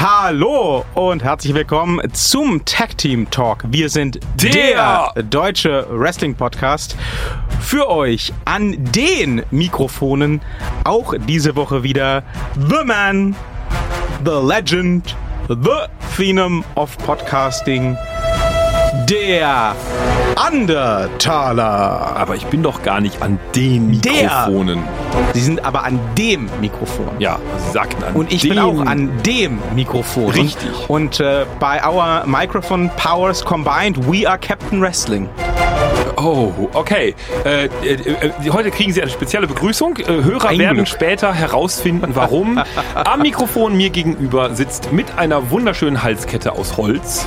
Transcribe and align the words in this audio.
Hallo 0.00 0.84
und 0.94 1.24
herzlich 1.24 1.54
willkommen 1.54 2.00
zum 2.14 2.64
Tag 2.64 2.96
Team 2.96 3.28
Talk. 3.32 3.64
Wir 3.66 3.88
sind 3.88 4.20
der, 4.40 5.10
Der 5.16 5.22
deutsche 5.24 5.88
Wrestling 5.90 6.36
Podcast 6.36 6.96
für 7.60 7.90
euch 7.90 8.32
an 8.44 8.76
den 8.78 9.42
Mikrofonen. 9.50 10.40
Auch 10.84 11.14
diese 11.26 11.56
Woche 11.56 11.82
wieder 11.82 12.22
The 12.54 12.84
Man, 12.84 13.34
The 14.24 14.40
Legend, 14.40 15.16
The 15.48 15.88
Phenom 16.14 16.64
of 16.76 16.96
Podcasting, 16.98 17.98
der 19.10 19.74
Undertaler. 20.50 22.16
Aber 22.16 22.36
ich 22.36 22.46
bin 22.46 22.62
doch 22.62 22.82
gar 22.82 23.00
nicht 23.00 23.20
an 23.22 23.38
den 23.54 24.00
Der. 24.00 24.12
Mikrofonen. 24.46 24.82
Sie 25.34 25.40
sind 25.40 25.64
aber 25.64 25.84
an 25.84 25.98
dem 26.16 26.48
Mikrofon. 26.60 27.08
Ja, 27.18 27.38
Sie 27.66 27.72
sagten 27.72 28.02
an 28.04 28.14
Und 28.14 28.32
ich 28.32 28.42
den. 28.42 28.50
bin 28.50 28.58
auch 28.58 28.80
an 28.86 29.10
dem 29.24 29.58
Mikrofon. 29.74 30.30
Richtig. 30.30 30.70
Und 30.88 31.20
äh, 31.20 31.44
bei 31.60 31.80
our 31.86 32.24
Microphone 32.26 32.90
Powers 32.96 33.44
combined, 33.44 33.96
we 34.10 34.28
are 34.28 34.38
Captain 34.38 34.80
Wrestling. 34.80 35.28
Oh, 36.20 36.52
okay. 36.72 37.14
Äh, 37.44 37.66
äh, 37.66 37.68
äh, 37.92 38.32
heute 38.50 38.72
kriegen 38.72 38.92
Sie 38.92 39.00
eine 39.00 39.08
spezielle 39.10 39.46
Begrüßung. 39.46 39.98
Äh, 39.98 40.24
Hörer 40.24 40.48
Ein 40.48 40.58
werden 40.58 40.74
Glück. 40.78 40.88
später 40.88 41.32
herausfinden, 41.32 42.10
warum. 42.14 42.60
Am 42.94 43.22
Mikrofon 43.22 43.76
mir 43.76 43.90
gegenüber 43.90 44.52
sitzt 44.54 44.90
mit 44.92 45.16
einer 45.16 45.52
wunderschönen 45.52 46.02
Halskette 46.02 46.50
aus 46.52 46.76
Holz. 46.76 47.24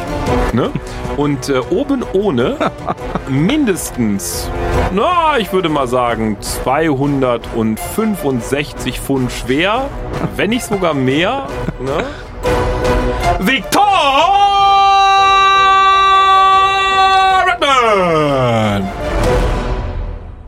Ne? 0.52 0.72
Und 1.16 1.48
äh, 1.48 1.59
oben 1.70 2.04
ohne 2.12 2.58
mindestens, 3.30 4.50
na, 4.94 5.38
ich 5.38 5.53
würde 5.53 5.70
mal 5.70 5.88
sagen, 5.88 6.36
265 6.42 9.00
Pfund 9.00 9.31
schwer, 9.31 9.86
wenn 10.36 10.50
nicht 10.50 10.66
sogar 10.66 10.94
mehr. 10.94 11.48
Ne? 11.80 12.03
Victor 13.39 14.50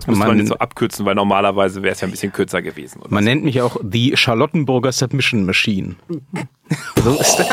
Muss 0.07 0.17
man, 0.17 0.27
Man- 0.29 0.37
jetzt 0.39 0.49
so 0.49 0.57
abkürzen, 0.57 1.05
weil 1.05 1.15
normalerweise 1.15 1.81
wäre 1.83 1.93
es 1.93 2.01
ja 2.01 2.07
ein 2.07 2.11
bisschen 2.11 2.31
kürzer 2.33 2.61
gewesen. 2.61 3.01
Man 3.09 3.23
nennt 3.23 3.43
mich 3.43 3.61
auch 3.61 3.77
die 3.81 4.15
Charlottenburger 4.17 4.91
Submission 4.91 5.45
Machine. 5.45 5.95
so 7.03 7.11
ist 7.19 7.39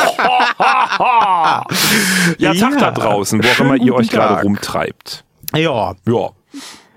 ja, 2.39 2.55
Tag 2.55 2.55
Ja. 2.55 2.71
da 2.79 2.91
draußen, 2.91 3.43
wo 3.43 3.49
auch 3.49 3.61
immer 3.61 3.77
ihr 3.77 3.95
euch 3.95 4.09
gerade 4.11 4.43
rumtreibt. 4.43 5.25
Ja, 5.55 5.95
Ja. 6.07 6.31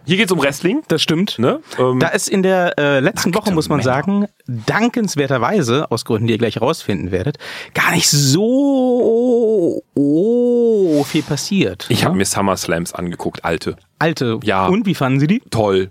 Hier 0.05 0.17
geht's 0.17 0.31
um 0.31 0.41
Wrestling. 0.41 0.81
das 0.87 1.01
stimmt. 1.01 1.39
Ne? 1.39 1.61
Ähm, 1.79 1.99
Da 1.99 2.09
ist 2.09 2.27
in 2.27 2.43
der 2.43 2.77
äh, 2.77 2.99
letzten 2.99 3.29
Nackte 3.29 3.47
Woche, 3.47 3.53
muss 3.55 3.69
man 3.69 3.77
Männer. 3.77 3.93
sagen, 3.93 4.27
dankenswerterweise, 4.47 5.89
aus 5.91 6.03
Gründen, 6.05 6.27
die 6.27 6.33
ihr 6.33 6.39
gleich 6.39 6.55
herausfinden 6.55 7.11
werdet, 7.11 7.37
gar 7.73 7.91
nicht 7.91 8.09
so 8.09 9.81
oh, 9.93 11.03
viel 11.05 11.23
passiert. 11.23 11.85
ich 11.89 12.03
habe 12.05 12.15
mir 12.15 12.25
SummerSlams 12.25 12.93
angeguckt, 12.93 13.45
alte. 13.45 13.77
Alte. 13.99 14.39
Ja. 14.43 14.67
Und 14.67 14.85
wie 14.85 14.95
fanden 14.95 15.19
Sie 15.19 15.27
die? 15.27 15.41
Toll. 15.49 15.89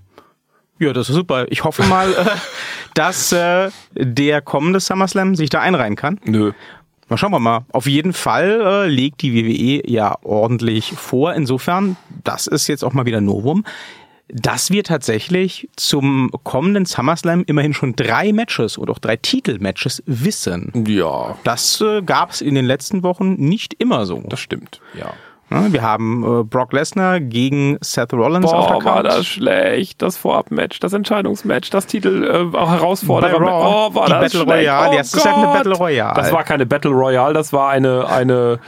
Ja, 0.78 0.92
das 0.92 1.08
ist 1.08 1.14
super. 1.14 1.47
Ich 1.50 1.64
hoffe 1.64 1.84
mal, 1.84 2.12
äh, 2.12 2.26
dass 2.94 3.32
äh, 3.32 3.70
der 3.94 4.42
kommende 4.42 4.80
SummerSlam 4.80 5.36
sich 5.36 5.48
da 5.48 5.60
einreihen 5.60 5.97
kann. 5.97 6.20
Nö. 6.24 6.52
Mal 7.08 7.16
schauen 7.19 7.32
wir 7.32 7.41
mal. 7.41 7.64
Auf 7.72 7.86
jeden 7.86 8.12
Fall 8.12 8.60
äh, 8.64 8.88
legt 8.88 9.22
die 9.22 9.34
WWE 9.34 9.88
ja 9.91 10.16
ordentlich 10.22 10.92
vor. 10.97 11.34
Insofern, 11.34 11.97
das 12.24 12.47
ist 12.47 12.69
jetzt 12.69 12.82
auch 12.84 12.94
mal 12.94 13.06
wieder 13.06 13.20
Novum, 13.20 13.64
dass 14.28 14.70
wir 14.70 14.83
tatsächlich 14.84 15.69
zum 15.77 16.31
kommenden 16.42 16.87
SummerSlam 16.87 17.45
immerhin 17.47 17.75
schon 17.75 17.95
drei 17.97 18.33
Matches 18.33 18.78
oder 18.78 18.92
auch 18.92 18.98
drei 18.98 19.17
Titelmatches 19.17 20.03
wissen. 20.06 20.73
Ja, 20.87 21.37
Das 21.45 21.81
äh, 21.81 22.03
gab 22.03 22.31
es 22.31 22.41
in 22.41 22.55
den 22.55 22.65
letzten 22.65 23.03
Wochen 23.03 23.34
nicht 23.34 23.75
immer 23.78 24.06
so. 24.06 24.23
das 24.28 24.41
stimmt. 24.41 24.81
Ja. 24.98 25.12
Wir 25.69 25.83
haben 25.83 26.23
äh, 26.41 26.45
Brock 26.45 26.73
Lesnar 26.73 27.20
gegen 27.20 27.77
Seth 27.82 28.15
Rollins 28.15 28.47
auf 28.47 28.69
der 28.69 28.75
Boah, 28.75 28.84
war 28.84 29.03
das 29.03 29.27
schlecht. 29.27 30.00
Das 30.00 30.16
Vorabmatch, 30.16 30.81
das 30.81 30.94
Entscheidungsmatch, 30.94 31.69
das 31.69 31.87
Titel 31.87 32.25
äh, 32.25 32.56
auch 32.56 32.71
Herausforderer. 32.71 33.38
Raw, 33.38 33.91
oh, 33.91 33.94
war 33.94 34.06
die 34.06 34.12
das 34.12 34.21
Battle 34.32 34.41
schlecht. 34.41 34.49
Royale. 34.49 34.88
Oh 34.88 34.94
Ja, 34.94 35.00
es 35.00 35.12
ist 35.12 35.25
halt 35.27 35.37
eine 35.37 35.44
Gott. 35.44 35.55
Battle 35.55 35.75
Royale. 35.77 36.15
Das 36.15 36.32
war 36.32 36.44
keine 36.44 36.65
Battle 36.65 36.91
Royale, 36.93 37.34
das 37.34 37.53
war 37.53 37.69
eine, 37.69 38.09
eine 38.09 38.61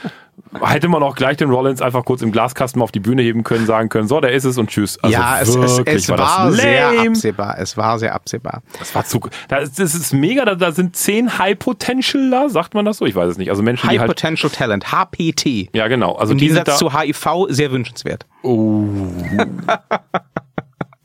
hätte 0.63 0.89
man 0.89 1.03
auch 1.03 1.17
gleich 1.17 1.37
den 1.37 1.51
Rollins 1.51 1.83
einfach 1.83 2.05
kurz 2.05 2.23
im 2.23 2.33
Glaskasten 2.33 2.81
auf 2.83 2.93
die 2.93 3.01
Bühne 3.01 3.23
heben 3.23 3.45
können, 3.45 3.67
sagen 3.67 3.89
können, 3.89 4.09
so, 4.09 4.21
da 4.21 4.29
ist 4.29 4.45
es 4.45 4.57
und 4.59 4.71
tschüss. 4.71 4.99
Also 5.03 5.13
ja, 5.13 5.41
es, 5.41 5.49
es, 5.55 5.79
es 5.85 6.09
war, 6.09 6.17
das 6.49 6.57
sehr 6.57 6.89
absehbar. 7.01 7.57
Es 7.59 7.77
war 7.77 7.99
sehr 7.99 8.15
absehbar. 8.15 8.63
Das 8.79 8.95
war 8.95 9.05
zu, 9.05 9.21
das 9.49 9.79
ist 9.79 10.13
mega, 10.13 10.45
da, 10.45 10.55
da 10.55 10.73
sind 10.73 10.97
zehn 10.97 11.39
High 11.39 11.59
Potentialer, 11.59 12.49
sagt 12.51 12.75
man 12.75 12.85
das 12.85 12.99
so? 12.99 13.07
Ich 13.07 13.15
weiß 13.15 13.31
es 13.31 13.39
nicht. 13.39 13.51
Also 13.51 13.63
Menschen, 13.63 13.89
die 13.89 13.95
High 13.95 14.01
halt, 14.01 14.09
Potential 14.11 14.51
Talent, 14.51 14.93
HPT. 14.93 15.75
ja 15.75 15.89
genau, 15.89 16.15
also 16.15 16.33
Im 16.33 16.39
die 16.39 16.49
Gegensatz 16.49 16.79
zu 16.79 16.93
HIV 16.99 17.47
sehr 17.49 17.71
wünschenswert. 17.73 18.27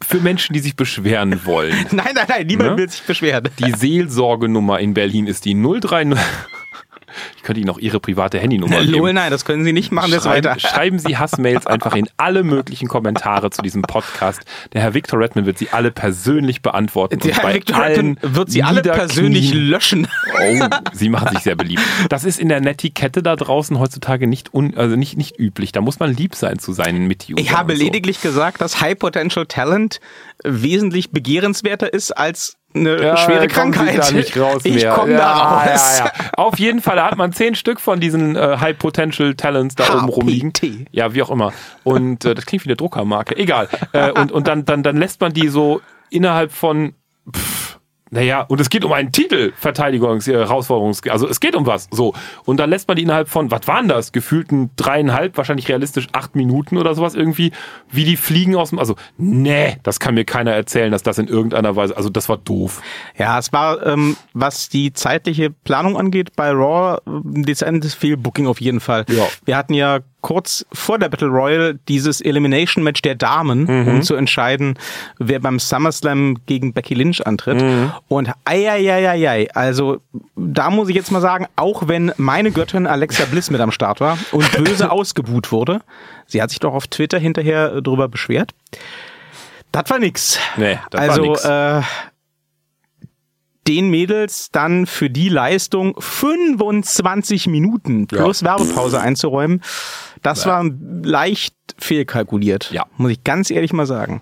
für 0.01 0.19
Menschen, 0.21 0.53
die 0.53 0.59
sich 0.59 0.75
beschweren 0.75 1.45
wollen. 1.45 1.73
Nein, 1.91 2.09
nein, 2.15 2.25
nein, 2.27 2.47
niemand 2.47 2.71
Ne? 2.71 2.77
will 2.77 2.89
sich 2.89 3.03
beschweren. 3.03 3.47
Die 3.59 3.71
Seelsorgenummer 3.71 4.79
in 4.79 4.93
Berlin 4.93 5.27
ist 5.27 5.45
die 5.45 5.53
030. 5.55 6.17
Ich 7.37 7.43
könnte 7.43 7.61
Ihnen 7.61 7.69
auch 7.69 7.79
Ihre 7.79 7.99
private 7.99 8.39
Handynummer 8.39 8.77
Lol, 8.81 8.93
geben. 8.93 9.15
nein, 9.15 9.31
das 9.31 9.45
können 9.45 9.63
Sie 9.63 9.73
nicht 9.73 9.91
machen. 9.91 10.11
Das 10.11 10.25
weiter. 10.25 10.59
Schreiben, 10.59 10.75
schreiben 10.75 10.99
Sie 10.99 11.17
Hassmails 11.19 11.67
einfach 11.67 11.95
in 11.95 12.09
alle 12.17 12.43
möglichen 12.43 12.87
Kommentare 12.87 13.49
zu 13.49 13.61
diesem 13.61 13.81
Podcast. 13.81 14.41
Der 14.73 14.81
Herr 14.81 14.93
Victor 14.93 15.19
Redman 15.19 15.45
wird 15.45 15.57
sie 15.57 15.69
alle 15.69 15.91
persönlich 15.91 16.61
beantworten. 16.61 17.19
Der 17.19 17.35
Herr 17.35 17.53
Victor 17.53 17.81
Redman 17.81 18.17
wird 18.21 18.51
Sie 18.51 18.63
alle 18.63 18.81
persönlich 18.81 19.53
löschen. 19.53 20.07
Oh, 20.33 20.65
Sie 20.93 21.09
machen 21.09 21.29
sich 21.29 21.39
sehr 21.39 21.55
beliebt. 21.55 21.81
Das 22.09 22.23
ist 22.23 22.39
in 22.39 22.49
der 22.49 22.61
Netiquette 22.61 23.21
da 23.23 23.35
draußen 23.35 23.79
heutzutage 23.79 24.27
nicht, 24.27 24.53
un, 24.53 24.75
also 24.77 24.95
nicht, 24.95 25.17
nicht 25.17 25.39
üblich. 25.39 25.71
Da 25.71 25.81
muss 25.81 25.99
man 25.99 26.13
lieb 26.13 26.35
sein 26.35 26.59
zu 26.59 26.73
seinen 26.73 27.07
Mitusern. 27.07 27.37
Ich 27.37 27.55
habe 27.55 27.75
so. 27.75 27.83
lediglich 27.83 28.21
gesagt, 28.21 28.61
dass 28.61 28.81
High 28.81 28.97
Potential 28.97 29.45
Talent 29.45 29.99
wesentlich 30.43 31.11
begehrenswerter 31.11 31.93
ist 31.93 32.11
als 32.11 32.58
eine 32.73 33.01
Ja, 33.01 33.17
schwere 33.17 33.47
Krankheit. 33.47 33.97
Da 33.97 34.11
nicht 34.11 34.37
raus 34.37 34.61
ich 34.63 34.87
komme 34.89 35.13
ja, 35.13 35.17
da 35.17 35.33
raus. 35.33 35.99
Ja. 35.99 36.11
Auf 36.37 36.59
jeden 36.59 36.81
Fall 36.81 36.97
da 36.97 37.05
hat 37.09 37.17
man 37.17 37.33
zehn 37.33 37.55
Stück 37.55 37.79
von 37.79 37.99
diesen 37.99 38.35
äh, 38.35 38.57
High 38.59 38.77
Potential 38.77 39.33
Talents 39.35 39.75
da 39.75 39.97
oben 39.97 40.09
rumliegen. 40.09 40.53
Ja, 40.91 41.13
wie 41.13 41.23
auch 41.23 41.31
immer. 41.31 41.53
Und 41.83 42.25
äh, 42.25 42.35
das 42.35 42.45
klingt 42.45 42.65
wie 42.65 42.69
eine 42.69 42.77
Druckermarke. 42.77 43.35
Egal. 43.37 43.69
Äh, 43.93 44.11
und 44.11 44.31
und 44.31 44.47
dann, 44.47 44.65
dann, 44.65 44.83
dann 44.83 44.97
lässt 44.97 45.21
man 45.21 45.33
die 45.33 45.47
so 45.47 45.81
innerhalb 46.09 46.51
von 46.51 46.93
pff, 47.31 47.58
naja, 48.11 48.41
und 48.41 48.59
es 48.59 48.69
geht 48.69 48.83
um 48.83 48.91
einen 48.91 49.11
Titel, 49.11 49.53
Verteidigungs-, 49.61 50.27
äh, 50.27 50.45
Herausforderungs-, 50.45 51.07
also 51.09 51.27
es 51.27 51.39
geht 51.39 51.55
um 51.55 51.65
was, 51.65 51.87
so. 51.91 52.13
Und 52.45 52.57
dann 52.57 52.69
lässt 52.69 52.87
man 52.87 52.97
die 52.97 53.03
innerhalb 53.03 53.29
von, 53.29 53.51
was 53.51 53.67
waren 53.67 53.87
das? 53.87 54.11
Gefühlten 54.11 54.71
dreieinhalb, 54.75 55.37
wahrscheinlich 55.37 55.69
realistisch 55.69 56.07
acht 56.11 56.35
Minuten 56.35 56.77
oder 56.77 56.95
sowas 56.95 57.15
irgendwie, 57.15 57.51
wie 57.91 58.05
die 58.05 58.17
fliegen 58.17 58.55
aus 58.55 58.69
dem, 58.69 58.79
also, 58.79 58.95
nee, 59.17 59.77
das 59.83 59.99
kann 59.99 60.15
mir 60.15 60.25
keiner 60.25 60.51
erzählen, 60.51 60.91
dass 60.91 61.03
das 61.03 61.17
in 61.17 61.27
irgendeiner 61.27 61.75
Weise, 61.75 61.95
also 61.95 62.09
das 62.09 62.29
war 62.29 62.37
doof. 62.37 62.81
Ja, 63.17 63.37
es 63.37 63.53
war, 63.53 63.85
ähm, 63.85 64.17
was 64.33 64.69
die 64.69 64.93
zeitliche 64.93 65.49
Planung 65.49 65.97
angeht, 65.97 66.35
bei 66.35 66.51
Raw 66.51 66.99
ein 67.05 67.43
dezentes 67.43 67.93
Fehlbooking 67.93 68.47
auf 68.47 68.61
jeden 68.61 68.79
Fall. 68.79 69.05
Ja. 69.09 69.27
Wir 69.45 69.57
hatten 69.57 69.73
ja 69.73 69.99
kurz 70.21 70.65
vor 70.73 70.99
der 70.99 71.09
Battle 71.09 71.29
Royale 71.29 71.79
dieses 71.87 72.21
Elimination 72.21 72.83
Match 72.83 73.01
der 73.01 73.15
Damen, 73.15 73.63
Mhm. 73.63 73.87
um 73.87 74.01
zu 74.01 74.15
entscheiden, 74.15 74.77
wer 75.17 75.39
beim 75.39 75.59
SummerSlam 75.59 76.37
gegen 76.45 76.73
Becky 76.73 76.93
Lynch 76.93 77.25
antritt. 77.25 77.61
Mhm. 77.61 77.91
Und 78.07 78.31
ei, 78.45 79.47
also 79.53 80.01
da 80.35 80.69
muss 80.69 80.89
ich 80.89 80.95
jetzt 80.95 81.11
mal 81.11 81.21
sagen, 81.21 81.47
auch 81.55 81.87
wenn 81.87 82.11
meine 82.17 82.51
Göttin 82.51 82.87
Alexa 82.87 83.25
Bliss 83.25 83.49
mit 83.49 83.61
am 83.61 83.71
Start 83.71 84.01
war 84.01 84.17
und 84.31 84.51
böse 84.63 84.91
ausgebuht 84.91 85.51
wurde, 85.51 85.81
sie 86.27 86.41
hat 86.41 86.49
sich 86.49 86.59
doch 86.59 86.73
auf 86.73 86.87
Twitter 86.87 87.19
hinterher 87.19 87.75
äh, 87.75 87.81
drüber 87.81 88.07
beschwert. 88.07 88.51
Das 89.71 89.89
war 89.89 89.99
nix. 89.99 90.39
Nee, 90.57 90.79
das 90.89 91.01
also, 91.01 91.21
war 91.21 91.29
nix. 91.29 91.45
Äh, 91.45 91.81
den 93.67 93.89
Mädels 93.91 94.49
dann 94.51 94.87
für 94.87 95.11
die 95.11 95.29
Leistung 95.29 95.95
25 95.99 97.45
Minuten 97.47 98.07
plus 98.07 98.43
Werbepause 98.43 98.99
einzuräumen, 98.99 99.61
das 100.21 100.45
war 100.45 100.63
leicht 101.03 101.55
fehlkalkuliert. 101.77 102.71
Ja. 102.71 102.85
Muss 102.97 103.11
ich 103.11 103.23
ganz 103.23 103.49
ehrlich 103.51 103.73
mal 103.73 103.85
sagen. 103.85 104.21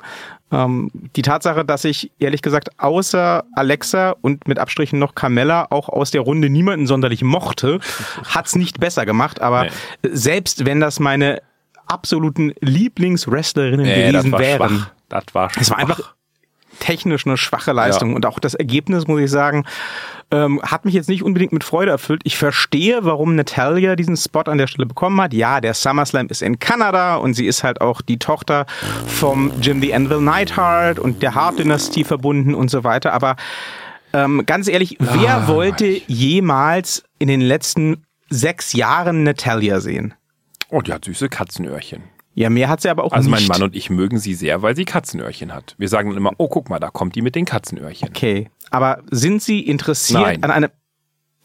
Ähm, 0.50 0.92
die 1.18 1.24
Tatsache, 1.24 1.66
dass 1.66 1.84
ich 1.84 2.12
ehrlich 2.20 2.42
gesagt 2.42 2.70
außer 2.80 3.44
Alexa 3.54 4.16
und 4.22 4.48
mit 4.48 4.60
Abstrichen 4.60 4.98
noch 4.98 5.14
Carmella 5.14 5.68
auch 5.72 5.90
aus 5.90 6.12
der 6.12 6.22
Runde 6.22 6.50
niemanden 6.50 6.88
sonderlich 6.88 7.22
mochte, 7.24 7.80
hat's 8.24 8.56
nicht 8.56 8.80
besser 8.80 9.06
gemacht. 9.06 9.42
Aber 9.42 9.64
Nee. 9.64 9.70
selbst 10.14 10.66
wenn 10.66 10.80
das 10.80 11.00
meine 11.02 11.42
absoluten 11.86 12.54
Lieblingswrestlerinnen 12.62 13.86
Nee, 13.86 14.12
das 14.12 14.24
gewesen 14.24 14.32
war 14.32 14.40
wären, 14.40 14.70
schwach. 14.70 14.92
Das 15.10 15.24
war 15.34 15.50
schwach. 15.50 15.62
es 15.62 15.70
war 15.70 15.78
einfach 15.80 16.16
technisch 16.80 17.26
eine 17.26 17.38
schwache 17.38 17.72
Leistung. 17.72 18.14
Und 18.14 18.26
auch 18.26 18.40
das 18.40 18.54
Ergebnis, 18.54 19.08
muss 19.08 19.22
ich 19.22 19.32
sagen, 19.32 19.66
ähm, 20.32 20.62
hat 20.62 20.86
mich 20.86 20.94
jetzt 20.94 21.10
nicht 21.10 21.24
unbedingt 21.24 21.54
mit 21.54 21.64
Freude 21.64 21.92
erfüllt. 21.92 22.22
Ich 22.26 22.38
verstehe, 22.38 23.06
warum 23.06 23.36
Natalia 23.36 23.96
diesen 23.96 24.18
Spot 24.18 24.42
an 24.42 24.58
der 24.58 24.68
Stelle 24.68 24.86
bekommen 24.86 25.20
hat. 25.22 25.34
Ja, 25.34 25.62
der 25.62 25.74
SummerSlam 25.74 26.28
ist 26.28 26.42
in 26.42 26.60
Kanada 26.60 27.16
und 27.16 27.34
sie 27.34 27.46
ist 27.48 27.64
halt 27.64 27.82
auch 27.82 28.02
die 28.02 28.20
Tochter 28.20 28.66
vom 29.06 29.52
Jim 29.62 29.82
the 29.82 29.94
Anvil 29.94 30.20
Neidhart 30.22 31.00
und 31.00 31.22
der 31.22 31.36
Hart-Dynastie 31.36 32.04
verbunden 32.04 32.54
und 32.56 32.70
so 32.70 32.84
weiter. 32.84 33.14
Aber 33.14 33.36
Ähm, 34.14 34.44
ganz 34.46 34.70
ehrlich, 34.70 34.96
wer 35.00 35.50
wollte 35.50 36.02
jemals 36.08 37.04
in 37.20 37.28
den 37.28 37.42
letzten 37.42 38.06
sechs 38.30 38.72
Jahren 38.72 39.24
Natalia 39.24 39.82
sehen? 39.82 40.14
Oh, 40.70 40.82
die 40.82 40.94
hat 40.94 41.04
süße 41.06 41.28
Katzenöhrchen. 41.28 42.04
Ja, 42.38 42.52
mehr 42.52 42.70
hat 42.70 42.82
sie 42.82 42.90
aber 42.90 43.04
auch 43.04 43.14
Also 43.14 43.32
mein 43.32 43.40
nicht. 43.40 43.50
Mann 43.50 43.64
und 43.64 43.76
ich 43.76 43.90
mögen 43.90 44.20
sie 44.20 44.36
sehr, 44.36 44.62
weil 44.62 44.76
sie 44.76 44.86
Katzenöhrchen 44.86 45.56
hat. 45.56 45.74
Wir 45.80 45.90
sagen 45.90 46.10
dann 46.10 46.18
immer, 46.18 46.34
oh, 46.38 46.48
guck 46.48 46.70
mal, 46.70 46.78
da 46.78 46.92
kommt 46.92 47.16
die 47.16 47.24
mit 47.24 47.34
den 47.34 47.46
Katzenöhrchen. 47.46 48.08
Okay, 48.08 48.52
aber 48.70 49.02
sind 49.10 49.42
Sie 49.42 49.62
interessiert 49.62 50.22
Nein. 50.22 50.44
an 50.44 50.52
einer... 50.52 50.70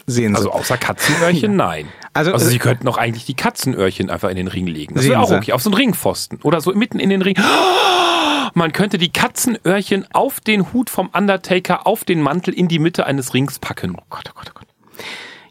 Sehen 0.06 0.32
Sie. 0.32 0.36
Also 0.36 0.50
außer 0.52 0.76
Katzenöhrchen, 0.76 1.56
nein. 1.56 1.88
Also, 2.12 2.34
Also, 2.34 2.44
äh, 2.44 2.50
sie 2.50 2.58
könnten 2.58 2.86
auch 2.88 2.98
eigentlich 2.98 3.24
die 3.24 3.32
Katzenöhrchen 3.32 4.10
einfach 4.10 4.28
in 4.28 4.36
den 4.36 4.48
Ring 4.48 4.66
legen. 4.66 4.94
Das 4.94 5.08
wäre 5.08 5.20
auch 5.20 5.30
okay. 5.30 5.52
Auf 5.52 5.62
so 5.62 5.70
einen 5.70 5.76
Ringpfosten. 5.76 6.40
Oder 6.42 6.60
so 6.60 6.74
mitten 6.74 6.98
in 6.98 7.08
den 7.08 7.22
Ring. 7.22 7.36
Man 8.54 8.72
könnte 8.72 8.98
die 8.98 9.10
Katzenöhrchen 9.10 10.04
auf 10.12 10.40
den 10.40 10.74
Hut 10.74 10.90
vom 10.90 11.08
Undertaker, 11.08 11.86
auf 11.86 12.04
den 12.04 12.20
Mantel 12.20 12.52
in 12.52 12.68
die 12.68 12.78
Mitte 12.78 13.06
eines 13.06 13.32
Rings 13.32 13.58
packen. 13.58 13.96
Oh 13.98 14.04
Gott, 14.10 14.24
oh 14.28 14.32
Gott, 14.34 14.52
oh 14.54 14.58
Gott. 14.58 14.66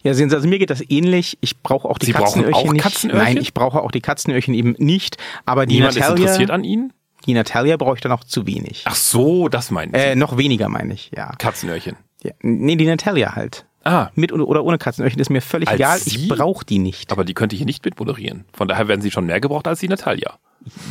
Ja, 0.04 0.14
sehen 0.14 0.30
Sie, 0.30 0.36
also 0.36 0.48
mir 0.48 0.60
geht 0.60 0.70
das 0.70 0.84
ähnlich. 0.90 1.38
Ich 1.42 1.60
brauche 1.62 1.88
auch 1.88 1.98
die 1.98 2.08
Sie 2.08 2.12
brauchen 2.14 2.26
Katzenöhrchen 2.44 2.68
auch 2.70 2.74
nicht. 2.74 2.84
Katzenöhrchen? 2.84 3.24
Nein, 3.24 3.38
ich 3.38 3.54
brauche 3.54 3.82
auch 3.82 3.92
die 3.92 4.02
Katzenöhrchen 4.02 4.54
eben 4.54 4.76
nicht. 4.78 5.18
Aber 5.46 5.66
die 5.66 5.76
Niemand 5.76 5.94
ist 5.96 6.00
Natalia, 6.02 6.24
interessiert 6.24 6.52
an 6.52 6.64
ihnen? 6.64 6.94
die 7.28 7.34
Natalia 7.36 7.78
brauche 7.78 7.96
ich 7.96 8.02
dann 8.02 8.12
auch 8.12 8.24
zu 8.24 8.48
wenig. 8.48 8.82
Ach 8.86 8.96
so, 8.96 9.48
das 9.48 9.70
meinen 9.70 9.94
Sie. 9.94 10.00
Äh, 10.00 10.16
noch 10.16 10.38
weniger 10.38 10.70
meine 10.70 10.94
ich, 10.96 11.12
ja. 11.16 11.32
Katzenöhrchen. 11.38 11.96
ja. 12.24 12.32
Nee, 12.42 12.76
die 12.78 12.86
Natalia 12.88 13.36
halt. 13.36 13.66
Ah, 13.84 14.10
Mit 14.14 14.32
oder 14.32 14.64
ohne 14.64 14.78
Katzenöhrchen 14.78 15.20
ist 15.20 15.30
mir 15.32 15.42
völlig 15.42 15.68
Als 15.68 15.76
egal. 15.80 16.00
Sie? 16.00 16.10
Ich 16.16 16.28
brauche 16.30 16.64
die 16.66 16.78
nicht. 16.80 17.12
aber 17.12 17.24
die 17.26 17.34
könnte 17.34 17.56
hier 17.56 17.66
nicht 17.66 17.84
mitmoderieren. 17.86 18.46
Von 18.54 18.68
daher 18.68 18.88
werden 18.88 19.02
sie 19.02 19.10
schon 19.12 19.26
mehr 19.26 19.40
gebraucht 19.40 19.68
als 19.68 19.80
die 19.80 19.88
Natalia. 19.88 20.36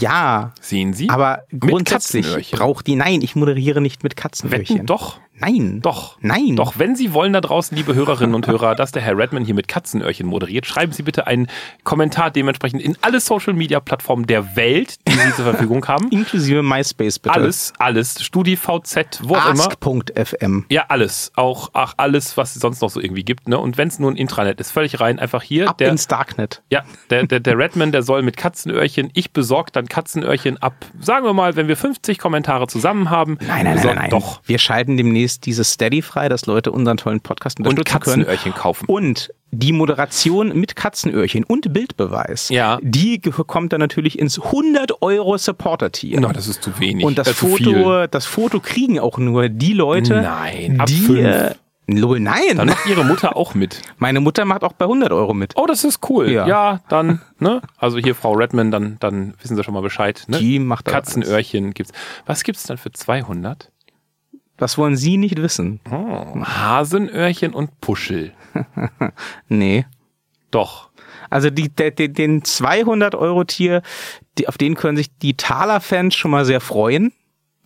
Ja, 0.00 0.52
Sehen 0.60 0.92
Sie? 0.94 1.08
aber 1.08 1.44
Mit 1.50 1.60
grundsätzlich 1.62 2.24
Katzenöhrchen. 2.26 2.58
braucht 2.58 2.86
die. 2.88 2.96
Nein, 2.96 3.22
ich 3.22 3.36
moderiere 3.36 3.80
nicht 3.80 4.02
mit 4.02 4.16
Katzenöhrchen. 4.16 4.76
Wetten 4.76 4.86
doch. 4.86 5.20
Nein. 5.40 5.80
Doch. 5.82 6.16
Nein. 6.20 6.56
Doch, 6.56 6.74
wenn 6.78 6.94
Sie 6.96 7.12
wollen 7.12 7.32
da 7.32 7.40
draußen, 7.40 7.76
liebe 7.76 7.94
Hörerinnen 7.94 8.34
und 8.34 8.46
Hörer, 8.46 8.74
dass 8.76 8.92
der 8.92 9.02
Herr 9.02 9.16
Redman 9.16 9.44
hier 9.44 9.54
mit 9.54 9.68
Katzenöhrchen 9.68 10.26
moderiert, 10.26 10.66
schreiben 10.66 10.92
Sie 10.92 11.02
bitte 11.02 11.26
einen 11.26 11.48
Kommentar 11.84 12.30
dementsprechend 12.30 12.82
in 12.82 12.96
alle 13.00 13.20
Social 13.20 13.52
Media 13.54 13.80
Plattformen 13.80 14.26
der 14.26 14.56
Welt, 14.56 14.96
die 15.08 15.12
Sie 15.12 15.34
zur 15.34 15.44
Verfügung 15.44 15.86
haben. 15.88 16.08
Inklusive 16.10 16.62
MySpace 16.62 17.18
bitte. 17.18 17.34
Alles, 17.34 17.72
alles. 17.78 18.22
StudiVZ, 18.22 19.20
wo 19.22 19.36
auch 19.36 19.50
immer. 19.50 19.66
Ask.fm. 19.68 20.66
Ja, 20.68 20.84
alles. 20.88 21.32
Auch 21.36 21.70
ach, 21.72 21.94
alles, 21.96 22.36
was 22.36 22.54
es 22.56 22.60
sonst 22.62 22.82
noch 22.82 22.90
so 22.90 23.00
irgendwie 23.00 23.24
gibt. 23.24 23.48
Ne? 23.48 23.58
Und 23.58 23.78
wenn 23.78 23.88
es 23.88 23.98
nur 23.98 24.10
ein 24.10 24.16
Intranet 24.16 24.60
ist, 24.60 24.70
völlig 24.72 25.00
rein. 25.00 25.18
Einfach 25.18 25.42
hier. 25.42 25.68
Ab 25.68 25.78
der, 25.78 25.88
ins 25.90 26.06
Darknet. 26.06 26.62
ja, 26.70 26.84
der, 27.10 27.26
der, 27.26 27.40
der 27.40 27.56
Redman, 27.58 27.92
der 27.92 28.02
soll 28.02 28.22
mit 28.22 28.36
Katzenöhrchen. 28.36 29.10
Ich 29.14 29.32
besorge 29.32 29.70
dann 29.72 29.86
Katzenöhrchen 29.86 30.58
ab. 30.58 30.74
Sagen 31.00 31.24
wir 31.24 31.32
mal, 31.32 31.56
wenn 31.56 31.68
wir 31.68 31.76
50 31.76 32.18
Kommentare 32.18 32.66
zusammen 32.66 33.10
haben. 33.10 33.38
Nein, 33.40 33.48
nein, 33.48 33.64
nein, 33.64 33.74
besorgt- 33.76 33.94
nein, 33.94 34.02
nein. 34.02 34.10
Doch. 34.10 34.40
Wir 34.44 34.58
schalten 34.58 34.96
demnächst 34.96 35.29
dieses 35.38 35.72
Steady 35.74 36.02
frei, 36.02 36.28
dass 36.28 36.46
Leute 36.46 36.72
unseren 36.72 36.96
tollen 36.96 37.20
Podcast 37.20 37.60
Und 37.60 37.68
unterstützen 37.68 38.00
können. 38.00 38.24
Katzenöhrchen 38.26 38.54
kaufen. 38.54 38.86
Und 38.86 39.32
die 39.52 39.72
Moderation 39.72 40.58
mit 40.58 40.74
Katzenöhrchen 40.74 41.44
und 41.44 41.72
Bildbeweis, 41.72 42.48
Ja. 42.48 42.78
die 42.82 43.20
kommt 43.20 43.72
dann 43.72 43.80
natürlich 43.80 44.18
ins 44.18 44.38
100 44.40 45.02
Euro 45.02 45.36
Supporter-Tier. 45.38 46.20
Na, 46.20 46.32
das 46.32 46.48
ist 46.48 46.62
zu 46.62 46.78
wenig. 46.80 47.04
und 47.04 47.18
das 47.18 47.28
viel. 47.28 47.64
Foto, 47.74 48.06
das 48.06 48.26
Foto 48.26 48.60
kriegen 48.60 48.98
auch 48.98 49.18
nur 49.18 49.48
die 49.48 49.72
Leute, 49.74 50.22
Nein, 50.22 50.80
ab 50.80 50.86
die, 50.86 50.94
fünf. 51.00 51.54
lol, 51.88 52.20
nein. 52.20 52.56
Dann 52.56 52.68
macht 52.68 52.86
ihre 52.86 53.04
Mutter 53.04 53.36
auch 53.36 53.54
mit. 53.54 53.82
Meine 53.98 54.20
Mutter 54.20 54.44
macht 54.44 54.62
auch 54.62 54.72
bei 54.74 54.84
100 54.84 55.10
Euro 55.10 55.34
mit. 55.34 55.54
Oh, 55.56 55.66
das 55.66 55.82
ist 55.82 56.08
cool. 56.08 56.30
Ja. 56.30 56.46
Ja, 56.46 56.80
dann, 56.88 57.20
ne? 57.40 57.60
Also 57.76 57.98
hier 57.98 58.14
Frau 58.14 58.32
Redman, 58.34 58.70
dann, 58.70 58.98
dann 59.00 59.34
wissen 59.42 59.56
Sie 59.56 59.64
schon 59.64 59.74
mal 59.74 59.80
Bescheid. 59.82 60.22
Ne? 60.28 60.38
Die 60.38 60.60
macht 60.60 60.84
Katzenöhrchen 60.84 61.74
gibt's. 61.74 61.92
Was 62.26 62.44
gibt's 62.44 62.62
dann 62.64 62.78
für 62.78 62.92
200? 62.92 63.72
Das 64.60 64.76
wollen 64.76 64.94
Sie 64.94 65.16
nicht 65.16 65.40
wissen. 65.40 65.80
Oh, 65.90 66.36
Hasenöhrchen 66.44 67.54
und 67.54 67.80
Puschel. 67.80 68.32
Nee. 69.48 69.86
Doch. 70.50 70.90
Also 71.30 71.48
die, 71.50 71.68
de, 71.68 71.90
de, 71.92 72.08
den 72.08 72.44
200 72.44 73.14
Euro 73.14 73.44
Tier, 73.44 73.82
die, 74.36 74.48
auf 74.48 74.58
den 74.58 74.74
können 74.74 74.96
sich 74.96 75.16
die 75.18 75.36
Thaler-Fans 75.36 76.14
schon 76.14 76.30
mal 76.30 76.44
sehr 76.44 76.60
freuen. 76.60 77.12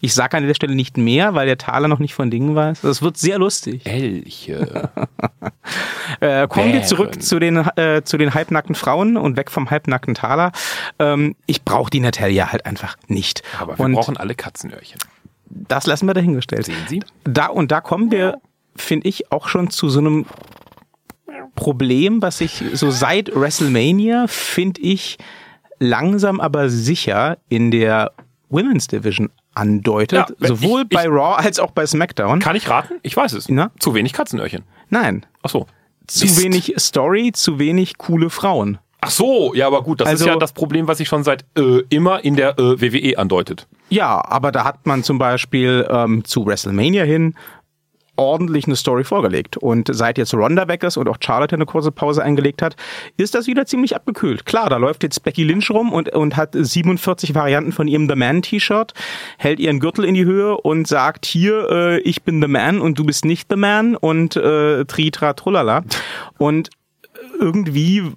Ich 0.01 0.13
sage 0.13 0.37
an 0.37 0.47
der 0.47 0.55
Stelle 0.55 0.75
nicht 0.75 0.99
mehr, 0.99 1.35
weil 1.35 1.47
der 1.47 1.57
Thaler 1.57 1.89
noch 1.89 1.99
nicht 1.99 2.15
von 2.15 2.31
Dingen 2.31 2.55
weiß. 2.55 2.83
Das 2.83 3.01
wird 3.01 3.17
sehr 3.17 3.39
lustig. 3.39 3.85
Elche. 3.87 4.91
Äh, 6.21 6.47
kommen 6.47 6.67
wir 6.67 6.73
Bären. 6.75 6.87
zurück 6.87 7.23
zu 7.23 7.39
den, 7.39 7.57
äh, 7.57 8.03
zu 8.05 8.19
den 8.19 8.35
halbnackten 8.35 8.75
Frauen 8.75 9.17
und 9.17 9.37
weg 9.39 9.51
vom 9.51 9.71
halbnackten 9.71 10.15
Thaler. 10.15 10.53
Ähm, 10.99 11.35
ich 11.47 11.65
brauche 11.65 11.89
die 11.91 12.01
Natalia 12.01 12.53
halt 12.53 12.67
einfach 12.67 12.97
nicht. 13.09 13.43
Aber 13.59 13.79
wir 13.79 13.85
und 13.85 13.93
brauchen 13.95 14.17
alle 14.19 14.35
Katzenöhrchen. 14.35 15.01
Das 15.55 15.87
lassen 15.87 16.07
wir 16.07 16.15
dahingestellt. 16.15 16.67
Sehen 16.67 16.77
Sie? 16.89 17.01
Da 17.25 17.47
und 17.47 17.71
da 17.73 17.81
kommen 17.81 18.11
wir, 18.11 18.39
finde 18.77 19.09
ich, 19.09 19.31
auch 19.33 19.49
schon 19.49 19.71
zu 19.71 19.89
so 19.89 20.01
einem 20.01 20.27
Problem, 21.55 22.21
was 22.23 22.39
sich 22.39 22.63
so 22.75 22.91
seit 22.91 23.35
WrestleMania, 23.35 24.27
finde 24.27 24.81
ich, 24.81 25.19
langsam 25.79 26.41
aber 26.41 26.69
sicher 26.69 27.39
in 27.49 27.71
der 27.71 28.13
Women's 28.51 28.87
Division 28.89 29.31
andeutet. 29.55 30.29
Ja, 30.41 30.49
sowohl 30.49 30.83
ich- 30.83 30.89
bei 30.97 31.07
Raw 31.07 31.37
als 31.37 31.59
auch 31.61 31.71
bei 31.71 31.87
SmackDown. 31.87 32.41
Kann 32.41 32.57
ich 32.57 32.69
raten? 32.69 32.95
Ich 33.03 33.17
weiß 33.17 33.33
es. 33.35 33.49
Na? 33.49 33.71
Zu 33.79 33.95
wenig 33.95 34.13
Katzenöhrchen. 34.13 34.65
Nein. 34.91 35.25
Ach 35.43 35.51
so. 35.51 35.67
Zu 36.07 36.27
Mist. 36.27 36.43
wenig 36.43 36.75
Story, 36.79 37.31
zu 37.33 37.59
wenig 37.59 37.97
coole 37.99 38.31
Frauen. 38.31 38.79
Ach 39.01 39.11
so, 39.11 39.55
ja, 39.55 39.67
aber 39.67 39.83
gut, 39.83 40.01
das 40.01 40.09
Also- 40.09 40.25
ist 40.25 40.29
ja 40.31 40.37
das 40.37 40.53
Problem, 40.53 40.89
was 40.89 40.99
sich 40.99 41.09
schon 41.09 41.25
seit 41.25 41.45
äh, 41.57 41.83
immer 41.91 42.25
in 42.25 42.37
der 42.37 42.59
äh, 42.59 42.81
WWE 42.81 43.17
andeutet. 43.19 43.69
Ja, 43.95 44.25
aber 44.25 44.51
da 44.51 44.65
hat 44.65 44.87
man 44.87 45.05
zum 45.05 45.19
Beispiel 45.19 45.87
ähm, 45.89 46.25
zu 46.25 46.45
WrestleMania 46.45 47.05
hin 47.05 47.35
ordentlich 48.17 48.67
eine 48.67 48.75
Story 48.75 49.05
vorgelegt. 49.05 49.57
Und 49.57 49.89
seit 49.93 50.19
jetzt 50.19 50.35
Ronda 50.35 50.67
weg 50.67 50.83
ist 50.83 50.97
und 50.97 51.09
auch 51.09 51.19
Charlotte 51.21 51.55
eine 51.55 51.65
kurze 51.65 51.93
Pause 51.93 52.23
eingelegt 52.23 52.61
hat, 52.61 52.75
ist 53.17 53.37
das 53.37 53.47
wieder 53.47 53.67
ziemlich 53.67 53.95
abgekühlt. 53.95 54.47
Klar, 54.47 54.69
da 54.69 54.79
läuft 54.79 55.05
jetzt 55.05 55.23
Becky 55.23 55.45
Lynch 55.45 55.71
rum 55.71 55.93
und, 55.93 56.09
und 56.09 56.37
hat 56.37 56.55
47 56.55 57.37
Varianten 57.37 57.71
von 57.71 57.87
ihrem 57.87 58.09
The 58.09 58.17
Man-T-Shirt, 58.17 58.95
hält 59.39 59.61
ihren 59.61 59.79
Gürtel 59.79 60.05
in 60.05 60.15
die 60.15 60.25
Höhe 60.25 60.57
und 60.57 60.89
sagt, 60.89 61.25
hier, 61.25 61.69
äh, 61.71 62.01
ich 62.01 62.25
bin 62.25 62.43
The 62.43 62.49
Man 62.49 62.81
und 62.81 62.99
du 62.99 63.05
bist 63.05 63.25
nicht 63.25 63.47
The 63.49 63.57
Man 63.57 63.95
und 63.95 64.35
äh, 64.35 64.85
Tritra 64.87 65.35
Trullala. 65.35 65.85
Und 66.39 66.71
irgendwie 67.39 68.11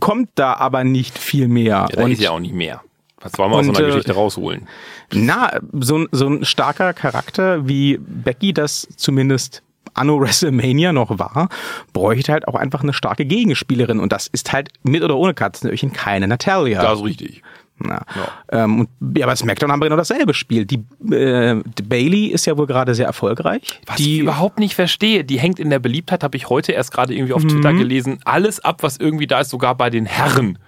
kommt 0.00 0.30
da 0.34 0.54
aber 0.54 0.84
nicht 0.84 1.18
viel 1.18 1.48
mehr. 1.48 1.66
Ja, 1.66 1.86
da 1.88 2.04
und 2.04 2.12
ist 2.12 2.22
ja 2.22 2.30
auch 2.30 2.40
nicht 2.40 2.54
mehr. 2.54 2.80
Was 3.20 3.36
wollen 3.38 3.50
wir 3.50 3.56
aus 3.58 3.66
so 3.66 3.72
einer 3.72 3.80
äh, 3.80 3.86
Geschichte 3.86 4.12
rausholen? 4.12 4.68
Na, 5.12 5.50
so, 5.80 5.98
ein- 5.98 6.08
so 6.12 6.28
ein 6.28 6.44
starker 6.44 6.92
Charakter 6.94 7.66
wie 7.68 7.98
Becky 8.00 8.52
das 8.52 8.86
zumindest 8.96 9.62
anno 9.94 10.20
WrestleMania 10.20 10.92
noch 10.92 11.18
war, 11.18 11.48
bräuchte 11.92 12.32
halt 12.32 12.46
auch 12.46 12.54
einfach 12.54 12.82
eine 12.82 12.92
starke 12.92 13.24
Gegenspielerin. 13.24 13.98
Und 13.98 14.12
das 14.12 14.28
ist 14.28 14.52
halt 14.52 14.68
mit 14.84 15.02
oder 15.02 15.16
ohne 15.16 15.34
Katzenöhrchen 15.34 15.92
keine 15.92 16.28
Natalia. 16.28 16.80
Das 16.82 17.00
ist 17.00 17.04
richtig. 17.04 17.42
Ja. 17.84 18.02
Ähm, 18.50 18.80
und, 18.80 19.16
ja, 19.16 19.26
bei 19.26 19.36
SmackDown 19.36 19.70
haben 19.70 19.80
wir 19.80 19.86
genau 19.86 19.96
dasselbe 19.96 20.34
Spiel. 20.34 20.64
Die, 20.66 20.84
äh, 21.14 21.62
die 21.78 21.82
Bailey 21.82 22.26
ist 22.26 22.44
ja 22.46 22.56
wohl 22.58 22.66
gerade 22.66 22.94
sehr 22.94 23.06
erfolgreich. 23.06 23.62
Was 23.86 23.96
die 23.96 24.16
ich 24.16 24.20
überhaupt 24.22 24.58
nicht 24.58 24.74
verstehe, 24.74 25.22
die 25.24 25.38
hängt 25.38 25.58
in 25.60 25.70
der 25.70 25.78
Beliebtheit, 25.78 26.24
habe 26.24 26.36
ich 26.36 26.48
heute 26.48 26.72
erst 26.72 26.92
gerade 26.92 27.14
irgendwie 27.14 27.32
auf 27.34 27.44
Mhm. 27.44 27.48
Twitter 27.48 27.72
gelesen, 27.72 28.18
alles 28.24 28.58
ab, 28.60 28.82
was 28.82 28.96
irgendwie 28.96 29.28
da 29.28 29.40
ist, 29.40 29.50
sogar 29.50 29.76
bei 29.76 29.90
den 29.90 30.06
Herren. 30.06 30.58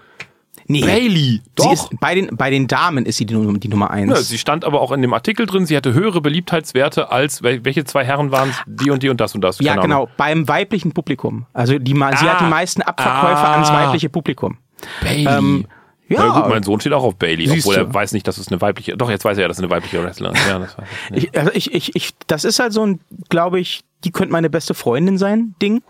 Nee, 0.71 0.81
Bailey, 0.83 1.41
sie 1.41 1.43
doch. 1.57 1.73
ist, 1.73 1.89
bei, 2.01 2.15
den, 2.15 2.37
bei 2.37 2.51
den 2.51 2.67
Damen 2.67 3.05
ist 3.07 3.17
sie 3.19 3.27
die, 3.27 3.35
Nummer- 3.35 3.59
die 3.59 3.69
Nummer 3.69 3.91
eins. 3.91 4.11
Ja, 4.11 4.17
sie 4.17 4.39
stand 4.39 4.65
aber 4.65 4.81
auch 4.81 4.93
in 4.93 5.03
dem 5.03 5.13
Artikel 5.13 5.47
drin, 5.47 5.67
sie 5.67 5.77
hatte 5.77 5.93
höhere 5.95 6.21
Beliebtheitswerte 6.21 7.11
als, 7.13 7.43
wel- 7.43 7.65
welche 7.65 7.85
zwei 7.85 8.05
Herren 8.05 8.31
waren? 8.33 8.53
Die 8.67 8.91
und 8.91 9.03
die 9.03 9.09
und 9.09 9.21
das 9.21 9.35
und 9.35 9.41
das. 9.43 9.59
ja, 9.61 9.75
keine 9.75 9.95
Ahnung. 9.95 10.07
genau, 10.07 10.09
beim 10.17 10.49
weiblichen 10.49 10.93
Publikum. 10.93 11.47
Also 11.53 11.79
die, 11.79 11.95
ma- 11.95 12.17
sie 12.17 12.27
hat 12.29 12.41
Ah. 12.41 12.45
die 12.45 12.51
meisten 12.51 12.83
Abverkäufe 12.83 13.37
Ah. 13.37 13.53
ans 13.55 13.71
weibliche 13.73 14.09
Publikum. 14.09 14.59
Bailey. 15.03 15.27
Ähm, 15.29 15.67
ja. 16.09 16.25
Na 16.27 16.41
gut, 16.41 16.49
mein 16.51 16.63
Sohn 16.65 16.81
steht 16.81 16.93
auch 16.93 17.05
auf 17.05 17.15
Bailey, 17.17 17.49
obwohl 17.51 17.75
du. 17.77 17.81
er 17.83 17.95
weiß 17.95 18.13
nicht, 18.13 18.27
dass 18.27 18.37
es 18.39 18.49
eine 18.49 18.61
weibliche, 18.61 18.97
doch 18.97 19.09
jetzt 19.11 19.25
weiß 19.25 19.37
er 19.39 19.43
ja, 19.43 19.49
dass 19.49 19.59
es 19.59 19.63
eine 19.63 19.71
weibliche 19.71 20.03
Wrestlerin 20.03 20.35
ist. 20.35 20.47
Ja, 20.49 20.59
das 20.59 20.77
weiß 20.77 20.87
ich. 21.13 21.23
Ich, 21.31 21.39
also 21.39 21.51
ich, 21.55 21.73
ich, 21.73 21.95
ich, 21.95 22.11
das 22.27 22.45
ist 22.45 22.59
halt 22.59 22.73
so 22.73 22.85
ein, 22.85 22.99
glaube 23.29 23.61
ich, 23.61 23.83
die 24.05 24.11
könnte 24.11 24.33
meine 24.33 24.51
beste 24.51 24.75
Freundin 24.75 25.19
sein, 25.19 25.55
Ding. 25.63 25.83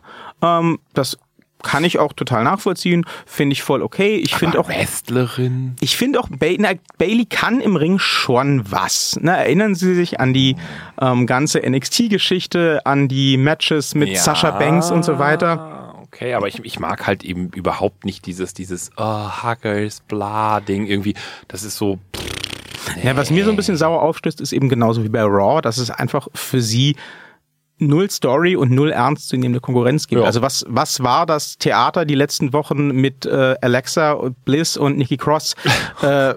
Ähm, 0.43 0.79
das 0.93 1.17
kann 1.63 1.85
ich 1.85 1.99
auch 1.99 2.13
total 2.13 2.45
nachvollziehen, 2.45 3.05
finde 3.27 3.53
ich 3.55 3.63
voll 3.63 3.83
okay. 3.83 4.17
Ich 4.17 4.35
finde 4.35 4.59
auch, 4.59 4.69
Wrestlerin. 4.69 5.77
ich 5.81 5.97
finde 5.97 6.21
auch, 6.21 6.29
Bailey, 6.29 7.27
kann 7.27 7.61
im 7.61 7.77
Ring 7.77 7.99
schon 7.99 8.71
was. 8.71 9.19
Ne? 9.21 9.37
Erinnern 9.37 9.75
Sie 9.75 9.95
sich 9.95 10.21
an 10.21 10.33
die 10.33 10.57
ähm, 11.01 11.27
ganze 11.27 11.61
NXT-Geschichte, 11.61 12.81
an 12.85 13.09
die 13.09 13.37
Matches 13.37 13.95
mit 13.95 14.11
Ja. 14.11 14.21
Sasha 14.21 14.51
Banks 14.53 14.91
und 14.91 15.05
so 15.05 15.19
weiter. 15.19 15.95
Okay, 16.05 16.35
aber 16.35 16.49
ich, 16.49 16.65
ich 16.65 16.81
mag 16.81 17.07
halt 17.07 17.23
eben 17.25 17.51
überhaupt 17.51 18.05
nicht 18.05 18.27
dieses, 18.27 18.53
dieses, 18.53 18.91
oh, 18.97 19.43
Huggers, 19.45 20.01
bla, 20.01 20.61
Ding 20.61 20.87
irgendwie. 20.87 21.15
Das 21.47 21.63
ist 21.63 21.77
so, 21.77 21.99
Ja, 23.03 23.17
was 23.17 23.31
mir 23.31 23.45
so 23.45 23.51
ein 23.51 23.57
bisschen 23.57 23.77
sauer 23.77 24.03
aufstößt, 24.03 24.41
ist 24.41 24.53
eben 24.53 24.69
genauso 24.69 25.05
wie 25.05 25.09
bei 25.09 25.23
Raw, 25.23 25.61
dass 25.63 25.79
es 25.79 25.91
einfach 25.91 26.27
für 26.35 26.61
sie 26.61 26.97
null 27.81 28.11
Story 28.11 28.57
und 28.57 28.71
null 28.71 28.91
ernstzunehmende 28.91 29.61
Konkurrenz 29.61 30.07
gibt. 30.07 30.21
Ja. 30.21 30.27
Also 30.27 30.43
was, 30.43 30.65
was 30.69 31.03
war 31.03 31.27
das 31.27 31.59
Theater 31.59 32.05
die 32.05 32.15
letzten 32.15 32.53
Wochen 32.53 32.89
mit 32.89 33.27
äh, 33.27 33.57
Alexa, 33.61 34.31
Bliss 34.45 34.77
und 34.77 34.99
Nikki 34.99 35.17
Cross? 35.17 35.55
äh, 36.03 36.35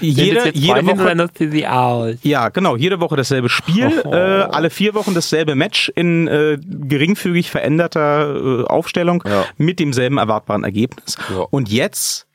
Jede, 0.00 0.50
jede 0.54 0.86
Woche, 0.86 2.18
ja, 2.22 2.48
genau, 2.50 2.76
jede 2.76 3.00
Woche 3.00 3.16
dasselbe 3.16 3.48
Spiel, 3.48 4.02
Oh. 4.04 4.12
äh, 4.12 4.16
alle 4.16 4.70
vier 4.70 4.94
Wochen 4.94 5.14
dasselbe 5.14 5.54
Match 5.54 5.90
in 5.94 6.28
äh, 6.28 6.58
geringfügig 6.60 7.50
veränderter 7.50 8.60
äh, 8.62 8.64
Aufstellung 8.64 9.22
Ja. 9.26 9.44
mit 9.56 9.78
demselben 9.80 10.18
erwartbaren 10.18 10.64
Ergebnis. 10.64 11.16
Ja. 11.30 11.46
Und 11.50 11.70
jetzt, 11.70 12.26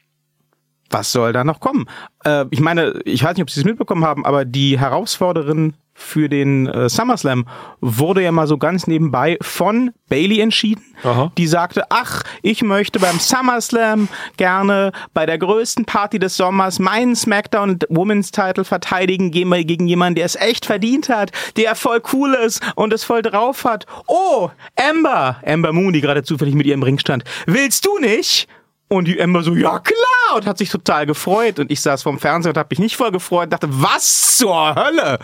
was 0.89 1.11
soll 1.11 1.33
da 1.33 1.43
noch 1.43 1.59
kommen? 1.59 1.85
Äh, 2.23 2.45
ich 2.51 2.59
meine, 2.59 2.99
ich 3.05 3.23
weiß 3.23 3.35
nicht, 3.35 3.43
ob 3.43 3.49
Sie 3.49 3.59
es 3.59 3.65
mitbekommen 3.65 4.05
haben, 4.05 4.25
aber 4.25 4.45
die 4.45 4.79
Herausforderin 4.79 5.73
für 5.97 6.27
den 6.27 6.67
äh, 6.67 6.89
SummerSlam 6.89 7.45
wurde 7.79 8.21
ja 8.21 8.31
mal 8.33 8.47
so 8.47 8.57
ganz 8.57 8.85
nebenbei 8.85 9.37
von 9.41 9.91
Bailey 10.09 10.41
entschieden, 10.41 10.83
Aha. 11.03 11.31
die 11.37 11.47
sagte, 11.47 11.85
ach, 11.89 12.21
ich 12.41 12.61
möchte 12.61 12.99
beim 12.99 13.17
SummerSlam 13.17 14.09
gerne 14.35 14.91
bei 15.13 15.25
der 15.25 15.37
größten 15.37 15.85
Party 15.85 16.19
des 16.19 16.35
Sommers 16.35 16.79
meinen 16.79 17.15
SmackDown 17.15 17.79
Women's 17.87 18.31
Title 18.31 18.65
verteidigen 18.65 19.31
gehen 19.31 19.47
wir 19.47 19.63
gegen 19.63 19.87
jemanden, 19.87 20.15
der 20.15 20.25
es 20.25 20.35
echt 20.35 20.65
verdient 20.65 21.07
hat, 21.07 21.31
der 21.55 21.75
voll 21.75 22.01
cool 22.11 22.33
ist 22.33 22.61
und 22.75 22.91
es 22.91 23.05
voll 23.05 23.21
drauf 23.21 23.63
hat. 23.63 23.85
Oh, 24.07 24.49
Amber, 24.75 25.37
Amber 25.45 25.71
Moon, 25.71 25.93
die 25.93 26.01
gerade 26.01 26.23
zufällig 26.23 26.55
mit 26.55 26.67
ihr 26.67 26.73
im 26.73 26.83
Ring 26.83 26.99
stand. 26.99 27.23
Willst 27.47 27.85
du 27.85 27.99
nicht? 27.99 28.49
Und 28.87 29.07
die 29.07 29.19
Amber 29.19 29.41
so, 29.41 29.55
ja 29.55 29.79
klar, 29.79 30.35
und 30.35 30.45
hat 30.45 30.59
sich 30.59 30.69
total 30.69 31.05
gefreut. 31.07 31.57
Und 31.59 31.71
ich 31.71 31.81
saß 31.81 32.03
vorm 32.03 32.19
Fernseher 32.19 32.51
und 32.51 32.57
habe 32.57 32.67
mich 32.69 32.79
nicht 32.79 32.95
voll 32.95 33.11
gefreut 33.11 33.45
und 33.45 33.53
dachte, 33.53 33.67
was 33.69 34.37
zur 34.37 34.75
Hölle? 34.75 35.17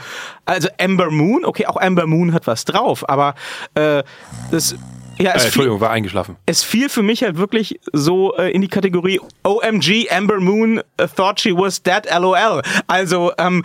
Also 0.45 0.67
Amber 0.79 1.11
Moon, 1.11 1.45
okay, 1.45 1.67
auch 1.67 1.77
Amber 1.77 2.07
Moon 2.07 2.33
hat 2.33 2.47
was 2.47 2.65
drauf, 2.65 3.07
aber 3.07 3.35
äh, 3.75 4.03
das, 4.49 4.75
ja, 5.19 5.31
Äh, 5.31 5.35
es, 5.35 5.41
fiel, 5.43 5.45
Entschuldigung, 5.45 5.79
war 5.81 5.91
eingeschlafen. 5.91 6.37
es 6.47 6.63
fiel 6.63 6.89
für 6.89 7.03
mich 7.03 7.21
halt 7.23 7.37
wirklich 7.37 7.79
so 7.93 8.35
äh, 8.37 8.51
in 8.51 8.61
die 8.61 8.67
Kategorie 8.67 9.19
OMG, 9.43 10.07
Amber 10.09 10.39
Moon 10.39 10.79
uh, 10.79 11.05
thought 11.15 11.39
she 11.39 11.55
was 11.55 11.83
dead, 11.83 12.07
lol. 12.19 12.61
Also, 12.87 13.31
ähm, 13.37 13.63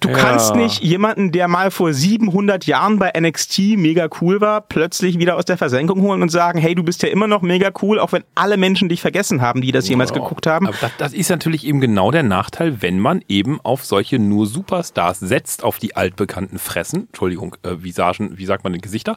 Du 0.00 0.08
Ja. 0.08 0.14
kannst 0.16 0.54
nicht 0.54 0.82
jemanden, 0.82 1.32
der 1.32 1.48
mal 1.48 1.70
vor 1.70 1.92
700 1.92 2.66
Jahren 2.66 2.98
bei 2.98 3.10
NXT 3.18 3.76
mega 3.76 4.08
cool 4.20 4.40
war, 4.40 4.60
plötzlich 4.60 5.18
wieder 5.18 5.36
aus 5.36 5.44
der 5.44 5.58
Versenkung 5.58 6.00
holen 6.02 6.22
und 6.22 6.30
sagen, 6.30 6.58
hey, 6.58 6.74
du 6.74 6.82
bist 6.82 7.02
ja 7.02 7.08
immer 7.08 7.26
noch 7.26 7.42
mega 7.42 7.70
cool, 7.82 7.98
auch 7.98 8.12
wenn 8.12 8.24
alle 8.34 8.56
Menschen 8.56 8.88
dich 8.88 9.00
vergessen 9.00 9.40
haben, 9.40 9.60
die 9.60 9.72
das 9.72 9.88
jemals 9.88 10.12
geguckt 10.12 10.46
haben. 10.46 10.66
Aber 10.66 10.76
das, 10.80 10.90
das 10.98 11.12
ist 11.14 11.30
natürlich 11.30 11.66
eben 11.66 11.80
genau 11.80 12.10
der 12.10 12.22
Nachteil, 12.22 12.82
wenn 12.82 12.98
man 12.98 13.22
eben 13.28 13.60
auf 13.62 13.84
solche 13.84 14.18
nur 14.18 14.46
Superstars 14.46 15.20
setzt, 15.20 15.64
auf 15.64 15.78
die 15.78 15.96
altbekannten 15.96 16.58
Fressen, 16.58 17.06
Entschuldigung, 17.08 17.56
äh, 17.62 17.82
Visagen, 17.82 18.38
wie 18.38 18.46
sagt 18.46 18.64
man, 18.64 18.78
Gesichter, 18.78 19.16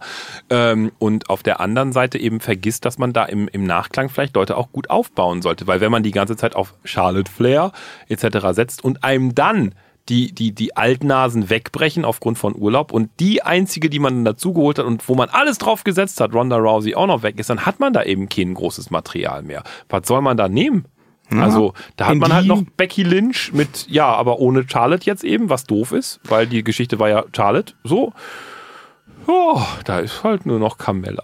ähm, 0.50 0.91
und 1.00 1.30
auf 1.30 1.44
der 1.44 1.60
anderen 1.60 1.91
Seite 1.91 2.18
eben 2.18 2.39
vergisst, 2.39 2.86
dass 2.86 2.98
man 2.98 3.13
da 3.13 3.25
im, 3.25 3.48
im 3.48 3.63
Nachklang 3.63 4.10
vielleicht 4.10 4.36
Leute 4.36 4.58
auch 4.58 4.72
gut 4.72 4.89
aufbauen 4.89 5.41
sollte, 5.41 5.68
weil 5.68 5.82
wenn 5.82 5.91
man 5.91 6.03
die 6.03 6.12
ganze 6.12 6.36
Zeit 6.36 6.56
auf 6.56 6.74
Charlotte 6.84 7.32
Flair 7.32 7.72
etc. 8.10 8.38
setzt 8.51 8.84
und 8.84 9.03
einem 9.03 9.36
dann 9.36 9.74
die, 10.12 10.34
die, 10.34 10.51
die 10.51 10.75
Altnasen 10.75 11.50
wegbrechen 11.50 12.03
aufgrund 12.03 12.38
von 12.38 12.53
Urlaub 12.56 12.91
und 12.91 13.10
die 13.22 13.41
einzige, 13.44 13.89
die 13.89 14.00
man 14.00 14.25
dazugeholt 14.25 14.77
hat 14.77 14.86
und 14.86 15.08
wo 15.08 15.15
man 15.15 15.30
alles 15.30 15.58
drauf 15.58 15.86
gesetzt 15.86 16.20
hat, 16.20 16.34
Ronda 16.34 16.58
Rousey 16.58 16.96
auch 16.96 17.08
noch 17.08 17.24
weg 17.24 17.39
ist, 17.39 17.50
dann 17.50 17.65
hat 17.65 17.80
man 17.80 17.94
da 17.94 18.03
eben 18.03 18.27
kein 18.27 18.53
großes 18.53 18.91
Material 18.91 19.41
mehr. 19.41 19.63
Was 19.88 20.08
soll 20.08 20.22
man 20.22 20.36
da 20.36 20.50
nehmen? 20.50 20.86
Also 21.34 21.74
da 21.96 22.08
hat 22.08 22.18
man 22.18 22.34
halt 22.34 22.46
noch 22.46 22.62
Becky 22.75 23.03
Lynch 23.03 23.53
mit, 23.53 23.88
ja, 23.88 24.08
aber 24.08 24.39
ohne 24.39 24.68
Charlotte 24.68 25.06
jetzt 25.06 25.24
eben, 25.24 25.50
was 25.50 25.63
doof 25.63 25.94
ist, 25.94 26.20
weil 26.25 26.46
die 26.46 26.62
Geschichte 26.62 27.00
war 27.00 27.08
ja 27.08 27.24
Charlotte 27.34 27.74
so. 27.86 28.12
Oh, 29.27 29.62
da 29.86 30.00
ist 30.00 30.25
halt 30.25 30.46
nur 30.46 30.60
noch 30.60 30.77
Carmella. 30.77 31.24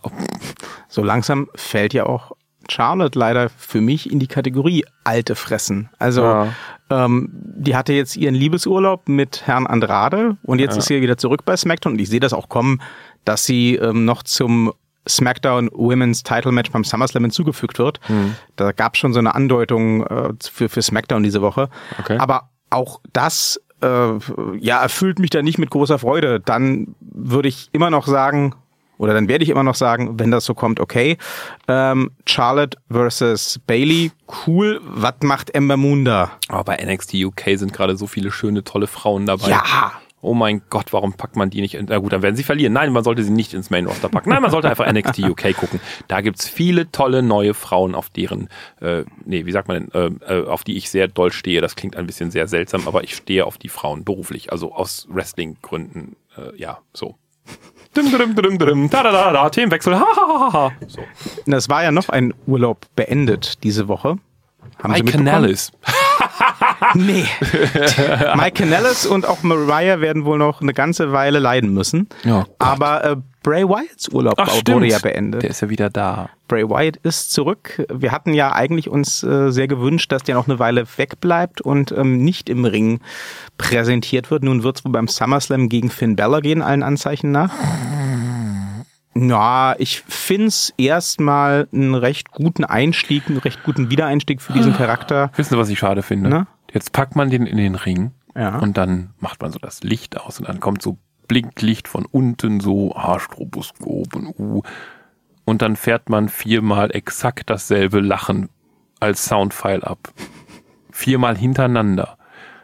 So 0.87 1.03
langsam 1.03 1.49
fällt 1.55 1.93
ja 1.93 2.05
auch 2.05 2.31
Charlotte 2.69 3.19
leider 3.19 3.49
für 3.49 3.81
mich 3.81 4.09
in 4.09 4.19
die 4.19 4.27
Kategorie 4.27 4.85
alte 5.03 5.35
Fressen. 5.35 5.89
Also 5.99 6.21
Ja. 6.21 6.53
Ähm, 6.89 7.29
die 7.31 7.75
hatte 7.75 7.93
jetzt 7.93 8.15
ihren 8.15 8.35
Liebesurlaub 8.35 9.09
mit 9.09 9.45
Herrn 9.45 9.67
Andrade 9.67 10.37
und 10.43 10.59
jetzt 10.59 10.77
ist 10.77 10.87
sie 10.87 11.01
wieder 11.01 11.17
zurück 11.17 11.43
bei 11.45 11.57
SmackDown 11.57 11.93
und 11.93 11.99
ich 11.99 12.09
sehe 12.09 12.19
das 12.19 12.33
auch 12.33 12.49
kommen, 12.49 12.81
dass 13.25 13.45
sie 13.45 13.75
ähm, 13.75 14.05
noch 14.05 14.23
zum 14.23 14.73
SmackDown 15.07 15.69
Women's 15.73 16.23
Title 16.23 16.51
Match 16.51 16.71
beim 16.71 16.83
SummerSlam 16.83 17.23
hinzugefügt 17.23 17.79
wird. 17.79 17.99
Hm. 18.07 18.35
Da 18.55 18.71
gab 18.71 18.93
es 18.93 18.99
schon 18.99 19.13
so 19.13 19.19
eine 19.19 19.35
Andeutung 19.35 20.05
äh, 20.05 20.33
für, 20.41 20.69
für 20.69 20.81
SmackDown 20.81 21.23
diese 21.23 21.41
Woche. 21.41 21.69
Okay. 21.99 22.17
Aber 22.17 22.49
auch 22.69 22.99
das 23.13 23.61
äh, 23.81 24.17
ja, 24.59 24.81
erfüllt 24.81 25.19
mich 25.19 25.29
da 25.29 25.41
nicht 25.41 25.57
mit 25.57 25.69
großer 25.69 25.99
Freude. 25.99 26.39
Dann 26.39 26.95
würde 26.99 27.47
ich 27.47 27.69
immer 27.71 27.89
noch 27.89 28.07
sagen, 28.07 28.53
oder 28.97 29.13
dann 29.13 29.27
werde 29.27 29.43
ich 29.43 29.49
immer 29.49 29.63
noch 29.63 29.75
sagen, 29.75 30.19
wenn 30.19 30.31
das 30.31 30.45
so 30.45 30.53
kommt, 30.53 30.79
okay, 30.79 31.17
ähm, 31.67 32.11
Charlotte 32.25 32.77
versus 32.89 33.59
Bailey, 33.67 34.11
cool, 34.45 34.79
was 34.83 35.15
macht 35.21 35.53
Ember 35.55 35.77
Moon 35.77 36.05
da? 36.05 36.31
Aber 36.47 36.63
bei 36.65 36.83
NXT 36.83 37.15
UK 37.15 37.41
sind 37.55 37.73
gerade 37.73 37.97
so 37.97 38.07
viele 38.07 38.31
schöne, 38.31 38.63
tolle 38.63 38.87
Frauen 38.87 39.25
dabei. 39.25 39.49
Ja. 39.49 39.93
Oh 40.19 40.33
mein 40.33 40.63
Gott, 40.71 40.93
warum 40.93 41.13
packt 41.13 41.35
man 41.35 41.51
die 41.51 41.61
nicht? 41.61 41.75
In, 41.75 41.85
na 41.89 41.99
gut, 41.99 42.11
dann 42.11 42.23
werden 42.23 42.35
sie 42.35 42.43
verlieren. 42.43 42.73
Nein, 42.73 42.91
man 42.91 43.03
sollte 43.03 43.23
sie 43.23 43.31
nicht 43.31 43.53
ins 43.53 43.69
Main 43.69 43.85
Roster 43.85 44.09
packen. 44.09 44.31
Nein, 44.31 44.41
man 44.41 44.49
sollte 44.49 44.67
einfach 44.67 44.91
NXT 44.91 45.19
UK 45.19 45.53
gucken. 45.57 45.79
Da 46.07 46.21
gibt's 46.21 46.49
viele 46.49 46.91
tolle 46.91 47.21
neue 47.21 47.53
Frauen, 47.53 47.93
auf 47.93 48.09
deren, 48.09 48.49
äh, 48.81 49.03
nee, 49.25 49.45
wie 49.45 49.51
sagt 49.51 49.67
man 49.67 49.89
denn, 49.91 50.19
äh, 50.27 50.39
äh, 50.39 50.47
auf 50.47 50.63
die 50.63 50.75
ich 50.75 50.89
sehr 50.89 51.07
doll 51.07 51.31
stehe. 51.31 51.61
Das 51.61 51.75
klingt 51.75 51.95
ein 51.95 52.07
bisschen 52.07 52.31
sehr 52.31 52.47
seltsam, 52.47 52.87
aber 52.87 53.03
ich 53.03 53.15
stehe 53.15 53.45
auf 53.45 53.59
die 53.59 53.69
Frauen 53.69 54.03
beruflich, 54.03 54.51
also 54.51 54.73
aus 54.73 55.07
Wrestling-Gründen. 55.09 56.15
Äh, 56.35 56.57
ja, 56.59 56.79
so. 56.93 57.15
Dim, 57.97 58.11
dim, 58.11 58.35
dim, 58.35 58.57
dim, 58.59 58.89
da, 58.89 59.01
da, 59.01 59.11
da, 59.11 59.31
da, 59.33 59.49
Themenwechsel. 59.49 59.95
Ha, 59.95 60.05
ha, 60.15 60.39
ha, 60.39 60.53
ha. 60.53 60.71
So. 60.87 61.01
Es 61.51 61.67
war 61.67 61.81
ja 61.81 61.91
noch 61.91 62.09
ein 62.09 62.31
Urlaub 62.45 62.85
beendet 62.95 63.63
diese 63.63 63.87
Woche. 63.87 64.09
Haben 64.09 64.93
Sie 64.93 65.01
Mike 65.01 65.03
mitbekommen? 65.05 65.25
Canellis. 65.25 65.71
Nee. 66.95 67.25
Mike 68.35 68.63
Canellis 68.63 69.05
und 69.05 69.25
auch 69.27 69.43
Mariah 69.43 69.99
werden 70.01 70.25
wohl 70.25 70.37
noch 70.37 70.61
eine 70.61 70.73
ganze 70.73 71.11
Weile 71.11 71.39
leiden 71.39 71.73
müssen. 71.73 72.07
Ja, 72.23 72.41
Gott. 72.41 72.55
Aber 72.59 73.03
äh, 73.03 73.15
Bray 73.43 73.63
Wyatts 73.63 74.09
Urlaub 74.09 74.35
Ach, 74.37 74.53
wurde 74.67 74.87
ja 74.87 74.99
beendet. 74.99 75.43
Der 75.43 75.49
ist 75.49 75.61
ja 75.61 75.69
wieder 75.69 75.89
da. 75.89 76.29
Bray 76.47 76.69
Wyatt 76.69 76.97
ist 76.97 77.31
zurück. 77.31 77.85
Wir 77.89 78.11
hatten 78.11 78.33
ja 78.33 78.51
eigentlich 78.51 78.89
uns 78.89 79.23
äh, 79.23 79.51
sehr 79.51 79.67
gewünscht, 79.67 80.11
dass 80.11 80.23
der 80.23 80.35
noch 80.35 80.47
eine 80.47 80.59
Weile 80.59 80.85
wegbleibt 80.97 81.61
und 81.61 81.91
ähm, 81.91 82.23
nicht 82.23 82.49
im 82.49 82.65
Ring 82.65 82.99
präsentiert 83.57 84.31
wird. 84.31 84.43
Nun 84.43 84.63
wird 84.63 84.79
es 84.79 84.85
wohl 84.85 84.91
beim 84.91 85.07
SummerSlam 85.07 85.69
gegen 85.69 85.89
Finn 85.89 86.15
Balor 86.15 86.41
gehen, 86.41 86.61
allen 86.61 86.83
Anzeichen 86.83 87.31
nach. 87.31 87.53
Ja, 89.15 89.75
ich 89.79 90.01
find's 90.07 90.73
erstmal 90.77 91.67
einen 91.73 91.95
recht 91.95 92.31
guten 92.31 92.63
Einstieg, 92.63 93.27
einen 93.27 93.37
recht 93.37 93.63
guten 93.63 93.89
Wiedereinstieg 93.89 94.41
für 94.41 94.53
diesen 94.53 94.75
Charakter. 94.75 95.31
Wissen 95.35 95.51
Sie, 95.51 95.57
was 95.57 95.69
ich 95.69 95.79
schade 95.79 96.03
finde? 96.03 96.29
Na? 96.29 96.47
Jetzt 96.73 96.91
packt 96.93 97.15
man 97.15 97.29
den 97.29 97.45
in 97.45 97.57
den 97.57 97.75
Ring 97.75 98.11
Ja. 98.35 98.59
und 98.59 98.77
dann 98.77 99.11
macht 99.19 99.41
man 99.41 99.51
so 99.51 99.59
das 99.59 99.83
Licht 99.83 100.19
aus 100.19 100.39
und 100.39 100.47
dann 100.47 100.59
kommt 100.59 100.81
so 100.81 100.97
Blinklicht 101.27 101.87
von 101.87 102.05
unten, 102.05 102.59
so 102.59 102.93
Haarstroboskop 102.95 104.15
und 104.15 104.27
uh. 104.39 104.61
Und 105.45 105.61
dann 105.61 105.75
fährt 105.77 106.09
man 106.09 106.27
viermal 106.29 106.93
exakt 106.93 107.49
dasselbe 107.49 107.99
Lachen 108.01 108.49
als 108.99 109.25
Soundfile 109.25 109.85
ab. 109.85 110.11
Viermal 110.91 111.37
hintereinander. 111.37 112.17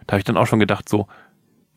Da 0.06 0.14
habe 0.14 0.20
ich 0.20 0.26
dann 0.26 0.36
auch 0.38 0.48
schon 0.48 0.60
gedacht, 0.60 0.90
so, 0.90 1.08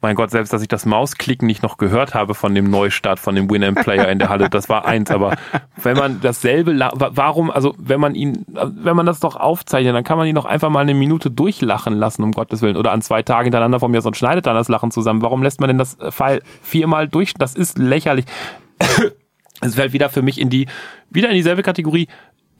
mein 0.01 0.15
Gott, 0.15 0.31
selbst 0.31 0.53
dass 0.53 0.63
ich 0.63 0.69
das 0.69 0.87
Mausklicken 0.87 1.47
nicht 1.47 1.63
noch 1.63 1.79
gehört 1.79 2.15
habe 2.15 2.35
von 2.35 2.55
dem 2.55 2.71
Neustart 2.71 3.19
von 3.19 3.35
dem 3.35 3.51
Win-Player 3.51 4.09
in 4.09 4.19
der 4.19 4.29
Halle, 4.29 4.51
das 4.51 4.69
war 4.69 4.85
eins, 4.85 5.11
aber 5.11 5.37
wenn 5.83 5.97
man 5.97 6.21
dasselbe, 6.21 6.79
warum, 6.79 7.51
also 7.51 7.75
wenn 7.79 7.99
man 7.99 8.15
ihn, 8.15 8.45
wenn 8.47 8.95
man 8.95 9.07
das 9.07 9.21
doch 9.21 9.37
aufzeichnet, 9.37 9.95
dann 9.95 10.05
kann 10.05 10.19
man 10.19 10.27
ihn 10.27 10.35
doch 10.35 10.45
einfach 10.45 10.69
mal 10.69 10.81
eine 10.81 10.95
Minute 10.95 11.31
durchlachen 11.31 11.95
lassen, 11.95 12.23
um 12.23 12.33
Gottes 12.33 12.61
Willen, 12.61 12.77
oder 12.77 12.93
an 12.93 13.01
zwei 13.01 13.23
Tagen 13.23 13.47
hintereinander 13.47 13.81
von 13.81 13.91
mir 13.91 14.05
und 14.05 14.17
schneidet 14.17 14.47
dann 14.47 14.55
das 14.55 14.69
Lachen 14.69 14.91
zusammen. 14.91 15.23
Warum 15.23 15.43
lässt 15.43 15.61
man 15.61 15.69
denn 15.69 15.79
das 15.79 15.97
Pfeil 16.11 16.43
viermal 16.61 17.09
durch? 17.09 17.33
Das 17.35 17.55
ist 17.55 17.79
lächerlich. 17.79 18.27
Es 19.63 19.77
fällt 19.77 19.95
wieder 19.95 20.11
für 20.11 20.21
mich 20.21 20.39
in 20.39 20.51
die, 20.51 20.69
wieder 21.09 21.31
in 21.31 21.35
dieselbe 21.35 21.63
Kategorie. 21.63 22.09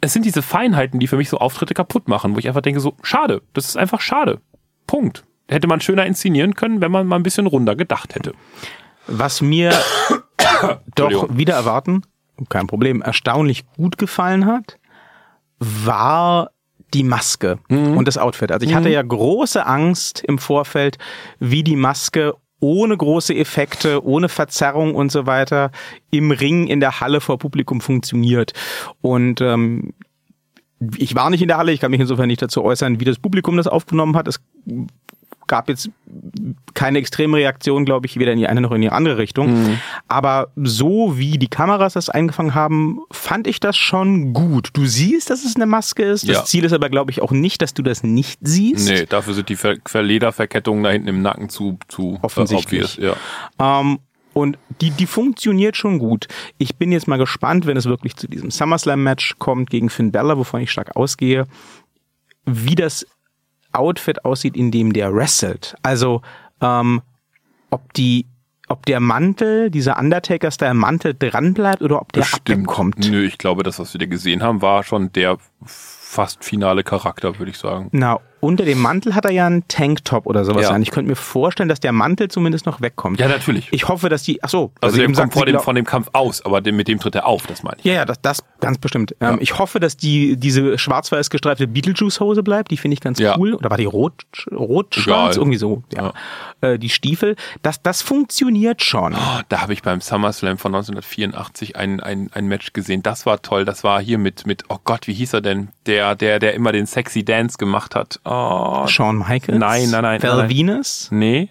Es 0.01 0.15
sind 0.15 0.25
diese 0.25 0.41
Feinheiten, 0.41 0.99
die 0.99 1.07
für 1.07 1.19
mich 1.19 1.29
so 1.29 1.37
Auftritte 1.37 1.75
kaputt 1.75 2.09
machen, 2.09 2.35
wo 2.35 2.39
ich 2.39 2.49
einfach 2.49 2.63
denke 2.63 2.81
so, 2.81 2.95
schade, 3.03 3.43
das 3.53 3.69
ist 3.69 3.77
einfach 3.77 4.01
schade. 4.01 4.41
Punkt. 4.87 5.26
Hätte 5.49 5.67
man 5.69 5.81
schöner 5.81 6.07
inszenieren 6.07 6.55
können, 6.55 6.81
wenn 6.81 6.91
man 6.91 7.07
mal 7.07 7.17
ein 7.17 7.23
bisschen 7.23 7.47
runder 7.47 7.77
gedacht 7.77 8.15
hätte. 8.15 8.33
Was 9.07 9.41
mir 9.41 9.73
doch 10.97 11.29
wieder 11.37 11.55
erwarten, 11.55 12.03
kein 12.49 12.67
Problem, 12.67 13.01
erstaunlich 13.03 13.65
gut 13.77 13.99
gefallen 13.99 14.47
hat, 14.47 14.79
war 15.59 16.51
die 16.95 17.03
Maske 17.03 17.59
Mhm. 17.69 17.97
und 17.97 18.07
das 18.09 18.19
Outfit. 18.19 18.53
Also 18.53 18.67
ich 18.67 18.75
hatte 18.75 18.89
ja 18.89 19.03
große 19.03 19.65
Angst 19.67 20.23
im 20.27 20.39
Vorfeld, 20.39 20.99
wie 21.41 21.63
die 21.63 21.77
Maske 21.77 22.35
ohne 22.61 22.97
große 22.97 23.35
Effekte, 23.35 24.05
ohne 24.05 24.29
Verzerrung 24.29 24.95
und 24.95 25.13
so 25.13 25.27
weiter 25.27 25.71
im 26.11 26.31
Ring 26.31 26.67
in 26.69 26.81
der 26.81 27.01
Halle 27.01 27.21
vor 27.21 27.39
Publikum 27.39 27.81
funktioniert. 27.81 28.53
Und 29.03 29.41
ähm, 29.41 29.93
ich 30.97 31.15
war 31.15 31.29
nicht 31.31 31.43
in 31.43 31.49
der 31.49 31.59
Halle, 31.59 31.73
ich 31.73 31.81
kann 31.81 31.91
mich 31.91 32.01
insofern 32.01 32.29
nicht 32.29 32.41
dazu 32.43 32.63
äußern, 32.65 32.99
wie 33.01 33.05
das 33.05 33.19
Publikum 33.19 33.57
das 33.57 33.67
aufgenommen 33.67 34.17
hat. 34.17 34.27
Es 34.29 34.41
gab 35.47 35.69
jetzt 35.69 35.91
keine 36.75 36.99
extreme 36.99 37.37
Reaktion, 37.39 37.85
glaube 37.85 38.07
ich, 38.07 38.19
weder 38.19 38.33
in 38.33 38.39
die 38.39 38.47
eine 38.47 38.61
noch 38.61 38.73
in 38.73 38.81
die 38.81 38.91
andere 38.91 39.19
Richtung. 39.19 39.53
Mhm. 39.53 39.79
Aber 40.09 40.49
so 40.57 41.19
wie 41.19 41.39
die 41.39 41.49
Kameras 41.49 41.95
das 41.95 42.09
eingefangen 42.11 42.55
haben, 42.55 43.01
fand 43.11 43.47
ich 43.47 43.61
das 43.61 43.77
schon 43.77 44.33
gut. 44.33 44.71
Du 44.73 44.87
siehst, 44.87 45.31
dass 45.31 45.45
es 45.45 45.57
eine 45.57 45.67
Maske 45.67 46.03
ist. 46.03 46.29
Das 46.29 46.37
Ja. 46.37 46.45
Ziel 46.45 46.65
ist 46.65 46.73
aber, 46.73 46.89
glaube 46.91 47.11
ich, 47.11 47.23
auch 47.23 47.31
nicht, 47.33 47.63
dass 47.63 47.75
du 47.75 47.83
das 47.83 48.03
nicht 48.03 48.39
siehst. 48.43 48.89
Nee, 48.89 49.07
dafür 49.07 49.35
sind 49.35 49.49
die 49.49 49.57
Ver 49.57 49.77
Ver- 49.87 50.03
Lederverkettungen 50.03 50.83
da 50.85 50.91
hinten 50.91 51.09
im 51.09 51.23
Nacken 51.23 51.49
zu, 51.49 51.79
zu 51.89 52.19
Offensichtlich. 52.23 52.99
Äh, 52.99 53.09
obvious, 53.11 53.17
ja. 53.59 53.81
Ähm, 53.81 53.99
und 54.33 54.59
die, 54.83 54.91
die 54.91 55.07
funktioniert 55.07 55.77
schon 55.79 55.99
gut. 55.99 56.29
Ich 56.59 56.77
bin 56.77 56.93
jetzt 56.93 57.09
mal 57.09 57.17
gespannt, 57.17 57.65
wenn 57.67 57.77
es 57.79 57.87
wirklich 57.87 58.17
zu 58.17 58.29
diesem 58.29 58.51
SummerSlam-Match 58.51 59.37
kommt 59.39 59.71
gegen 59.71 59.89
Finn 59.89 60.13
Balor, 60.13 60.37
wovon 60.37 60.61
ich 60.61 60.71
stark 60.71 60.95
ausgehe, 60.95 61.47
wie 62.45 62.75
das 62.75 63.07
Outfit 63.79 64.25
aussieht, 64.25 64.57
in 64.57 64.71
dem 64.71 64.93
der 64.93 65.15
wrestelt. 65.15 65.77
Also, 65.83 66.23
ähm, 66.61 67.03
ob 67.71 67.93
die, 67.95 68.27
ob 68.69 68.87
der 68.87 69.01
Mantel, 69.01 69.71
dieser 69.71 69.99
Undertaker-Style-Mantel 69.99 71.15
dran 71.15 71.55
bleibt 71.55 71.83
oder 71.83 72.01
ob 72.01 72.13
der 72.13 72.23
Bestimmt. 72.23 72.51
abbekommt. 72.51 73.09
Nö, 73.11 73.25
ich 73.25 73.39
glaube, 73.39 73.63
das, 73.63 73.79
was 73.79 73.93
wir 73.95 73.99
da 73.99 74.07
gesehen 74.07 74.43
haben, 74.43 74.63
war 74.63 74.83
schon 74.83 75.13
der 75.13 75.39
fast 75.65 76.45
finale 76.45 76.83
Charakter, 76.83 77.39
würde 77.39 77.51
ich 77.51 77.59
sagen. 77.59 77.89
Na, 77.93 78.21
unter 78.47 78.65
dem 78.65 78.81
Mantel 78.81 79.15
hat 79.15 79.25
er 79.25 79.33
ja 79.33 79.47
einen 79.47 79.67
Tanktop 79.69 80.27
oder 80.27 80.45
sowas 80.45 80.63
Ja. 80.63 80.71
an. 80.71 80.81
Ich 80.83 80.91
könnte 80.91 81.09
mir 81.11 81.17
vorstellen, 81.17 81.69
dass 81.69 81.81
der 81.81 81.93
Mantel 81.93 82.29
zumindest 82.29 82.65
noch 82.67 82.81
wegkommt. 82.81 83.21
Ja, 83.21 83.29
natürlich. 83.29 83.69
Ich 83.73 83.89
hoffe, 83.89 84.09
dass 84.09 84.23
die, 84.23 84.43
ach 84.43 84.49
so, 84.49 84.73
also 84.81 84.97
der 84.97 85.05
eben 85.05 85.15
kommt 85.15 85.33
sagt 85.33 85.35
vor 85.35 85.47
dem, 85.47 85.61
von 85.61 85.75
dem 85.75 85.85
Kampf 85.85 86.09
aus, 86.13 86.45
aber 86.45 86.61
dem, 86.61 86.77
mit 86.77 86.89
dem 86.89 86.99
tritt 87.01 87.15
er 87.15 87.27
auf, 87.27 87.47
das 87.47 87.63
meine 87.63 87.77
ich. 87.79 87.85
Ja, 87.85 87.93
ja, 87.95 88.05
das, 88.05 88.21
das 88.23 88.45
ganz 88.61 88.79
bestimmt. 88.79 89.15
Ähm, 89.21 89.39
Ich 89.41 89.59
hoffe, 89.59 89.81
dass 89.81 89.97
die 89.97 90.37
diese 90.37 90.79
schwarz-weiß 90.79 91.29
gestreifte 91.31 91.67
Beetlejuice-Hose 91.67 92.43
bleibt. 92.43 92.71
Die 92.71 92.77
finde 92.77 92.95
ich 92.95 93.01
ganz 93.01 93.19
Ja. 93.19 93.37
cool. 93.37 93.55
Oder 93.55 93.71
war 93.71 93.77
die 93.77 93.85
rot, 93.85 94.25
rot-schwarz? 94.53 95.35
Egal. 95.35 95.43
Irgendwie 95.43 95.59
so. 95.59 95.83
Ja. 95.95 96.13
Äh, 96.61 96.79
die 96.79 96.89
Stiefel, 96.89 97.37
das, 97.63 97.83
das 97.83 98.03
funktioniert 98.03 98.83
schon. 98.83 99.15
Oh, 99.15 99.41
da 99.49 99.61
habe 99.63 99.73
ich 99.73 99.83
beim 99.83 100.01
SummerSlam 100.01 100.59
von 100.59 100.75
1984 100.75 101.77
ein, 101.77 102.01
ein, 102.01 102.31
ein 102.33 102.47
Match 102.47 102.73
gesehen. 102.73 103.03
Das 103.03 103.27
war 103.27 103.43
toll. 103.43 103.65
Das 103.65 103.85
war 103.85 104.01
hier 104.01 104.19
mit, 104.19 104.47
mit, 104.47 104.65
oh 104.69 104.79
Gott, 104.85 105.07
wie 105.07 105.15
hieß 105.15 105.33
er 105.35 105.41
denn? 105.41 105.69
Der, 105.87 106.15
der, 106.15 106.39
der 106.39 106.55
immer 106.55 106.73
den 106.73 106.87
Sexy 106.87 107.25
Dance 107.25 107.59
gemacht 107.59 107.95
hat. 107.95 108.21
Oh, 108.25 108.31
Shawn 108.89 109.19
Michaels? 109.19 109.59
Nein, 109.59 109.91
nein, 109.91 110.03
nein, 110.03 110.23
Val. 110.23 110.49
Venus? 110.49 111.09
nee. 111.11 111.49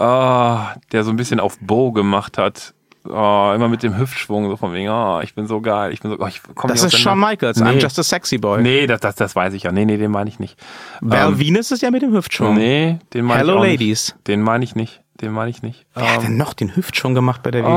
Oh, 0.00 0.58
der 0.92 1.02
so 1.02 1.10
ein 1.10 1.16
bisschen 1.16 1.40
auf 1.40 1.58
Bo 1.60 1.90
gemacht 1.90 2.38
hat. 2.38 2.72
Oh, 3.04 3.52
immer 3.54 3.68
mit 3.68 3.82
dem 3.82 3.96
Hüftschwung, 3.98 4.48
so 4.48 4.56
von 4.56 4.72
wegen, 4.72 4.88
oh, 4.90 5.20
ich 5.22 5.34
bin 5.34 5.46
so 5.46 5.60
geil, 5.60 5.92
ich 5.92 6.00
bin 6.00 6.10
so, 6.10 6.18
oh, 6.20 6.26
ich 6.26 6.40
komm 6.54 6.68
Das 6.70 6.84
nicht 6.84 6.92
ist 6.94 7.00
Shawn 7.00 7.18
Michaels. 7.18 7.58
Nee. 7.58 7.70
I'm 7.70 7.80
just 7.80 7.98
a 7.98 8.02
sexy 8.02 8.38
boy. 8.38 8.62
Nee, 8.62 8.86
das, 8.86 9.00
das, 9.00 9.14
das 9.16 9.34
weiß 9.34 9.54
ich 9.54 9.64
ja. 9.64 9.72
Nee, 9.72 9.86
nee, 9.86 9.96
den 9.96 10.10
meine 10.10 10.28
ich 10.28 10.38
nicht. 10.38 10.56
Val 11.00 11.28
Ähm, 11.28 11.38
Venus 11.40 11.70
ist 11.72 11.82
ja 11.82 11.90
mit 11.90 12.02
dem 12.02 12.12
Hüftschwung. 12.12 12.54
Nee, 12.54 12.98
den 13.14 13.24
meine 13.24 13.42
ich 13.42 13.48
Hello 13.48 13.58
auch 13.60 13.64
Ladies. 13.64 14.14
nicht. 14.14 14.28
Den 14.28 14.42
meine 14.42 14.62
ich 14.62 14.76
nicht. 14.76 15.00
Den 15.20 15.32
meine 15.32 15.50
ich 15.50 15.62
nicht. 15.62 15.84
Wer 15.94 16.12
hat 16.12 16.18
Ähm, 16.20 16.26
denn 16.26 16.36
noch 16.36 16.54
den 16.54 16.76
Hüftschwung 16.76 17.14
gemacht 17.14 17.42
bei 17.42 17.50
der? 17.50 17.64
WWE? 17.64 17.68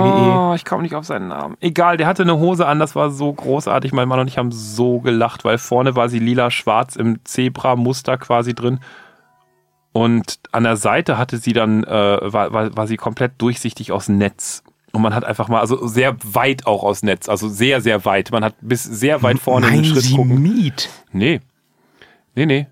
Oh, 0.51 0.53
ich 0.55 0.63
komme 0.63 0.83
nicht 0.83 0.93
auf 0.93 1.05
seinen 1.05 1.29
Namen. 1.29 1.57
Egal, 1.59 1.97
der 1.97 2.05
hatte 2.05 2.21
eine 2.21 2.37
Hose 2.37 2.67
an, 2.67 2.77
das 2.79 2.95
war 2.95 3.09
so 3.09 3.33
großartig. 3.33 3.93
Mein 3.93 4.07
Mann 4.07 4.19
und 4.19 4.27
ich 4.27 4.37
haben 4.37 4.51
so 4.51 4.99
gelacht, 4.99 5.43
weil 5.43 5.57
vorne 5.57 5.95
war 5.95 6.07
sie 6.07 6.19
lila-schwarz 6.19 6.95
im 6.95 7.19
Zebra-Muster 7.25 8.17
quasi 8.17 8.53
drin. 8.53 8.79
Und 9.91 10.39
an 10.51 10.63
der 10.63 10.77
Seite 10.77 11.17
hatte 11.17 11.37
sie 11.37 11.53
dann, 11.53 11.83
äh, 11.83 11.89
war, 12.21 12.53
war, 12.53 12.75
war 12.77 12.87
sie 12.87 12.97
komplett 12.97 13.33
durchsichtig 13.39 13.91
aus 13.91 14.07
Netz. 14.07 14.63
Und 14.93 15.01
man 15.01 15.15
hat 15.15 15.25
einfach 15.25 15.47
mal, 15.47 15.59
also 15.61 15.87
sehr 15.87 16.15
weit 16.23 16.67
auch 16.67 16.83
aus 16.83 17.01
Netz, 17.01 17.27
also 17.27 17.49
sehr, 17.49 17.81
sehr 17.81 18.05
weit. 18.05 18.31
Man 18.31 18.43
hat 18.43 18.55
bis 18.61 18.83
sehr 18.83 19.23
weit 19.23 19.39
vorne 19.39 19.67
in 19.69 19.75
den 19.75 19.85
Schritt 19.85 20.03
Sie 20.03 20.15
gucken. 20.15 20.41
Miet? 20.41 20.89
Nee. 21.11 21.39
Nee, 22.35 22.45
nee. 22.45 22.67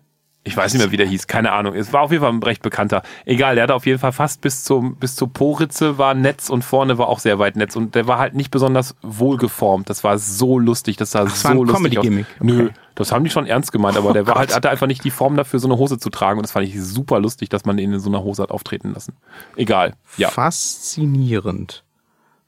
Ich 0.50 0.58
weiß 0.58 0.74
nicht 0.74 0.82
mehr, 0.82 0.92
wie 0.92 0.98
der 0.98 1.06
hieß. 1.08 1.28
Keine 1.28 1.52
Ahnung. 1.52 1.76
Es 1.76 1.94
war 1.94 2.02
auf 2.02 2.12
jeden 2.12 2.24
Fall 2.24 2.34
ein 2.34 2.42
recht 2.44 2.62
bekannter. 2.62 3.04
Egal, 3.26 3.56
der 3.56 3.64
hatte 3.66 3.76
auf 3.76 3.86
jeden 3.86 4.00
Fall 4.00 4.12
fast 4.12 4.42
bis 4.42 4.64
zum, 4.64 4.96
bis 4.96 5.16
zur 5.16 5.32
Poritze 5.32 5.98
war 5.98 6.14
Netz 6.14 6.50
und 6.50 6.64
vorne 6.64 6.98
war 6.98 7.08
auch 7.08 7.20
sehr 7.20 7.40
weit 7.40 7.56
Netz. 7.56 7.76
Und 7.76 7.96
der 7.96 8.08
war 8.08 8.18
halt 8.20 8.34
nicht 8.36 8.52
besonders 8.52 8.96
wohlgeformt. 9.02 9.90
Das 9.90 10.04
war 10.04 10.18
so 10.18 10.60
lustig. 10.60 10.98
Das 10.98 11.12
sah 11.12 11.24
das 11.24 11.44
war 11.46 11.54
so 11.54 11.62
ein 11.62 11.68
lustig 11.68 11.98
aus. 12.00 12.04
Comedy-Gimmick. 12.06 12.26
Nö, 12.42 12.64
Okay. 12.66 12.74
das 12.96 13.12
haben 13.12 13.24
die 13.24 13.30
schon 13.30 13.46
ernst 13.46 13.72
gemeint, 13.72 13.96
aber 13.98 14.12
der 14.14 14.24
Oh 14.24 14.28
war 14.28 14.36
halt, 14.36 14.56
hatte 14.56 14.70
einfach 14.70 14.88
nicht 14.88 15.04
die 15.04 15.12
Form 15.12 15.38
dafür, 15.38 15.60
so 15.60 15.68
eine 15.68 15.78
Hose 15.78 15.98
zu 16.00 16.10
tragen. 16.10 16.40
Und 16.40 16.44
das 16.44 16.52
fand 16.52 16.68
ich 16.68 16.82
super 16.82 17.20
lustig, 17.20 17.50
dass 17.50 17.64
man 17.66 17.78
ihn 17.78 17.94
in 17.94 18.00
so 18.00 18.10
einer 18.10 18.24
Hose 18.24 18.42
hat 18.42 18.52
auftreten 18.52 18.92
lassen. 18.94 19.14
Egal. 19.56 19.94
Ja. 20.18 20.30
Faszinierend. 20.30 21.84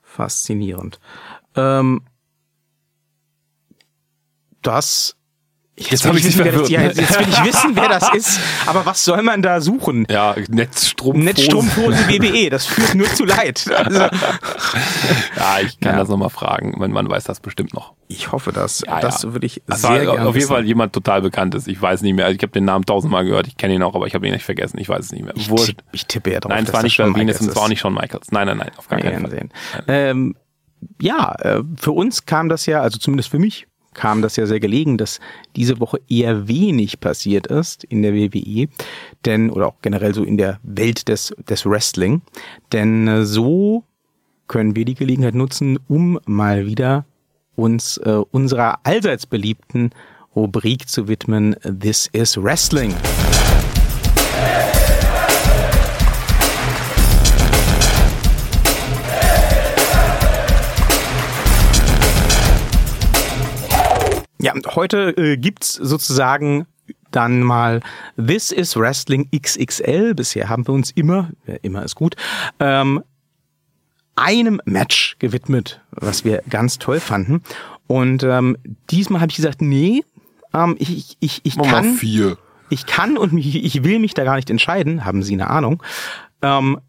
Faszinierend. 0.02 1.00
Ähm, 1.56 2.02
das. 4.62 5.16
Jetzt 5.90 6.06
hab 6.06 6.12
will 6.14 6.20
ich 6.20 6.26
wissen, 6.26 6.44
dich 6.44 6.54
wer 6.54 6.60
das, 6.62 6.70
ja, 6.70 6.80
verwirrt, 6.80 6.98
jetzt, 6.98 7.10
jetzt 7.10 7.20
will 7.20 7.28
ich 7.30 7.44
wissen, 7.54 7.76
wer 7.76 7.90
das 7.90 8.14
ist. 8.14 8.40
Aber 8.68 8.86
was 8.86 9.04
soll 9.04 9.22
man 9.24 9.42
da 9.42 9.62
suchen? 9.62 10.06
Ja, 10.10 10.36
Netzstrumpfhose. 10.50 11.24
Netzstrumpfhose 11.26 11.98
WWE, 12.10 12.50
das 12.50 12.66
führt 12.68 12.94
nur 12.96 13.08
zu 13.08 13.26
Leid. 13.26 13.66
Also, 13.76 14.00
Ja, 14.00 15.60
ich 15.64 15.80
kann 15.80 15.94
Ja. 15.94 16.00
das 16.00 16.10
nochmal 16.10 16.30
fragen. 16.30 16.74
Mein 16.78 16.92
Mann 16.92 17.10
weiß 17.10 17.24
das 17.24 17.40
bestimmt 17.40 17.74
noch. 17.74 17.94
ich 18.08 18.32
hoffe 18.32 18.52
das. 18.52 18.84
Ja, 18.86 19.00
das 19.00 19.24
ja. 19.24 19.34
würde 19.34 19.46
ich 19.46 19.62
Das 19.68 19.82
sehr 19.82 20.02
gerne 20.06 20.28
auf 20.28 20.36
jeden. 20.36 20.48
Fall 20.48 20.66
jemand 20.66 20.94
total 20.94 21.22
bekanntes. 21.22 21.68
Ich 21.68 21.82
weiß 21.82 22.02
nicht 22.02 22.14
mehr. 22.14 22.26
Also 22.26 22.36
ich 22.36 22.42
habe 22.44 22.52
den 22.52 22.66
Namen 22.66 22.86
tausendmal 22.86 23.24
gehört. 23.26 23.48
Ich 23.48 23.58
kenne 23.58 23.74
ihn 23.76 23.84
auch, 23.84 23.96
aber 23.96 24.06
ich 24.08 24.14
habe 24.16 24.28
ihn 24.28 24.34
nicht 24.34 24.44
vergessen. 24.46 24.78
Ich 24.80 24.90
weiß 24.90 25.06
es 25.06 25.12
nicht 25.12 25.24
mehr. 25.24 25.34
Ich, 25.36 25.50
Wurscht. 25.50 25.68
tipp, 25.68 25.84
ich 25.94 26.06
tippe 26.08 26.32
ja 26.34 26.40
drauf, 26.40 26.52
Nein, 26.52 26.66
es 26.66 26.74
war 26.74 26.84
nicht 26.84 27.00
Val 27.00 27.16
Venus 27.16 27.40
und 27.42 27.50
es 27.50 27.56
war 27.56 27.62
auch 27.64 27.66
ist. 27.66 27.70
nicht 27.70 27.80
Shawn 27.80 27.94
Michaels. 27.94 28.32
Nein, 28.32 28.48
nein, 28.48 28.58
nein, 28.58 28.72
auf 28.78 28.88
gar 28.90 29.00
keinen 29.00 29.22
Fall. 29.22 29.30
sehen. 29.32 29.50
Ähm, 29.88 30.36
ja, 31.00 31.34
äh, 31.40 31.62
für 31.78 31.92
uns 31.92 32.26
kam 32.26 32.50
das 32.50 32.66
ja, 32.66 32.82
also 32.82 32.98
zumindest 32.98 33.30
für 33.30 33.40
mich, 33.40 33.68
kam 33.94 34.22
das 34.22 34.36
ja 34.36 34.46
sehr 34.46 34.60
gelegen, 34.60 34.98
dass 34.98 35.20
diese 35.56 35.80
Woche 35.80 36.00
eher 36.10 36.48
wenig 36.48 37.00
passiert 37.00 37.48
ist 37.48 37.84
in 37.86 38.02
der 38.02 38.14
WWE, 38.14 38.68
denn, 39.26 39.50
oder 39.50 39.68
auch 39.68 39.82
generell 39.82 40.14
so 40.14 40.24
in 40.24 40.38
der 40.38 40.60
Welt 40.64 41.08
des, 41.08 41.34
des 41.50 41.66
Wrestling, 41.66 42.22
denn 42.72 43.08
äh, 43.08 43.26
so 43.26 43.84
können 44.48 44.76
wir 44.76 44.86
die 44.86 44.96
Gelegenheit 44.96 45.36
nutzen, 45.36 45.80
um 45.88 46.20
mal 46.26 46.66
wieder 46.66 47.06
uns 47.56 47.98
äh, 47.98 48.22
unserer 48.32 48.80
allseits 48.84 49.26
beliebten 49.26 49.92
Rubrik 50.36 50.88
zu 50.88 51.08
widmen, 51.08 51.56
This 51.64 52.08
is 52.14 52.42
Wrestling. 52.42 52.94
Ja, 64.42 64.54
und 64.54 64.76
heute 64.76 65.16
äh, 65.18 65.38
gibt's 65.38 65.74
sozusagen 65.74 66.66
dann 67.12 67.42
mal 67.42 67.82
This 68.18 68.52
is 68.52 68.76
Wrestling 68.76 69.30
XXL. 69.32 70.16
Bisher 70.16 70.50
haben 70.50 70.68
wir 70.68 70.74
uns 70.74 70.92
immer, 70.92 71.30
ja, 71.46 71.56
immer 71.62 71.84
ist 71.84 71.96
gut, 71.96 72.16
ähm, 72.60 73.04
einem 74.16 74.62
Match 74.66 75.16
gewidmet, 75.20 75.82
was 75.92 76.26
wir 76.26 76.42
ganz 76.50 76.80
toll 76.80 77.00
fanden. 77.00 77.44
Und 77.88 78.24
ähm, 78.24 78.58
diesmal 78.90 79.22
habe 79.22 79.30
ich 79.30 79.36
gesagt, 79.36 79.62
nee, 79.62 80.04
ähm, 80.54 80.76
ich, 80.80 81.18
ich, 81.20 81.42
ich, 81.44 81.56
Nummer 81.58 81.70
kann, 81.70 81.94
vier. 81.94 82.38
ich 82.70 82.86
kann 82.86 83.18
und 83.18 83.34
mich, 83.34 83.64
ich 83.64 83.84
will 83.84 84.00
mich 84.00 84.14
da 84.14 84.24
gar 84.24 84.36
nicht 84.36 84.50
entscheiden. 84.50 85.06
Haben 85.06 85.24
Sie 85.24 85.34
eine 85.34 85.50
Ahnung? 85.50 85.84
Ähm, 86.42 86.80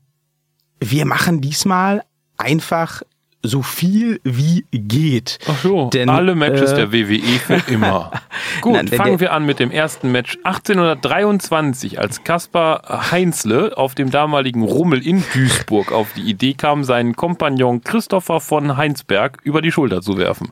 wir 0.81 1.05
machen 1.05 1.41
diesmal 1.41 2.03
einfach 2.37 3.03
so 3.43 3.63
viel 3.63 4.21
wie 4.23 4.65
geht. 4.71 5.39
Ach 5.49 5.59
so, 5.63 5.91
Denn, 5.91 6.09
alle 6.09 6.35
Matches 6.35 6.73
äh, 6.73 6.77
der 6.77 6.93
WWE 6.93 7.39
für 7.39 7.63
immer. 7.73 8.13
Gut, 8.61 8.75
Nein, 8.75 8.89
fangen 8.89 9.21
wir 9.21 9.33
an 9.33 9.45
mit 9.45 9.59
dem 9.59 9.71
ersten 9.71 10.13
Match 10.13 10.39
1823, 10.45 11.99
als 11.99 12.25
Kaspar 12.25 13.11
Heinzle 13.11 13.77
auf 13.77 13.95
dem 13.95 14.11
damaligen 14.11 14.63
Rummel 14.63 15.05
in 15.05 15.25
Duisburg 15.33 15.93
auf 15.93 16.13
die 16.15 16.23
Idee 16.23 16.55
kam, 16.55 16.85
seinen 16.85 17.17
Kompagnon 17.17 17.83
Christopher 17.83 18.41
von 18.41 18.77
Heinsberg 18.77 19.39
über 19.43 19.61
die 19.61 19.73
Schulter 19.73 20.03
zu 20.03 20.17
werfen. 20.17 20.51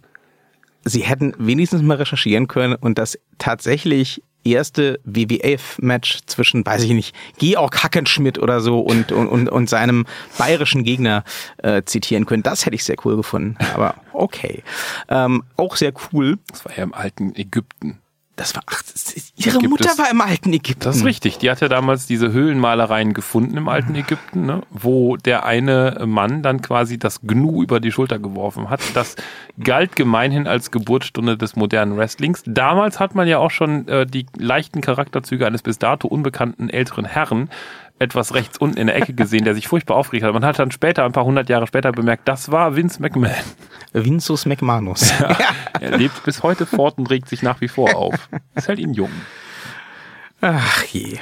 Sie 0.82 1.00
hätten 1.00 1.34
wenigstens 1.38 1.82
mal 1.82 1.96
recherchieren 1.96 2.48
können 2.48 2.74
und 2.74 2.98
das 2.98 3.18
tatsächlich 3.38 4.22
erste 4.44 5.00
WWF-Match 5.04 6.20
zwischen, 6.26 6.64
weiß 6.64 6.82
ich 6.82 6.90
nicht, 6.90 7.14
Georg 7.38 7.82
Hackenschmidt 7.82 8.38
oder 8.38 8.60
so 8.60 8.80
und, 8.80 9.12
und, 9.12 9.28
und, 9.28 9.48
und 9.48 9.68
seinem 9.68 10.06
bayerischen 10.38 10.84
Gegner 10.84 11.24
äh, 11.58 11.82
zitieren 11.84 12.26
können. 12.26 12.42
Das 12.42 12.66
hätte 12.66 12.74
ich 12.76 12.84
sehr 12.84 12.96
cool 13.04 13.16
gefunden. 13.16 13.56
Aber 13.74 13.94
okay. 14.12 14.62
Ähm, 15.08 15.44
auch 15.56 15.76
sehr 15.76 15.92
cool. 16.12 16.38
Das 16.48 16.64
war 16.64 16.76
ja 16.76 16.82
im 16.82 16.94
alten 16.94 17.34
Ägypten. 17.36 17.99
Das 18.40 18.54
war, 18.54 18.62
ach, 18.64 18.80
das 18.90 19.12
ist, 19.12 19.34
ihre 19.36 19.60
Mutter 19.68 19.90
es- 19.90 19.98
war 19.98 20.10
im 20.10 20.22
alten 20.22 20.50
Ägypten. 20.50 20.84
Das 20.84 20.96
ist 20.96 21.04
richtig. 21.04 21.36
Die 21.36 21.50
hat 21.50 21.60
ja 21.60 21.68
damals 21.68 22.06
diese 22.06 22.32
Höhlenmalereien 22.32 23.12
gefunden 23.12 23.58
im 23.58 23.68
alten 23.68 23.94
Ägypten, 23.94 24.46
ne? 24.46 24.62
wo 24.70 25.18
der 25.18 25.44
eine 25.44 26.04
Mann 26.06 26.42
dann 26.42 26.62
quasi 26.62 26.98
das 26.98 27.20
Gnu 27.20 27.62
über 27.62 27.80
die 27.80 27.92
Schulter 27.92 28.18
geworfen 28.18 28.70
hat. 28.70 28.80
Das 28.94 29.16
galt 29.62 29.94
gemeinhin 29.94 30.46
als 30.46 30.70
Geburtsstunde 30.70 31.36
des 31.36 31.54
modernen 31.54 31.98
Wrestlings. 31.98 32.42
Damals 32.46 32.98
hat 32.98 33.14
man 33.14 33.28
ja 33.28 33.36
auch 33.36 33.50
schon 33.50 33.86
äh, 33.88 34.06
die 34.06 34.24
leichten 34.38 34.80
Charakterzüge 34.80 35.46
eines 35.46 35.60
bis 35.60 35.78
dato 35.78 36.08
unbekannten 36.08 36.70
älteren 36.70 37.04
Herrn 37.04 37.50
etwas 38.00 38.34
rechts 38.34 38.58
unten 38.58 38.78
in 38.78 38.86
der 38.88 38.96
Ecke 38.96 39.12
gesehen, 39.14 39.44
der 39.44 39.54
sich 39.54 39.68
furchtbar 39.68 39.96
aufgeregt 39.96 40.24
hat. 40.26 40.32
Man 40.32 40.44
hat 40.44 40.58
dann 40.58 40.70
später, 40.72 41.04
ein 41.04 41.12
paar 41.12 41.24
hundert 41.24 41.48
Jahre 41.48 41.66
später 41.68 41.92
bemerkt, 41.92 42.26
das 42.26 42.50
war 42.50 42.74
Vince 42.74 43.00
McMahon. 43.00 43.34
Vinsus 43.92 44.46
McManus. 44.46 45.12
Er 45.80 45.96
lebt 45.98 46.22
bis 46.24 46.42
heute 46.42 46.66
fort 46.66 46.98
und 46.98 47.08
regt 47.10 47.28
sich 47.28 47.42
nach 47.42 47.60
wie 47.60 47.68
vor 47.68 47.94
auf. 47.96 48.28
Das 48.54 48.66
hält 48.68 48.78
ihn 48.78 48.94
jung. 48.94 49.10
Ach 50.40 50.82
je. 50.84 51.18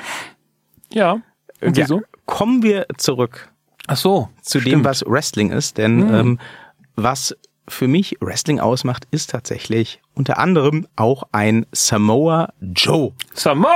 Ja, 0.93 1.19
Irgendwie 1.61 1.81
Ja, 1.83 1.87
so? 1.87 2.03
Kommen 2.27 2.63
wir 2.63 2.87
zurück 2.97 3.51
Ach 3.89 3.97
so. 3.97 4.29
zu 4.43 4.59
dem, 4.61 4.67
stimmt. 4.69 4.85
was 4.85 5.05
Wrestling 5.07 5.51
ist, 5.51 5.79
denn 5.79 6.15
ähm, 6.15 6.39
was 6.95 7.37
für 7.69 7.89
mich 7.89 8.17
Wrestling 8.21 8.61
ausmacht, 8.61 9.07
ist 9.11 9.31
tatsächlich 9.31 10.01
unter 10.15 10.39
anderem 10.39 10.87
auch 10.97 11.25
ein 11.33 11.67
Samoa 11.73 12.53
Joe. 12.61 13.13
Samoa 13.35 13.69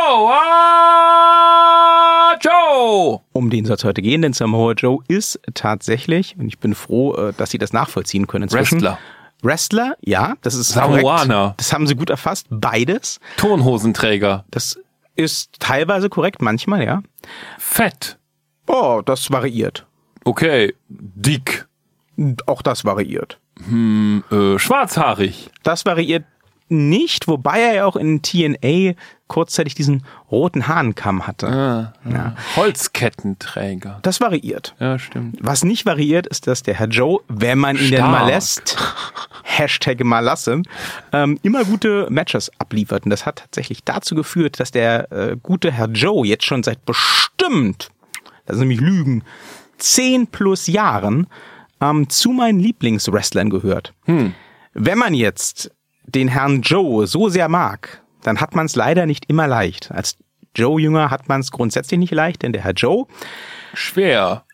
Joe! 2.40 3.20
Um 3.32 3.50
den 3.50 3.64
soll 3.64 3.76
es 3.76 3.84
heute 3.84 4.02
gehen, 4.02 4.22
denn 4.22 4.32
Samoa 4.32 4.72
Joe 4.72 4.98
ist 5.08 5.40
tatsächlich, 5.54 6.36
und 6.38 6.48
ich 6.48 6.58
bin 6.58 6.74
froh, 6.74 7.14
äh, 7.14 7.32
dass 7.36 7.50
Sie 7.50 7.58
das 7.58 7.72
nachvollziehen 7.72 8.26
können 8.26 8.44
inzwischen. 8.44 8.80
Wrestler. 8.80 8.98
Wrestler, 9.42 9.96
ja, 10.00 10.34
das 10.42 10.54
ist 10.54 10.68
Samoaner. 10.70 11.34
korrekt. 11.34 11.60
Das 11.60 11.72
haben 11.72 11.86
Sie 11.86 11.96
gut 11.96 12.10
erfasst, 12.10 12.46
beides. 12.50 13.18
Turnhosenträger. 13.36 14.44
Das 14.50 14.78
ist 15.16 15.58
teilweise 15.58 16.08
korrekt, 16.08 16.40
manchmal, 16.40 16.84
ja. 16.84 17.02
Fett. 17.58 18.18
Oh, 18.66 19.02
das 19.04 19.30
variiert. 19.30 19.86
Okay. 20.24 20.74
Dick. 20.88 21.66
Auch 22.46 22.62
das 22.62 22.84
variiert. 22.84 23.38
Äh, 23.58 24.58
schwarzhaarig. 24.58 25.50
Das 25.62 25.84
variiert 25.86 26.24
nicht, 26.68 27.28
wobei 27.28 27.60
er 27.60 27.74
ja 27.74 27.84
auch 27.84 27.96
in 27.96 28.22
TNA 28.22 28.94
kurzzeitig 29.28 29.74
diesen 29.74 30.04
roten 30.30 30.68
Hahnkamm 30.68 31.26
hatte. 31.26 31.46
Ah, 31.48 31.92
Ja. 32.10 32.34
Holzkettenträger. 32.56 33.98
Das 34.02 34.20
variiert. 34.20 34.74
Ja, 34.78 34.98
stimmt. 34.98 35.36
Was 35.40 35.64
nicht 35.64 35.84
variiert, 35.86 36.26
ist, 36.26 36.46
dass 36.46 36.62
der 36.62 36.74
Herr 36.74 36.88
Joe, 36.88 37.20
wenn 37.28 37.58
man 37.58 37.76
ihn 37.76 37.90
denn 37.90 37.98
Stark. 37.98 38.10
mal 38.10 38.26
lässt, 38.26 38.76
Hashtag 39.42 40.02
mal 40.04 40.20
lassen, 40.20 40.62
ähm, 41.12 41.38
immer 41.42 41.64
gute 41.64 42.06
Matches 42.10 42.50
abliefert. 42.58 43.04
Und 43.04 43.10
das 43.10 43.26
hat 43.26 43.36
tatsächlich 43.36 43.84
dazu 43.84 44.14
geführt, 44.14 44.58
dass 44.60 44.70
der 44.70 45.12
äh, 45.12 45.36
gute 45.42 45.70
Herr 45.72 45.88
Joe 45.88 46.26
jetzt 46.26 46.44
schon 46.46 46.62
seit 46.62 46.84
bestimmt, 46.86 47.90
das 48.46 48.56
sind 48.56 48.68
nämlich 48.68 48.80
Lügen, 48.80 49.24
zehn 49.78 50.26
plus 50.26 50.66
Jahren 50.68 51.26
ähm, 51.82 52.08
zu 52.08 52.30
meinen 52.30 52.60
Lieblingswrestlern 52.60 53.50
gehört. 53.50 53.92
Wenn 54.06 54.98
man 54.98 55.12
jetzt 55.14 55.70
den 56.06 56.28
Herrn 56.28 56.62
Joe 56.62 57.06
so 57.06 57.28
sehr 57.28 57.48
mag, 57.48 58.02
dann 58.22 58.40
hat 58.40 58.54
man 58.54 58.66
es 58.66 58.76
leider 58.76 59.06
nicht 59.06 59.24
immer 59.28 59.46
leicht. 59.48 59.90
Als 59.92 60.16
Joe-Jünger 60.54 61.10
hat 61.10 61.28
man 61.28 61.40
es 61.40 61.50
grundsätzlich 61.50 61.98
nicht 61.98 62.12
leicht, 62.12 62.42
denn 62.42 62.52
der 62.52 62.62
Herr 62.62 62.72
Joe 62.72 63.06
Schwer. 63.74 64.44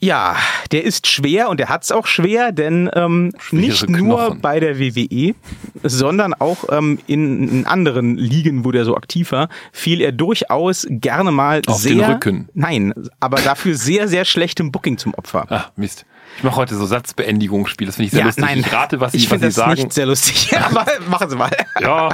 ja, 0.00 0.36
der 0.70 0.84
ist 0.84 1.06
schwer 1.06 1.48
und 1.48 1.58
der 1.60 1.68
hat's 1.68 1.90
auch 1.92 2.06
schwer, 2.06 2.52
denn 2.52 2.90
ähm, 2.94 3.32
Schwere 3.38 3.60
nicht 3.62 3.88
nur 3.88 4.18
Knochen. 4.18 4.40
bei 4.40 4.60
der 4.60 4.78
WWE, 4.78 5.34
sondern 5.82 6.34
auch 6.34 6.64
ähm, 6.70 6.98
in, 7.06 7.48
in 7.48 7.66
anderen 7.66 8.16
Ligen, 8.16 8.64
wo 8.64 8.70
der 8.70 8.84
so 8.84 8.96
aktiv 8.96 9.32
war, 9.32 9.48
fiel 9.72 10.00
er 10.00 10.12
durchaus 10.12 10.86
gerne 10.88 11.30
mal 11.32 11.62
Auf 11.66 11.78
sehr, 11.78 11.94
den 11.94 12.04
Rücken. 12.04 12.48
nein, 12.54 12.92
aber 13.18 13.40
dafür 13.40 13.74
sehr, 13.74 14.08
sehr 14.08 14.24
schlechtem 14.24 14.70
Booking 14.72 14.98
zum 14.98 15.14
Opfer. 15.14 15.46
Ah, 15.50 15.70
Mist. 15.76 16.04
Ich 16.36 16.44
mache 16.44 16.56
heute 16.56 16.74
so 16.74 16.86
Satzbeendigungsspiel. 16.86 17.86
Das 17.86 17.96
finde 17.96 18.06
ich 18.06 18.10
sehr 18.12 18.20
ja, 18.20 18.26
lustig. 18.26 18.44
nein, 18.44 18.58
Ich 18.60 18.72
rate, 18.72 19.00
was 19.00 19.12
Sie, 19.12 19.18
ich 19.18 19.24
was 19.24 19.30
finde 19.30 19.50
Sie 19.50 19.56
das 19.56 19.66
sagen. 19.66 19.72
nicht 19.74 19.92
sehr 19.92 20.06
lustig. 20.06 20.56
aber 20.60 20.86
machen 21.08 21.28
Sie 21.30 21.36
mal. 21.36 21.50
Ja, 21.80 22.08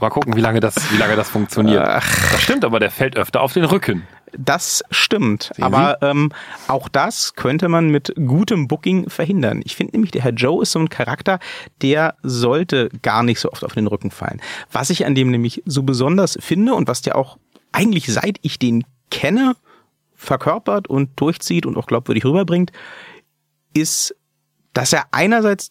mal 0.00 0.10
gucken, 0.10 0.34
wie 0.36 0.40
lange 0.40 0.60
das, 0.60 0.74
wie 0.92 0.96
lange 0.96 1.16
das 1.16 1.28
funktioniert. 1.28 1.82
Das 1.84 2.42
stimmt, 2.42 2.64
aber 2.64 2.80
der 2.80 2.90
fällt 2.90 3.16
öfter 3.16 3.40
auf 3.42 3.52
den 3.52 3.64
Rücken. 3.64 4.06
Das 4.36 4.82
stimmt. 4.90 5.52
aber 5.60 5.98
ähm, 6.02 6.30
auch 6.68 6.88
das 6.88 7.34
könnte 7.34 7.68
man 7.68 7.88
mit 7.88 8.12
gutem 8.16 8.68
Booking 8.68 9.08
verhindern. 9.08 9.62
Ich 9.64 9.76
finde 9.76 9.92
nämlich, 9.92 10.10
der 10.10 10.22
Herr 10.22 10.32
Joe 10.32 10.62
ist 10.62 10.72
so 10.72 10.78
ein 10.78 10.90
Charakter, 10.90 11.38
der 11.80 12.16
sollte 12.22 12.90
gar 13.02 13.22
nicht 13.22 13.40
so 13.40 13.50
oft 13.50 13.64
auf 13.64 13.72
den 13.74 13.86
Rücken 13.86 14.10
fallen. 14.10 14.42
Was 14.72 14.90
ich 14.90 15.06
an 15.06 15.14
dem 15.14 15.30
nämlich 15.30 15.62
so 15.64 15.84
besonders 15.84 16.36
finde 16.40 16.74
und 16.74 16.88
was 16.88 17.02
der 17.02 17.16
auch 17.16 17.38
eigentlich 17.72 18.12
seit 18.12 18.38
ich 18.42 18.58
den 18.58 18.84
kenne, 19.10 19.54
verkörpert 20.14 20.88
und 20.88 21.10
durchzieht 21.20 21.66
und 21.66 21.76
auch 21.76 21.86
glaubwürdig 21.86 22.24
rüberbringt, 22.24 22.72
ist, 23.76 24.14
dass 24.72 24.92
er 24.92 25.06
einerseits 25.12 25.70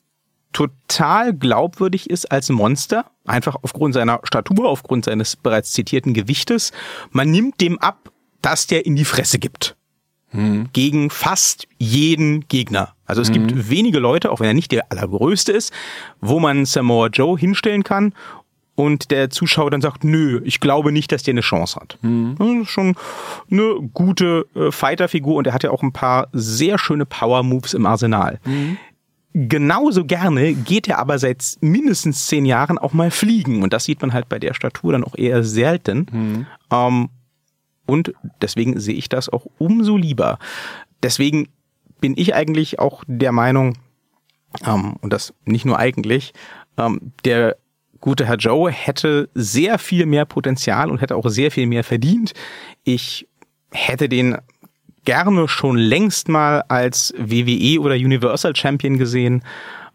total 0.54 1.34
glaubwürdig 1.34 2.10
ist 2.10 2.32
als 2.32 2.50
Monster, 2.50 3.12
einfach 3.26 3.58
aufgrund 3.62 3.94
seiner 3.94 4.22
Statur, 4.24 4.70
aufgrund 4.70 5.06
seines 5.06 5.36
bereits 5.36 5.74
zitierten 5.74 6.14
Gewichtes. 6.14 6.72
Man 7.12 7.30
nimmt 7.30 7.60
dem 7.60 7.78
ab, 7.80 8.12
dass 8.42 8.68
der 8.68 8.86
in 8.86 8.96
die 8.96 9.06
Fresse 9.06 9.38
gibt. 9.38 9.76
Gegen 10.74 11.10
fast 11.10 11.68
jeden 11.78 12.48
Gegner. 12.48 12.94
Also 13.06 13.22
es 13.22 13.32
gibt 13.32 13.70
wenige 13.70 14.00
Leute, 14.00 14.32
auch 14.32 14.40
wenn 14.40 14.48
er 14.48 14.54
nicht 14.54 14.72
der 14.72 14.92
allergrößte 14.92 15.52
ist, 15.52 15.72
wo 16.20 16.40
man 16.40 16.66
Samoa 16.66 17.08
Joe 17.08 17.38
hinstellen 17.38 17.84
kann 17.84 18.14
und 18.76 19.10
der 19.10 19.30
Zuschauer 19.30 19.72
dann 19.72 19.82
sagt, 19.82 20.04
nö, 20.04 20.42
ich 20.44 20.60
glaube 20.60 20.92
nicht, 20.92 21.12
dass 21.12 21.24
der 21.24 21.34
eine 21.34 21.42
Chance 21.42 21.80
hat. 21.80 21.98
Das 22.38 22.48
ist 22.48 22.70
schon 22.70 22.96
eine 23.50 23.76
gute 23.94 24.46
äh, 24.54 24.72
Fighterfigur 24.72 25.36
und 25.36 25.48
er 25.48 25.54
hat 25.54 25.64
ja 25.64 25.72
auch 25.72 25.82
ein 25.82 25.94
paar 25.94 26.28
sehr 26.34 26.78
schöne 26.78 27.06
Power-Moves 27.06 27.74
im 27.74 27.86
Arsenal. 27.86 28.40
Genauso 29.34 30.06
gerne 30.06 30.54
geht 30.54 30.88
er 30.88 31.00
aber 31.00 31.20
seit 31.20 31.58
mindestens 31.62 32.28
zehn 32.28 32.46
Jahren 32.46 32.78
auch 32.78 32.94
mal 32.94 33.12
fliegen. 33.12 33.64
Und 33.64 33.74
das 33.74 33.86
sieht 33.86 34.02
man 34.02 34.14
halt 34.14 34.30
bei 34.30 34.40
der 34.40 34.54
Statur 34.54 34.94
dann 34.94 35.04
auch 35.04 35.16
eher 35.16 35.44
selten. 35.44 36.46
Ähm, 36.72 37.10
und 37.86 38.14
deswegen 38.42 38.80
sehe 38.80 38.96
ich 38.96 39.10
das 39.10 39.30
auch 39.30 39.46
umso 39.58 39.98
lieber. 39.98 40.40
Deswegen 41.04 41.48
bin 42.02 42.14
ich 42.18 42.34
eigentlich 42.34 42.80
auch 42.80 43.04
der 43.08 43.32
Meinung, 43.32 43.78
ähm, 44.66 44.96
und 45.02 45.14
das 45.14 45.34
nicht 45.46 45.66
nur 45.66 45.78
eigentlich, 45.80 46.34
ähm, 46.78 47.12
der 47.24 47.58
gute 48.06 48.26
Herr 48.28 48.38
Joe 48.38 48.70
hätte 48.72 49.30
sehr 49.34 49.80
viel 49.80 50.06
mehr 50.06 50.26
Potenzial 50.26 50.92
und 50.92 51.02
hätte 51.02 51.16
auch 51.16 51.28
sehr 51.28 51.50
viel 51.50 51.66
mehr 51.66 51.84
verdient. 51.84 52.34
Ich 52.84 53.28
hätte 53.72 54.08
den 54.08 54.38
gerne 55.04 55.48
schon 55.48 55.76
längst 55.78 56.30
mal 56.30 56.64
als 56.68 57.14
WWE 57.18 57.80
oder 57.82 57.96
Universal 57.96 58.56
Champion 58.56 58.98
gesehen. 58.98 59.44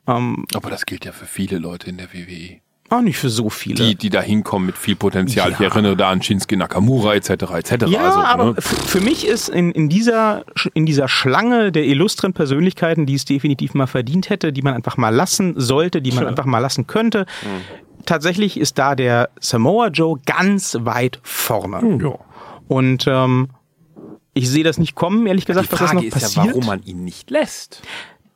Ähm, 0.09 0.45
Aber 0.55 0.71
das 0.71 0.87
gilt 0.87 1.05
ja 1.05 1.13
für 1.13 1.27
viele 1.27 1.59
Leute 1.59 1.89
in 1.91 1.99
der 1.99 2.13
WWE. 2.13 2.59
auch 2.91 3.01
nicht 3.03 3.19
für 3.19 3.29
so 3.31 3.49
viele. 3.51 3.77
Die, 3.77 3.95
die 3.95 4.11
da 4.11 4.21
hinkommen 4.21 4.67
mit 4.67 4.77
viel 4.77 4.97
Potenzial. 4.97 5.53
Ich 5.53 5.61
Ja. 5.61 5.69
erinnere 5.69 5.97
da 5.97 6.11
an 6.11 6.21
Shinsuke 6.23 6.57
Nakamura 6.57 7.15
etc. 7.15 7.31
etc. 7.31 7.87
Ja, 7.87 8.01
also, 8.07 8.19
aber 8.21 8.45
ne? 8.47 8.55
für 8.61 9.01
mich 9.01 9.25
ist 9.25 9.49
in, 9.49 9.71
in, 9.71 9.89
dieser, 9.89 10.45
in 10.75 10.87
dieser 10.87 11.07
Schlange 11.07 11.71
der 11.71 11.85
illustren 11.85 12.33
Persönlichkeiten, 12.33 13.07
die 13.07 13.15
es 13.15 13.25
definitiv 13.25 13.75
mal 13.75 13.87
verdient 13.87 14.29
hätte, 14.31 14.53
die 14.53 14.63
man 14.63 14.75
einfach 14.75 14.97
mal 14.97 15.11
lassen 15.15 15.55
sollte, 15.57 16.03
die 16.03 16.11
man 16.11 16.27
einfach 16.27 16.47
mal 16.47 16.59
lassen 16.59 16.89
könnte, 16.89 17.27
Mhm. 17.45 17.89
Tatsächlich 18.07 18.59
ist 18.59 18.79
da 18.79 18.95
der 18.95 19.31
Samoa 19.41 19.89
Joe 19.89 20.19
ganz 20.27 20.77
weit 20.81 21.21
vorne. 21.23 21.99
Ja. 22.03 22.19
Und 22.69 23.07
ähm, 23.07 23.49
ich 24.35 24.49
sehe 24.49 24.65
das 24.65 24.79
nicht 24.79 24.95
kommen, 24.95 25.27
ehrlich 25.27 25.45
Die 25.45 25.49
gesagt, 25.53 25.73
was 25.73 25.79
das 25.79 25.89
Frage 25.89 25.97
noch 25.97 26.05
ist 26.05 26.13
passiert. 26.15 26.47
ja, 26.47 26.53
warum 26.53 26.67
man 26.67 26.83
ihn 26.85 27.05
nicht 27.05 27.31
lässt. 27.31 27.83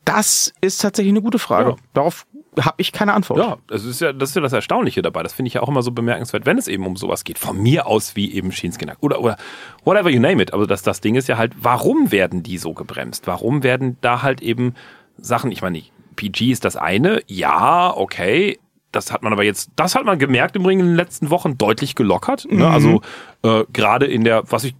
das 0.04 0.52
ist 0.60 0.80
tatsächlich 0.82 1.12
eine 1.12 1.22
gute 1.22 1.38
Frage. 1.38 1.70
Ja. 1.70 1.76
Darauf 1.94 2.26
habe 2.60 2.76
ich 2.76 2.92
keine 2.92 3.14
Antwort. 3.14 3.38
Ja, 3.40 3.56
das 3.66 3.84
ist 3.84 4.00
ja, 4.00 4.12
das 4.12 4.30
ist 4.30 4.36
ja 4.36 4.42
das 4.42 4.52
Erstaunliche 4.52 5.02
dabei. 5.02 5.22
Das 5.24 5.32
finde 5.32 5.48
ich 5.48 5.54
ja 5.54 5.62
auch 5.62 5.68
immer 5.68 5.82
so 5.82 5.90
bemerkenswert, 5.90 6.46
wenn 6.46 6.56
es 6.58 6.68
eben 6.68 6.86
um 6.86 6.96
sowas 6.96 7.24
geht. 7.24 7.38
Von 7.38 7.60
mir 7.60 7.86
aus 7.86 8.14
wie 8.14 8.32
eben 8.32 8.52
Shinsuke 8.52 8.86
Nakamura 8.86 9.18
oder, 9.18 9.20
oder 9.20 9.36
whatever 9.84 10.10
you 10.10 10.20
name 10.20 10.40
it. 10.42 10.52
Also 10.52 10.66
das, 10.66 10.82
das 10.82 11.00
Ding 11.00 11.16
ist 11.16 11.26
ja 11.28 11.36
halt, 11.36 11.52
warum 11.60 12.12
werden 12.12 12.42
die 12.42 12.58
so 12.58 12.72
gebremst? 12.72 13.26
Warum 13.26 13.62
werden 13.62 13.96
da 14.02 14.22
halt 14.22 14.40
eben 14.40 14.74
Sachen, 15.16 15.50
ich 15.50 15.62
meine, 15.62 15.82
PG 16.16 16.52
ist 16.52 16.64
das 16.64 16.76
eine, 16.76 17.22
ja, 17.26 17.92
okay. 17.96 18.58
Das 18.94 19.12
hat 19.12 19.22
man 19.22 19.32
aber 19.32 19.44
jetzt, 19.44 19.70
das 19.76 19.94
hat 19.94 20.04
man 20.04 20.18
gemerkt 20.18 20.56
im 20.56 20.64
Ring 20.66 20.80
in 20.80 20.86
den 20.86 20.96
letzten 20.96 21.30
Wochen 21.30 21.58
deutlich 21.58 21.94
gelockert. 21.94 22.46
Ne? 22.50 22.66
Also 22.66 23.02
äh, 23.42 23.64
gerade 23.72 24.06
in 24.06 24.24
der, 24.24 24.50
was 24.50 24.64
ich 24.64 24.74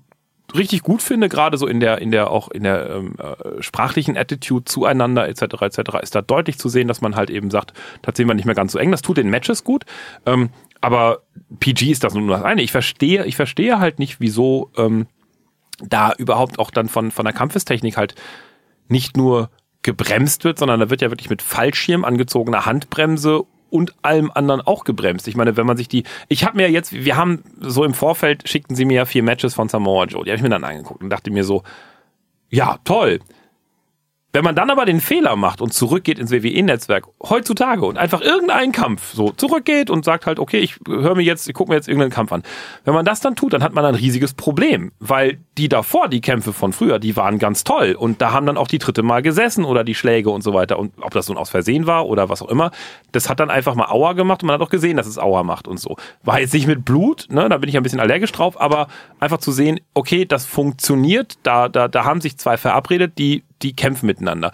richtig 0.55 0.83
gut 0.83 1.03
finde, 1.03 1.29
gerade 1.29 1.59
so 1.59 1.67
in 1.67 1.81
der, 1.81 1.99
in 1.99 2.11
der 2.11 2.31
auch 2.31 2.49
in 2.51 2.63
der 2.63 2.91
ähm, 2.91 3.15
äh, 3.19 3.63
sprachlichen 3.63 4.17
Attitude 4.17 4.65
zueinander 4.65 5.29
etc. 5.29 5.63
etc. 5.63 5.79
ist 6.03 6.15
da 6.15 6.23
deutlich 6.23 6.59
zu 6.59 6.69
sehen, 6.69 6.89
dass 6.89 7.01
man 7.01 7.17
halt 7.17 7.31
eben 7.31 7.51
sagt, 7.51 7.73
das 8.03 8.17
sehen 8.17 8.29
wir 8.29 8.35
nicht 8.35 8.45
mehr 8.45 8.55
ganz 8.55 8.73
so 8.73 8.79
eng. 8.79 8.91
Das 8.91 9.03
tut 9.03 9.17
den 9.17 9.31
Matches 9.31 9.65
gut, 9.65 9.85
ähm, 10.27 10.51
aber 10.81 11.23
PG 11.61 11.91
ist 11.91 12.05
das 12.05 12.15
nur 12.15 12.29
das 12.29 12.43
eine. 12.45 12.63
Ich 12.63 12.73
verstehe, 12.73 13.25
ich 13.25 13.37
verstehe 13.37 13.81
halt 13.81 13.99
nicht, 13.99 14.21
wieso 14.21 14.71
ähm, 14.77 15.07
da 15.83 16.13
überhaupt 16.13 16.59
auch 16.59 16.71
dann 16.71 16.89
von 16.89 17.11
von 17.11 17.25
der 17.25 17.35
Kampfestechnik 17.35 17.97
halt 17.97 18.15
nicht 18.89 19.17
nur 19.17 19.51
gebremst 19.83 20.45
wird, 20.45 20.59
sondern 20.59 20.81
da 20.81 20.91
wird 20.91 21.03
ja 21.03 21.11
wirklich 21.11 21.31
mit 21.31 21.43
Fallschirm 21.43 22.05
angezogener 22.05 22.65
Handbremse 22.65 23.45
und 23.75 23.93
allem 24.03 24.31
anderen 24.33 24.61
auch 24.61 24.85
gebremst. 24.85 25.27
Ich 25.27 25.35
meine, 25.35 25.57
wenn 25.57 25.67
man 25.67 25.77
sich 25.77 25.89
die, 25.89 26.05
ich 26.29 26.45
habe 26.45 26.57
mir 26.57 26.71
jetzt, 26.71 26.93
wir 26.93 27.17
haben 27.17 27.43
so 27.59 27.83
im 27.83 27.93
Vorfeld 27.93 28.49
schickten 28.49 28.77
sie 28.77 28.85
mir 28.85 28.95
ja 28.95 29.05
vier 29.05 29.25
Matches 29.25 29.55
von 29.55 29.69
Samoa 29.69 30.05
Joe, 30.05 30.25
die 30.25 30.31
habe 30.31 30.37
ich 30.37 30.43
mir 30.45 30.49
dann 30.49 30.63
angeguckt 30.63 31.03
und 31.03 31.11
dachte 31.11 31.33
mir 31.33 31.43
so, 31.43 31.65
ja 32.51 32.79
toll. 32.85 33.19
Wenn 34.33 34.45
man 34.45 34.55
dann 34.55 34.71
aber 34.71 34.85
den 34.85 35.01
Fehler 35.01 35.35
macht 35.35 35.61
und 35.61 35.75
zurückgeht 35.75 36.21
ins 36.21 36.31
WWE-Netzwerk 36.31 37.09
heutzutage 37.29 37.85
und 37.85 37.99
einfach 37.99 38.21
irgendeinen 38.21 38.71
Kampf 38.71 39.13
so 39.13 39.31
zurückgeht 39.31 39.91
und 39.91 40.05
sagt 40.05 40.27
halt, 40.27 40.39
okay, 40.39 40.59
ich 40.59 40.77
höre 40.87 41.17
mir 41.17 41.23
jetzt, 41.23 41.49
ich 41.49 41.55
gucke 41.55 41.71
mir 41.71 41.77
jetzt 41.77 41.89
irgendeinen 41.89 42.13
Kampf 42.13 42.33
an. 42.33 42.45
Wenn 42.85 42.95
man 42.95 43.05
das 43.05 43.21
dann 43.21 43.35
tut, 43.35 43.53
dann 43.53 43.63
hat 43.65 43.75
man 43.75 43.85
ein 43.85 43.97
riesiges 43.97 44.35
Problem, 44.35 44.93
weil 45.01 45.41
die 45.57 45.69
davor, 45.69 46.09
die 46.09 46.21
Kämpfe 46.21 46.53
von 46.53 46.73
früher, 46.73 46.99
die 46.99 47.17
waren 47.17 47.39
ganz 47.39 47.63
toll. 47.63 47.95
Und 47.97 48.21
da 48.21 48.33
haben 48.33 48.47
dann 48.47 48.57
auch 48.57 48.67
die 48.67 48.79
dritte 48.79 49.03
Mal 49.03 49.23
gesessen 49.23 49.65
oder 49.65 49.85
die 49.85 49.95
Schläge 49.95 50.31
und 50.31 50.43
so 50.43 50.53
weiter. 50.53 50.79
Und 50.79 50.93
ob 51.01 51.13
das 51.13 51.29
nun 51.29 51.39
aus 51.39 51.51
Versehen 51.51 51.87
war 51.87 52.07
oder 52.07 52.29
was 52.29 52.43
auch 52.43 52.49
immer, 52.49 52.73
das 53.13 53.29
hat 53.29 53.39
dann 53.39 53.51
einfach 53.51 53.75
mal 53.77 53.87
Aua 53.87 54.15
gemacht 54.15 54.43
und 54.43 54.49
man 54.49 54.55
hat 54.55 54.67
auch 54.67 54.71
gesehen, 54.71 54.97
dass 54.97 55.07
es 55.07 55.19
Aua 55.19 55.45
macht 55.45 55.69
und 55.69 55.79
so. 55.79 55.97
War 56.25 56.41
jetzt 56.41 56.55
nicht 56.55 56.67
mit 56.67 56.85
Blut, 56.85 57.27
ne, 57.31 57.49
da 57.49 57.59
bin 57.59 57.69
ich 57.69 57.77
ein 57.77 57.83
bisschen 57.85 58.01
allergisch 58.01 58.33
drauf, 58.33 58.61
aber 58.61 58.89
einfach 59.21 59.39
zu 59.39 59.53
sehen, 59.53 59.81
okay, 59.95 60.25
das 60.25 60.45
funktioniert, 60.45 61.39
da, 61.45 61.69
da, 61.69 61.87
da 61.87 62.05
haben 62.05 62.21
sich 62.21 62.37
zwei 62.37 62.57
verabredet, 62.57 63.17
die, 63.19 63.45
die 63.63 63.77
kämpfen 63.77 64.07
miteinander. 64.07 64.51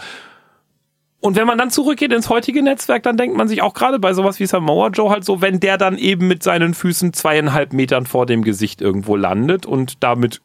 Und 1.21 1.37
wenn 1.37 1.47
man 1.47 1.59
dann 1.59 1.71
zurückgeht 1.71 2.13
ins 2.13 2.31
heutige 2.31 2.63
Netzwerk, 2.63 3.03
dann 3.03 3.19
denkt 3.19 3.37
man 3.37 3.47
sich 3.47 3.61
auch 3.61 3.75
gerade 3.75 3.99
bei 3.99 4.15
sowas 4.15 4.41
wie 4.41 4.47
Samoa 4.47 4.89
Joe 4.89 5.11
halt 5.11 5.25
so, 5.25 5.43
wenn 5.43 5.61
der 5.61 5.77
dann 5.77 5.99
eben 5.99 6.27
mit 6.29 6.43
seinen 6.43 6.73
Füßen 6.73 7.13
zweieinhalb 7.13 7.75
Metern 7.75 8.07
vor 8.07 8.25
dem 8.25 8.43
Gesicht 8.43 8.81
irgendwo 8.81 9.17
landet 9.17 9.67
und 9.67 10.03
damit 10.03 10.41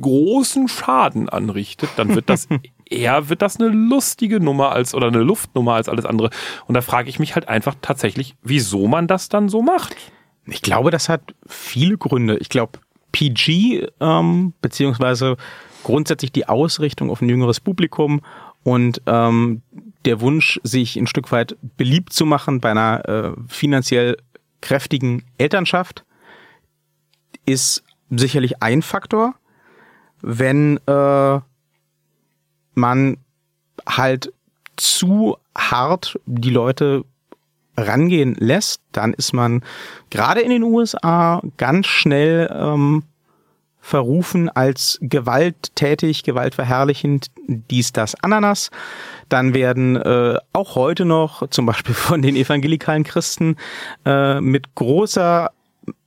großen 0.00 0.68
Schaden 0.68 1.28
anrichtet, 1.28 1.90
dann 1.96 2.14
wird 2.14 2.28
das 2.28 2.48
eher 2.90 3.28
wird 3.28 3.42
das 3.42 3.58
eine 3.58 3.68
lustige 3.68 4.40
Nummer 4.40 4.72
als 4.72 4.94
oder 4.94 5.08
eine 5.08 5.22
Luftnummer 5.22 5.74
als 5.74 5.88
alles 5.88 6.04
andere. 6.04 6.30
Und 6.66 6.74
da 6.74 6.80
frage 6.80 7.08
ich 7.08 7.18
mich 7.18 7.34
halt 7.34 7.48
einfach 7.48 7.74
tatsächlich, 7.82 8.36
wieso 8.42 8.86
man 8.86 9.06
das 9.06 9.28
dann 9.28 9.48
so 9.48 9.62
macht. 9.62 9.96
Ich 10.46 10.62
glaube, 10.62 10.90
das 10.90 11.08
hat 11.08 11.34
viele 11.46 11.98
Gründe. 11.98 12.38
Ich 12.38 12.48
glaube, 12.48 12.78
PG 13.12 13.88
ähm, 14.00 14.52
beziehungsweise 14.60 15.36
grundsätzlich 15.82 16.32
die 16.32 16.48
Ausrichtung 16.48 17.10
auf 17.10 17.20
ein 17.20 17.28
jüngeres 17.28 17.60
Publikum 17.60 18.20
und 18.62 19.00
ähm, 19.06 19.62
der 20.04 20.20
Wunsch, 20.20 20.60
sich 20.62 20.96
ein 20.96 21.06
Stück 21.06 21.32
weit 21.32 21.56
beliebt 21.76 22.12
zu 22.12 22.26
machen 22.26 22.60
bei 22.60 22.70
einer 22.70 23.08
äh, 23.08 23.32
finanziell 23.48 24.16
kräftigen 24.60 25.24
Elternschaft, 25.38 26.04
ist 27.44 27.84
sicherlich 28.10 28.62
ein 28.62 28.82
Faktor. 28.82 29.34
Wenn 30.22 30.78
äh, 30.86 31.40
man 32.74 33.16
halt 33.86 34.32
zu 34.76 35.36
hart 35.56 36.18
die 36.26 36.50
Leute 36.50 37.04
rangehen 37.76 38.34
lässt, 38.38 38.80
dann 38.92 39.12
ist 39.14 39.32
man 39.32 39.62
gerade 40.10 40.40
in 40.40 40.50
den 40.50 40.62
USA 40.62 41.42
ganz 41.56 41.86
schnell 41.86 42.50
ähm, 42.52 43.02
verrufen 43.86 44.48
als 44.48 44.98
gewalttätig, 45.00 46.24
gewaltverherrlichend, 46.24 47.28
dies, 47.46 47.92
das, 47.92 48.16
Ananas. 48.16 48.70
Dann 49.28 49.54
werden 49.54 49.96
äh, 49.96 50.38
auch 50.52 50.74
heute 50.74 51.04
noch 51.04 51.48
zum 51.50 51.66
Beispiel 51.66 51.94
von 51.94 52.20
den 52.20 52.34
evangelikalen 52.34 53.04
Christen 53.04 53.56
äh, 54.04 54.40
mit 54.40 54.74
großer 54.74 55.50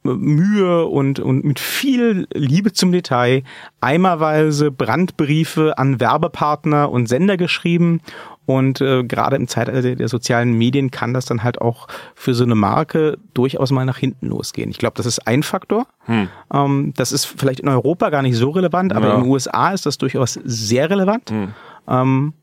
Mühe 0.04 0.86
und, 0.86 1.20
und 1.20 1.44
mit 1.44 1.60
viel 1.60 2.28
Liebe 2.34 2.74
zum 2.74 2.92
Detail 2.92 3.44
eimerweise 3.82 4.72
Brandbriefe 4.72 5.78
an 5.78 6.00
Werbepartner 6.00 6.90
und 6.90 7.08
Sender 7.08 7.38
geschrieben. 7.38 8.02
Und 8.46 8.82
äh, 8.82 9.04
gerade 9.04 9.36
im 9.36 9.48
Zeitalter 9.48 9.96
der 9.96 10.08
sozialen 10.08 10.54
Medien 10.54 10.90
kann 10.90 11.14
das 11.14 11.26
dann 11.26 11.44
halt 11.44 11.62
auch 11.62 11.88
für 12.16 12.34
so 12.34 12.44
eine 12.44 12.56
Marke 12.56 13.20
durchaus 13.36 13.70
mal 13.70 13.86
nach 13.86 14.00
hinten 14.00 14.26
losgehen. 14.28 14.72
Ich 14.72 14.80
glaube, 14.80 14.96
das 14.96 15.06
ist 15.06 15.28
ein 15.28 15.44
Faktor. 15.44 15.86
Hm. 16.06 16.30
Ähm, 16.52 16.94
das 16.96 17.12
ist 17.12 17.26
vielleicht 17.26 17.60
in 17.60 17.70
Europa 17.70 18.10
gar 18.10 18.24
nicht 18.24 18.36
so 18.36 18.50
relevant, 18.50 18.92
aber 18.94 19.10
ja. 19.10 19.16
in 19.16 19.22
den 19.22 19.30
USA 19.30 19.72
ist 19.72 19.86
das 19.86 20.00
durchaus 20.00 20.34
sehr 20.44 20.90
relevant. 20.90 21.30
Hm. 21.30 21.54
Ähm, 21.88 22.34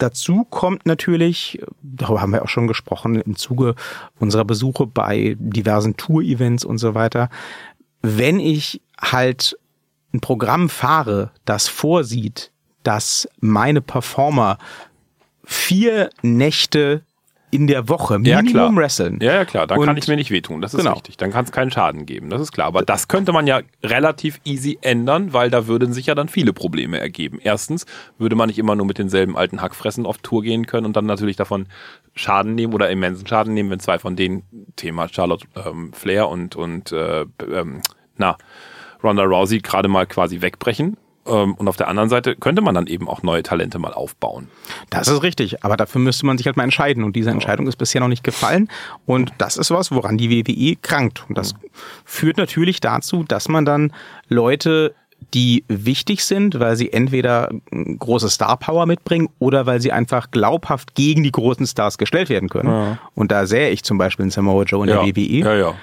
Dazu 0.00 0.46
kommt 0.48 0.86
natürlich, 0.86 1.60
darüber 1.82 2.22
haben 2.22 2.32
wir 2.32 2.42
auch 2.42 2.48
schon 2.48 2.66
gesprochen, 2.66 3.20
im 3.20 3.36
Zuge 3.36 3.74
unserer 4.18 4.46
Besuche 4.46 4.86
bei 4.86 5.36
diversen 5.38 5.98
Tour-Events 5.98 6.64
und 6.64 6.78
so 6.78 6.94
weiter. 6.94 7.28
Wenn 8.00 8.40
ich 8.40 8.80
halt 8.98 9.58
ein 10.14 10.20
Programm 10.20 10.70
fahre, 10.70 11.32
das 11.44 11.68
vorsieht, 11.68 12.50
dass 12.82 13.28
meine 13.40 13.82
Performer 13.82 14.56
vier 15.44 16.08
Nächte 16.22 17.02
in 17.50 17.66
der 17.66 17.88
Woche 17.88 18.18
Minimum 18.18 18.44
ja, 18.44 18.50
klar. 18.50 18.76
wresteln. 18.76 19.18
Ja, 19.20 19.34
ja, 19.34 19.44
klar. 19.44 19.66
Dann 19.66 19.78
und 19.78 19.86
kann 19.86 19.96
ich 19.96 20.06
mir 20.06 20.16
nicht 20.16 20.30
wehtun. 20.30 20.60
Das 20.60 20.72
ist 20.72 20.80
genau. 20.80 20.92
richtig. 20.92 21.16
Dann 21.16 21.32
kann 21.32 21.44
es 21.44 21.52
keinen 21.52 21.70
Schaden 21.70 22.06
geben. 22.06 22.30
Das 22.30 22.40
ist 22.40 22.52
klar. 22.52 22.68
Aber 22.68 22.82
das 22.82 23.08
könnte 23.08 23.32
man 23.32 23.46
ja 23.46 23.60
relativ 23.82 24.40
easy 24.44 24.78
ändern, 24.82 25.32
weil 25.32 25.50
da 25.50 25.66
würden 25.66 25.92
sich 25.92 26.06
ja 26.06 26.14
dann 26.14 26.28
viele 26.28 26.52
Probleme 26.52 27.00
ergeben. 27.00 27.38
Erstens 27.42 27.86
würde 28.18 28.36
man 28.36 28.48
nicht 28.48 28.58
immer 28.58 28.76
nur 28.76 28.86
mit 28.86 28.98
denselben 28.98 29.36
alten 29.36 29.60
Hackfressen 29.60 30.06
auf 30.06 30.18
Tour 30.18 30.42
gehen 30.42 30.66
können 30.66 30.86
und 30.86 30.96
dann 30.96 31.06
natürlich 31.06 31.36
davon 31.36 31.66
Schaden 32.14 32.54
nehmen 32.54 32.72
oder 32.72 32.90
immensen 32.90 33.26
Schaden 33.26 33.54
nehmen, 33.54 33.70
wenn 33.70 33.80
zwei 33.80 33.98
von 33.98 34.16
denen, 34.16 34.42
Thema 34.76 35.08
Charlotte 35.08 35.46
ähm, 35.56 35.92
Flair 35.92 36.28
und, 36.28 36.56
und 36.56 36.92
äh, 36.92 37.22
ähm, 37.52 37.82
na, 38.16 38.36
Ronda 39.02 39.24
Rousey 39.24 39.58
gerade 39.58 39.88
mal 39.88 40.06
quasi 40.06 40.40
wegbrechen 40.40 40.96
und 41.24 41.68
auf 41.68 41.76
der 41.76 41.88
anderen 41.88 42.08
Seite 42.08 42.34
könnte 42.34 42.62
man 42.62 42.74
dann 42.74 42.86
eben 42.86 43.08
auch 43.08 43.22
neue 43.22 43.42
Talente 43.42 43.78
mal 43.78 43.92
aufbauen. 43.92 44.48
Das 44.88 45.06
ist 45.06 45.22
richtig, 45.22 45.64
aber 45.64 45.76
dafür 45.76 46.00
müsste 46.00 46.26
man 46.26 46.38
sich 46.38 46.46
halt 46.46 46.56
mal 46.56 46.64
entscheiden 46.64 47.04
und 47.04 47.14
diese 47.14 47.30
Entscheidung 47.30 47.66
ist 47.66 47.76
bisher 47.76 48.00
noch 48.00 48.08
nicht 48.08 48.24
gefallen 48.24 48.68
und 49.06 49.32
das 49.38 49.56
ist 49.56 49.70
was, 49.70 49.92
woran 49.92 50.16
die 50.16 50.30
WWE 50.30 50.76
krankt 50.76 51.24
und 51.28 51.36
das 51.36 51.54
führt 52.04 52.38
natürlich 52.38 52.80
dazu, 52.80 53.22
dass 53.22 53.48
man 53.48 53.64
dann 53.64 53.92
Leute 54.28 54.94
die 55.34 55.64
wichtig 55.68 56.24
sind, 56.24 56.58
weil 56.58 56.76
sie 56.76 56.92
entweder 56.92 57.50
große 57.70 58.28
Star-Power 58.28 58.86
mitbringen 58.86 59.28
oder 59.38 59.66
weil 59.66 59.80
sie 59.80 59.92
einfach 59.92 60.30
glaubhaft 60.30 60.94
gegen 60.94 61.22
die 61.22 61.30
großen 61.30 61.66
Stars 61.66 61.98
gestellt 61.98 62.28
werden 62.28 62.48
können. 62.48 62.70
Ja. 62.70 62.98
Und 63.14 63.30
da 63.30 63.46
sähe 63.46 63.70
ich 63.70 63.84
zum 63.84 63.98
Beispiel 63.98 64.24
in 64.24 64.30
Samoa 64.30 64.64
Joe 64.64 64.84
in 64.84 64.90
ja. 64.90 65.04
der 65.04 65.16
WWE 65.16 65.38
ja, 65.38 65.54
ja. 65.54 65.74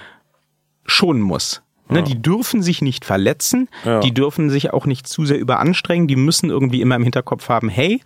schonen 0.86 1.22
muss. 1.22 1.62
Ne, 1.90 2.00
ja. 2.00 2.06
Die 2.06 2.22
dürfen 2.22 2.62
sich 2.62 2.82
nicht 2.82 3.06
verletzen, 3.06 3.70
ja. 3.86 4.00
die 4.02 4.14
dürfen 4.14 4.50
sich 4.50 4.74
auch 4.74 4.86
nicht 4.86 5.08
zu 5.08 5.26
sehr 5.26 5.40
überanstrengen, 5.40 6.08
die 6.08 6.16
müssen 6.16 6.50
irgendwie 6.50 6.82
immer 6.82 6.96
im 6.96 7.04
Hinterkopf 7.04 7.50
haben, 7.50 7.70
hey, 7.70 8.02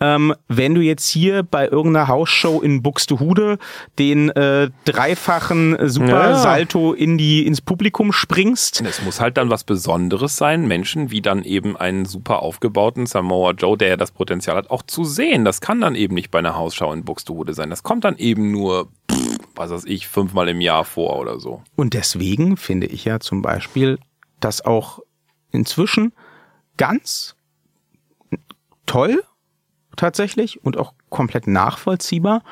ähm, 0.00 0.34
wenn 0.48 0.74
du 0.74 0.80
jetzt 0.80 1.06
hier 1.08 1.42
bei 1.42 1.68
irgendeiner 1.68 2.08
Hausshow 2.08 2.60
in 2.60 2.82
Buxtehude 2.82 3.58
den 3.98 4.30
äh, 4.30 4.70
dreifachen 4.84 5.76
Super 5.88 6.30
ja. 6.30 6.34
Salto 6.36 6.92
in 6.92 7.18
die, 7.18 7.46
ins 7.46 7.60
Publikum 7.60 8.12
springst. 8.12 8.82
Es 8.86 9.02
muss 9.02 9.20
halt 9.20 9.36
dann 9.36 9.50
was 9.50 9.64
Besonderes 9.64 10.36
sein, 10.36 10.66
Menschen 10.66 11.10
wie 11.10 11.20
dann 11.20 11.44
eben 11.44 11.76
einen 11.76 12.06
super 12.06 12.40
aufgebauten 12.40 13.06
Samoa 13.06 13.52
Joe, 13.52 13.76
der 13.76 13.88
ja 13.88 13.96
das 13.96 14.12
Potenzial 14.12 14.56
hat, 14.56 14.70
auch 14.70 14.82
zu 14.82 15.04
sehen. 15.04 15.44
Das 15.44 15.60
kann 15.60 15.80
dann 15.80 15.94
eben 15.94 16.14
nicht 16.14 16.30
bei 16.30 16.38
einer 16.38 16.56
Hausshow 16.56 16.92
in 16.92 17.04
Buxtehude 17.04 17.54
sein. 17.54 17.70
Das 17.70 17.82
kommt 17.82 18.04
dann 18.04 18.16
eben 18.16 18.50
nur 18.50 18.88
was 19.58 19.70
weiß 19.70 19.84
ich, 19.86 20.08
fünfmal 20.08 20.48
im 20.48 20.60
Jahr 20.60 20.84
vor 20.84 21.18
oder 21.18 21.40
so. 21.40 21.62
Und 21.76 21.94
deswegen 21.94 22.56
finde 22.56 22.86
ich 22.86 23.04
ja 23.04 23.17
zum 23.20 23.42
Beispiel, 23.42 23.98
dass 24.40 24.64
auch 24.64 25.00
inzwischen 25.50 26.12
ganz 26.76 27.34
toll 28.86 29.22
tatsächlich 29.96 30.64
und 30.64 30.76
auch 30.76 30.94
komplett 31.10 31.46
nachvollziehbar, 31.46 32.42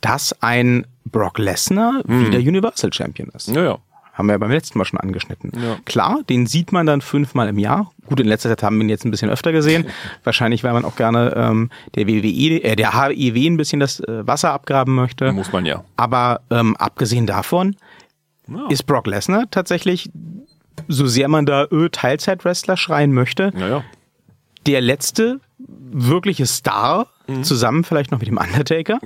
dass 0.00 0.40
ein 0.42 0.86
Brock 1.04 1.38
Lesnar 1.38 2.02
mhm. 2.06 2.26
wieder 2.26 2.38
Universal 2.38 2.92
Champion 2.92 3.28
ist. 3.30 3.48
Ja, 3.48 3.62
ja. 3.62 3.78
Haben 4.14 4.26
wir 4.26 4.34
ja 4.34 4.38
beim 4.38 4.50
letzten 4.50 4.78
Mal 4.78 4.84
schon 4.84 5.00
angeschnitten. 5.00 5.50
Ja. 5.60 5.76
Klar, 5.86 6.20
den 6.28 6.46
sieht 6.46 6.70
man 6.70 6.86
dann 6.86 7.00
fünfmal 7.00 7.48
im 7.48 7.58
Jahr. 7.58 7.90
Gut, 8.06 8.20
in 8.20 8.28
letzter 8.28 8.48
Zeit 8.48 8.62
haben 8.62 8.76
wir 8.76 8.84
ihn 8.84 8.88
jetzt 8.88 9.04
ein 9.04 9.10
bisschen 9.10 9.28
öfter 9.28 9.50
gesehen. 9.50 9.86
Wahrscheinlich, 10.24 10.62
weil 10.62 10.72
man 10.72 10.84
auch 10.84 10.94
gerne 10.94 11.34
ähm, 11.36 11.70
der 11.96 12.06
WWE, 12.06 12.62
äh, 12.62 12.76
der 12.76 12.94
HIW 12.94 13.46
ein 13.48 13.56
bisschen 13.56 13.80
das 13.80 13.98
äh, 13.98 14.24
Wasser 14.24 14.52
abgraben 14.52 14.94
möchte. 14.94 15.32
Muss 15.32 15.52
man 15.52 15.66
ja. 15.66 15.82
Aber 15.96 16.42
ähm, 16.50 16.76
abgesehen 16.76 17.26
davon 17.26 17.74
ja. 18.48 18.68
ist 18.68 18.84
Brock 18.84 19.06
Lesnar 19.06 19.44
tatsächlich, 19.50 20.10
so 20.88 21.06
sehr 21.06 21.28
man 21.28 21.46
da 21.46 21.66
öh, 21.70 21.88
Teilzeit-Wrestler 21.90 22.76
schreien 22.76 23.12
möchte, 23.12 23.52
ja, 23.56 23.84
der 24.66 24.80
letzte 24.80 25.40
wirkliche 25.58 26.46
Star 26.46 27.06
mhm. 27.26 27.44
zusammen 27.44 27.84
vielleicht 27.84 28.10
noch 28.10 28.18
mit 28.18 28.28
dem 28.28 28.38
Undertaker, 28.38 28.98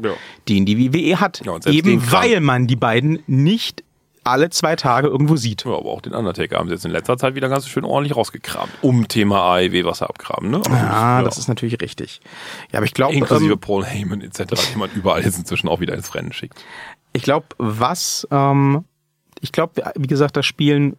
den 0.48 0.66
die 0.66 0.92
WWE 0.92 1.20
hat. 1.20 1.42
Eben 1.66 2.10
weil 2.12 2.40
man 2.40 2.66
die 2.66 2.76
beiden 2.76 3.20
nicht 3.26 3.84
alle 4.24 4.50
zwei 4.50 4.76
Tage 4.76 5.08
irgendwo 5.08 5.36
sieht. 5.36 5.64
Ja, 5.64 5.72
aber 5.72 5.90
auch 5.90 6.02
den 6.02 6.12
Undertaker 6.12 6.58
haben 6.58 6.68
sie 6.68 6.74
jetzt 6.74 6.84
in 6.84 6.90
letzter 6.90 7.16
Zeit 7.16 7.34
wieder 7.34 7.48
ganz 7.48 7.66
schön 7.66 7.84
ordentlich 7.84 8.14
rausgekramt. 8.14 8.70
Um 8.82 9.08
Thema 9.08 9.54
AEW 9.54 9.84
Wasser 9.84 10.08
abgraben, 10.08 10.50
ne? 10.50 10.58
Aber 10.58 10.76
ja, 10.76 11.22
das 11.22 11.38
ist 11.38 11.48
natürlich 11.48 11.80
richtig. 11.80 12.20
Ja, 12.70 12.78
aber 12.78 12.86
ich 12.86 12.94
glaube. 12.94 13.14
Inklusive 13.14 13.54
ähm, 13.54 13.58
Paul 13.58 13.84
Heyman 13.84 14.20
etc., 14.20 14.44
den 14.70 14.78
man 14.78 14.90
überall 14.94 15.24
jetzt 15.24 15.38
inzwischen 15.38 15.68
auch 15.68 15.80
wieder 15.80 15.94
ins 15.94 16.14
Rennen 16.14 16.32
schickt. 16.32 16.62
Ich 17.14 17.22
glaube, 17.22 17.46
was, 17.56 18.28
ähm, 18.30 18.84
ich 19.40 19.52
glaube, 19.52 19.82
wie 19.96 20.06
gesagt, 20.06 20.36
da 20.36 20.42
spielen 20.42 20.96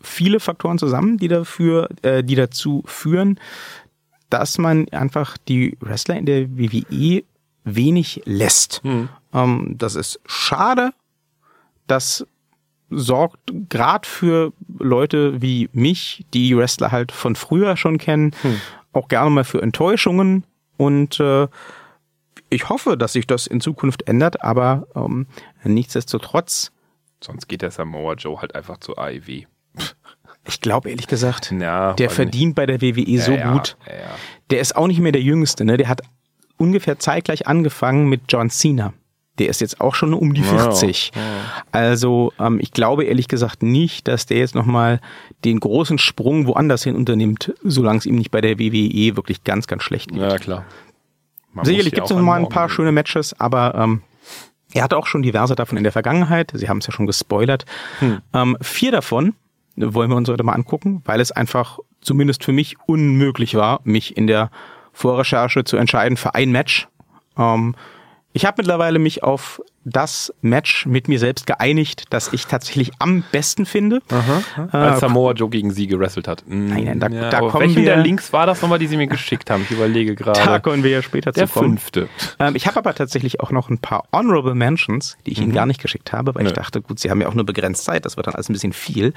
viele 0.00 0.40
Faktoren 0.40 0.78
zusammen, 0.78 1.18
die 1.18 1.28
dafür, 1.28 1.88
äh, 2.02 2.24
die 2.24 2.34
dazu 2.34 2.82
führen, 2.86 3.38
dass 4.30 4.58
man 4.58 4.88
einfach 4.88 5.36
die 5.36 5.76
Wrestler 5.80 6.16
in 6.16 6.26
der 6.26 6.56
WWE 6.56 7.22
wenig 7.64 8.22
lässt. 8.24 8.82
Hm. 8.82 9.08
Ähm, 9.32 9.74
das 9.78 9.94
ist 9.94 10.20
schade. 10.26 10.92
Das 11.86 12.26
sorgt 12.90 13.52
gerade 13.68 14.08
für 14.08 14.52
Leute 14.78 15.40
wie 15.40 15.68
mich, 15.72 16.26
die 16.34 16.56
Wrestler 16.56 16.92
halt 16.92 17.12
von 17.12 17.36
früher 17.36 17.76
schon 17.76 17.98
kennen, 17.98 18.32
hm. 18.42 18.60
auch 18.92 19.08
gerne 19.08 19.30
mal 19.30 19.44
für 19.44 19.62
Enttäuschungen 19.62 20.44
und 20.76 21.20
äh, 21.20 21.48
ich 22.50 22.68
hoffe, 22.68 22.98
dass 22.98 23.14
sich 23.14 23.26
das 23.26 23.46
in 23.46 23.60
Zukunft 23.60 24.08
ändert, 24.08 24.42
aber 24.42 24.86
ähm, 24.94 25.26
nichtsdestotrotz. 25.64 26.72
Sonst 27.22 27.48
geht 27.48 27.62
der 27.62 27.70
Samoa 27.70 28.14
Joe 28.14 28.40
halt 28.40 28.54
einfach 28.54 28.78
zu 28.78 28.96
AEW. 28.96 29.44
Ich 30.44 30.60
glaube 30.60 30.90
ehrlich 30.90 31.06
gesagt, 31.06 31.52
Ja, 31.52 31.92
der 31.94 32.10
verdient 32.10 32.54
bei 32.54 32.66
der 32.66 32.80
WWE 32.82 33.20
so 33.20 33.32
ja, 33.32 33.52
gut. 33.52 33.76
Ja. 33.86 34.16
Der 34.50 34.60
ist 34.60 34.76
auch 34.76 34.88
nicht 34.88 34.98
mehr 34.98 35.12
der 35.12 35.22
Jüngste, 35.22 35.64
ne? 35.64 35.76
Der 35.76 35.88
hat 35.88 36.02
ungefähr 36.56 36.98
zeitgleich 36.98 37.46
angefangen 37.46 38.08
mit 38.08 38.22
John 38.28 38.50
Cena. 38.50 38.92
Der 39.38 39.48
ist 39.48 39.60
jetzt 39.60 39.80
auch 39.80 39.94
schon 39.94 40.12
um 40.12 40.34
die 40.34 40.42
Ja, 40.42 40.70
40. 40.70 41.12
Also 41.70 42.32
ähm, 42.38 42.58
ich 42.60 42.72
glaube 42.72 43.04
ehrlich 43.04 43.28
gesagt 43.28 43.62
nicht, 43.62 44.06
dass 44.06 44.26
der 44.26 44.38
jetzt 44.38 44.54
nochmal 44.54 45.00
den 45.44 45.58
großen 45.58 45.98
Sprung 45.98 46.46
woanders 46.46 46.84
hin 46.84 46.96
unternimmt, 46.96 47.54
solange 47.62 47.98
es 47.98 48.06
ihm 48.06 48.16
nicht 48.16 48.30
bei 48.30 48.40
der 48.40 48.58
WWE 48.58 49.16
wirklich 49.16 49.42
ganz, 49.44 49.66
ganz 49.66 49.84
schlecht 49.84 50.10
geht. 50.10 50.20
Ja, 50.20 50.36
klar. 50.38 50.66
Man 51.52 51.64
Sicherlich 51.64 51.92
gibt 51.92 52.06
es 52.06 52.12
auch 52.12 52.16
noch 52.16 52.24
mal 52.24 52.36
an 52.36 52.44
ein 52.44 52.48
paar 52.48 52.62
morgen 52.62 52.74
schöne 52.74 52.92
Matches, 52.92 53.38
aber 53.38 53.74
ähm, 53.74 54.02
er 54.74 54.84
hatte 54.84 54.96
auch 54.96 55.06
schon 55.06 55.22
diverse 55.22 55.54
davon 55.54 55.78
in 55.78 55.84
der 55.84 55.92
Vergangenheit. 55.92 56.52
Sie 56.54 56.68
haben 56.68 56.78
es 56.78 56.86
ja 56.86 56.92
schon 56.92 57.06
gespoilert. 57.06 57.64
Hm. 57.98 58.20
Ähm, 58.32 58.56
vier 58.60 58.92
davon 58.92 59.34
wollen 59.76 60.10
wir 60.10 60.16
uns 60.16 60.28
heute 60.28 60.42
mal 60.42 60.52
angucken, 60.52 61.02
weil 61.04 61.20
es 61.20 61.32
einfach 61.32 61.78
zumindest 62.00 62.44
für 62.44 62.52
mich 62.52 62.76
unmöglich 62.86 63.54
war, 63.54 63.80
mich 63.84 64.16
in 64.16 64.26
der 64.26 64.50
Vorrecherche 64.92 65.64
zu 65.64 65.76
entscheiden 65.76 66.16
für 66.16 66.34
ein 66.34 66.50
Match. 66.50 66.88
Ähm, 67.38 67.74
ich 68.32 68.44
habe 68.44 68.56
mittlerweile 68.58 68.98
mich 68.98 69.22
auf 69.22 69.60
das 69.84 70.32
Match 70.42 70.86
mit 70.86 71.08
mir 71.08 71.18
selbst 71.18 71.46
geeinigt, 71.46 72.04
das 72.10 72.32
ich 72.32 72.46
tatsächlich 72.46 72.92
am 72.98 73.24
besten 73.32 73.66
finde. 73.66 74.00
gehen. 74.08 74.70
Als 74.70 75.00
Samoa 75.00 75.32
Joe 75.32 75.48
gegen 75.50 75.70
sie 75.72 75.86
gewrestelt 75.86 76.28
hat. 76.28 76.44
Mm, 76.46 76.66
Nein, 76.68 76.84
nein, 76.84 77.00
da- 77.00 77.08
da 77.08 77.38
aber 77.38 77.48
kommen 77.50 77.64
welchen 77.64 77.82
wir- 77.84 77.94
der 77.94 77.96
Links 78.02 78.32
war 78.32 78.46
das 78.46 78.62
nochmal, 78.62 78.78
die 78.78 78.86
sie 78.86 78.96
mir 78.96 79.06
geschickt 79.08 79.50
haben? 79.50 79.62
Ich 79.62 79.70
überlege 79.70 80.14
Da 80.16 80.32
gerade. 80.32 80.60
können 80.62 80.82
wir 80.84 80.90
ja 80.90 81.02
später 81.02 81.32
Der 81.32 81.46
zu 81.48 81.52
kommen. 81.54 81.70
fünfte. 81.78 82.08
Ähm, 82.38 82.54
ich 82.54 82.66
habe 82.66 82.78
aber 82.78 82.94
tatsächlich 82.94 83.40
auch 83.40 83.50
noch 83.50 83.70
ein 83.70 83.78
paar 83.78 84.04
Honorable 84.12 84.54
Mentions, 84.54 85.16
die 85.26 85.32
ich 85.32 85.40
Ihnen 85.40 85.52
gar 85.52 85.66
nicht 85.66 85.80
geschickt 85.80 86.12
habe, 86.12 86.34
weil 86.34 86.42
ich 86.46 86.50
Nö. 86.52 86.56
dachte, 86.56 86.80
gut, 86.80 86.98
Sie 87.00 87.10
haben 87.10 87.20
ja 87.20 87.28
auch 87.28 87.34
nur 87.34 87.44
begrenzt 87.46 87.84
Zeit, 87.84 88.04
das 88.04 88.16
wird 88.16 88.26
dann 88.28 88.34
alles 88.34 88.48
ein 88.48 88.52
bisschen 88.52 88.72
viel. 88.72 89.12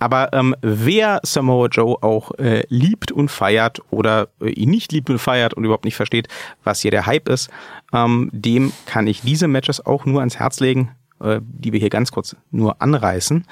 Aber 0.00 0.32
ähm, 0.32 0.54
wer 0.62 1.20
Samoa 1.22 1.68
Joe 1.68 1.96
auch 2.02 2.32
äh, 2.38 2.64
liebt 2.68 3.12
und 3.12 3.30
feiert 3.30 3.80
oder 3.90 4.28
äh, 4.40 4.50
ihn 4.50 4.70
nicht 4.70 4.92
liebt 4.92 5.10
und 5.10 5.18
feiert 5.18 5.54
und 5.54 5.64
überhaupt 5.64 5.84
nicht 5.84 5.96
versteht, 5.96 6.28
was 6.64 6.80
hier 6.80 6.90
der 6.90 7.06
Hype 7.06 7.28
ist, 7.28 7.50
ähm, 7.92 8.30
dem 8.32 8.72
kann 8.86 9.06
ich 9.06 9.22
diese 9.22 9.48
Matches 9.48 9.84
auch 9.84 10.04
nur 10.04 10.20
ans 10.20 10.38
Herz 10.38 10.60
legen, 10.60 10.94
äh, 11.20 11.40
die 11.42 11.72
wir 11.72 11.80
hier 11.80 11.90
ganz 11.90 12.12
kurz 12.12 12.36
nur 12.50 12.80
anreißen. 12.82 13.46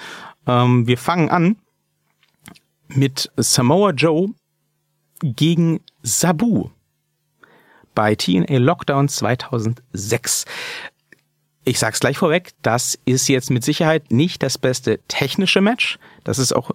Ähm, 0.46 0.87
wir 0.87 0.99
fangen 0.99 1.31
an 1.31 1.57
mit 2.88 3.31
Samoa 3.37 3.90
Joe 3.90 4.29
gegen 5.22 5.81
Sabu 6.03 6.70
bei 7.94 8.14
TNA 8.14 8.59
Lockdown 8.59 9.09
2006. 9.09 10.44
Ich 11.64 11.79
sag's 11.81 11.99
gleich 11.99 12.18
vorweg, 12.18 12.53
das 12.62 12.96
ist 13.07 13.27
jetzt 13.29 13.51
mit 13.51 13.64
Sicherheit 13.64 14.12
nicht 14.12 14.42
das 14.42 14.59
beste 14.59 15.01
technische 15.09 15.61
Match. 15.61 15.99
Das 16.22 16.38
ist 16.38 16.53
auch 16.53 16.70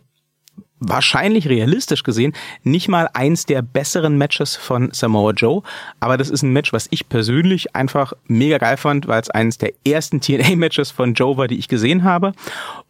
wahrscheinlich 0.81 1.47
realistisch 1.47 2.03
gesehen 2.03 2.33
nicht 2.63 2.89
mal 2.89 3.07
eins 3.13 3.45
der 3.45 3.61
besseren 3.61 4.17
Matches 4.17 4.55
von 4.55 4.89
Samoa 4.91 5.31
Joe, 5.31 5.61
aber 5.99 6.17
das 6.17 6.29
ist 6.29 6.41
ein 6.41 6.51
Match, 6.51 6.73
was 6.73 6.87
ich 6.89 7.07
persönlich 7.07 7.75
einfach 7.75 8.13
mega 8.25 8.57
geil 8.57 8.77
fand, 8.77 9.07
weil 9.07 9.21
es 9.21 9.29
eines 9.29 9.57
der 9.59 9.73
ersten 9.87 10.19
TNA-Matches 10.19 10.91
von 10.91 11.13
Joe 11.13 11.37
war, 11.37 11.47
die 11.47 11.59
ich 11.59 11.67
gesehen 11.67 12.03
habe. 12.03 12.33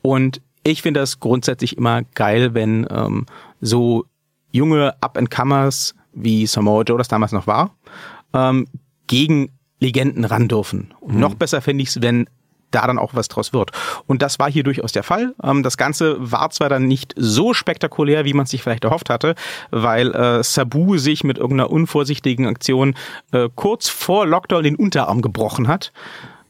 Und 0.02 0.42
ich 0.64 0.82
finde 0.82 1.02
das 1.02 1.20
grundsätzlich 1.20 1.78
immer 1.78 2.04
geil, 2.16 2.54
wenn 2.54 2.88
ähm, 2.90 3.26
so 3.60 4.06
junge 4.52 4.96
Up-and-Comers, 5.02 5.96
wie 6.14 6.46
Samoa 6.48 6.84
Joe 6.84 6.98
das 6.98 7.10
damals 7.10 7.34
noch 7.34 7.48
war, 7.48 7.76
ähm, 8.34 8.68
gegen 9.08 9.50
Legenden 9.80 10.26
ran 10.26 10.48
dürfen. 10.48 10.94
Und 11.02 11.18
noch 11.18 11.36
besser 11.36 11.62
finde 11.62 11.84
ich 11.84 11.90
es, 11.90 12.02
wenn 12.02 12.28
da 12.72 12.88
dann 12.88 12.98
auch 12.98 13.14
was 13.14 13.28
draus 13.28 13.54
wird. 13.54 13.72
Und 14.08 14.22
das 14.22 14.40
war 14.40 14.52
hier 14.52 14.64
durchaus 14.64 14.92
der 14.92 15.04
Fall. 15.04 15.34
Ähm, 15.44 15.64
das 15.64 15.78
Ganze 15.78 16.16
war 16.20 16.50
zwar 16.50 16.70
dann 16.70 16.88
nicht 16.88 17.14
so 17.18 17.54
spektakulär, 17.54 18.26
wie 18.26 18.34
man 18.34 18.46
sich 18.46 18.64
vielleicht 18.64 18.84
erhofft 18.84 19.10
hatte, 19.10 19.36
weil 19.70 20.14
äh, 20.14 20.44
Sabu 20.44 20.98
sich 20.98 21.24
mit 21.24 21.38
irgendeiner 21.38 21.72
unvorsichtigen 21.72 22.48
Aktion 22.48 22.96
äh, 23.32 23.50
kurz 23.56 23.90
vor 23.90 24.26
Lockdown 24.26 24.64
den 24.64 24.76
Unterarm 24.76 25.22
gebrochen 25.22 25.68
hat. 25.68 25.92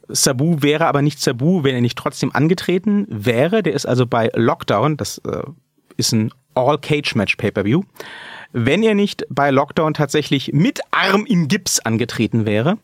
Sabu 0.07 0.61
wäre 0.61 0.87
aber 0.87 1.01
nicht 1.01 1.21
Sabu, 1.21 1.63
wenn 1.63 1.75
er 1.75 1.81
nicht 1.81 1.97
trotzdem 1.97 2.33
angetreten 2.33 3.05
wäre. 3.09 3.63
Der 3.63 3.73
ist 3.73 3.85
also 3.85 4.05
bei 4.05 4.29
Lockdown, 4.35 4.97
das 4.97 5.19
äh, 5.19 5.43
ist 5.97 6.11
ein 6.11 6.31
All-Cage-Match 6.53 7.37
Pay-Per-View, 7.37 7.83
wenn 8.51 8.83
er 8.83 8.95
nicht 8.95 9.25
bei 9.29 9.51
Lockdown 9.51 9.93
tatsächlich 9.93 10.51
mit 10.53 10.81
Arm 10.91 11.25
in 11.25 11.47
Gips 11.47 11.79
angetreten 11.79 12.45
wäre 12.45 12.77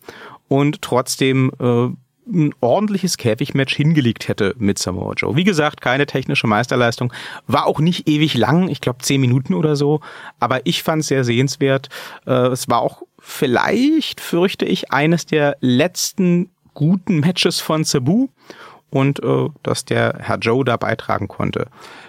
und 0.47 0.81
trotzdem 0.81 1.51
äh, 1.59 1.89
ein 2.31 2.53
ordentliches 2.61 3.17
Käfigmatch 3.17 3.75
hingelegt 3.75 4.27
hätte 4.27 4.55
mit 4.57 4.77
Samoa 4.77 5.13
Joe. 5.15 5.35
Wie 5.35 5.43
gesagt, 5.43 5.81
keine 5.81 6.05
technische 6.05 6.47
Meisterleistung, 6.47 7.13
war 7.47 7.65
auch 7.65 7.79
nicht 7.79 8.07
ewig 8.07 8.35
lang, 8.35 8.69
ich 8.69 8.81
glaube 8.81 8.99
zehn 8.99 9.21
Minuten 9.21 9.53
oder 9.53 9.75
so, 9.75 10.01
aber 10.39 10.65
ich 10.65 10.83
fand 10.83 11.01
es 11.01 11.07
sehr 11.07 11.23
sehenswert. 11.23 11.89
Äh, 12.25 12.31
es 12.47 12.67
war 12.67 12.81
auch 12.81 13.03
vielleicht, 13.19 14.21
fürchte 14.21 14.65
ich, 14.65 14.91
eines 14.91 15.25
der 15.25 15.57
letzten 15.59 16.49
guten 16.73 17.19
Matches 17.19 17.59
von 17.59 17.83
Sabu 17.83 18.27
und 18.89 19.21
äh, 19.23 19.49
dass 19.63 19.85
der 19.85 20.19
Herr 20.19 20.37
Joe 20.37 20.63
da 20.63 20.77
beitragen 20.77 21.27
konnte. 21.27 21.67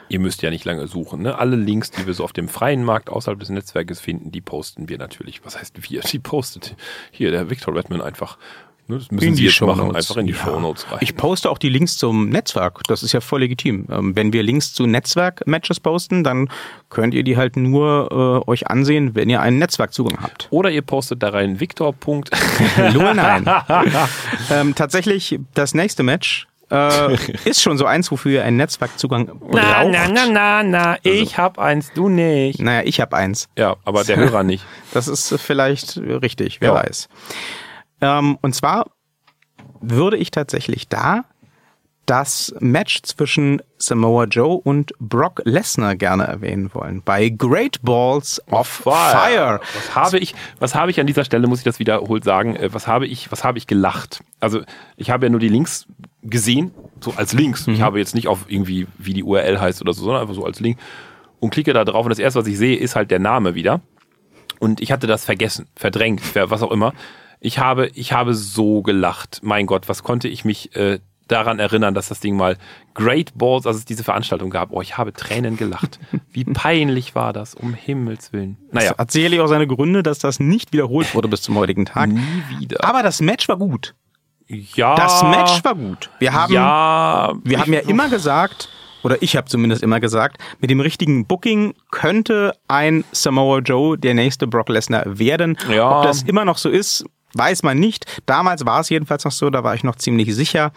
Ihr 0.09 0.21
müsst 0.21 0.43
ja 0.43 0.51
nicht 0.51 0.65
lange 0.65 0.87
suchen. 0.87 1.23
Ne? 1.23 1.39
Alle 1.39 1.57
Links, 1.57 1.91
die 1.91 2.07
wir 2.07 2.15
so 2.15 2.25
auf 2.25 2.33
dem 2.33 2.49
freien 2.49 2.85
Markt 2.85 3.11
außerhalb 3.11 3.39
des 3.39 3.51
Netzwerkes 3.51 4.01
finden, 4.01 4.31
die 4.31 4.41
posten 4.41 4.89
wir 4.89 4.99
natürlich. 4.99 5.45
Was 5.45 5.59
heißt 5.59 5.91
wir? 5.91 6.01
Die 6.01 6.19
postet 6.19 6.77
hier 7.11 7.31
der 7.31 7.51
Victor 7.51 7.75
Redman 7.75 8.01
einfach. 8.01 8.39
Ne? 8.89 8.99
Das 8.99 9.11
müssen 9.11 9.35
Sie 9.35 9.45
jetzt 9.45 9.61
machen. 9.61 9.95
Einfach 9.95 10.17
in 10.17 10.27
die 10.27 10.33
Ja. 10.33 10.39
Shownotes 10.45 10.91
rein. 10.91 10.99
Ich 11.03 11.15
poste 11.17 11.51
auch 11.51 11.59
die 11.59 11.69
Links 11.69 11.97
zum 11.99 12.29
Netzwerk. 12.31 12.81
Das 12.89 13.03
ist 13.03 13.13
ja 13.13 13.21
voll 13.21 13.41
legitim. 13.41 13.87
Ähm, 13.91 14.17
wenn 14.17 14.33
wir 14.33 14.43
Links 14.43 14.73
zu 14.73 14.87
Netzwerk-Matches 14.87 15.81
posten, 15.81 16.25
dann 16.25 16.49
könnt 16.89 17.13
ihr 17.15 17.23
die 17.23 17.37
halt 17.37 17.57
nur 17.57 18.43
äh, 18.47 18.51
euch 18.51 18.67
ansehen, 18.69 19.15
wenn 19.15 19.29
ihr 19.29 19.41
einen 19.43 19.59
Netzwerkzugang 19.59 20.19
habt. 20.23 20.49
Oder 20.51 20.71
ihr 20.71 20.83
postet 20.83 21.23
da 21.23 21.29
rein 21.31 21.61
Victor. 21.61 21.95
Nein. 22.77 23.45
ähm, 24.51 24.75
tatsächlich, 24.75 25.39
das 25.55 25.75
nächste 25.75 26.03
Match 26.03 26.47
äh, 26.71 27.15
ist 27.45 27.63
schon 27.63 27.79
so 27.79 27.87
eins, 27.87 28.11
wofür 28.11 28.33
ihr 28.33 28.45
einen 28.45 28.57
Netzwerkzugang 28.59 29.27
braucht. 29.27 29.55
na, 29.55 29.85
na, 29.85 30.09
na, 30.09 30.27
na, 30.27 30.63
na, 30.63 30.97
ich 31.03 31.39
hab 31.39 31.59
eins, 31.59 31.93
du 31.95 32.09
nicht. 32.09 32.61
Naja, 32.61 32.83
ich 32.85 33.01
habe 33.01 33.17
eins. 33.17 33.49
Ja, 33.57 33.77
aber 33.85 34.05
der 34.05 34.17
Hörer 34.17 34.43
nicht. 34.43 34.65
Das 34.93 35.09
ist 35.09 35.35
vielleicht 35.41 35.97
richtig, 35.99 36.61
wer 36.61 36.71
Ja. 36.71 36.75
weiß. 36.77 37.09
Ähm, 38.01 38.39
und 38.41 38.55
zwar 38.55 38.91
würde 39.81 40.17
ich 40.17 40.31
tatsächlich 40.31 40.89
da 40.89 41.25
das 42.09 42.55
Match 42.59 43.03
zwischen 43.03 43.61
Samoa 43.77 44.25
Joe 44.25 44.59
und 44.59 44.93
Brock 44.99 45.43
Lesnar 45.45 45.95
gerne 45.95 46.25
erwähnen 46.25 46.71
wollen. 46.73 47.03
Bei 47.05 47.29
Great 47.29 47.83
Balls 47.83 48.43
of 48.51 48.67
Fire. 48.67 49.61
Was 49.75 49.95
habe 49.95 50.19
ich, 50.19 50.35
was 50.59 50.75
habe 50.75 50.91
ich 50.91 51.01
an 51.01 51.07
dieser 51.07 51.25
Stelle, 51.25 51.47
muss 51.49 51.59
ich 51.59 51.65
das 51.65 51.79
wiederholt 51.79 52.25
sagen, 52.25 52.57
äh, 52.57 52.73
was 52.73 52.87
habe 52.87 53.07
ich, 53.07 53.31
was 53.31 53.45
habe 53.45 53.59
ich 53.59 53.67
gelacht? 53.67 54.21
Also, 54.41 54.63
ich 54.97 55.11
habe 55.11 55.27
ja 55.27 55.31
nur 55.31 55.41
die 55.41 55.51
Links 55.51 55.87
gesehen, 56.23 56.73
so 57.01 57.13
als 57.15 57.35
Links. 57.35 57.67
Mhm. 57.67 57.75
Ich 57.75 57.83
habe 57.83 57.99
jetzt 57.99 58.15
nicht 58.15 58.27
auf 58.27 58.47
irgendwie, 58.49 58.87
wie 58.97 59.13
die 59.13 59.23
URL 59.23 59.61
heißt 59.61 59.83
oder 59.83 59.93
so, 59.93 60.03
sondern 60.05 60.23
einfach 60.23 60.35
so 60.35 60.47
als 60.47 60.61
Link 60.61 60.79
und 61.41 61.51
klicke 61.51 61.75
da 61.75 61.85
drauf 61.85 62.07
und 62.07 62.11
das 62.11 62.19
erste, 62.19 62.41
was 62.41 62.47
ich 62.47 62.57
sehe, 62.57 62.77
ist 62.77 62.97
halt 62.97 63.11
der 63.11 63.19
Name 63.19 63.55
wieder. 63.55 63.83
Und 64.61 64.81
ich 64.81 64.93
hatte 64.93 65.07
das 65.07 65.27
vergessen, 65.27 65.67
verdrängt, 65.77 66.23
was 66.35 66.63
auch 66.63 66.73
immer. 66.73 66.95
Ich 67.41 67.59
habe, 67.59 67.89
ich 67.95 68.13
habe 68.13 68.35
so 68.35 68.83
gelacht. 68.83 69.41
Mein 69.43 69.67
Gott, 69.67 69.89
was 69.89 70.03
konnte 70.03 70.29
ich 70.29 70.45
mich 70.45 70.75
äh, 70.77 70.99
daran 71.29 71.59
erinnern, 71.59 71.95
dass 71.95 72.09
das 72.09 72.21
Ding 72.21 72.37
mal 72.37 72.57
Great 72.95 73.37
Balls, 73.37 73.67
als 73.67 73.77
es 73.77 73.85
diese 73.85 74.03
Veranstaltung 74.03 74.51
gab. 74.51 74.73
Oh, 74.73 74.81
ich 74.83 74.97
habe 74.99 75.13
Tränen 75.13 75.57
gelacht. 75.57 76.01
Wie 76.33 76.45
peinlich 76.45 77.15
war 77.15 77.33
das, 77.33 77.55
um 77.55 77.75
Himmels 77.75 78.33
Willen. 78.33 78.57
Naja, 78.73 78.91
Das 78.91 78.99
hat 78.99 79.11
sicherlich 79.13 79.41
auch 79.41 79.47
seine 79.47 79.67
Gründe, 79.67 80.03
dass 80.03 80.19
das 80.19 80.41
nicht 80.41 80.73
wiederholt 80.73 81.15
wurde 81.15 81.29
bis 81.29 81.43
zum 81.43 81.57
heutigen 81.57 81.87
Tag. 81.87 82.09
nie 82.09 82.21
wieder. 82.59 82.83
Aber 82.83 83.03
das 83.03 83.21
Match 83.21 83.49
war 83.49 83.57
gut. 83.57 83.95
ja, 84.49 84.97
Das 84.97 85.23
Match 85.23 85.63
war 85.63 85.75
gut. 85.75 86.11
Wir 86.19 86.33
haben, 86.33 86.53
ja, 86.53 87.33
wir 87.45 87.61
haben 87.61 87.73
ja 87.73 87.81
immer 87.81 88.09
gesagt, 88.09 88.69
oder 89.05 89.23
ich 89.23 89.37
habe 89.37 89.47
zumindest 89.47 89.83
immer 89.83 90.01
gesagt, 90.01 90.39
mit 90.61 90.71
dem 90.71 90.81
richtigen 90.81 91.27
Booking 91.27 91.75
könnte 91.91 92.55
ein 92.67 93.05
Samoa 93.13 93.59
Joe 93.59 93.97
der 93.97 94.15
nächste 94.15 94.47
Brock 94.47 94.71
Lesnar 94.71 95.19
werden. 95.19 95.57
Ja. 95.71 95.99
Ob 95.99 96.05
das 96.05 96.23
immer 96.23 96.45
noch 96.45 96.59
so 96.59 96.69
ist, 96.69 97.05
weiß 97.35 97.63
man 97.63 97.79
nicht. 97.79 98.07
Damals 98.27 98.65
war 98.65 98.81
es 98.81 98.89
jedenfalls 98.89 99.25
noch 99.25 99.33
so, 99.33 99.51
da 99.51 99.65
war 99.65 99.75
ich 99.75 99.85
noch 99.85 99.97
ziemlich 99.97 100.35
sicher. 100.35 100.73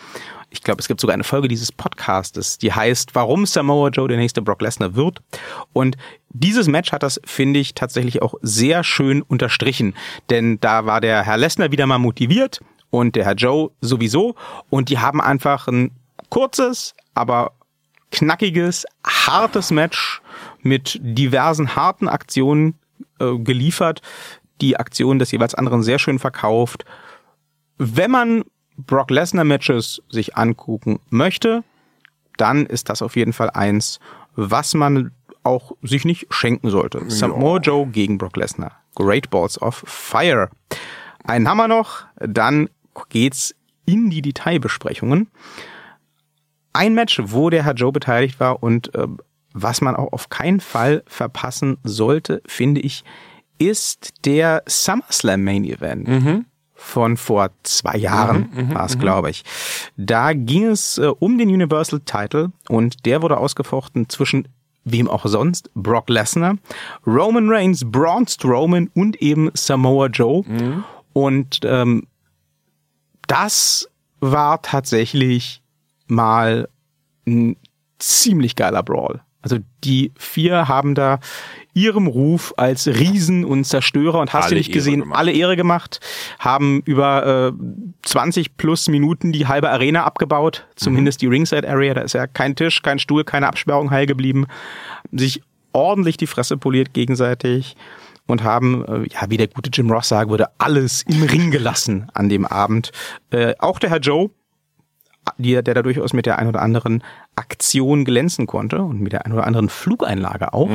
Ich 0.50 0.64
glaube, 0.64 0.82
es 0.82 0.88
gibt 0.88 1.00
sogar 1.00 1.14
eine 1.14 1.24
Folge 1.24 1.48
dieses 1.48 1.72
Podcastes, 1.72 2.58
die 2.58 2.74
heißt, 2.74 3.16
warum 3.16 3.46
Samoa 3.46 3.90
Joe 3.90 4.10
der 4.10 4.18
nächste 4.18 4.42
Brock 4.42 4.62
Lesnar 4.62 4.96
wird. 4.96 5.22
Und 5.72 5.96
dieses 6.30 6.68
Match 6.68 6.92
hat 6.92 7.04
das, 7.04 7.22
finde 7.26 7.60
ich, 7.60 7.74
tatsächlich 7.74 8.22
auch 8.22 8.36
sehr 8.42 8.84
schön 8.84 9.22
unterstrichen. 9.22 9.96
Denn 10.30 10.60
da 10.60 10.86
war 10.86 11.00
der 11.00 11.24
Herr 11.24 11.38
Lesnar 11.38 11.72
wieder 11.72 11.88
mal 11.88 12.00
motiviert 12.00 12.60
und 12.90 13.16
der 13.16 13.26
Herr 13.26 13.36
Joe 13.36 13.72
sowieso. 13.80 14.36
Und 14.70 14.90
die 14.90 15.00
haben 15.00 15.22
einfach 15.22 15.68
ein 15.68 15.92
kurzes, 16.30 16.96
aber 17.14 17.54
knackiges, 18.12 18.86
hartes 19.06 19.72
Match 19.72 20.22
mit 20.62 21.00
diversen 21.02 21.76
harten 21.78 22.10
Aktionen 22.10 22.76
äh, 23.20 23.38
geliefert. 23.38 24.02
Die 24.62 24.78
Aktionen 24.78 25.20
des 25.20 25.32
jeweils 25.32 25.56
anderen 25.56 25.84
sehr 25.84 26.00
schön 26.00 26.20
verkauft. 26.20 26.86
Wenn 27.78 28.12
man 28.12 28.44
Brock 28.78 29.12
Lesnar 29.12 29.44
Matches 29.44 30.02
sich 30.10 30.38
angucken 30.38 31.00
möchte, 31.10 31.64
dann 32.38 32.66
ist 32.66 32.90
das 32.90 33.02
auf 33.02 33.16
jeden 33.16 33.34
Fall 33.34 33.50
eins, 33.50 34.00
was 34.36 34.74
man 34.74 35.12
auch 35.44 35.74
sich 35.82 36.06
nicht 36.06 36.28
schenken 36.30 36.70
sollte. 36.70 37.02
Samoa 37.10 37.60
Joe 37.60 37.88
gegen 37.88 38.18
Brock 38.18 38.38
Lesnar. 38.38 38.72
Great 38.96 39.30
Balls 39.30 39.62
of 39.62 39.84
Fire. 39.88 40.50
Einen 41.24 41.48
haben 41.48 41.58
wir 41.58 41.68
noch, 41.68 42.06
dann 42.16 42.70
geht's 43.10 43.56
in 43.86 44.10
die 44.10 44.22
Detailbesprechungen. 44.22 45.30
Ein 46.74 46.94
Match, 46.94 47.20
wo 47.24 47.50
der 47.50 47.64
Herr 47.64 47.74
Joe 47.74 47.92
beteiligt 47.92 48.40
war 48.40 48.64
und 48.64 48.94
äh, 48.96 49.08
was 49.54 49.82
man 49.82 49.96
auch 49.96 50.14
auf 50.14 50.30
keinen 50.30 50.62
Fall 50.62 51.04
verpassen 51.08 51.78
sollte, 51.84 52.42
finde 52.46 52.82
ich, 52.82 53.04
ist 53.62 54.26
der 54.26 54.64
SummerSlam 54.66 55.44
Main 55.44 55.64
Event. 55.64 56.08
Mhm. 56.08 56.46
Von 56.74 57.16
vor 57.16 57.52
zwei 57.62 57.96
Jahren 57.96 58.74
war 58.74 58.86
es, 58.88 58.98
glaube 58.98 59.30
ich. 59.30 59.44
Da 59.98 60.34
ging 60.34 60.66
es 60.66 60.98
äh, 60.98 61.12
um 61.20 61.38
den 61.38 61.50
Universal 61.50 62.00
Title 62.00 62.52
und 62.70 63.06
der 63.06 63.22
wurde 63.22 63.38
ausgefochten 63.38 64.10
zwischen 64.10 64.48
wem 64.84 65.08
auch 65.08 65.28
sonst, 65.28 65.70
Brock 65.76 66.10
Lesnar, 66.10 66.56
Roman 67.06 67.50
Reigns, 67.50 67.84
Braun 67.86 68.28
Strowman 68.28 68.90
und 68.96 69.22
eben 69.22 69.52
Samoa 69.54 70.08
Joe. 70.08 70.44
Und 71.14 71.60
ähm, 71.66 72.08
das 73.28 73.88
war 74.22 74.64
tatsächlich 74.64 75.62
mal 76.08 76.68
ein 77.28 77.58
ziemlich 78.00 78.56
geiler 78.56 78.82
Brawl. 78.82 79.22
Also 79.44 79.58
die 79.84 80.12
vier 80.18 80.68
haben 80.68 80.96
da 80.96 81.20
ihrem 81.74 82.08
Ruf 82.08 82.54
als 82.58 82.88
Riesen 82.88 83.46
und 83.46 83.66
Zerstörer 83.66 84.20
und 84.20 84.34
hast 84.34 84.52
du 84.52 84.56
nicht 84.56 84.72
gesehen, 84.72 85.02
gemacht. 85.02 85.20
alle 85.20 85.32
Ehre 85.32 85.56
gemacht, 85.56 86.00
haben 86.40 86.82
über 86.86 87.54
äh, 87.54 87.64
20 88.04 88.58
plus 88.58 88.88
Minuten 88.88 89.32
die 89.32 89.48
halbe 89.48 89.70
Arena 89.70 90.04
abgebaut, 90.04 90.68
zumindest 90.76 91.22
die 91.22 91.28
Ringside 91.28 91.68
Area, 91.68 91.94
da 91.94 92.02
ist 92.02 92.14
ja 92.14 92.28
kein 92.28 92.56
Tisch, 92.56 92.82
kein 92.82 93.00
Stuhl, 93.00 93.24
keine 93.24 93.48
Absperrung 93.48 93.92
heil 93.92 94.06
geblieben, 94.06 94.48
sich 95.12 95.42
ordentlich 95.74 96.18
die 96.18 96.28
Fresse 96.28 96.58
poliert 96.58 96.94
gegenseitig 96.94 97.76
und 98.28 98.44
haben, 98.44 98.86
äh, 98.86 99.08
ja, 99.12 99.30
wie 99.30 99.38
der 99.38 99.48
gute 99.48 99.70
Jim 99.72 99.92
Ross 99.92 100.10
sagen 100.10 100.30
würde, 100.30 100.48
alles 100.58 101.04
im 101.04 101.24
Ring 101.24 101.52
gelassen 101.52 102.10
an 102.14 102.30
dem 102.30 102.46
Abend. 102.46 102.92
Äh, 103.32 103.54
auch 103.60 103.80
der 103.80 103.90
Herr 103.90 104.00
Joe, 104.00 104.30
die, 105.38 105.52
der 105.52 105.74
da 105.74 105.82
durchaus 105.82 106.14
mit 106.14 106.26
der 106.26 106.40
ein 106.40 106.48
oder 106.48 106.62
anderen 106.62 107.04
Aktion 107.36 108.06
glänzen 108.06 108.48
konnte 108.48 108.82
und 108.82 109.02
mit 109.02 109.14
der 109.14 109.26
ein 109.26 109.34
oder 109.34 109.46
anderen 109.46 109.70
Flugeinlage 109.70 110.54
auch. 110.54 110.70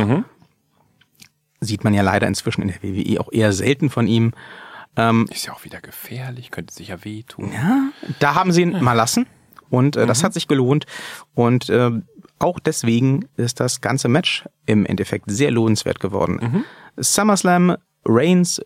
Sieht 1.61 1.85
man 1.85 1.95
ja 1.95 2.03
leider 2.03 2.27
inzwischen 2.27 2.63
in 2.63 2.69
der 2.69 2.83
WWE 2.83 3.21
auch 3.21 3.33
eher 3.33 3.53
selten 3.53 3.91
von 3.91 4.07
ihm. 4.07 4.33
Ähm, 4.97 5.27
Ist 5.31 5.47
ja 5.47 5.53
auch 5.53 5.65
wieder 5.65 5.81
gefährlich, 5.81 6.51
könnte 6.51 6.73
sich 6.75 6.89
ja 6.89 7.05
wehtun. 7.05 7.53
ja, 7.53 7.91
da 8.19 8.35
haben 8.35 8.53
sie 8.53 8.63
ihn 8.63 8.83
mal 8.83 8.95
lassen 8.95 9.27
und 9.69 9.97
äh, 9.97 10.07
das 10.07 10.25
hat 10.25 10.33
sich 10.35 10.49
gelohnt 10.49 10.87
und 11.35 11.69
äh, 11.69 11.91
auch 12.39 12.59
deswegen 12.61 13.27
ist 13.37 13.61
das 13.61 13.81
ganze 13.81 14.09
Match 14.09 14.45
im 14.67 14.85
Endeffekt 14.87 15.31
sehr 15.31 15.51
lohnenswert 15.51 16.01
geworden. 16.01 16.65
SummerSlam 16.99 17.77
Reigns 18.05 18.61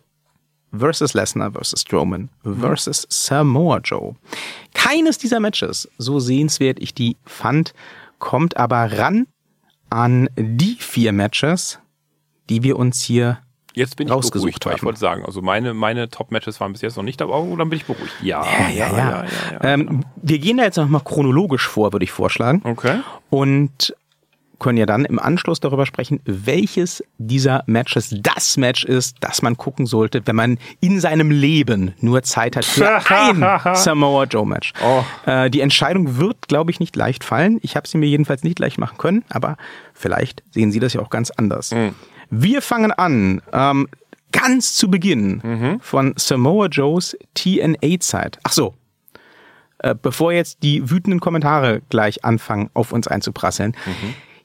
versus 0.72 1.14
Lesnar 1.14 1.52
versus 1.52 1.80
Strowman 1.82 2.28
versus 2.42 3.06
Samoa 3.08 3.78
Joe. 3.82 4.14
Keines 4.74 5.18
dieser 5.18 5.40
Matches, 5.40 5.88
so 5.98 6.20
sehenswert 6.20 6.78
ich 6.80 6.94
die 6.94 7.16
fand, 7.24 7.74
kommt 8.18 8.56
aber 8.56 8.98
ran 8.98 9.26
an 9.88 10.28
die 10.36 10.76
vier 10.78 11.12
Matches, 11.12 11.80
die 12.50 12.62
wir 12.62 12.78
uns 12.78 13.00
hier 13.00 13.38
Jetzt 13.72 13.96
bin 13.96 14.08
ich 14.08 14.30
beruhigt, 14.30 14.66
weil 14.66 14.74
ich 14.74 14.78
haben. 14.80 14.86
wollte 14.86 14.98
sagen, 14.98 15.24
also 15.24 15.42
meine, 15.42 15.74
meine 15.74 16.08
Top-Matches 16.08 16.60
waren 16.60 16.72
bis 16.72 16.82
jetzt 16.82 16.96
noch 16.96 17.04
nicht 17.04 17.20
dabei, 17.20 17.34
aber 17.34 17.56
dann 17.56 17.70
bin 17.70 17.78
ich 17.78 17.84
beruhigt. 17.84 18.12
Ja, 18.20 18.44
ja, 18.74 18.96
ja. 18.96 19.24
Ähm, 19.62 20.04
wir 20.16 20.38
gehen 20.38 20.56
da 20.56 20.64
jetzt 20.64 20.76
nochmal 20.76 21.02
chronologisch 21.04 21.68
vor, 21.68 21.92
würde 21.92 22.04
ich 22.04 22.10
vorschlagen. 22.10 22.62
Okay. 22.64 23.00
Und 23.30 23.94
können 24.58 24.76
ja 24.76 24.86
dann 24.86 25.04
im 25.04 25.18
Anschluss 25.18 25.58
darüber 25.58 25.86
sprechen, 25.86 26.20
welches 26.24 27.02
dieser 27.18 27.64
Matches 27.66 28.14
das 28.20 28.56
Match 28.56 28.84
ist, 28.84 29.16
das 29.20 29.40
man 29.40 29.56
gucken 29.56 29.86
sollte, 29.86 30.20
wenn 30.26 30.36
man 30.36 30.58
in 30.80 31.00
seinem 31.00 31.30
Leben 31.30 31.94
nur 32.00 32.22
Zeit 32.22 32.56
hat 32.56 32.66
für 32.66 33.00
ein 33.10 33.74
Samoa 33.74 34.24
Joe 34.24 34.46
Match. 34.46 34.72
Oh. 34.84 35.02
Äh, 35.28 35.48
die 35.50 35.62
Entscheidung 35.62 36.18
wird, 36.18 36.48
glaube 36.48 36.70
ich, 36.70 36.78
nicht 36.78 36.94
leicht 36.94 37.24
fallen. 37.24 37.58
Ich 37.62 37.74
habe 37.74 37.88
sie 37.88 37.98
mir 37.98 38.06
jedenfalls 38.06 38.44
nicht 38.44 38.58
leicht 38.58 38.78
machen 38.78 38.98
können, 38.98 39.24
aber 39.30 39.56
vielleicht 39.94 40.42
sehen 40.50 40.70
Sie 40.70 40.78
das 40.78 40.92
ja 40.92 41.00
auch 41.00 41.10
ganz 41.10 41.30
anders. 41.30 41.72
Wir 42.30 42.62
fangen 42.62 42.92
an. 42.92 43.42
Ähm, 43.52 43.88
ganz 44.32 44.74
zu 44.74 44.88
Beginn 44.90 45.40
von 45.82 46.14
Samoa 46.16 46.66
Joes 46.66 47.16
TNA-Zeit. 47.34 48.38
Ach 48.44 48.52
so, 48.52 48.74
äh, 49.78 49.94
bevor 50.00 50.32
jetzt 50.32 50.62
die 50.62 50.90
wütenden 50.90 51.20
Kommentare 51.20 51.82
gleich 51.88 52.24
anfangen, 52.24 52.70
auf 52.74 52.92
uns 52.92 53.08
einzuprasseln. 53.08 53.74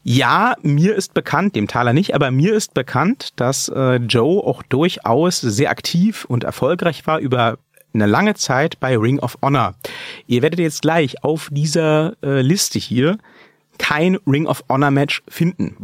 Ja, 0.04 0.56
mir 0.62 0.96
ist 0.96 1.14
bekannt, 1.14 1.56
dem 1.56 1.68
Taler 1.68 1.94
nicht, 1.94 2.14
aber 2.14 2.32
mir 2.32 2.54
ist 2.54 2.74
bekannt, 2.74 3.30
dass 3.38 3.70
äh, 3.70 3.96
Joe 3.96 4.44
auch 4.44 4.64
durchaus 4.64 5.42
sehr 5.42 5.70
aktiv 5.72 6.26
und 6.26 6.44
erfolgreich 6.44 7.06
war 7.08 7.20
über 7.20 7.58
eine 7.94 8.06
lange 8.06 8.36
Zeit 8.36 8.80
bei 8.80 8.98
Ring 8.98 9.20
of 9.20 9.38
Honor. 9.42 9.76
Ihr 10.28 10.42
werdet 10.42 10.60
jetzt 10.60 10.82
gleich 10.82 11.24
auf 11.24 11.50
dieser 11.52 12.16
äh, 12.22 12.42
Liste 12.42 12.78
hier 12.78 13.18
kein 13.78 14.16
Ring 14.28 14.48
of 14.48 14.64
Honor 14.70 14.92
Match 14.92 15.22
finden. 15.28 15.76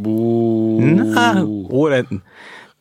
Na, 1.14 1.44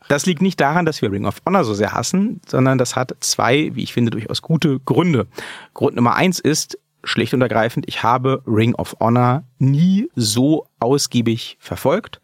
das 0.09 0.27
liegt 0.27 0.43
nicht 0.43 0.61
daran, 0.61 0.87
dass 0.87 1.03
wir 1.03 1.13
Ring 1.13 1.27
of 1.27 1.37
Honor 1.47 1.65
so 1.65 1.75
sehr 1.75 1.93
hassen, 1.93 2.41
sondern 2.47 2.79
das 2.79 2.97
hat 2.97 3.15
zwei, 3.21 3.71
wie 3.75 3.83
ich 3.83 3.93
finde, 3.93 4.11
durchaus 4.11 4.43
gute 4.43 4.81
Gründe. 4.81 5.27
Grund 5.75 5.95
Nummer 5.97 6.15
eins 6.17 6.41
ist, 6.41 6.79
schlicht 7.05 7.33
und 7.35 7.43
ergreifend, 7.43 7.87
ich 7.89 8.03
habe 8.03 8.43
Ring 8.47 8.75
of 8.75 8.97
Honor 9.01 9.45
nie 9.59 10.09
so 10.17 10.67
ausgiebig 10.81 11.57
verfolgt. 11.61 12.21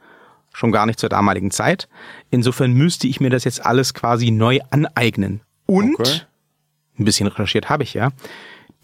Schon 0.53 0.73
gar 0.73 0.87
nicht 0.87 0.99
zur 0.99 1.11
damaligen 1.11 1.51
Zeit. 1.51 1.87
Insofern 2.31 2.73
müsste 2.73 3.07
ich 3.07 3.21
mir 3.21 3.31
das 3.31 3.45
jetzt 3.45 3.65
alles 3.65 3.95
quasi 3.95 4.31
neu 4.31 4.59
aneignen. 4.71 5.43
Und, 5.67 5.99
Okay. 6.01 6.21
ein 6.99 7.05
bisschen 7.05 7.27
recherchiert 7.27 7.69
habe 7.69 7.83
ich 7.83 7.95
ja, 7.95 8.11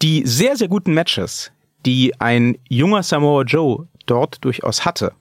die 0.01 0.21
sehr, 0.25 0.55
sehr 0.55 0.67
guten 0.67 0.93
Matches, 0.93 1.51
die 1.85 2.13
ein 2.21 2.57
junger 2.69 3.03
Samoa 3.03 3.43
Joe 3.43 3.87
dort 4.05 4.43
durchaus 4.43 4.85
hatte, 4.85 5.13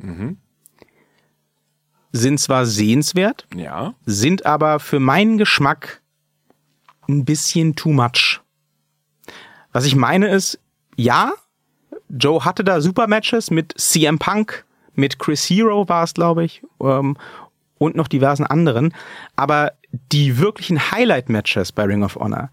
sind 2.12 2.39
zwar 2.41 2.66
sehenswert, 2.66 3.47
Ja. 3.55 3.95
sind 4.05 4.45
aber 4.45 4.80
für 4.80 5.01
meinen 5.01 5.39
Geschmack 5.39 6.03
ein 7.09 7.24
bisschen 7.24 7.74
too 7.74 7.93
much. 7.93 8.41
Was 9.72 9.87
ich 9.87 9.97
meine 9.97 10.28
ist, 10.28 10.59
ja, 10.97 11.33
Joe 12.11 12.45
hatte 12.45 12.64
da 12.64 12.80
super 12.83 13.07
Matches 13.07 13.51
mit 13.51 13.72
CM 13.78 14.18
Punk, 14.18 14.66
mit 14.95 15.18
Chris 15.18 15.49
Hero 15.49 15.89
war 15.89 16.05
es, 16.05 16.12
glaube 16.12 16.45
ich, 16.45 16.62
ähm, 16.80 17.16
und 17.78 17.97
noch 17.97 18.09
diversen 18.09 18.45
anderen. 18.47 18.95
Aber 19.35 19.72
die 20.12 20.39
wirklichen 20.39 20.91
Highlight-Matches 20.93 21.72
bei 21.72 21.85
Ring 21.85 22.03
of 22.05 22.16
Honor, 22.16 22.51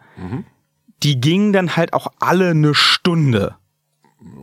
die 1.04 1.20
gingen 1.20 1.52
dann 1.54 1.76
halt 1.76 1.94
auch 1.94 2.08
alle 2.20 2.52
eine 2.52 2.74
Stunde 2.74 3.56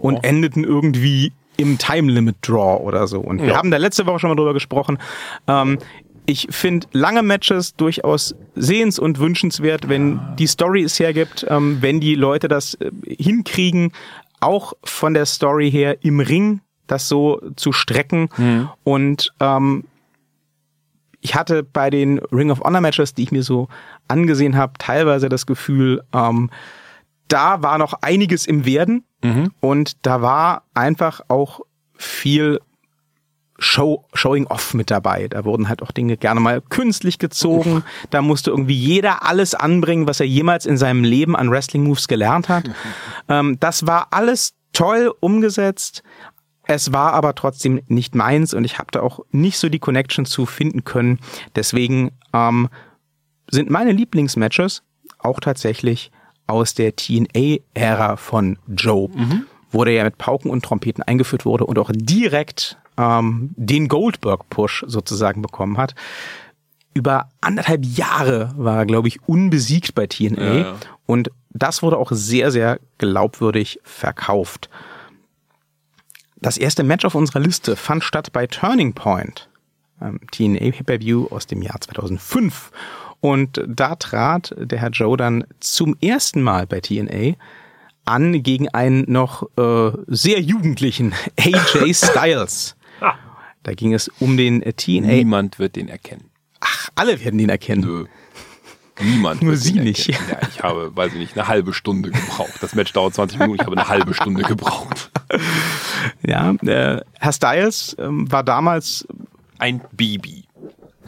und 0.00 0.22
endeten 0.24 0.62
irgendwie 0.64 1.32
im 1.56 1.78
Time 1.78 2.10
Limit 2.12 2.36
Draw 2.42 2.82
oder 2.82 3.06
so. 3.06 3.20
Und 3.20 3.40
wir 3.42 3.48
Ja. 3.50 3.56
haben 3.56 3.70
da 3.70 3.76
letzte 3.76 4.06
Woche 4.06 4.20
schon 4.20 4.30
mal 4.30 4.36
drüber 4.36 4.52
gesprochen. 4.54 4.98
Ähm, 5.46 5.78
ich 6.26 6.48
finde 6.50 6.88
lange 6.92 7.22
Matches 7.22 7.76
durchaus 7.76 8.34
sehens- 8.56 8.98
und 8.98 9.18
wünschenswert, 9.20 9.88
wenn 9.88 10.20
die 10.38 10.46
Story 10.48 10.82
es 10.82 10.98
hergibt, 10.98 11.46
ähm, 11.48 11.78
wenn 11.80 12.00
die 12.00 12.14
Leute 12.16 12.48
das 12.48 12.74
äh, 12.74 12.90
hinkriegen, 13.06 13.92
auch 14.40 14.72
von 14.84 15.14
der 15.14 15.24
Story 15.26 15.70
her 15.70 16.04
im 16.04 16.20
Ring 16.20 16.60
das 16.88 17.08
so 17.08 17.40
zu 17.56 17.72
strecken. 17.72 18.28
Und 18.84 19.32
ähm, 19.40 19.84
ich 21.20 21.34
hatte 21.34 21.64
bei 21.64 21.90
den 21.90 22.18
Ring 22.30 22.50
of 22.52 22.60
Honor 22.60 22.80
Matches, 22.80 23.12
die 23.14 23.24
ich 23.24 23.32
mir 23.32 23.42
so 23.42 23.66
angesehen 24.06 24.56
habe, 24.56 24.74
teilweise 24.78 25.28
das 25.28 25.46
Gefühl, 25.46 26.02
ähm, 26.12 26.50
da 27.28 27.62
war 27.62 27.78
noch 27.78 27.94
einiges 28.02 28.46
im 28.46 28.64
Werden 28.64 29.04
und 29.60 30.06
da 30.06 30.22
war 30.22 30.64
einfach 30.74 31.20
auch 31.28 31.60
viel 31.96 32.60
Show, 33.58 34.04
Showing 34.12 34.46
Off 34.46 34.74
mit 34.74 34.90
dabei. 34.90 35.28
Da 35.28 35.44
wurden 35.44 35.68
halt 35.68 35.82
auch 35.82 35.90
Dinge 35.90 36.16
gerne 36.16 36.40
mal 36.40 36.60
künstlich 36.60 37.18
gezogen. 37.18 37.84
Da 38.10 38.20
musste 38.20 38.50
irgendwie 38.50 38.74
jeder 38.74 39.24
alles 39.24 39.54
anbringen, 39.54 40.06
was 40.06 40.20
er 40.20 40.26
jemals 40.26 40.66
in 40.66 40.76
seinem 40.76 41.04
Leben 41.04 41.34
an 41.34 41.50
Wrestling 41.50 41.84
Moves 41.84 42.08
gelernt 42.08 42.48
hat. 42.48 42.64
ähm, 43.28 43.58
das 43.58 43.86
war 43.86 44.08
alles 44.10 44.54
toll 44.72 45.12
umgesetzt. 45.20 46.02
Es 46.64 46.92
war 46.92 47.12
aber 47.12 47.34
trotzdem 47.34 47.80
nicht 47.86 48.14
meins 48.14 48.52
und 48.52 48.64
ich 48.64 48.78
habe 48.78 48.88
da 48.90 49.00
auch 49.00 49.20
nicht 49.30 49.58
so 49.58 49.68
die 49.68 49.78
Connection 49.78 50.26
zu 50.26 50.46
finden 50.46 50.84
können. 50.84 51.20
Deswegen 51.54 52.10
ähm, 52.34 52.68
sind 53.50 53.70
meine 53.70 53.92
Lieblingsmatches 53.92 54.82
auch 55.18 55.40
tatsächlich 55.40 56.10
aus 56.46 56.74
der 56.74 56.94
TNA-Ära 56.96 58.16
von 58.16 58.58
Joe, 58.68 59.08
wo 59.70 59.84
der 59.84 59.94
ja 59.94 60.04
mit 60.04 60.18
Pauken 60.18 60.50
und 60.50 60.64
Trompeten 60.64 61.02
eingeführt 61.02 61.44
wurde 61.44 61.66
und 61.66 61.78
auch 61.78 61.90
direkt 61.92 62.78
ähm, 62.96 63.50
den 63.56 63.88
Goldberg-Push 63.88 64.84
sozusagen 64.86 65.42
bekommen 65.42 65.76
hat. 65.76 65.94
Über 66.94 67.28
anderthalb 67.40 67.84
Jahre 67.84 68.54
war 68.56 68.78
er, 68.78 68.86
glaube 68.86 69.08
ich, 69.08 69.28
unbesiegt 69.28 69.94
bei 69.94 70.06
TNA 70.06 70.42
Ja, 70.44 70.54
ja. 70.54 70.74
und 71.04 71.30
das 71.50 71.82
wurde 71.82 71.98
auch 71.98 72.10
sehr, 72.12 72.50
sehr 72.50 72.80
glaubwürdig 72.98 73.80
verkauft. 73.82 74.70
Das 76.36 76.58
erste 76.58 76.84
Match 76.84 77.04
auf 77.04 77.14
unserer 77.14 77.40
Liste 77.40 77.76
fand 77.76 78.04
statt 78.04 78.32
bei 78.32 78.46
Turning 78.46 78.92
Point 78.92 79.48
ähm, 80.00 80.20
TNA 80.30 80.70
Pay-Per-View 80.70 81.28
aus 81.30 81.46
dem 81.46 81.62
Jahr 81.62 81.80
2005. 81.80 82.70
Und 83.26 83.60
da 83.66 83.96
trat 83.96 84.54
der 84.56 84.78
Herr 84.78 84.90
Joe 84.90 85.16
dann 85.16 85.42
zum 85.58 85.96
ersten 86.00 86.42
Mal 86.42 86.68
bei 86.68 86.80
TNA 86.80 87.34
an 88.04 88.40
gegen 88.44 88.68
einen 88.68 89.10
noch 89.10 89.42
äh, 89.58 89.90
sehr 90.06 90.40
jugendlichen 90.40 91.12
AJ 91.36 91.92
Styles. 91.92 92.76
Da 93.64 93.74
ging 93.74 93.94
es 93.94 94.06
um 94.20 94.36
den 94.36 94.60
TNA. 94.60 95.08
Niemand 95.08 95.58
wird 95.58 95.74
den 95.74 95.88
erkennen. 95.88 96.30
Ach, 96.60 96.88
alle 96.94 97.18
werden 97.24 97.36
den 97.36 97.48
erkennen. 97.48 97.80
Nö. 97.80 98.04
Niemand. 99.02 99.42
Nur 99.42 99.56
Sie 99.56 99.80
nicht. 99.80 100.06
Ja, 100.06 100.38
ich 100.48 100.62
habe, 100.62 100.94
weiß 100.94 101.14
ich 101.14 101.18
nicht, 101.18 101.36
eine 101.36 101.48
halbe 101.48 101.74
Stunde 101.74 102.12
gebraucht. 102.12 102.58
Das 102.60 102.76
Match 102.76 102.92
dauert 102.92 103.14
20 103.14 103.40
Minuten, 103.40 103.58
ich 103.60 103.66
habe 103.66 103.76
eine 103.76 103.88
halbe 103.88 104.14
Stunde 104.14 104.42
gebraucht. 104.44 105.10
Ja, 106.24 106.52
äh, 106.64 107.00
Herr 107.18 107.32
Styles 107.32 107.96
ähm, 107.98 108.30
war 108.30 108.44
damals 108.44 109.06
Ein 109.58 109.80
Baby. 109.92 110.44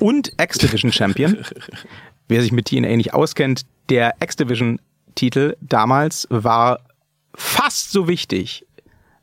und 0.00 0.32
X-Division 0.40 0.90
Champion. 0.90 1.38
Wer 2.28 2.42
sich 2.42 2.52
mit 2.52 2.66
TNA 2.66 2.96
nicht 2.96 3.14
auskennt, 3.14 3.62
der 3.88 4.14
X-Division-Titel 4.20 5.56
damals 5.60 6.26
war 6.30 6.80
fast 7.34 7.90
so 7.90 8.06
wichtig, 8.06 8.66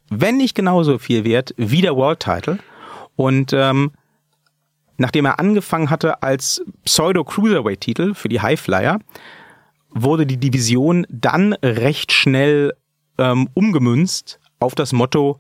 wenn 0.10 0.38
nicht 0.38 0.56
genauso 0.56 0.98
viel 0.98 1.24
wert 1.24 1.54
wie 1.58 1.82
der 1.82 1.96
World-Title. 1.96 2.60
Und 3.16 3.54
ähm, 3.54 3.92
nachdem 4.98 5.26
er 5.26 5.40
angefangen 5.40 5.90
hatte 5.90 6.24
als 6.24 6.64
Pseudo-Cruiserweight-Titel 6.84 8.14
für 8.14 8.30
die 8.30 8.42
Highflyer, 8.42 9.00
wurde 9.90 10.26
die 10.26 10.38
Division 10.38 11.06
dann 11.10 11.54
recht 11.54 12.12
schnell 12.12 12.74
ähm, 13.18 13.50
umgemünzt 13.54 14.40
auf 14.60 14.76
das 14.76 14.94
Motto 14.94 15.40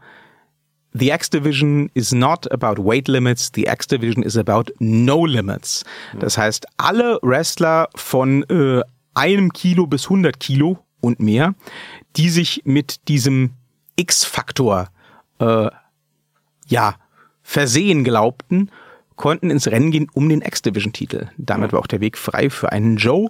The 0.97 1.11
X 1.11 1.29
Division 1.29 1.89
is 1.93 2.13
not 2.13 2.49
about 2.53 2.81
weight 2.81 3.09
limits, 3.09 3.51
the 3.53 3.67
X 3.67 3.85
Division 3.87 4.23
is 4.23 4.37
about 4.37 4.71
no 4.79 5.25
limits. 5.25 5.83
Das 6.19 6.37
heißt, 6.37 6.65
alle 6.77 7.19
Wrestler 7.21 7.89
von 7.95 8.43
äh, 8.43 8.81
einem 9.13 9.51
Kilo 9.51 9.87
bis 9.87 10.05
100 10.05 10.39
Kilo 10.39 10.79
und 11.01 11.19
mehr, 11.19 11.53
die 12.15 12.29
sich 12.29 12.61
mit 12.63 13.09
diesem 13.09 13.51
X-Faktor 13.97 14.87
äh, 15.39 15.69
ja 16.67 16.95
versehen 17.43 18.05
glaubten, 18.05 18.71
konnten 19.17 19.49
ins 19.49 19.67
Rennen 19.67 19.91
gehen 19.91 20.07
um 20.13 20.29
den 20.29 20.41
X-Division-Titel. 20.41 21.27
Damit 21.37 21.73
war 21.73 21.81
auch 21.81 21.87
der 21.87 21.99
Weg 21.99 22.17
frei 22.17 22.49
für 22.49 22.71
einen 22.71 22.95
Joe. 22.95 23.27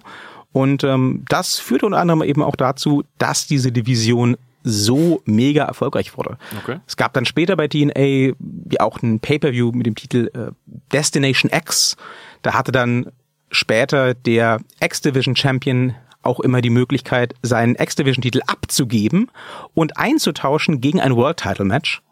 Und 0.52 0.84
ähm, 0.84 1.24
das 1.28 1.58
führte 1.58 1.86
unter 1.86 1.98
anderem 1.98 2.22
eben 2.22 2.42
auch 2.42 2.56
dazu, 2.56 3.02
dass 3.18 3.48
diese 3.48 3.72
Division 3.72 4.36
so 4.68 5.22
mega 5.24 5.64
erfolgreich 5.64 6.16
wurde. 6.16 6.38
Okay. 6.62 6.80
Es 6.86 6.96
gab 6.96 7.12
dann 7.12 7.24
später 7.24 7.56
bei 7.56 7.68
TNA 7.68 8.34
auch 8.80 9.00
ein 9.00 9.20
Pay-per-View 9.20 9.70
mit 9.72 9.86
dem 9.86 9.94
Titel 9.94 10.28
äh, 10.34 10.50
Destination 10.92 11.52
X. 11.52 11.96
Da 12.42 12.54
hatte 12.54 12.72
dann 12.72 13.12
später 13.50 14.14
der 14.14 14.58
X-Division 14.80 15.36
Champion 15.36 15.94
auch 16.22 16.40
immer 16.40 16.60
die 16.60 16.70
Möglichkeit, 16.70 17.34
seinen 17.42 17.76
X-Division-Titel 17.76 18.40
abzugeben 18.48 19.30
und 19.74 19.96
einzutauschen 19.96 20.80
gegen 20.80 21.00
ein 21.00 21.14
World-Title-Match. 21.14 22.02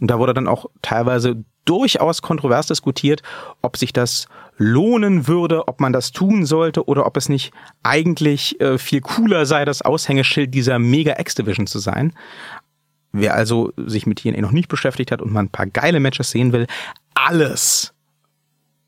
Und 0.00 0.10
da 0.10 0.18
wurde 0.18 0.34
dann 0.34 0.48
auch 0.48 0.66
teilweise 0.82 1.44
durchaus 1.64 2.22
kontrovers 2.22 2.66
diskutiert, 2.66 3.22
ob 3.62 3.76
sich 3.76 3.92
das 3.92 4.26
lohnen 4.58 5.28
würde, 5.28 5.68
ob 5.68 5.80
man 5.80 5.92
das 5.92 6.12
tun 6.12 6.44
sollte 6.44 6.86
oder 6.86 7.06
ob 7.06 7.16
es 7.16 7.28
nicht 7.28 7.52
eigentlich 7.82 8.60
äh, 8.60 8.76
viel 8.76 9.00
cooler 9.00 9.46
sei, 9.46 9.64
das 9.64 9.82
Aushängeschild 9.82 10.52
dieser 10.52 10.78
Mega 10.78 11.18
X-Division 11.18 11.66
zu 11.66 11.78
sein. 11.78 12.12
Wer 13.12 13.34
also 13.34 13.72
sich 13.76 14.06
mit 14.06 14.18
TNA 14.18 14.40
noch 14.40 14.50
nicht 14.50 14.68
beschäftigt 14.68 15.12
hat 15.12 15.22
und 15.22 15.32
mal 15.32 15.40
ein 15.40 15.48
paar 15.48 15.66
geile 15.66 16.00
Matches 16.00 16.30
sehen 16.30 16.52
will, 16.52 16.66
alles, 17.14 17.94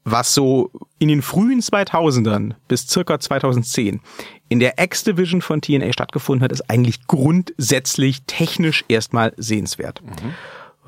was 0.04 0.34
so 0.34 0.70
in 0.98 1.08
den 1.08 1.22
frühen 1.22 1.60
2000ern 1.60 2.54
bis 2.68 2.88
circa 2.88 3.18
2010 3.18 4.00
in 4.48 4.58
der 4.58 4.82
X-Division 4.82 5.40
von 5.40 5.62
TNA 5.62 5.92
stattgefunden 5.92 6.42
hat, 6.42 6.52
ist 6.52 6.68
eigentlich 6.68 7.06
grundsätzlich 7.06 8.22
technisch 8.26 8.84
erstmal 8.88 9.32
sehenswert. 9.36 10.02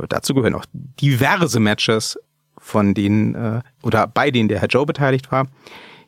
Dazu 0.09 0.35
gehören 0.35 0.55
auch 0.55 0.65
diverse 0.73 1.61
Matches, 1.61 2.19
von 2.63 2.95
denen 2.95 3.35
äh, 3.35 3.61
oder 3.83 4.07
bei 4.07 4.31
denen 4.31 4.49
der 4.49 4.61
Herr 4.61 4.69
Joe 4.69 4.87
beteiligt 4.87 5.31
war. 5.31 5.49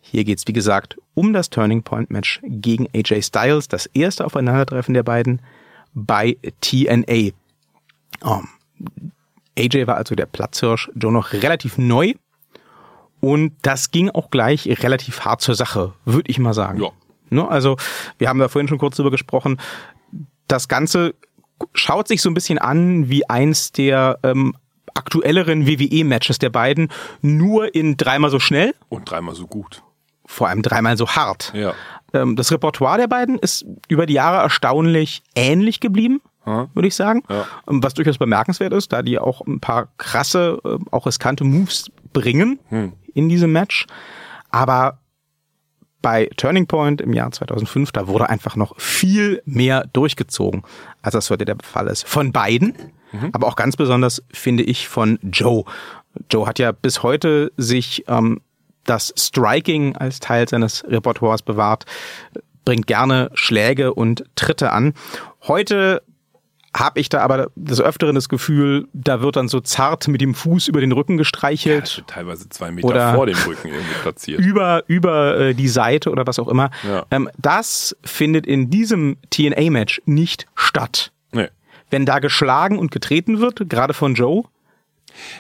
Hier 0.01 0.25
geht's 0.25 0.47
wie 0.47 0.53
gesagt, 0.53 0.97
um 1.15 1.33
das 1.33 1.51
Turning 1.51 1.83
Point 1.83 2.11
Match 2.11 2.41
gegen 2.45 2.87
AJ 2.95 3.23
Styles, 3.23 3.69
das 3.69 3.87
erste 3.87 4.25
Aufeinandertreffen 4.25 4.95
der 4.95 5.03
beiden 5.03 5.43
bei 5.95 6.37
TNA. 6.61 7.33
Ähm, 8.25 8.49
AJ 9.59 9.87
war 9.87 9.97
also 9.97 10.15
der 10.15 10.27
Platzhirsch, 10.27 10.91
Joe 10.95 11.13
noch 11.13 11.33
relativ 11.33 11.77
neu. 11.79 12.15
Und 13.21 13.55
das 13.63 13.91
ging 13.91 14.11
auch 14.11 14.31
gleich 14.31 14.67
relativ 14.83 15.21
hart 15.25 15.41
zur 15.41 15.55
Sache, 15.55 15.95
würde 16.05 16.31
ich 16.31 16.39
mal 16.39 16.53
sagen. 16.53 16.81
Ja. 16.83 16.91
Ne, 17.31 17.49
also, 17.49 17.77
wir 18.19 18.29
haben 18.29 18.39
da 18.39 18.49
vorhin 18.49 18.69
schon 18.69 18.79
kurz 18.79 18.97
drüber 18.97 19.11
gesprochen. 19.11 19.59
Das 20.47 20.69
Ganze 20.69 21.15
schaut 21.73 22.07
sich 22.07 22.21
so 22.21 22.29
ein 22.29 22.35
bisschen 22.35 22.59
an 22.59 23.09
wie 23.09 23.29
eins 23.29 23.73
der 23.73 24.19
ähm, 24.23 24.55
aktuelleren 24.95 25.67
WWE-Matches 25.67 26.39
der 26.39 26.51
beiden, 26.51 26.89
nur 27.21 27.75
in 27.75 27.97
dreimal 27.97 28.31
so 28.31 28.39
schnell, 28.39 28.75
Und 28.89 29.11
dreimal 29.11 29.35
so 29.35 29.47
gut. 29.47 29.83
vor 30.27 30.49
allem 30.49 30.63
dreimal 30.63 30.97
so 30.97 31.09
hart. 31.09 31.53
Ja. 31.55 31.75
Ähm, 32.13 32.37
das 32.37 32.51
Repertoire 32.53 32.99
der 32.99 33.09
beiden 33.09 33.39
ist 33.39 33.65
über 33.89 34.07
die 34.07 34.15
Jahre 34.15 34.39
erstaunlich 34.43 35.23
ähnlich 35.35 35.81
geblieben, 35.81 36.21
Hm. 36.45 36.69
würde 36.75 36.89
ich 36.89 36.95
sagen. 36.95 37.23
Ja. 37.29 37.47
Ähm, 37.69 37.83
Was 37.83 37.95
durchaus 37.95 38.19
bemerkenswert 38.19 38.73
ist, 38.73 38.93
da 38.93 39.03
die 39.03 39.19
auch 39.19 39.41
ein 39.47 39.61
paar 39.61 39.89
krasse, 39.99 40.59
äh, 40.65 40.77
auch 40.91 41.07
riskante 41.07 41.43
Moves 41.45 41.91
bringen 42.13 42.59
Hm. 42.69 42.93
in 43.15 43.29
diesem 43.29 43.51
Match. 43.53 43.87
Aber 44.51 44.99
bei 46.03 46.29
Turning 46.37 46.67
Point 46.67 47.01
im 47.01 47.15
Jahr 47.15 47.31
2005, 47.33 47.91
da 47.93 48.07
wurde 48.07 48.29
einfach 48.29 48.57
noch 48.57 48.79
viel 48.79 49.43
mehr 49.47 49.87
durchgezogen, 49.95 50.63
als 51.03 51.15
das 51.15 51.31
heute 51.31 51.47
der 51.47 51.57
Fall 51.63 51.87
ist. 51.89 52.07
Von 52.07 52.31
beiden, 52.31 52.75
aber 53.33 53.47
auch 53.47 53.57
ganz 53.57 53.77
besonders 53.77 54.23
finde 54.33 54.63
ich 54.63 54.89
von 54.89 55.19
Joe. 55.23 55.65
Joe 56.31 56.47
hat 56.47 56.59
ja 56.59 56.73
bis 56.73 57.03
heute 57.03 57.53
sich 57.57 58.05
ähm, 58.09 58.41
das 58.85 59.13
Striking 59.17 59.97
als 59.97 60.21
Teil 60.21 60.49
seines 60.49 60.85
Repertoires 60.87 61.43
bewahrt, 61.43 61.87
bringt 62.65 62.87
gerne 62.87 63.31
Schläge 63.35 63.95
und 63.95 64.25
Tritte 64.37 64.73
an. 64.73 64.95
Heute 65.43 66.03
habe 66.77 66.99
ich 66.99 67.09
da 67.09 67.21
aber 67.21 67.51
des 67.55 67.81
Öfteren 67.81 68.17
das 68.17 68.29
Gefühl, 68.29 68.89
da 68.93 69.21
wird 69.21 69.37
dann 69.37 69.49
so 69.49 69.61
zart 69.61 70.09
mit 70.09 70.21
dem 70.21 70.35
Fuß 70.35 70.67
über 70.67 70.81
den 70.81 70.91
Rücken 70.93 71.17
gestreichelt 71.17 72.03
Teilweise 72.09 72.49
zwei 72.49 72.73
Meter 72.73 72.89
Oder- 72.89 73.15
vor 73.15 73.27
dem 73.27 73.39
Rücken 73.39 73.69
irgendwie 73.69 73.95
platziert. 74.03 74.41
über, 74.45 74.83
über 74.89 75.39
äh, 75.39 75.55
die 75.55 75.69
Seite 75.69 76.11
oder 76.11 76.27
was 76.27 76.39
auch 76.39 76.49
immer. 76.49 76.71
Ja. 76.83 77.07
Ähm, 77.11 77.31
das 77.39 77.97
findet 78.05 78.47
in 78.47 78.71
diesem 78.71 79.17
TNA-Match 79.31 80.03
nicht 80.05 80.47
statt. 80.57 81.13
Nee. 81.33 81.49
Wenn 81.95 82.07
da 82.07 82.19
geschlagen 82.19 82.79
und 82.79 82.91
getreten 82.91 83.39
wird, 83.41 83.69
gerade 83.71 83.95
von 83.95 84.15
Joe, 84.15 84.43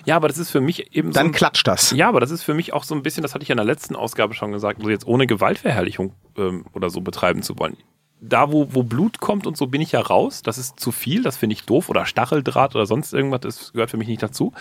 Ja, 0.04 0.14
aber 0.14 0.28
das 0.28 0.38
ist 0.38 0.50
für 0.50 0.60
mich 0.60 0.94
eben 0.94 1.08
so. 1.10 1.14
dann 1.18 1.26
ein- 1.26 1.32
klatscht 1.32 1.66
das. 1.66 1.90
Ja, 1.90 2.08
aber 2.08 2.20
das 2.20 2.30
ist 2.30 2.44
für 2.44 2.54
mich 2.54 2.72
auch 2.72 2.84
so 2.84 2.94
ein 2.94 3.02
bisschen, 3.02 3.22
das 3.22 3.34
hatte 3.34 3.42
ich 3.42 3.50
in 3.50 3.56
der 3.56 3.66
letzten 3.66 3.96
Ausgabe 3.96 4.32
schon 4.34 4.52
gesagt, 4.52 4.80
so 4.82 4.88
jetzt 4.88 5.06
ohne 5.06 5.26
Gewaltverherrlichung 5.26 6.12
ähm, 6.38 6.64
oder 6.74 6.90
so 6.90 7.00
betreiben 7.00 7.42
zu 7.42 7.58
wollen. 7.58 7.76
Da, 8.20 8.52
wo, 8.52 8.68
wo 8.72 8.84
Blut 8.84 9.18
kommt 9.18 9.46
und 9.48 9.56
so 9.56 9.66
bin 9.66 9.80
ich 9.82 9.90
ja 9.92 10.00
raus. 10.00 10.42
Das 10.42 10.56
ist 10.58 10.78
zu 10.78 10.92
viel, 10.92 11.22
das 11.22 11.36
finde 11.36 11.54
ich 11.54 11.64
doof. 11.64 11.88
Oder 11.88 12.06
Stacheldraht 12.06 12.74
oder 12.76 12.86
sonst 12.86 13.12
irgendwas, 13.12 13.40
das 13.40 13.72
gehört 13.72 13.90
für 13.90 13.96
mich 13.98 14.08
nicht 14.08 14.22
dazu. 14.22 14.52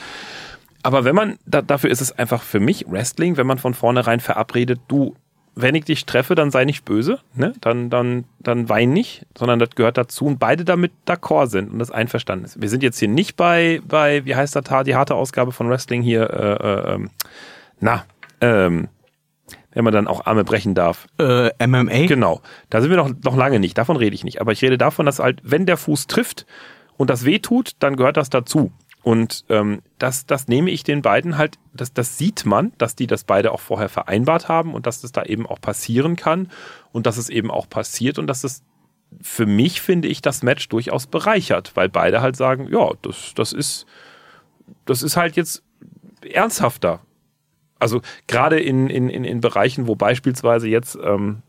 Aber 0.82 1.06
wenn 1.06 1.16
man, 1.16 1.38
da, 1.46 1.62
dafür 1.62 1.90
ist 1.92 2.02
es 2.02 2.12
einfach 2.12 2.42
für 2.42 2.60
mich 2.60 2.86
Wrestling, 2.90 3.38
wenn 3.38 3.48
man 3.48 3.60
von 3.60 3.74
vornherein 3.74 4.20
verabredet, 4.20 4.82
du, 4.90 5.16
wenn 5.56 5.76
ich 5.76 5.86
dich 5.86 6.06
treffe, 6.06 6.36
dann 6.36 6.52
sei 6.52 6.66
nicht 6.66 6.84
böse, 6.84 7.20
ne? 7.36 7.54
Dann, 7.62 7.90
dann, 7.90 8.26
dann 8.40 8.70
wein 8.70 8.92
nicht, 8.92 9.26
sondern 9.38 9.60
das 9.60 9.72
gehört 9.72 9.98
dazu 9.98 10.26
und 10.26 10.40
beide 10.40 10.66
damit 10.66 10.92
d'accord 11.08 11.48
sind 11.48 11.72
und 11.72 11.80
das 11.80 11.92
einverstanden 11.92 12.46
ist. 12.46 12.62
Wir 12.62 12.70
sind 12.70 12.82
jetzt 12.82 12.98
hier 12.98 13.08
nicht 13.08 13.36
bei, 13.36 13.82
bei, 13.88 14.26
wie 14.26 14.36
heißt 14.36 14.56
das, 14.56 14.64
die 14.86 14.96
harte 14.96 15.16
Ausgabe 15.16 15.52
von 15.52 15.70
Wrestling 15.70 16.02
hier, 16.02 16.30
äh, 16.30 16.54
äh, 16.54 16.96
ähm, 16.96 17.10
na, 17.80 18.06
ähm, 18.42 18.88
wenn 19.74 19.84
man 19.84 19.94
dann 19.94 20.08
auch 20.08 20.26
Arme 20.26 20.44
brechen 20.44 20.76
darf. 20.76 21.08
Äh, 21.20 21.50
MMA, 21.66 22.06
Genau. 22.08 22.42
Da 22.70 22.82
sind 22.82 22.90
wir 22.90 22.98
noch, 22.98 23.10
noch 23.24 23.36
lange 23.36 23.60
nicht. 23.60 23.78
Davon 23.78 23.98
rede 23.98 24.14
ich 24.16 24.24
nicht. 24.24 24.40
Aber 24.40 24.52
ich 24.52 24.62
rede 24.62 24.78
davon, 24.78 25.06
dass 25.06 25.20
halt, 25.20 25.40
wenn 25.44 25.66
der 25.66 25.78
Fuß 25.78 26.08
trifft 26.08 26.46
und 26.96 27.10
das 27.10 27.26
weh 27.26 27.40
tut, 27.40 27.72
dann 27.80 27.96
gehört 27.96 28.18
das 28.18 28.30
dazu. 28.30 28.72
Und 29.04 29.44
ähm, 29.50 29.82
das, 30.00 30.26
das 30.26 30.48
nehme 30.48 30.72
ich 30.72 30.84
den 30.84 31.02
beiden 31.02 31.38
halt, 31.38 31.60
das, 31.74 31.94
das 31.94 32.18
sieht 32.18 32.46
man, 32.46 32.72
dass 32.78 32.96
die 32.96 33.06
das 33.06 33.26
beide 33.26 33.52
auch 33.52 33.60
vorher 33.60 33.90
vereinbart 33.90 34.48
haben 34.48 34.74
und 34.74 34.88
dass 34.88 35.02
das 35.02 35.12
da 35.12 35.24
eben 35.24 35.46
auch 35.46 35.60
passieren 35.60 36.16
kann 36.16 36.50
und 36.94 37.06
dass 37.06 37.18
es 37.18 37.30
eben 37.30 37.52
auch 37.52 37.70
passiert 37.70 38.18
und 38.18 38.28
dass 38.28 38.46
es 38.46 38.64
für 39.22 39.46
mich, 39.46 39.82
finde 39.82 40.08
ich, 40.08 40.22
das 40.22 40.42
Match 40.42 40.70
durchaus 40.70 41.08
bereichert, 41.08 41.76
weil 41.76 41.90
beide 41.90 42.22
halt 42.22 42.38
sagen, 42.38 42.68
ja, 42.72 42.92
das, 43.02 43.34
das 43.36 43.52
ist, 43.52 43.86
das 44.86 45.04
ist 45.04 45.18
halt 45.18 45.36
jetzt 45.36 45.64
ernsthafter. 46.22 47.02
Also 47.80 48.02
gerade 48.28 48.60
in, 48.60 48.90
in, 48.90 49.10
in, 49.10 49.26
in 49.26 49.42
Bereichen, 49.42 49.88
wo 49.88 49.96
beispielsweise 49.96 50.70
jetzt 50.70 50.98
ähm, 51.04 51.42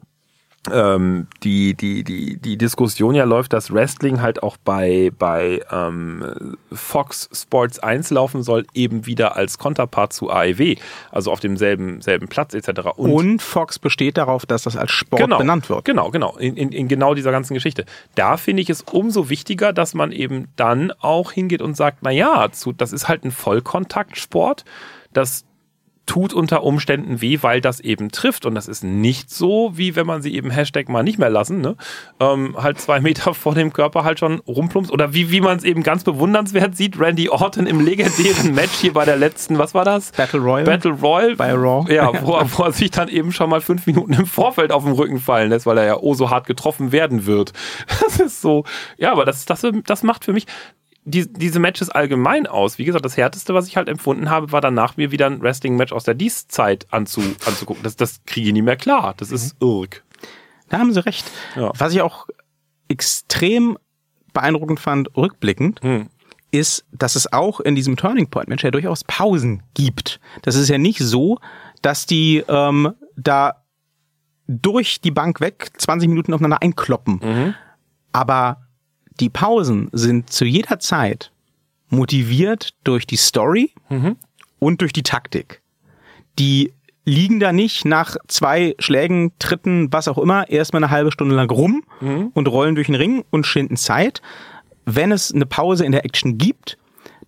ähm, 0.72 1.26
die, 1.42 1.74
die, 1.74 2.04
die, 2.04 2.36
die 2.38 2.56
Diskussion 2.56 3.14
ja 3.14 3.24
läuft, 3.24 3.52
dass 3.52 3.72
Wrestling 3.72 4.22
halt 4.22 4.42
auch 4.42 4.56
bei, 4.56 5.10
bei 5.18 5.60
ähm, 5.70 6.56
Fox 6.72 7.28
Sports 7.32 7.78
1 7.78 8.10
laufen 8.10 8.42
soll, 8.42 8.66
eben 8.74 9.06
wieder 9.06 9.36
als 9.36 9.58
Konterpart 9.58 10.12
zu 10.12 10.30
AEW, 10.30 10.76
also 11.10 11.32
auf 11.32 11.40
demselben 11.40 12.00
selben 12.00 12.28
Platz 12.28 12.54
etc. 12.54 12.90
Und, 12.96 13.10
Und 13.10 13.42
Fox 13.42 13.78
besteht 13.78 14.16
darauf, 14.16 14.46
dass 14.46 14.62
das 14.62 14.76
als 14.76 14.90
Sport 14.90 15.20
genau, 15.22 15.38
benannt 15.38 15.68
wird. 15.68 15.84
Genau, 15.84 16.10
genau, 16.10 16.36
in, 16.36 16.56
in, 16.56 16.70
in 16.70 16.88
genau 16.88 17.14
dieser 17.14 17.30
ganzen 17.30 17.54
Geschichte. 17.54 17.84
Da 18.14 18.36
finde 18.36 18.62
ich 18.62 18.70
es 18.70 18.82
umso 18.82 19.28
wichtiger, 19.28 19.72
dass 19.72 19.94
man 19.94 20.12
eben 20.12 20.48
dann 20.56 20.92
auch 21.00 21.32
hingeht 21.32 21.60
und 21.62 21.76
sagt, 21.76 21.98
na 22.02 22.10
ja, 22.10 22.48
das 22.48 22.92
ist 22.92 23.08
halt 23.08 23.24
ein 23.24 23.30
Vollkontaktsport, 23.30 24.64
das 25.12 25.44
tut 26.06 26.32
unter 26.32 26.62
Umständen 26.62 27.20
weh, 27.20 27.38
weil 27.40 27.60
das 27.60 27.80
eben 27.80 28.10
trifft. 28.10 28.46
Und 28.46 28.54
das 28.54 28.68
ist 28.68 28.84
nicht 28.84 29.30
so, 29.30 29.72
wie 29.74 29.96
wenn 29.96 30.06
man 30.06 30.22
sie 30.22 30.34
eben 30.34 30.50
Hashtag 30.50 30.88
mal 30.88 31.02
nicht 31.02 31.18
mehr 31.18 31.30
lassen, 31.30 31.60
ne? 31.60 31.76
Ähm, 32.20 32.56
halt 32.60 32.80
zwei 32.80 33.00
Meter 33.00 33.34
vor 33.34 33.54
dem 33.54 33.72
Körper 33.72 34.04
halt 34.04 34.18
schon 34.18 34.40
rumplumpst. 34.40 34.92
Oder 34.92 35.14
wie, 35.14 35.30
wie 35.30 35.40
man 35.40 35.56
es 35.56 35.64
eben 35.64 35.82
ganz 35.82 36.04
bewundernswert 36.04 36.76
sieht, 36.76 36.98
Randy 36.98 37.28
Orton 37.28 37.66
im 37.66 37.80
legendären 37.80 38.54
Match 38.54 38.74
hier 38.80 38.92
bei 38.92 39.04
der 39.04 39.16
letzten, 39.16 39.58
was 39.58 39.74
war 39.74 39.84
das? 39.84 40.12
Battle 40.12 40.40
Royal. 40.40 40.64
Battle 40.64 40.92
Royal. 40.92 41.36
Bei 41.36 41.52
Raw. 41.52 41.92
Ja, 41.92 42.12
wo, 42.22 42.40
wo 42.40 42.62
er 42.64 42.72
sich 42.72 42.90
dann 42.90 43.08
eben 43.08 43.32
schon 43.32 43.50
mal 43.50 43.60
fünf 43.60 43.86
Minuten 43.86 44.12
im 44.12 44.26
Vorfeld 44.26 44.72
auf 44.72 44.84
den 44.84 44.92
Rücken 44.92 45.18
fallen 45.18 45.50
lässt, 45.50 45.66
weil 45.66 45.78
er 45.78 45.84
ja 45.84 45.96
oh 46.00 46.14
so 46.14 46.30
hart 46.30 46.46
getroffen 46.46 46.92
werden 46.92 47.26
wird. 47.26 47.52
Das 48.00 48.20
ist 48.20 48.40
so, 48.40 48.64
ja, 48.98 49.12
aber 49.12 49.24
das, 49.24 49.44
das, 49.46 49.66
das 49.86 50.02
macht 50.02 50.24
für 50.24 50.32
mich, 50.32 50.46
die, 51.04 51.30
diese 51.30 51.58
Matches 51.58 51.90
allgemein 51.90 52.46
aus. 52.46 52.78
Wie 52.78 52.84
gesagt, 52.84 53.04
das 53.04 53.16
härteste, 53.16 53.54
was 53.54 53.68
ich 53.68 53.76
halt 53.76 53.88
empfunden 53.88 54.30
habe, 54.30 54.52
war 54.52 54.60
danach 54.60 54.96
mir 54.96 55.10
wieder 55.10 55.26
ein 55.26 55.42
Wrestling-Match 55.42 55.92
aus 55.92 56.04
der 56.04 56.14
Dies-Zeit 56.14 56.86
anzu, 56.90 57.20
anzugucken. 57.46 57.82
Das, 57.82 57.96
das 57.96 58.24
kriege 58.24 58.48
ich 58.48 58.52
nicht 58.52 58.64
mehr 58.64 58.76
klar. 58.76 59.14
Das 59.16 59.30
ist 59.30 59.60
mhm. 59.60 59.68
irg. 59.68 60.02
Da 60.68 60.78
haben 60.78 60.92
Sie 60.92 61.04
recht. 61.04 61.30
Ja. 61.56 61.72
Was 61.76 61.92
ich 61.92 62.00
auch 62.00 62.26
extrem 62.88 63.78
beeindruckend 64.32 64.80
fand, 64.80 65.14
rückblickend, 65.16 65.80
hm. 65.82 66.08
ist, 66.50 66.84
dass 66.92 67.16
es 67.16 67.32
auch 67.32 67.60
in 67.60 67.74
diesem 67.74 67.96
Turning 67.96 68.28
Point 68.28 68.48
Match 68.48 68.64
ja 68.64 68.70
durchaus 68.70 69.04
Pausen 69.04 69.62
gibt. 69.74 70.20
Das 70.42 70.56
ist 70.56 70.68
ja 70.68 70.78
nicht 70.78 70.98
so, 70.98 71.38
dass 71.82 72.06
die 72.06 72.42
ähm, 72.48 72.94
da 73.16 73.62
durch 74.46 75.00
die 75.00 75.10
Bank 75.10 75.40
weg 75.40 75.70
20 75.76 76.08
Minuten 76.08 76.34
aufeinander 76.34 76.60
einkloppen. 76.60 77.20
Mhm. 77.22 77.54
Aber 78.12 78.63
die 79.20 79.28
Pausen 79.28 79.88
sind 79.92 80.30
zu 80.30 80.44
jeder 80.44 80.78
Zeit 80.78 81.30
motiviert 81.88 82.74
durch 82.84 83.06
die 83.06 83.16
Story 83.16 83.72
mhm. 83.88 84.16
und 84.58 84.80
durch 84.80 84.92
die 84.92 85.02
Taktik. 85.02 85.62
Die 86.38 86.72
liegen 87.04 87.38
da 87.38 87.52
nicht 87.52 87.84
nach 87.84 88.16
zwei 88.28 88.74
Schlägen, 88.78 89.32
Tritten, 89.38 89.92
was 89.92 90.08
auch 90.08 90.18
immer, 90.18 90.48
erstmal 90.48 90.82
eine 90.82 90.90
halbe 90.90 91.12
Stunde 91.12 91.34
lang 91.34 91.50
rum 91.50 91.84
mhm. 92.00 92.30
und 92.34 92.48
rollen 92.48 92.74
durch 92.74 92.86
den 92.86 92.96
Ring 92.96 93.24
und 93.30 93.46
schinden 93.46 93.76
Zeit. 93.76 94.22
Wenn 94.86 95.12
es 95.12 95.32
eine 95.32 95.46
Pause 95.46 95.84
in 95.84 95.92
der 95.92 96.04
Action 96.04 96.38
gibt, 96.38 96.78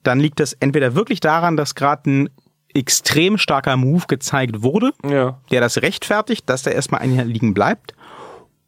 dann 0.03 0.19
liegt 0.19 0.41
das 0.41 0.55
entweder 0.55 0.95
wirklich 0.95 1.21
daran, 1.21 1.57
dass 1.57 1.75
gerade 1.75 2.11
ein 2.11 2.31
extrem 2.75 3.39
starker 3.39 3.77
Move 3.77 4.05
gezeigt 4.07 4.63
wurde, 4.63 4.93
ja. 5.09 5.39
der 5.51 5.61
das 5.61 5.81
rechtfertigt, 5.83 6.49
dass 6.49 6.63
der 6.63 6.75
erstmal 6.75 7.01
ein 7.01 7.29
liegen 7.29 7.55
bleibt. 7.55 7.95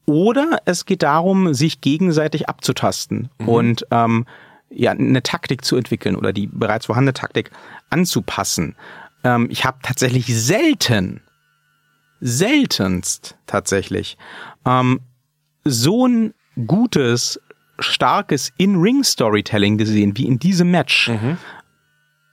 Oder 0.08 0.62
es 0.64 0.86
geht 0.86 1.02
darum, 1.02 1.52
sich 1.52 1.82
gegenseitig 1.82 2.48
abzutasten 2.48 3.28
mhm. 3.38 3.48
und 3.48 3.86
ähm, 3.90 4.24
ja, 4.70 4.92
eine 4.92 5.22
Taktik 5.22 5.62
zu 5.66 5.76
entwickeln 5.76 6.16
oder 6.16 6.32
die 6.32 6.46
bereits 6.46 6.86
vorhandene 6.86 7.12
Taktik 7.12 7.50
anzupassen. 7.90 8.74
Ähm, 9.22 9.48
ich 9.50 9.66
habe 9.66 9.80
tatsächlich 9.82 10.26
selten, 10.26 11.20
seltenst 12.20 13.36
tatsächlich, 13.44 14.16
ähm, 14.64 15.00
so 15.64 16.06
ein 16.06 16.32
gutes, 16.66 17.38
starkes 17.78 18.50
In-Ring-Storytelling 18.56 19.76
gesehen 19.76 20.16
wie 20.16 20.26
in 20.26 20.38
diesem 20.38 20.70
Match. 20.70 21.10
Mhm. 21.10 21.36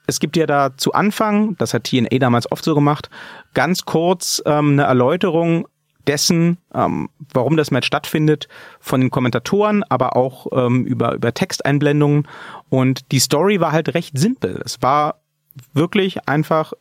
Es 0.07 0.21
gibt 0.21 0.37
ja 0.37 0.45
da 0.45 0.77
zu 0.77 0.93
Anfang, 0.93 1.57
das 1.57 1.73
hat 1.73 1.83
TNA 1.83 2.19
damals 2.19 2.49
oft 2.49 2.63
so 2.63 2.73
gemacht, 2.73 3.09
ganz 3.53 3.83
kurz 3.83 4.41
ähm, 4.45 4.73
eine 4.73 4.83
Erläuterung, 4.83 5.67
dessen, 6.07 6.57
ähm, 6.73 7.09
warum 7.33 7.57
das 7.57 7.71
Match 7.71 7.87
stattfindet, 7.87 8.47
von 8.79 9.01
den 9.01 9.09
Kommentatoren, 9.09 9.83
aber 9.83 10.15
auch 10.15 10.47
ähm, 10.51 10.85
über, 10.85 11.15
über 11.15 11.33
Texteinblendungen. 11.33 12.27
Und 12.69 13.11
die 13.11 13.19
Story 13.19 13.59
war 13.59 13.71
halt 13.71 13.93
recht 13.93 14.17
simpel. 14.17 14.61
Es 14.63 14.81
war 14.81 15.21
wirklich 15.73 16.27
einfach 16.27 16.73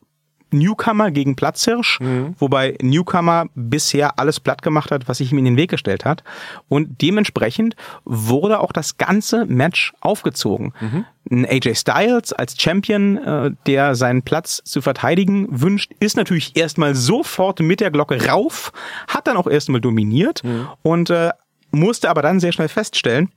Newcomer 0.55 1.11
gegen 1.11 1.37
Platzhirsch, 1.37 2.01
mhm. 2.01 2.35
wobei 2.39 2.77
Newcomer 2.81 3.47
bisher 3.55 4.19
alles 4.19 4.41
platt 4.41 4.63
gemacht 4.63 4.91
hat, 4.91 5.09
was 5.09 5.19
sich 5.19 5.33
ihm 5.33 5.39
in 5.39 5.45
den 5.45 5.57
Weg 5.57 5.71
gestellt 5.71 6.05
hat. 6.05 6.25
Und 6.69 7.03
dementsprechend 7.03 7.77
wurde 8.05 8.61
auch 8.61 8.73
das 8.73 8.97
ganze 8.97 9.45
Match 9.47 9.93
aufgezogen. 10.01 10.73
Mhm. 10.81 11.05
Ein 11.31 11.47
AJ 11.47 11.75
Styles 11.77 12.33
als 12.33 12.61
Champion, 12.61 13.17
äh, 13.19 13.51
der 13.67 13.95
seinen 13.95 14.23
Platz 14.23 14.63
zu 14.65 14.83
verteidigen 14.83 15.49
wünscht, 15.51 15.93
ist 16.01 16.17
natürlich 16.17 16.57
erstmal 16.57 16.95
sofort 16.95 17.61
mit 17.61 17.81
der 17.81 17.91
Glocke 17.91 18.27
rauf, 18.27 18.73
hat 19.09 19.27
dann 19.27 19.37
auch 19.37 19.47
erstmal 19.47 19.81
dominiert 19.81 20.45
mhm. 20.45 20.69
und 20.83 21.11
äh, 21.11 21.31
musste 21.71 22.09
aber 22.09 22.23
dann 22.23 22.41
sehr 22.41 22.53
schnell 22.53 22.69
feststellen, 22.69 23.31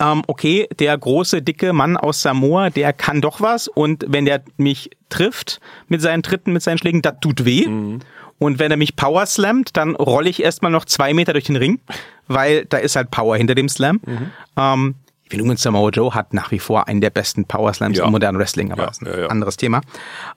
ähm, 0.00 0.22
okay, 0.26 0.68
der 0.78 0.96
große, 0.96 1.42
dicke 1.42 1.72
Mann 1.72 1.96
aus 1.96 2.22
Samoa, 2.22 2.70
der 2.70 2.92
kann 2.92 3.20
doch 3.20 3.40
was 3.40 3.68
und 3.68 4.04
wenn 4.08 4.24
der 4.24 4.42
mich 4.56 4.90
trifft 5.08 5.60
mit 5.88 6.02
seinen 6.02 6.22
Tritten, 6.22 6.52
mit 6.52 6.62
seinen 6.62 6.78
Schlägen, 6.78 7.02
das 7.02 7.14
tut 7.20 7.44
weh. 7.44 7.66
Mhm. 7.66 8.00
Und 8.40 8.60
wenn 8.60 8.70
er 8.70 8.76
mich 8.76 8.94
power 8.94 9.26
slammt, 9.26 9.76
dann 9.76 9.96
rolle 9.96 10.30
ich 10.30 10.42
erstmal 10.42 10.70
noch 10.70 10.84
zwei 10.84 11.12
Meter 11.12 11.32
durch 11.32 11.46
den 11.46 11.56
Ring, 11.56 11.80
weil 12.28 12.66
da 12.66 12.76
ist 12.76 12.94
halt 12.94 13.10
Power 13.10 13.36
hinter 13.36 13.56
dem 13.56 13.68
Slam. 13.68 14.00
Mhm. 14.06 14.30
Ähm, 14.56 14.94
ich 15.24 15.30
finde 15.30 15.44
übrigens, 15.44 15.62
Samoa 15.62 15.90
Joe 15.90 16.14
hat 16.14 16.32
nach 16.32 16.52
wie 16.52 16.58
vor 16.58 16.88
einen 16.88 17.00
der 17.00 17.10
besten 17.10 17.44
Power 17.44 17.72
Slams 17.74 17.98
ja. 17.98 18.04
im 18.04 18.12
modernen 18.12 18.38
Wrestling, 18.38 18.72
aber 18.72 18.82
ja, 18.82 18.86
das 18.88 18.98
ist 18.98 19.06
ein 19.06 19.20
ja, 19.20 19.26
anderes 19.26 19.56
Thema. 19.56 19.80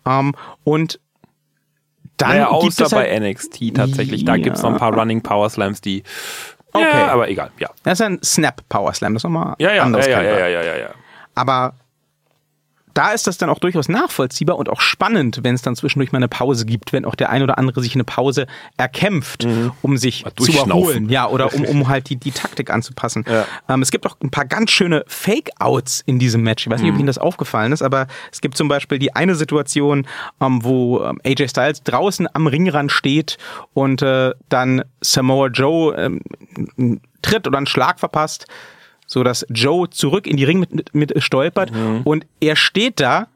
Ähm, 0.06 0.34
und 0.64 0.99
dann 2.18 2.30
naja, 2.32 2.49
außer 2.49 2.86
halt, 2.86 3.10
bei 3.10 3.20
NXT 3.20 3.74
tatsächlich. 3.74 4.26
Da 4.26 4.38
gibt's 4.38 4.62
noch 4.62 4.72
ein 4.72 4.78
paar 4.78 4.93
Running 4.93 5.22
Power 5.22 5.49
Slams, 5.49 5.82
die 5.82 6.04
Okay. 6.74 6.84
Ja, 6.84 7.07
aber 7.09 7.30
egal, 7.30 7.51
ja. 7.59 7.69
Das 7.84 7.99
ist 7.99 8.05
ein 8.05 8.19
Snap 8.24 8.61
Power 8.69 8.93
Slam, 8.93 9.13
das 9.13 9.22
ist 9.22 9.24
nochmal 9.26 9.55
ja, 9.59 9.74
ja, 9.74 9.84
anderes 9.84 10.07
ja, 10.07 10.22
ja, 10.22 10.39
ja, 10.39 10.47
ja, 10.47 10.61
ja, 10.61 10.78
ja. 10.78 10.89
Aber 11.36 11.74
da 12.93 13.11
ist 13.11 13.27
das 13.27 13.37
dann 13.37 13.49
auch 13.49 13.59
durchaus 13.59 13.89
nachvollziehbar 13.89 14.57
und 14.57 14.69
auch 14.69 14.81
spannend, 14.81 15.39
wenn 15.43 15.55
es 15.55 15.61
dann 15.61 15.75
zwischendurch 15.75 16.11
mal 16.11 16.17
eine 16.17 16.27
Pause 16.27 16.65
gibt, 16.65 16.93
wenn 16.93 17.05
auch 17.05 17.15
der 17.15 17.29
ein 17.29 17.43
oder 17.43 17.57
andere 17.57 17.81
sich 17.81 17.95
eine 17.95 18.03
Pause 18.03 18.47
erkämpft, 18.77 19.45
mhm. 19.45 19.71
um 19.81 19.97
sich 19.97 20.25
zu 20.37 20.51
erholen, 20.51 21.09
ja, 21.09 21.27
oder 21.27 21.53
um, 21.53 21.65
um 21.65 21.87
halt 21.87 22.09
die, 22.09 22.15
die 22.15 22.31
Taktik 22.31 22.69
anzupassen. 22.69 23.25
Ja. 23.27 23.45
Ähm, 23.69 23.81
es 23.81 23.91
gibt 23.91 24.05
auch 24.05 24.17
ein 24.21 24.31
paar 24.31 24.45
ganz 24.45 24.71
schöne 24.71 25.03
Fake-Outs 25.07 26.03
in 26.05 26.19
diesem 26.19 26.41
Match. 26.43 26.65
Ich 26.65 26.71
weiß 26.71 26.81
nicht, 26.81 26.89
ob 26.89 26.95
mhm. 26.95 27.01
Ihnen 27.01 27.07
das 27.07 27.17
aufgefallen 27.17 27.71
ist, 27.71 27.81
aber 27.81 28.07
es 28.31 28.41
gibt 28.41 28.57
zum 28.57 28.67
Beispiel 28.67 28.99
die 28.99 29.15
eine 29.15 29.35
Situation, 29.35 30.07
ähm, 30.41 30.63
wo 30.63 31.03
ähm, 31.03 31.19
AJ 31.25 31.49
Styles 31.49 31.83
draußen 31.83 32.27
am 32.33 32.47
Ringrand 32.47 32.91
steht 32.91 33.37
und 33.73 34.01
äh, 34.01 34.31
dann 34.49 34.83
Samoa 35.01 35.47
Joe 35.47 35.95
ähm, 35.95 36.21
einen 36.77 37.01
Tritt 37.21 37.47
oder 37.47 37.57
einen 37.57 37.67
Schlag 37.67 37.99
verpasst 37.99 38.47
so 39.12 39.24
dass 39.24 39.45
Joe 39.49 39.89
zurück 39.89 40.26
in 40.26 40.38
die 40.38 40.45
Ring 40.45 40.59
mit, 40.59 40.95
mit, 40.95 41.22
stolpert 41.22 41.72
mhm. 41.72 42.01
und 42.03 42.26
er 42.39 42.55
steht 42.55 42.99
da 43.01 43.28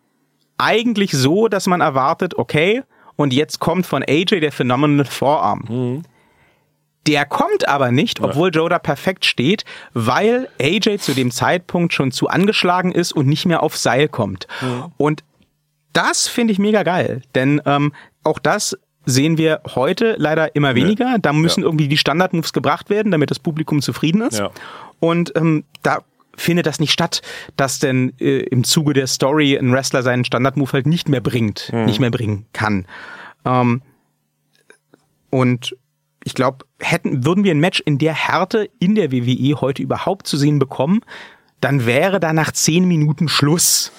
eigentlich 0.58 1.12
so, 1.12 1.50
dass 1.50 1.68
man 1.68 1.82
erwartet, 1.82 2.38
okay, 2.38 2.84
und 3.18 3.34
jetzt 3.34 3.60
kommt 3.60 3.86
von 3.86 4.02
AJ 4.02 4.40
der 4.40 4.54
Phenomenal 4.54 5.06
Forearm. 5.06 5.66
Mhm. 5.68 6.04
Der 7.08 7.26
kommt 7.26 7.68
aber 7.68 7.92
nicht, 7.92 8.20
obwohl 8.22 8.50
Joe 8.50 8.70
da 8.70 8.80
perfekt 8.80 9.26
steht, 9.26 9.64
weil 9.94 10.48
AJ 10.60 11.00
zu 11.00 11.14
dem 11.14 11.30
Zeitpunkt 11.30 11.94
schon 11.94 12.12
zu 12.12 12.30
angeschlagen 12.30 12.92
ist 12.92 13.12
und 13.12 13.28
nicht 13.28 13.46
mehr 13.46 13.62
auf 13.62 13.78
Seil 13.78 14.08
kommt. 14.08 14.48
Mhm. 14.62 14.86
Und 14.98 15.24
das 15.94 16.28
finde 16.28 16.54
ich 16.54 16.60
mega 16.60 16.84
geil, 16.84 17.22
denn 17.36 17.62
ähm, 17.66 17.94
auch 18.24 18.40
das 18.40 18.78
sehen 19.06 19.38
wir 19.38 19.62
heute 19.76 20.16
leider 20.18 20.56
immer 20.56 20.76
weniger. 20.76 21.18
Da 21.20 21.34
müssen 21.34 21.62
ja. 21.62 21.68
irgendwie 21.68 21.88
die 21.88 21.98
Standardmoves 21.98 22.54
gebracht 22.54 22.90
werden, 22.90 23.12
damit 23.12 23.32
das 23.32 23.40
Publikum 23.40 23.82
zufrieden 23.82 24.22
ist. 24.22 24.40
Ja. 24.40 24.52
Und 25.00 25.34
ähm, 25.36 25.64
da 25.84 26.04
findet 26.36 26.66
das 26.66 26.80
nicht 26.80 26.92
statt, 26.92 27.22
dass 27.56 27.80
denn 27.80 28.14
äh, 28.20 28.40
im 28.40 28.64
Zuge 28.64 28.94
der 28.94 29.08
Story 29.08 29.58
ein 29.58 29.72
Wrestler 29.72 30.04
seinen 30.04 30.26
Standardmove 30.26 30.74
halt 30.74 30.88
nicht 30.88 31.10
mehr 31.10 31.22
bringt, 31.22 31.72
mhm. 31.74 31.86
nicht 31.86 32.00
mehr 32.00 32.12
bringen 32.12 32.46
kann. 32.54 32.86
Ähm, 33.46 33.82
und 35.30 35.76
ich 36.24 36.34
glaube, 36.34 36.66
hätten, 36.80 37.26
würden 37.26 37.44
wir 37.44 37.52
ein 37.52 37.60
Match 37.60 37.82
in 37.86 37.98
der 37.98 38.14
Härte 38.14 38.70
in 38.80 38.96
der 38.96 39.12
WWE 39.12 39.62
heute 39.62 39.84
überhaupt 39.84 40.28
zu 40.28 40.38
sehen 40.38 40.60
bekommen, 40.60 41.02
dann 41.62 41.86
wäre 41.86 42.20
da 42.20 42.34
nach 42.34 42.52
zehn 42.52 42.88
Minuten 42.88 43.28
Schluss. 43.28 43.92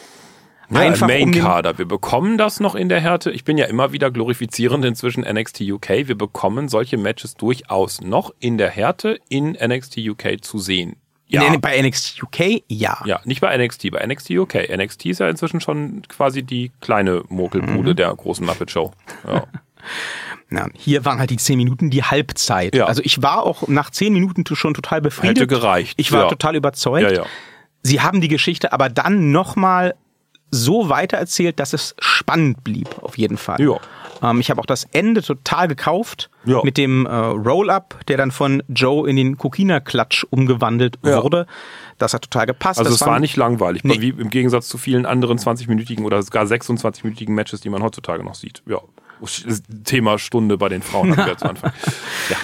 Ja, 0.70 0.80
Einfach 0.80 1.06
Main-Kader. 1.06 1.70
Um 1.72 1.78
wir 1.78 1.86
bekommen 1.86 2.38
das 2.38 2.60
noch 2.60 2.74
in 2.74 2.88
der 2.88 3.00
Härte. 3.00 3.30
Ich 3.30 3.44
bin 3.44 3.56
ja 3.58 3.66
immer 3.66 3.92
wieder 3.92 4.10
glorifizierend 4.10 4.84
inzwischen 4.84 5.22
NXT 5.22 5.60
UK. 5.62 5.88
Wir 6.08 6.18
bekommen 6.18 6.68
solche 6.68 6.96
Matches 6.96 7.34
durchaus 7.34 8.00
noch 8.00 8.32
in 8.40 8.58
der 8.58 8.70
Härte 8.70 9.18
in 9.28 9.52
NXT 9.52 9.98
UK 9.98 10.42
zu 10.42 10.58
sehen. 10.58 10.96
Ja. 11.28 11.48
Nee, 11.50 11.58
bei 11.58 11.80
NXT 11.80 12.22
UK 12.22 12.62
ja. 12.68 12.98
Ja, 13.04 13.20
nicht 13.24 13.40
bei 13.40 13.56
NXT, 13.56 13.90
bei 13.90 14.06
NXT 14.06 14.30
UK. 14.30 14.54
NXT 14.76 15.06
ist 15.06 15.20
ja 15.20 15.28
inzwischen 15.28 15.60
schon 15.60 16.02
quasi 16.08 16.42
die 16.44 16.70
kleine 16.80 17.24
Mokelbude 17.28 17.90
mhm. 17.90 17.96
der 17.96 18.14
großen 18.14 18.46
Muppet 18.46 18.70
Show. 18.70 18.92
Ja. 19.26 19.44
Ja, 20.50 20.68
hier 20.74 21.04
waren 21.04 21.18
halt 21.18 21.30
die 21.30 21.38
zehn 21.38 21.56
Minuten 21.56 21.90
die 21.90 22.04
Halbzeit. 22.04 22.74
Ja. 22.74 22.86
Also 22.86 23.02
ich 23.04 23.20
war 23.22 23.42
auch 23.42 23.66
nach 23.66 23.90
zehn 23.90 24.12
Minuten 24.12 24.44
schon 24.54 24.74
total 24.74 25.00
befriedigt. 25.00 25.38
Hätte 25.38 25.46
gereicht. 25.48 25.94
Ich 25.96 26.12
war 26.12 26.22
Ja. 26.22 26.28
total 26.28 26.54
überzeugt. 26.54 27.10
Ja, 27.10 27.22
ja. 27.22 27.26
Sie 27.82 28.00
haben 28.00 28.20
die 28.20 28.28
Geschichte 28.28 28.72
aber 28.72 28.88
dann 28.88 29.32
nochmal 29.32 29.94
so 30.50 30.88
weitererzählt, 30.88 31.58
dass 31.60 31.72
es 31.72 31.94
spannend 31.98 32.62
blieb, 32.64 32.88
auf 33.02 33.18
jeden 33.18 33.36
Fall. 33.36 33.60
Ja. 33.60 33.76
Ähm, 34.22 34.40
ich 34.40 34.48
habe 34.50 34.60
auch 34.60 34.66
das 34.66 34.84
Ende 34.92 35.22
total 35.22 35.68
gekauft 35.68 36.30
Ja. 36.44 36.62
mit 36.62 36.76
dem 36.78 37.04
äh, 37.06 37.10
Roll-Up, 37.14 37.96
der 38.08 38.16
dann 38.16 38.30
von 38.30 38.62
Joe 38.68 39.08
in 39.10 39.16
den 39.16 39.36
Kokina-Klatsch 39.36 40.24
umgewandelt 40.30 40.98
Ja. 41.04 41.22
wurde. 41.22 41.46
Das 41.98 42.14
hat 42.14 42.22
total 42.22 42.46
gepasst. 42.46 42.78
Also 42.78 42.90
das 42.90 43.00
es 43.00 43.06
war 43.06 43.18
nicht 43.20 43.36
langweilig, 43.36 43.84
Nee. 43.84 44.00
wie 44.00 44.08
im 44.10 44.30
Gegensatz 44.30 44.68
zu 44.68 44.78
vielen 44.78 45.04
anderen 45.06 45.38
20-minütigen 45.38 46.04
oder 46.04 46.22
sogar 46.22 46.44
26-minütigen 46.44 47.32
Matches, 47.34 47.60
die 47.60 47.68
man 47.68 47.82
heutzutage 47.82 48.22
noch 48.24 48.34
sieht. 48.34 48.62
Ja, 48.66 48.78
Thema 49.84 50.18
Stunde 50.18 50.58
bei 50.58 50.68
den 50.68 50.82
Frauen 50.82 51.16
hatten 51.16 51.26
wir 51.28 51.36
zu 51.38 51.48
Anfang. 51.48 51.72
Ja. 52.30 52.36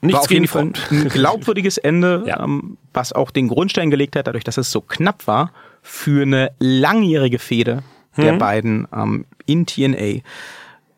Nichts 0.00 0.16
war 0.18 0.22
auf 0.24 0.30
jeden 0.30 0.46
Fall 0.48 0.72
ein 0.90 1.08
glaubwürdiges 1.08 1.78
Ende, 1.78 2.24
Ja. 2.26 2.42
ähm, 2.44 2.76
was 2.92 3.12
auch 3.14 3.30
den 3.30 3.48
Grundstein 3.48 3.90
gelegt 3.90 4.16
hat, 4.16 4.26
dadurch, 4.26 4.44
dass 4.44 4.58
es 4.58 4.70
so 4.70 4.82
knapp 4.82 5.26
war, 5.26 5.50
für 5.86 6.22
eine 6.22 6.50
langjährige 6.58 7.38
Fehde 7.38 7.82
Hm. 8.12 8.24
der 8.24 8.32
beiden 8.34 8.88
ähm, 8.94 9.26
in 9.44 9.66
TNA. 9.66 10.20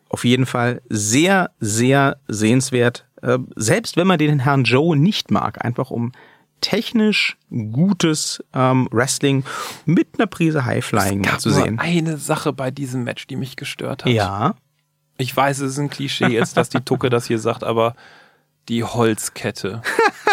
Auf 0.09 0.23
jeden 0.23 0.45
Fall 0.45 0.81
sehr, 0.87 1.49
sehr 1.59 2.17
sehenswert. 2.27 3.05
Äh, 3.21 3.39
selbst 3.55 3.97
wenn 3.97 4.05
man 4.07 4.19
den 4.19 4.39
Herrn 4.39 4.63
Joe 4.63 4.95
nicht 4.95 5.31
mag, 5.31 5.65
einfach 5.65 5.89
um 5.91 6.11
technisch 6.61 7.37
gutes 7.49 8.43
ähm, 8.53 8.87
Wrestling 8.91 9.43
mit 9.85 10.07
einer 10.17 10.27
Prise 10.27 10.65
Highflying 10.65 11.23
zu 11.39 11.49
nur 11.49 11.63
sehen. 11.63 11.79
eine 11.79 12.17
Sache 12.17 12.53
bei 12.53 12.71
diesem 12.71 13.03
Match, 13.03 13.27
die 13.27 13.35
mich 13.35 13.55
gestört 13.55 14.05
hat. 14.05 14.11
Ja, 14.11 14.55
Ich 15.17 15.35
weiß, 15.35 15.59
es 15.61 15.71
ist 15.73 15.79
ein 15.79 15.89
Klischee 15.89 16.27
jetzt, 16.27 16.55
dass 16.55 16.69
die 16.69 16.81
Tucke 16.81 17.09
das 17.09 17.25
hier 17.25 17.39
sagt, 17.39 17.63
aber 17.63 17.95
die 18.69 18.83
Holzkette. 18.83 19.81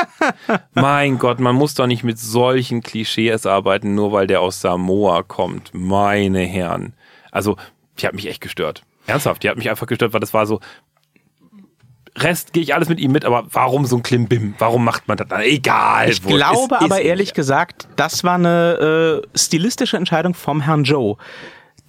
mein 0.75 1.19
Gott, 1.19 1.39
man 1.41 1.55
muss 1.55 1.75
doch 1.75 1.87
nicht 1.87 2.05
mit 2.05 2.19
solchen 2.19 2.83
Klischees 2.83 3.47
arbeiten, 3.47 3.95
nur 3.95 4.13
weil 4.13 4.27
der 4.27 4.41
aus 4.41 4.61
Samoa 4.61 5.23
kommt. 5.23 5.71
Meine 5.73 6.41
Herren. 6.41 6.95
Also, 7.31 7.57
die 7.99 8.07
hat 8.07 8.15
mich 8.15 8.27
echt 8.27 8.41
gestört. 8.41 8.83
Ernsthaft, 9.07 9.43
die 9.43 9.51
hat 9.51 9.57
mich 9.57 9.71
einfach 9.71 9.87
gestört, 9.87 10.13
weil 10.13 10.21
das 10.21 10.35
war 10.35 10.47
so. 10.47 10.61
Rest 12.17 12.53
gehe 12.53 12.63
ich 12.63 12.75
alles 12.75 12.89
mit 12.89 13.01
ihm 13.01 13.11
mit, 13.11 13.25
aber 13.25 13.45
warum 13.51 13.87
so 13.87 13.97
ein 13.97 14.05
Klimbim? 14.05 14.55
Warum 14.59 14.85
macht 14.85 15.09
man 15.09 15.17
das 15.17 15.27
dann? 15.27 15.41
Egal. 15.43 16.11
Ich 16.11 16.23
wurscht. 16.23 16.37
glaube 16.37 16.75
Ist- 16.77 16.83
aber 16.83 17.01
ist 17.01 17.07
ehrlich 17.07 17.29
nicht. 17.31 17.35
gesagt, 17.35 17.89
das 17.97 18.23
war 18.23 18.35
eine 18.37 19.23
äh, 19.35 19.39
stilistische 19.39 19.97
Entscheidung 19.97 20.33
vom 20.35 20.61
Herrn 20.61 20.85
Joe. 20.85 21.17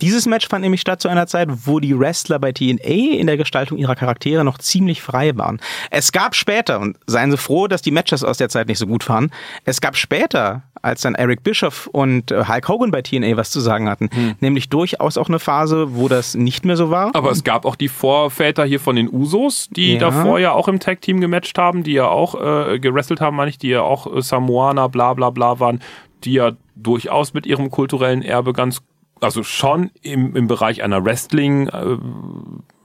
Dieses 0.01 0.25
Match 0.25 0.47
fand 0.47 0.61
nämlich 0.63 0.81
statt 0.81 1.01
zu 1.01 1.07
einer 1.07 1.25
Zeit, 1.27 1.47
wo 1.65 1.79
die 1.79 1.97
Wrestler 1.97 2.37
bei 2.39 2.51
TNA 2.51 3.17
in 3.17 3.27
der 3.27 3.37
Gestaltung 3.37 3.77
ihrer 3.77 3.95
Charaktere 3.95 4.43
noch 4.43 4.57
ziemlich 4.57 5.01
frei 5.01 5.37
waren. 5.37 5.59
Es 5.89 6.11
gab 6.11 6.35
später, 6.35 6.79
und 6.81 6.97
seien 7.07 7.31
Sie 7.31 7.37
froh, 7.37 7.67
dass 7.67 7.81
die 7.81 7.91
Matches 7.91 8.23
aus 8.23 8.37
der 8.37 8.49
Zeit 8.49 8.67
nicht 8.67 8.77
so 8.77 8.87
gut 8.87 9.07
waren, 9.07 9.31
es 9.63 9.79
gab 9.79 9.95
später, 9.95 10.63
als 10.81 11.01
dann 11.01 11.15
Eric 11.15 11.43
Bischoff 11.43 11.87
und 11.87 12.31
äh, 12.31 12.43
Hulk 12.47 12.67
Hogan 12.67 12.91
bei 12.91 13.01
TNA 13.01 13.37
was 13.37 13.49
zu 13.51 13.59
sagen 13.61 13.89
hatten, 13.89 14.09
nämlich 14.41 14.69
durchaus 14.69 15.17
auch 15.17 15.29
eine 15.29 15.39
Phase, 15.39 15.95
wo 15.95 16.07
das 16.09 16.35
nicht 16.35 16.65
mehr 16.65 16.75
so 16.77 16.89
war. 16.91 17.11
Aber 17.15 17.31
es 17.31 17.43
gab 17.43 17.65
auch 17.65 17.75
die 17.75 17.87
Vorväter 17.87 18.65
hier 18.65 18.79
von 18.79 18.95
den 18.95 19.11
Usos, 19.11 19.69
die 19.71 19.93
Ja. 19.93 19.99
davor 19.99 20.39
ja 20.39 20.51
auch 20.51 20.67
im 20.67 20.79
Tag-Team 20.79 21.21
gematcht 21.21 21.57
haben, 21.57 21.83
die 21.83 21.93
ja 21.93 22.07
auch 22.07 22.35
äh, 22.35 22.79
gewrestelt 22.79 23.21
haben, 23.21 23.35
meine 23.37 23.49
ich, 23.49 23.57
die 23.57 23.69
ja 23.69 23.81
auch 23.81 24.13
äh, 24.13 24.21
Samoaner, 24.21 24.89
bla 24.89 25.13
bla 25.13 25.29
bla 25.29 25.59
waren, 25.59 25.81
die 26.23 26.33
ja 26.33 26.51
durchaus 26.75 27.33
mit 27.33 27.45
ihrem 27.45 27.71
kulturellen 27.71 28.21
Erbe 28.21 28.51
ganz, 28.53 28.81
also 29.22 29.43
schon 29.43 29.91
im, 30.01 30.36
im 30.36 30.47
Bereich 30.47 30.84
einer 30.84 31.03
Wrestling, 31.05 31.68
äh, 31.70 31.97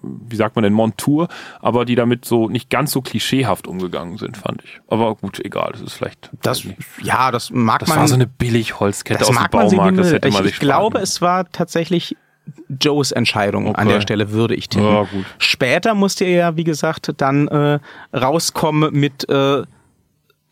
wie 0.03 0.37
sagt 0.37 0.57
man 0.57 0.62
denn, 0.62 0.72
Montur, 0.72 1.28
aber 1.61 1.85
die 1.85 1.95
damit 1.95 2.24
so 2.24 2.49
nicht 2.49 2.70
ganz 2.70 2.93
so 2.93 3.03
klischeehaft 3.03 3.66
umgegangen 3.66 4.16
sind, 4.16 4.37
fand 4.37 4.62
ich. 4.64 4.81
Aber 4.89 5.14
gut, 5.16 5.45
egal, 5.45 5.72
das 5.72 5.83
ist 5.83 5.93
vielleicht. 5.95 6.31
das, 6.43 6.62
ja, 7.03 7.31
das 7.31 7.51
mag 7.51 7.81
das 7.81 7.89
man. 7.89 7.99
war 7.99 8.09
so 8.09 8.14
eine 8.14 8.26
Billig-Holzkette 8.26 9.18
das 9.18 9.28
aus 9.28 9.35
dem 9.35 9.43
man 9.43 9.51
Baumarkt, 9.51 9.76
man 9.76 9.97
das 9.97 10.12
hätte 10.12 10.28
man 10.31 10.43
ich, 10.43 10.47
sich 10.47 10.55
ich 10.55 10.61
glaube, 10.61 10.93
sparen 10.93 11.03
es 11.03 11.20
war 11.20 11.51
tatsächlich 11.51 12.16
Joes 12.81 13.12
Entscheidung 13.12 13.66
an 13.76 13.87
Okay. 13.87 13.95
der 13.95 14.01
Stelle, 14.01 14.31
würde 14.33 14.55
ich 14.55 14.68
tippen. 14.68 14.89
Ja, 14.89 15.03
gut. 15.03 15.24
Später 15.39 15.95
musste 15.95 16.24
er 16.24 16.31
ja, 16.31 16.57
wie 16.57 16.64
gesagt, 16.64 17.12
dann 17.18 17.47
äh, 17.49 17.78
rauskommen 18.16 18.93
mit 18.93 19.28
äh, 19.28 19.62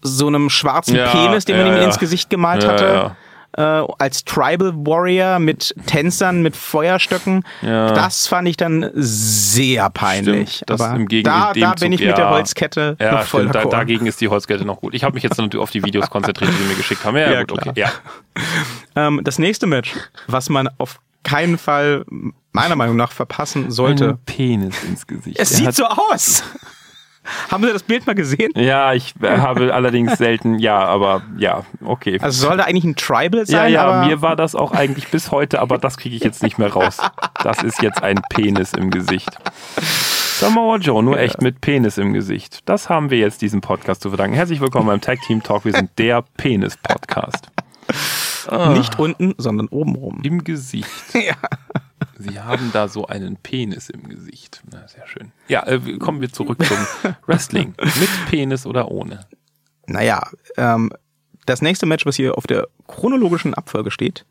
so 0.03 0.27
einem 0.27 0.51
schwarzen 0.51 0.95
Ja, 0.97 1.09
Penis, 1.11 1.45
den 1.45 1.57
man 1.57 1.67
ja, 1.67 1.73
ihm 1.73 1.79
ja. 1.81 1.85
ins 1.87 1.99
Gesicht 1.99 2.31
gemalt 2.31 2.63
Ja, 2.63 2.69
hatte. 2.71 3.17
Äh, 3.57 3.63
als 3.63 4.25
Tribal 4.25 4.73
Warrior 4.75 5.39
mit 5.39 5.75
Tänzern, 5.87 6.43
mit 6.43 6.55
Feuerstöcken. 6.57 7.43
Ja. 7.63 7.93
Das 7.93 8.27
fand 8.27 8.47
ich 8.47 8.57
dann 8.57 8.91
sehr 8.95 9.89
peinlich. 9.91 10.57
Stimmt, 10.57 10.71
das 10.71 10.81
Aber 10.83 11.05
da, 11.23 11.53
da 11.55 11.73
bin 11.75 11.93
ich 11.93 12.01
mit 12.01 12.17
der. 12.17 12.31
Holzkette 12.31 12.97
Ja, 13.01 13.13
noch 13.13 13.23
voll 13.23 13.49
stimmt. 13.49 13.55
Da, 13.55 13.65
dagegen 13.65 14.07
ist 14.07 14.21
die 14.21 14.29
Holzkette 14.29 14.65
noch 14.65 14.81
gut. 14.81 14.95
Ich 14.95 15.03
habe 15.03 15.15
mich 15.15 15.23
jetzt 15.23 15.39
natürlich 15.39 15.63
auf 15.63 15.71
die 15.71 15.83
Videos 15.83 16.11
konzentriert, 16.11 16.51
die 16.53 16.57
sie 16.57 16.69
mir 16.69 16.75
geschickt 16.75 17.05
haben. 17.05 17.17
Ja, 17.17 17.31
Ja, 17.33 17.43
gut, 17.45 17.61
klar. 17.61 17.73
okay. 17.73 17.81
Ja. 17.81 17.91
Ähm, 18.95 19.21
das 19.25 19.39
nächste 19.39 19.67
Match, 19.67 19.95
was 20.27 20.49
man 20.51 20.69
auf 20.79 21.01
keinen 21.25 21.59
Fall 21.59 22.05
meiner 22.53 22.77
Meinung 22.77 22.97
nach 22.97 23.13
verpassen 23.13 23.71
sollte. 23.71 24.19
Penis 24.27 24.83
ins 24.85 25.07
Gesicht. 25.07 25.39
Es 25.39 25.53
Er 25.53 25.57
sieht 25.57 25.75
so 25.75 25.85
aus. 25.87 26.43
Haben 27.51 27.65
Sie 27.65 27.73
das 27.73 27.83
Bild 27.83 28.07
mal 28.07 28.15
gesehen? 28.15 28.53
Ja, 28.57 28.93
ich 28.95 29.15
äh, 29.23 29.39
habe 29.39 29.75
allerdings 29.75 30.19
selten, 30.19 30.59
ja, 30.59 30.79
aber 30.79 31.23
ja, 31.37 31.65
okay. 31.85 32.19
Also 32.21 32.47
soll 32.47 32.57
da 32.57 32.65
eigentlich 32.65 32.85
ein 32.85 32.97
Tribal 32.97 33.41
ja, 33.41 33.47
sein? 33.47 33.73
ja, 33.73 33.85
aber 33.85 34.07
mir 34.07 34.23
war 34.23 34.37
das 34.37 34.55
auch 34.55 34.73
eigentlich 34.73 35.09
bis 35.09 35.31
heute, 35.31 35.61
aber 35.61 35.79
das 35.79 35.97
kriege 35.97 36.17
ich 36.17 36.23
jetzt 36.23 36.43
nicht 36.43 36.59
mehr 36.59 36.73
raus. 36.73 36.99
Das 37.43 37.63
ist 37.63 37.83
jetzt 37.83 38.03
ein 38.03 38.21
Penis 38.31 38.73
im 38.73 38.91
Gesicht. 38.91 39.31
Samoa 40.39 40.77
Joe, 40.77 41.03
nur 41.03 41.19
echt 41.19 41.43
mit 41.43 41.61
Penis 41.61 41.99
im 41.99 42.13
Gesicht. 42.13 42.61
Das 42.65 42.89
haben 42.89 43.11
wir 43.11 43.19
jetzt 43.19 43.43
diesem 43.43 43.61
Podcast 43.61 44.03
zu 44.03 44.11
verdanken. 44.11 44.37
Herzlich 44.37 44.61
willkommen 44.61 44.87
beim 44.87 45.01
Tag 45.01 45.21
Team 45.23 45.43
Talk. 45.43 45.65
Wir 45.65 45.73
sind 45.73 45.91
der 45.99 46.23
Penis-Podcast. 46.37 47.51
nicht 48.75 48.99
unten, 48.99 49.35
sondern 49.37 49.67
oben 49.69 49.97
rum. 49.97 50.21
Im 50.23 50.45
Gesicht. 50.45 50.89
Ja. 51.15 51.35
Sie 52.19 52.41
haben 52.41 52.71
da 52.73 52.89
so 52.89 53.07
einen 53.07 53.37
Penis 53.37 53.89
im 53.89 54.09
Gesicht. 54.09 54.63
Na, 54.71 54.87
sehr 54.89 55.07
schön. 55.07 55.33
Ja, 55.49 55.67
äh, 55.67 55.99
kommen 55.99 56.21
wir 56.21 56.33
zurück 56.33 56.65
zum 56.65 56.79
Wrestling. 57.27 57.75
Mit 57.81 58.11
Penis 58.29 58.67
oder 58.67 58.91
ohne? 58.91 59.21
Naja, 59.87 60.29
ähm, 60.57 60.93
das 61.47 61.63
nächste 61.63 61.87
Match, 61.87 62.05
was 62.07 62.17
hier 62.17 62.37
auf 62.37 62.47
der 62.47 62.69
chronologischen 62.87 63.55
Abfolge 63.55 63.91
steht, 63.91 64.27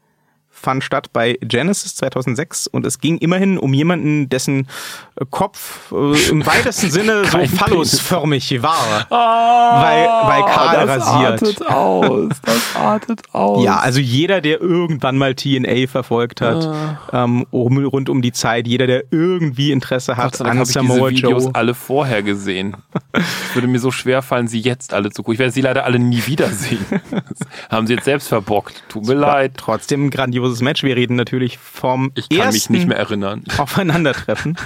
fand 0.60 0.84
statt 0.84 1.10
bei 1.14 1.38
Genesis 1.42 1.96
2006 1.96 2.68
und 2.68 2.86
es 2.86 3.00
ging 3.00 3.18
immerhin 3.18 3.58
um 3.58 3.74
jemanden, 3.74 4.28
dessen 4.30 4.68
äh, 5.16 5.26
Kopf 5.30 5.92
äh, 5.92 6.30
im 6.30 6.46
weitesten 6.46 6.90
Sinne 6.90 7.26
so 7.32 7.38
phallusförmig 7.46 8.62
war. 8.62 9.08
Oh, 9.10 9.16
Weil- 9.16 10.08
weil 10.28 10.44
kahl 10.54 10.88
das 10.88 11.02
rasiert. 11.08 11.32
artet 11.44 11.68
aus. 11.68 12.30
Das 12.44 12.76
artet 12.76 13.22
aus. 13.34 13.64
Ja, 13.64 13.78
also 13.80 14.00
jeder, 14.00 14.42
der 14.42 14.60
irgendwann 14.62 15.18
mal 15.18 15.36
TNA 15.36 15.88
verfolgt 15.88 16.42
hat, 16.42 16.68
ähm, 17.14 17.46
um, 17.52 17.78
rund 17.86 18.10
um 18.10 18.22
die 18.22 18.32
Zeit, 18.32 18.68
jeder, 18.68 18.88
der 18.88 19.04
irgendwie 19.12 19.72
Interesse 19.72 20.14
Gott 20.16 20.24
hat 20.26 20.36
sei 20.38 20.44
Dank 20.46 20.54
an 20.54 20.60
habe 20.60 20.70
ich 20.70 20.74
diese 20.76 20.88
Samoa 20.88 21.10
Videos 21.10 21.44
Joe. 21.46 21.56
alle 21.56 21.74
vorher 21.74 22.24
gesehen. 22.24 22.76
Es 23.14 23.24
würde 23.54 23.68
mir 23.68 23.80
so 23.80 23.92
schwer 23.92 24.22
fallen, 24.22 24.48
sie 24.48 24.60
jetzt 24.60 24.94
alle 24.94 25.12
zu 25.12 25.22
gucken. 25.22 25.34
Ich 25.34 25.40
werde 25.40 25.52
sie 25.52 25.62
leider 25.62 25.86
alle 25.86 26.00
nie 26.00 26.26
wiedersehen. 26.26 26.86
Das 27.12 27.48
haben 27.70 27.88
sie 27.88 27.94
jetzt 27.94 28.06
selbst 28.06 28.28
verbockt. 28.28 28.84
Tut 28.90 29.06
mir 29.06 29.14
leid. 29.14 29.54
Trotzdem 29.58 30.06
ein 30.08 30.10
grandioses 30.48 30.62
Match. 30.62 30.84
Wir 30.84 30.96
reden 30.96 31.16
natürlich 31.16 31.58
vom 31.58 32.12
Ich 32.16 32.30
kann 32.30 32.40
ersten 32.40 32.74
mich 32.74 32.80
nicht 32.82 32.88
mehr 32.88 32.98
erinnern. 32.98 33.44
Aufeinandertreffen 33.58 34.58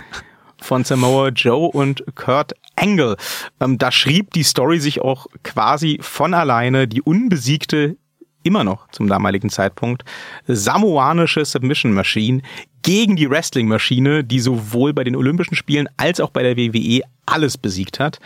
von 0.59 0.83
Samoa 0.83 1.29
Joe 1.29 1.69
und 1.69 2.03
Kurt 2.15 2.53
Angle. 2.75 3.17
Ähm, 3.59 3.77
da 3.77 3.91
schrieb 3.91 4.31
die 4.33 4.43
Story 4.43 4.79
sich 4.79 5.01
auch 5.01 5.27
quasi 5.43 5.97
von 6.01 6.33
alleine 6.33 6.87
die 6.87 7.01
unbesiegte 7.01 7.97
immer 8.43 8.63
noch 8.63 8.89
zum 8.89 9.07
damaligen 9.07 9.49
Zeitpunkt 9.49 10.03
samoanische 10.47 11.45
Submission 11.45 11.93
Machine 11.93 12.41
gegen 12.81 13.15
die 13.15 13.29
Wrestling 13.29 13.67
Maschine, 13.67 14.23
die 14.23 14.39
sowohl 14.39 14.93
bei 14.93 15.03
den 15.03 15.15
Olympischen 15.15 15.55
Spielen 15.55 15.87
als 15.97 16.19
auch 16.19 16.31
bei 16.31 16.41
der 16.41 16.57
WWE 16.57 17.01
alles 17.27 17.57
besiegt 17.57 17.99
hat. 17.99 18.19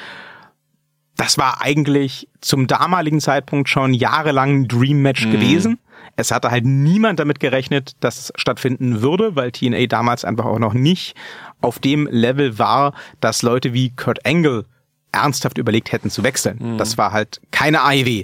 Das 1.17 1.37
war 1.37 1.61
eigentlich 1.61 2.27
zum 2.41 2.67
damaligen 2.67 3.19
Zeitpunkt 3.21 3.69
schon 3.69 3.93
jahrelang 3.93 4.61
ein 4.61 4.67
Dream 4.67 5.01
Match 5.01 5.29
gewesen. 5.29 5.79
Es 6.15 6.31
hatte 6.31 6.51
halt 6.51 6.65
niemand 6.65 7.19
damit 7.19 7.39
gerechnet, 7.39 7.93
dass 7.99 8.17
es 8.17 8.33
stattfinden 8.35 9.01
würde, 9.01 9.35
weil 9.35 9.51
TNA 9.51 9.87
damals 9.87 10.23
einfach 10.23 10.45
auch 10.45 10.59
noch 10.59 10.73
nicht 10.73 11.15
auf 11.61 11.79
dem 11.79 12.07
Level 12.09 12.57
war, 12.57 12.93
dass 13.19 13.41
Leute 13.41 13.73
wie 13.73 13.89
Kurt 13.89 14.25
Angle 14.25 14.65
ernsthaft 15.11 15.57
überlegt 15.57 15.91
hätten 15.91 16.09
zu 16.09 16.23
wechseln. 16.23 16.77
Das 16.77 16.97
war 16.97 17.11
halt 17.11 17.41
keine 17.51 17.81
AEW. 17.81 18.23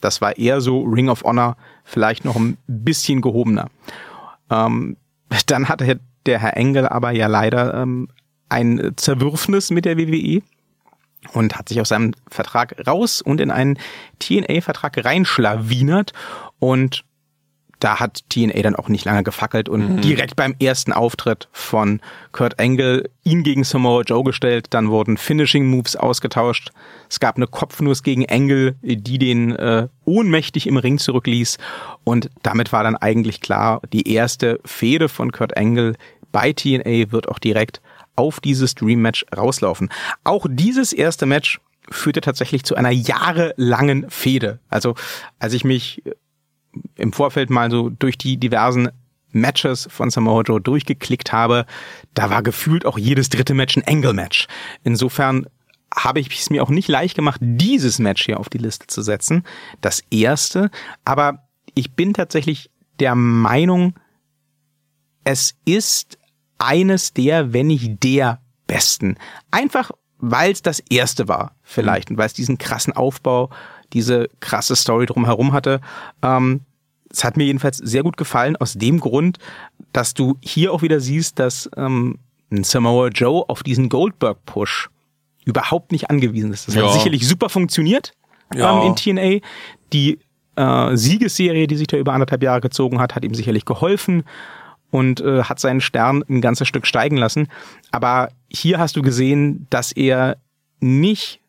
Das 0.00 0.20
war 0.20 0.36
eher 0.36 0.60
so 0.60 0.82
Ring 0.82 1.08
of 1.08 1.22
Honor, 1.22 1.56
vielleicht 1.84 2.24
noch 2.24 2.36
ein 2.36 2.58
bisschen 2.66 3.20
gehobener. 3.20 3.70
Ähm, 4.50 4.96
dann 5.46 5.68
hatte 5.68 6.00
der 6.26 6.38
Herr 6.38 6.56
Engel 6.56 6.86
aber 6.86 7.12
ja 7.12 7.26
leider 7.26 7.74
ähm, 7.74 8.08
ein 8.48 8.92
Zerwürfnis 8.96 9.70
mit 9.70 9.84
der 9.84 9.96
WWE 9.96 10.42
und 11.32 11.56
hat 11.56 11.68
sich 11.68 11.80
aus 11.80 11.88
seinem 11.88 12.12
Vertrag 12.28 12.74
raus 12.86 13.22
und 13.22 13.40
in 13.40 13.50
einen 13.50 13.78
TNA-Vertrag 14.18 15.04
reinschlawinert 15.04 16.12
und 16.58 17.04
da 17.82 17.98
hat 17.98 18.22
TNA 18.28 18.62
dann 18.62 18.76
auch 18.76 18.88
nicht 18.88 19.04
lange 19.04 19.24
gefackelt 19.24 19.68
und 19.68 19.96
mhm. 19.96 20.00
direkt 20.02 20.36
beim 20.36 20.54
ersten 20.60 20.92
Auftritt 20.92 21.48
von 21.50 22.00
Kurt 22.30 22.60
Angle 22.60 23.10
ihn 23.24 23.42
gegen 23.42 23.64
Samoa 23.64 24.02
Joe 24.02 24.22
gestellt. 24.22 24.68
Dann 24.70 24.88
wurden 24.88 25.16
Finishing 25.16 25.66
Moves 25.66 25.96
ausgetauscht. 25.96 26.70
Es 27.10 27.18
gab 27.18 27.36
eine 27.36 27.48
Kopfnuss 27.48 28.04
gegen 28.04 28.28
Angle, 28.28 28.76
die 28.82 29.18
den 29.18 29.56
äh, 29.56 29.88
ohnmächtig 30.04 30.68
im 30.68 30.76
Ring 30.76 30.98
zurückließ. 30.98 31.58
Und 32.04 32.30
damit 32.44 32.72
war 32.72 32.84
dann 32.84 32.94
eigentlich 32.94 33.40
klar, 33.40 33.80
die 33.92 34.12
erste 34.12 34.60
Fehde 34.64 35.08
von 35.08 35.32
Kurt 35.32 35.56
Angle 35.56 35.96
bei 36.30 36.52
TNA 36.52 37.10
wird 37.10 37.28
auch 37.28 37.40
direkt 37.40 37.80
auf 38.14 38.38
dieses 38.38 38.76
Dream 38.76 39.02
Match 39.02 39.26
rauslaufen. 39.36 39.90
Auch 40.22 40.46
dieses 40.48 40.92
erste 40.92 41.26
Match 41.26 41.60
führte 41.90 42.20
tatsächlich 42.20 42.62
zu 42.62 42.76
einer 42.76 42.90
jahrelangen 42.90 44.08
Fehde. 44.08 44.60
Also 44.68 44.94
als 45.40 45.52
ich 45.52 45.64
mich 45.64 46.02
im 46.96 47.12
Vorfeld 47.12 47.50
mal 47.50 47.70
so 47.70 47.90
durch 47.90 48.18
die 48.18 48.36
diversen 48.36 48.90
Matches 49.30 49.88
von 49.90 50.10
Samoa 50.10 50.42
Joe 50.42 50.60
durchgeklickt 50.60 51.32
habe, 51.32 51.66
da 52.14 52.30
war 52.30 52.42
gefühlt 52.42 52.86
auch 52.86 52.98
jedes 52.98 53.28
dritte 53.30 53.54
Match 53.54 53.76
ein 53.76 53.86
Angle-Match. 53.86 54.46
Insofern 54.84 55.46
habe 55.94 56.20
ich 56.20 56.28
es 56.38 56.50
mir 56.50 56.62
auch 56.62 56.70
nicht 56.70 56.88
leicht 56.88 57.14
gemacht, 57.14 57.40
dieses 57.42 57.98
Match 57.98 58.24
hier 58.24 58.40
auf 58.40 58.48
die 58.48 58.58
Liste 58.58 58.86
zu 58.86 59.02
setzen. 59.02 59.44
Das 59.80 60.02
erste. 60.10 60.70
Aber 61.04 61.46
ich 61.74 61.92
bin 61.94 62.14
tatsächlich 62.14 62.70
der 62.98 63.14
Meinung, 63.14 63.94
es 65.24 65.54
ist 65.64 66.18
eines 66.58 67.12
der, 67.12 67.52
wenn 67.52 67.66
nicht 67.66 68.02
der 68.02 68.40
besten. 68.66 69.16
Einfach, 69.50 69.90
weil 70.18 70.52
es 70.52 70.62
das 70.62 70.80
erste 70.80 71.28
war, 71.28 71.56
vielleicht. 71.62 72.10
Und 72.10 72.16
weil 72.16 72.26
es 72.26 72.34
diesen 72.34 72.58
krassen 72.58 72.92
Aufbau 72.92 73.50
diese 73.92 74.28
krasse 74.40 74.76
Story 74.76 75.06
drumherum 75.06 75.52
hatte. 75.52 75.80
Ähm, 76.22 76.60
es 77.10 77.24
hat 77.24 77.36
mir 77.36 77.44
jedenfalls 77.44 77.76
sehr 77.76 78.02
gut 78.02 78.16
gefallen, 78.16 78.56
aus 78.56 78.74
dem 78.74 78.98
Grund, 78.98 79.38
dass 79.92 80.14
du 80.14 80.38
hier 80.40 80.72
auch 80.72 80.82
wieder 80.82 81.00
siehst, 81.00 81.38
dass 81.38 81.70
ähm, 81.76 82.18
Samoa 82.50 83.08
Joe 83.08 83.44
auf 83.48 83.62
diesen 83.62 83.88
Goldberg-Push 83.88 84.88
überhaupt 85.44 85.92
nicht 85.92 86.10
angewiesen 86.10 86.52
ist. 86.52 86.68
Das 86.68 86.74
ja. 86.74 86.84
hat 86.84 86.92
sicherlich 86.92 87.26
super 87.26 87.48
funktioniert 87.48 88.12
ja. 88.54 88.82
ähm, 88.82 88.88
in 88.88 88.96
TNA. 88.96 89.46
Die 89.92 90.18
äh, 90.56 90.96
Siegesserie, 90.96 91.66
die 91.66 91.76
sich 91.76 91.86
da 91.86 91.96
über 91.96 92.12
anderthalb 92.12 92.42
Jahre 92.42 92.60
gezogen 92.60 93.00
hat, 93.00 93.14
hat 93.14 93.24
ihm 93.24 93.34
sicherlich 93.34 93.64
geholfen 93.64 94.24
und 94.90 95.20
äh, 95.20 95.44
hat 95.44 95.58
seinen 95.58 95.80
Stern 95.80 96.22
ein 96.28 96.40
ganzes 96.40 96.68
Stück 96.68 96.86
steigen 96.86 97.16
lassen. 97.16 97.48
Aber 97.90 98.28
hier 98.50 98.78
hast 98.78 98.96
du 98.96 99.02
gesehen, 99.02 99.66
dass 99.70 99.92
er 99.92 100.36
nicht 100.80 101.40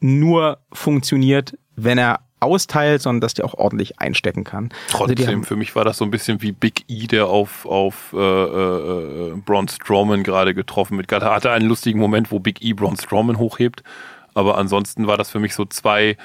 nur 0.00 0.58
funktioniert, 0.72 1.58
wenn 1.84 1.98
er 1.98 2.20
austeilt, 2.40 3.02
sondern 3.02 3.20
dass 3.20 3.34
der 3.34 3.44
auch 3.44 3.54
ordentlich 3.54 4.00
einstecken 4.00 4.44
kann. 4.44 4.70
Also 4.92 5.06
Trotzdem, 5.06 5.28
also 5.28 5.42
für 5.42 5.56
mich 5.56 5.74
war 5.74 5.84
das 5.84 5.98
so 5.98 6.04
ein 6.04 6.10
bisschen 6.10 6.40
wie 6.42 6.52
Big 6.52 6.84
E, 6.88 7.06
der 7.06 7.26
auf, 7.26 7.66
auf 7.66 8.12
äh, 8.12 8.16
äh, 8.16 9.34
Braun 9.44 9.68
Strowman 9.68 10.22
gerade 10.22 10.54
getroffen 10.54 10.96
mit. 10.96 11.10
Er 11.10 11.20
hatte 11.22 11.50
einen 11.50 11.68
lustigen 11.68 11.98
Moment, 11.98 12.30
wo 12.30 12.38
Big 12.38 12.62
E 12.62 12.72
Braun 12.72 12.96
Strowman 12.96 13.38
hochhebt, 13.38 13.82
aber 14.34 14.56
ansonsten 14.56 15.06
war 15.06 15.16
das 15.16 15.30
für 15.30 15.40
mich 15.40 15.54
so 15.54 15.64
zwei, 15.64 16.16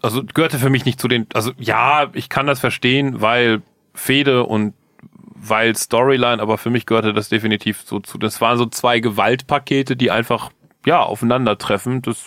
also 0.00 0.22
gehörte 0.24 0.58
für 0.58 0.70
mich 0.70 0.84
nicht 0.84 1.00
zu 1.00 1.08
den, 1.08 1.26
also 1.34 1.52
ja, 1.58 2.08
ich 2.14 2.28
kann 2.28 2.46
das 2.46 2.60
verstehen, 2.60 3.20
weil 3.20 3.62
Fede 3.92 4.44
und 4.44 4.74
weil 5.38 5.76
Storyline, 5.76 6.40
aber 6.40 6.56
für 6.56 6.70
mich 6.70 6.86
gehörte 6.86 7.12
das 7.12 7.28
definitiv 7.28 7.82
so 7.84 8.00
zu, 8.00 8.16
das 8.16 8.40
waren 8.40 8.56
so 8.56 8.64
zwei 8.66 9.00
Gewaltpakete, 9.00 9.94
die 9.94 10.10
einfach, 10.10 10.50
ja, 10.86 11.02
aufeinandertreffen, 11.02 12.00
das 12.00 12.24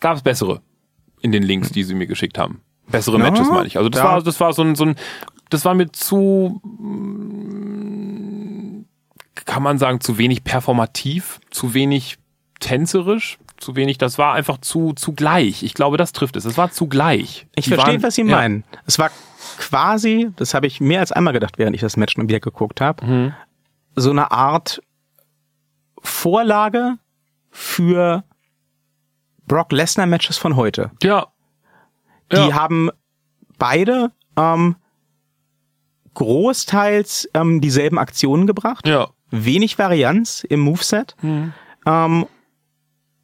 gab 0.00 0.16
es 0.16 0.22
bessere 0.22 0.60
in 1.24 1.32
den 1.32 1.42
Links, 1.42 1.72
die 1.72 1.82
sie 1.84 1.94
mir 1.94 2.06
geschickt 2.06 2.38
haben. 2.38 2.60
Bessere 2.86 3.16
ja, 3.18 3.30
Matches 3.30 3.48
meine 3.48 3.66
ich. 3.66 3.78
Also 3.78 3.88
das 3.88 4.02
ja. 4.02 4.04
war, 4.04 4.22
das 4.22 4.38
war 4.40 4.52
so 4.52 4.62
ein, 4.62 4.74
so 4.74 4.84
ein, 4.84 4.96
das 5.48 5.64
war 5.64 5.74
mir 5.74 5.90
zu, 5.90 6.60
kann 9.46 9.62
man 9.62 9.78
sagen, 9.78 10.02
zu 10.02 10.18
wenig 10.18 10.44
performativ, 10.44 11.40
zu 11.50 11.72
wenig 11.72 12.18
tänzerisch, 12.60 13.38
zu 13.56 13.74
wenig, 13.74 13.96
das 13.96 14.18
war 14.18 14.34
einfach 14.34 14.58
zu, 14.58 14.92
zu 14.92 15.14
gleich. 15.14 15.62
Ich 15.62 15.72
glaube, 15.72 15.96
das 15.96 16.12
trifft 16.12 16.36
es. 16.36 16.44
Es 16.44 16.58
war 16.58 16.70
zu 16.70 16.88
gleich. 16.88 17.46
Ich 17.54 17.68
verstehe, 17.68 18.02
was 18.02 18.16
Sie 18.16 18.22
ja. 18.22 18.36
meinen. 18.36 18.64
Es 18.84 18.98
war 18.98 19.10
quasi, 19.56 20.30
das 20.36 20.52
habe 20.52 20.66
ich 20.66 20.78
mehr 20.82 21.00
als 21.00 21.10
einmal 21.10 21.32
gedacht, 21.32 21.56
während 21.56 21.74
ich 21.74 21.80
das 21.80 21.96
Match 21.96 22.18
wieder 22.18 22.40
geguckt 22.40 22.82
habe, 22.82 23.06
mhm. 23.06 23.32
so 23.96 24.10
eine 24.10 24.30
Art 24.30 24.82
Vorlage 26.02 26.98
für 27.50 28.24
Brock 29.54 29.70
Lesnar 29.70 30.06
Matches 30.06 30.36
von 30.36 30.56
heute. 30.56 30.90
Ja. 31.00 31.28
Die 32.32 32.36
ja. 32.38 32.54
haben 32.54 32.90
beide 33.56 34.10
ähm, 34.36 34.74
großteils 36.14 37.28
ähm, 37.34 37.60
dieselben 37.60 38.00
Aktionen 38.00 38.48
gebracht. 38.48 38.84
Ja. 38.88 39.10
Wenig 39.30 39.78
Varianz 39.78 40.42
im 40.42 40.58
Moveset. 40.58 41.14
Mhm. 41.22 41.52
Ähm, 41.86 42.26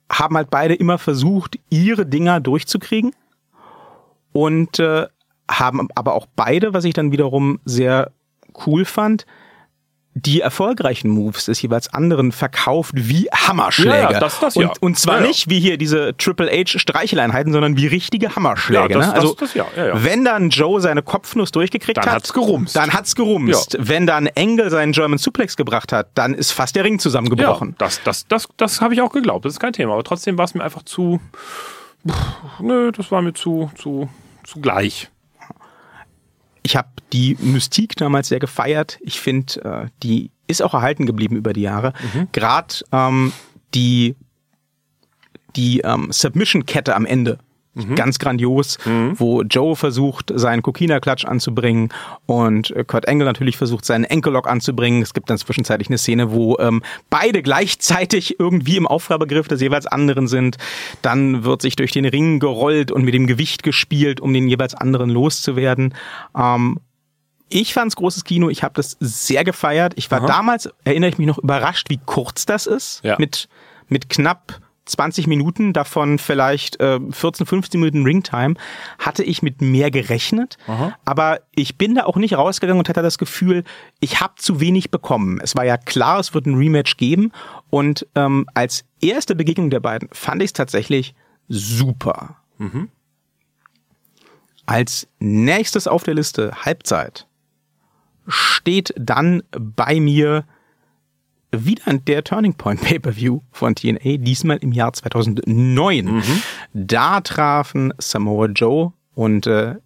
haben 0.09 0.37
halt 0.37 0.51
beide 0.51 0.77
immer 0.77 0.99
versucht, 0.99 1.59
ihre 1.69 2.07
Dinger 2.07 2.39
durchzukriegen. 2.39 3.13
Und 4.31 4.79
äh, 4.79 5.09
haben 5.51 5.89
aber 5.97 6.15
auch 6.15 6.27
beide, 6.37 6.73
was 6.73 6.85
ich 6.85 6.95
dann 6.95 7.11
wiederum 7.11 7.59
sehr 7.65 8.13
cool 8.67 8.85
fand, 8.85 9.27
die 10.27 10.41
erfolgreichen 10.41 11.11
Moves 11.11 11.47
des 11.47 11.61
jeweils 11.63 11.93
anderen 11.93 12.33
verkauft 12.33 12.93
wie 12.95 13.29
Hammerschläge. 13.33 13.91
Ja, 13.91 14.11
ja, 14.13 14.21
das, 14.21 14.41
das, 14.41 14.55
ja. 14.55 14.69
Und, 14.69 14.83
und 14.83 14.99
zwar 14.99 15.21
ja, 15.21 15.27
nicht 15.27 15.49
wie 15.49 15.61
hier 15.61 15.77
diese 15.77 16.17
Triple 16.17 16.51
H 16.51 16.79
Streicheleinheiten, 16.79 17.53
sondern 17.53 17.77
wie 17.77 17.87
richtige 17.87 18.35
Hammerschläge. 18.37 18.95
Das, 18.95 19.07
ne? 19.09 19.15
Also 19.15 19.35
das, 19.35 19.55
ja, 19.55 19.67
wenn 19.95 20.25
dann 20.25 20.51
Joe 20.51 20.81
seine 20.81 21.03
Kopfnuss 21.03 21.53
durchgekriegt 21.53 21.99
dann 21.99 22.07
hat, 22.07 22.15
hat's 22.15 22.33
gerumst. 22.33 22.77
dann 22.77 22.93
hat's 22.93 23.15
gerumst. 23.15 23.77
Wenn 23.79 24.07
dann 24.07 24.27
Engel 24.27 24.71
seinen 24.71 24.93
German 24.93 25.19
Suplex 25.19 25.57
gebracht 25.57 25.93
hat, 25.93 26.09
dann 26.15 26.35
ist 26.35 26.53
fast 26.53 26.77
der 26.77 26.85
Ring 26.85 26.99
zusammengebrochen. 26.99 27.71
Ja, 27.71 27.75
das, 27.79 28.03
das, 28.03 28.27
das, 28.29 28.49
das 28.57 28.81
habe 28.81 28.95
ich 28.95 29.03
auch 29.03 29.13
geglaubt. 29.13 29.45
Das 29.45 29.55
ist 29.55 29.61
kein 29.61 29.73
Thema. 29.73 29.95
Aber 29.95 30.05
trotzdem 30.05 30.39
war 30.39 30.45
es 30.45 30.55
mir 30.55 30.63
einfach 30.63 30.83
zu, 30.83 31.21
nö, 32.61 32.93
das 32.93 33.11
war 33.11 33.23
mir 33.23 33.33
zu, 33.33 33.71
zu, 33.77 34.09
zu 34.45 34.61
gleich 34.61 35.09
ich 36.63 36.77
habe 36.77 36.89
die 37.13 37.37
Mystik 37.41 37.97
damals 37.97 38.29
sehr 38.29 38.39
gefeiert. 38.39 38.99
Ich 39.01 39.21
finde, 39.21 39.65
äh, 39.65 39.89
die 40.03 40.31
ist 40.47 40.63
auch 40.63 40.75
erhalten 40.75 41.07
geblieben 41.07 41.37
über 41.37 41.53
die 41.53 41.63
Jahre. 41.63 41.93
Mhm. 42.15 42.29
Gerade 42.33 42.75
ähm, 42.93 43.33
die 43.75 44.17
die 45.57 45.81
ähm, 45.81 46.13
Submission-Kette 46.13 46.95
am 46.95 47.07
Ende 47.07 47.39
Mhm. 47.87 47.95
Ganz 47.95 48.19
grandios, 48.19 48.79
mhm. 48.85 49.19
wo 49.19 49.43
Joe 49.43 49.77
versucht, 49.77 50.33
seinen 50.35 50.63
Kokina-Klatsch 50.63 51.25
anzubringen 51.25 51.91
und 52.27 52.71
äh, 52.73 52.85
Kurt 52.85 53.09
Angle 53.09 53.27
natürlich 53.27 53.57
versucht, 53.57 53.85
seinen 53.85 54.05
Enkellock 54.05 54.49
anzubringen. 54.49 55.03
Es 55.03 55.15
gibt 55.15 55.31
dann 55.31 55.39
zwischenzeitlich 55.39 55.89
eine 55.89 55.99
Szene, 55.99 56.33
wo 56.33 56.59
ähm, 56.59 56.83
beide 57.09 57.43
gleichzeitig 57.43 58.39
irgendwie 58.39 58.77
im 58.77 58.87
Aufgabegriff 58.87 59.49
des 59.49 59.61
jeweils 59.61 59.87
anderen 59.87 60.29
sind. 60.29 60.57
Dann 61.03 61.45
wird 61.45 61.63
sich 61.63 61.77
durch 61.77 61.93
den 61.93 62.05
Ring 62.05 62.41
gerollt 62.41 62.93
und 62.93 63.05
mit 63.05 63.15
dem 63.15 63.27
Gewicht 63.27 63.63
gespielt, 63.63 64.21
um 64.21 64.33
den 64.33 64.49
jeweils 64.49 64.75
anderen 64.75 65.11
loszuwerden. 65.11 65.95
Ähm, 66.37 66.81
ich 67.51 67.75
fand's 67.75 67.97
großes 67.97 68.25
Kino, 68.25 68.49
ich 68.49 68.63
habe 68.63 68.75
das 68.75 68.97
sehr 69.01 69.45
gefeiert. 69.45 69.95
Ich 69.97 70.11
war 70.11 70.21
Aha. 70.21 70.27
damals, 70.27 70.71
erinnere 70.85 71.11
ich 71.11 71.19
mich 71.19 71.27
noch, 71.27 71.39
überrascht, 71.39 71.91
wie 71.91 71.99
kurz 72.07 72.47
das 72.47 72.67
ist. 72.67 73.05
Ja. 73.05 73.17
Mit, 73.19 73.49
mit 73.89 74.09
knapp 74.09 74.61
20 74.91 75.27
Minuten, 75.27 75.73
davon 75.73 76.19
vielleicht 76.19 76.81
äh, 76.81 76.99
14, 77.11 77.47
15 77.47 77.81
Minuten 77.81 78.05
Ringtime, 78.05 78.55
hatte 78.99 79.23
ich 79.23 79.43
mit 79.43 79.63
mehr 79.63 79.91
gerechnet. 79.91 80.59
Aha. 80.67 80.97
Aber 81.05 81.41
ich 81.55 81.79
bin 81.79 81.95
da 81.95 82.05
auch 82.05 82.17
nicht 82.17 82.37
rausgegangen 82.37 82.79
und 82.79 82.89
hatte 82.89 83.03
das 83.03 83.19
Gefühl, 83.19 83.65
ich 84.01 84.21
habe 84.21 84.35
zu 84.37 84.61
wenig 84.61 84.91
bekommen. 84.91 85.41
Es 85.43 85.57
war 85.57 85.65
ja 85.65 85.77
klar, 85.77 86.21
es 86.21 86.35
wird 86.35 86.47
ein 86.47 86.57
Rematch 86.57 86.97
geben. 86.97 87.33
Und 87.71 88.07
ähm, 88.15 88.47
als 88.55 88.85
erste 89.01 89.35
Begegnung 89.35 89.71
der 89.71 89.81
beiden 89.81 90.09
fand 90.13 90.43
ich 90.43 90.49
es 90.49 90.53
tatsächlich 90.53 91.15
super. 91.49 92.37
Mhm. 92.59 92.89
Als 94.67 95.09
nächstes 95.19 95.87
auf 95.89 96.05
der 96.05 96.15
Liste 96.15 96.53
Halbzeit 96.65 97.27
steht 98.29 98.95
dann 98.97 99.43
bei 99.51 99.99
mir 99.99 100.45
wieder 101.53 101.93
der 101.95 102.25
Turning 102.25 102.55
Point 102.55 102.81
Pay-per-View 102.81 103.41
von 103.51 103.75
TNA, 103.75 104.19
diesmal 104.19 104.59
im 104.59 104.73
Jahr 104.73 104.93
2009. 104.93 106.05
Mhm. 106.05 106.23
Da 106.73 107.21
trafen 107.21 107.93
Samoa 107.99 108.47
Joe 108.47 108.93
und 109.15 109.47
äh, 109.47 109.77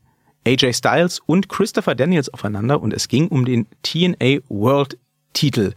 AJ 0.47 0.75
Styles 0.75 1.21
und 1.25 1.49
Christopher 1.49 1.95
Daniels 1.95 2.29
aufeinander 2.29 2.83
und 2.83 2.93
es 2.93 3.09
ging 3.09 3.29
um 3.29 3.45
den 3.45 3.67
TNA 3.83 4.41
World 4.49 4.99
Titel. 5.33 5.73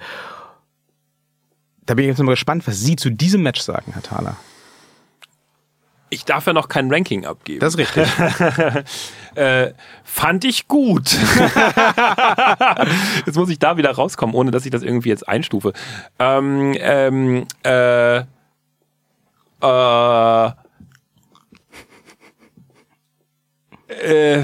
Da 1.86 1.94
bin 1.94 2.04
ich 2.04 2.10
jetzt 2.10 2.22
mal 2.22 2.32
gespannt, 2.32 2.68
was 2.68 2.82
Sie 2.82 2.98
zu 2.98 3.10
diesem 3.10 3.44
Match 3.44 3.62
sagen, 3.62 3.94
Herr 3.94 4.04
Thaler. 4.04 4.38
Ich 6.10 6.24
darf 6.24 6.48
ja 6.48 6.54
noch 6.54 6.70
kein 6.70 6.92
Ranking 6.92 7.26
abgeben. 7.26 7.60
Das 7.60 7.76
ist 7.76 7.80
richtig. 7.80 8.08
äh, 9.36 9.74
fand 10.04 10.46
ich 10.46 10.68
gut. 10.68 11.12
jetzt 13.26 13.36
muss 13.36 13.50
ich 13.50 13.60
da 13.60 13.76
wieder 13.78 13.92
rauskommen, 13.92 14.34
ohne 14.34 14.52
dass 14.52 14.66
ich 14.66 14.72
das 14.72 14.84
irgendwie 14.84 15.10
jetzt 15.10 15.28
einstufe. 15.28 15.74
Ähm, 16.18 16.76
ähm, 16.80 17.46
äh, 17.64 18.20
äh, 19.62 20.52
äh, 23.90 24.44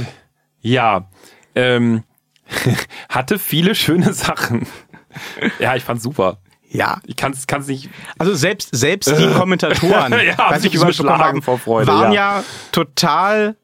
ja. 0.62 1.08
Ähm, 1.56 2.04
hatte 3.10 3.40
viele 3.40 3.76
schöne 3.76 4.14
Sachen. 4.14 4.68
Ja, 5.60 5.76
ich 5.76 5.84
fand's 5.84 6.04
super. 6.04 6.40
Ja. 6.74 7.00
Ich 7.06 7.16
kann's, 7.16 7.48
kann's 7.48 7.68
nicht. 7.68 7.90
Also 8.18 8.34
selbst, 8.34 8.70
selbst 8.74 9.10
die 9.18 9.28
Kommentatoren, 9.38 10.12
Ja, 10.26 10.38
haben 10.38 10.60
sich 10.60 10.74
es 10.74 10.82
überschlagen 10.82 11.42
vor 11.42 11.60
Freude, 11.60 11.88
waren 11.88 12.12
ja. 12.12 12.40
ja. 12.40 12.44
total 12.72 13.56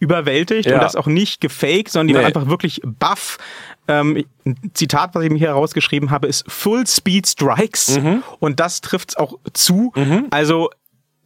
überwältigt 0.00 0.66
Ja. 0.66 0.74
und 0.74 0.82
das 0.82 0.94
auch 0.96 1.06
nicht 1.06 1.40
gefaked, 1.40 1.88
sondern 1.90 2.08
die 2.08 2.12
Nee. 2.14 2.18
waren 2.20 2.26
einfach 2.26 2.48
wirklich 2.48 2.80
baff. 2.84 3.38
Ähm, 3.88 4.24
ein 4.44 4.56
Zitat, 4.74 5.14
was 5.14 5.24
ich 5.24 5.30
mir 5.30 5.38
hier 5.38 5.48
herausgeschrieben 5.48 6.10
habe, 6.10 6.26
ist 6.26 6.44
Full 6.50 6.86
Speed 6.86 7.26
Strikes 7.26 7.98
Mhm. 7.98 8.22
und 8.38 8.60
das 8.60 8.80
trifft's 8.82 9.16
auch 9.16 9.38
zu. 9.54 9.92
Also 10.30 10.70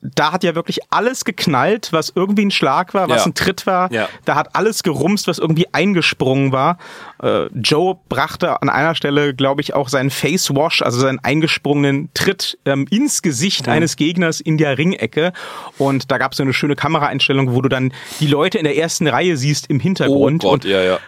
da 0.02 0.32
hat 0.32 0.42
ja 0.42 0.54
wirklich 0.56 0.80
alles 0.90 1.24
geknallt, 1.24 1.88
was 1.92 2.12
irgendwie 2.14 2.44
ein 2.44 2.50
Schlag 2.50 2.92
war, 2.92 3.08
was 3.08 3.20
Ja. 3.22 3.26
ein 3.26 3.34
Tritt 3.34 3.66
war. 3.66 3.92
Ja. 3.92 4.08
Da 4.24 4.34
hat 4.34 4.56
alles 4.56 4.82
gerumst, 4.82 5.28
was 5.28 5.38
irgendwie 5.38 5.66
eingesprungen 5.72 6.50
war. 6.50 6.78
Äh, 7.22 7.46
Joe 7.54 7.96
brachte 8.08 8.60
an 8.60 8.68
einer 8.68 8.94
Stelle, 8.96 9.32
glaube 9.34 9.60
ich, 9.60 9.74
auch 9.74 9.88
seinen 9.88 10.10
Face 10.10 10.50
Wash, 10.54 10.82
also 10.82 10.98
seinen 10.98 11.20
eingesprungenen 11.20 12.10
Tritt 12.14 12.58
ähm, 12.64 12.86
ins 12.90 13.22
Gesicht 13.22 13.66
Mhm. 13.68 13.72
eines 13.74 13.96
Gegners 13.96 14.40
in 14.40 14.58
der 14.58 14.76
Ringecke. 14.76 15.32
Und 15.78 16.10
da 16.10 16.18
gab 16.18 16.32
es 16.32 16.38
so 16.38 16.42
eine 16.42 16.52
schöne 16.52 16.74
Kameraeinstellung, 16.74 17.54
wo 17.54 17.62
du 17.62 17.68
dann 17.68 17.92
die 18.18 18.26
Leute 18.26 18.58
in 18.58 18.64
der 18.64 18.76
ersten 18.76 19.06
Reihe 19.06 19.36
siehst 19.36 19.70
im 19.70 19.78
Hintergrund. 19.78 20.44
und 20.44 20.64
Oh 20.64 20.68
ja, 20.68 20.82
ja. 20.82 20.98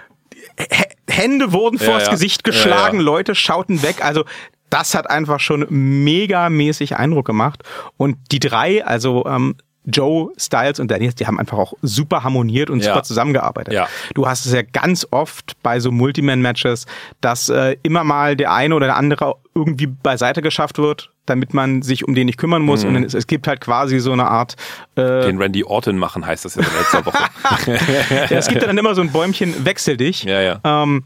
Hände 1.09 1.53
wurden 1.53 1.79
vors 1.79 2.05
ja. 2.07 2.11
Gesicht 2.11 2.45
geschlagen, 2.45 2.99
Ja, 2.99 3.03
ja. 3.03 3.07
Leute 3.07 3.35
schauten 3.35 3.83
weg. 3.83 4.05
Also 4.05 4.25
das 4.75 4.95
hat 4.95 5.09
einfach 5.09 5.39
schon 5.41 5.67
megamäßig 5.71 6.97
Eindruck 6.97 7.27
gemacht. 7.27 7.63
Und 7.97 8.17
die 8.33 8.41
drei, 8.41 8.85
also 8.85 9.25
ähm, 9.27 9.55
Joe, 9.87 10.33
Styles 10.39 10.81
und 10.81 10.91
Daniels, 10.91 11.15
die 11.15 11.27
haben 11.27 11.39
einfach 11.39 11.59
auch 11.59 11.75
super 11.83 12.25
harmoniert 12.25 12.71
und 12.71 12.81
Ja. 12.81 12.87
super 12.93 13.03
zusammengearbeitet. 13.05 13.73
Ja. 13.75 13.87
Du 14.15 14.27
hast 14.27 14.47
es 14.47 14.53
ja 14.53 14.63
ganz 14.63 15.07
oft 15.11 15.53
bei 15.63 15.79
so 15.79 15.93
Multiman-Matches, 15.93 16.87
dass 17.21 17.51
äh, 17.51 17.77
immer 17.83 18.03
mal 18.03 18.35
der 18.35 18.53
eine 18.53 18.75
oder 18.75 18.87
der 18.87 18.97
andere 18.97 19.37
irgendwie 19.55 19.87
beiseite 19.87 20.41
geschafft 20.43 20.79
wird, 20.79 21.11
damit 21.27 21.55
man 21.55 21.83
sich 21.83 22.09
um 22.09 22.15
den 22.15 22.27
nicht 22.27 22.39
kümmern 22.39 22.63
muss. 22.63 22.83
Und 22.85 22.95
dann 22.95 23.05
ist, 23.05 23.15
es 23.15 23.27
gibt 23.27 23.47
halt 23.47 23.61
quasi 23.61 24.01
so 24.01 24.11
eine 24.13 24.27
Art 24.27 24.57
äh, 24.97 25.27
Den 25.27 25.37
Randy 25.41 25.63
Orton 25.65 25.99
machen 25.99 26.27
heißt 26.27 26.47
das 26.47 26.55
ja 26.57 26.63
seit 26.63 26.73
letzter 26.73 27.07
Woche. 27.07 27.25
ja, 28.31 28.39
es 28.39 28.49
gibt 28.49 28.63
ja 28.63 28.67
dann 28.67 28.79
immer 28.79 28.95
so 28.95 29.03
ein 29.03 29.13
Bäumchen, 29.13 29.65
wechsel 29.65 29.97
dich. 29.99 30.25
ja, 30.25 30.41
ja. 30.41 30.61
Ähm, 30.65 31.05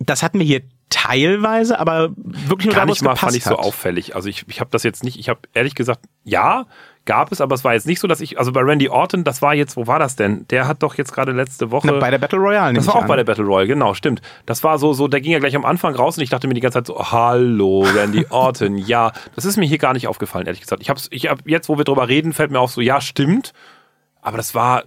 das 0.00 0.22
hatten 0.22 0.38
wir 0.40 0.44
hier 0.46 0.60
teilweise, 0.90 1.78
aber 1.78 2.10
wirklich 2.16 2.66
nur 2.66 2.74
Gar 2.74 2.82
da, 2.82 2.88
wo 2.88 2.92
nicht 2.92 2.98
es 2.98 3.02
mal 3.02 3.16
fand 3.16 3.34
ich 3.34 3.44
so 3.44 3.50
hat. 3.50 3.58
auffällig. 3.58 4.14
Also 4.14 4.28
ich, 4.28 4.44
ich 4.48 4.60
habe 4.60 4.70
das 4.70 4.82
jetzt 4.82 5.02
nicht, 5.04 5.18
ich 5.18 5.28
habe 5.28 5.40
ehrlich 5.52 5.74
gesagt, 5.74 6.00
ja, 6.24 6.66
gab 7.06 7.32
es, 7.32 7.40
aber 7.40 7.54
es 7.54 7.64
war 7.64 7.74
jetzt 7.74 7.86
nicht 7.86 8.00
so, 8.00 8.08
dass 8.08 8.20
ich, 8.20 8.38
also 8.38 8.52
bei 8.52 8.60
Randy 8.60 8.88
Orton, 8.88 9.24
das 9.24 9.40
war 9.40 9.54
jetzt, 9.54 9.76
wo 9.76 9.86
war 9.86 9.98
das 9.98 10.16
denn? 10.16 10.46
Der 10.48 10.68
hat 10.68 10.82
doch 10.82 10.96
jetzt 10.96 11.12
gerade 11.12 11.32
letzte 11.32 11.70
Woche. 11.70 11.86
Na, 11.86 11.98
bei 11.98 12.10
der 12.10 12.18
Battle 12.18 12.38
Royale. 12.38 12.74
das 12.74 12.86
war 12.86 12.96
auch 12.96 13.02
an. 13.02 13.08
bei 13.08 13.16
der 13.16 13.24
Battle 13.24 13.44
Royale, 13.44 13.68
genau, 13.68 13.94
stimmt. 13.94 14.20
Das 14.44 14.62
war 14.62 14.78
so, 14.78 14.92
so, 14.92 15.08
der 15.08 15.20
ging 15.20 15.32
ja 15.32 15.38
gleich 15.38 15.56
am 15.56 15.64
Anfang 15.64 15.94
raus 15.94 16.16
und 16.18 16.22
ich 16.22 16.30
dachte 16.30 16.46
mir 16.48 16.54
die 16.54 16.60
ganze 16.60 16.78
Zeit 16.78 16.86
so, 16.86 16.98
hallo, 17.10 17.86
Randy 17.94 18.26
Orton, 18.30 18.76
ja. 18.76 19.12
Das 19.34 19.44
ist 19.44 19.56
mir 19.56 19.66
hier 19.66 19.78
gar 19.78 19.92
nicht 19.92 20.08
aufgefallen, 20.08 20.46
ehrlich 20.46 20.60
gesagt. 20.60 20.82
Ich 20.82 20.90
hab's, 20.90 21.08
ich 21.10 21.28
hab, 21.28 21.48
jetzt, 21.48 21.68
wo 21.68 21.78
wir 21.78 21.84
drüber 21.84 22.08
reden, 22.08 22.32
fällt 22.32 22.50
mir 22.50 22.60
auf 22.60 22.72
so, 22.72 22.80
ja, 22.80 23.00
stimmt. 23.00 23.52
Aber 24.20 24.36
das 24.36 24.54
war, 24.54 24.82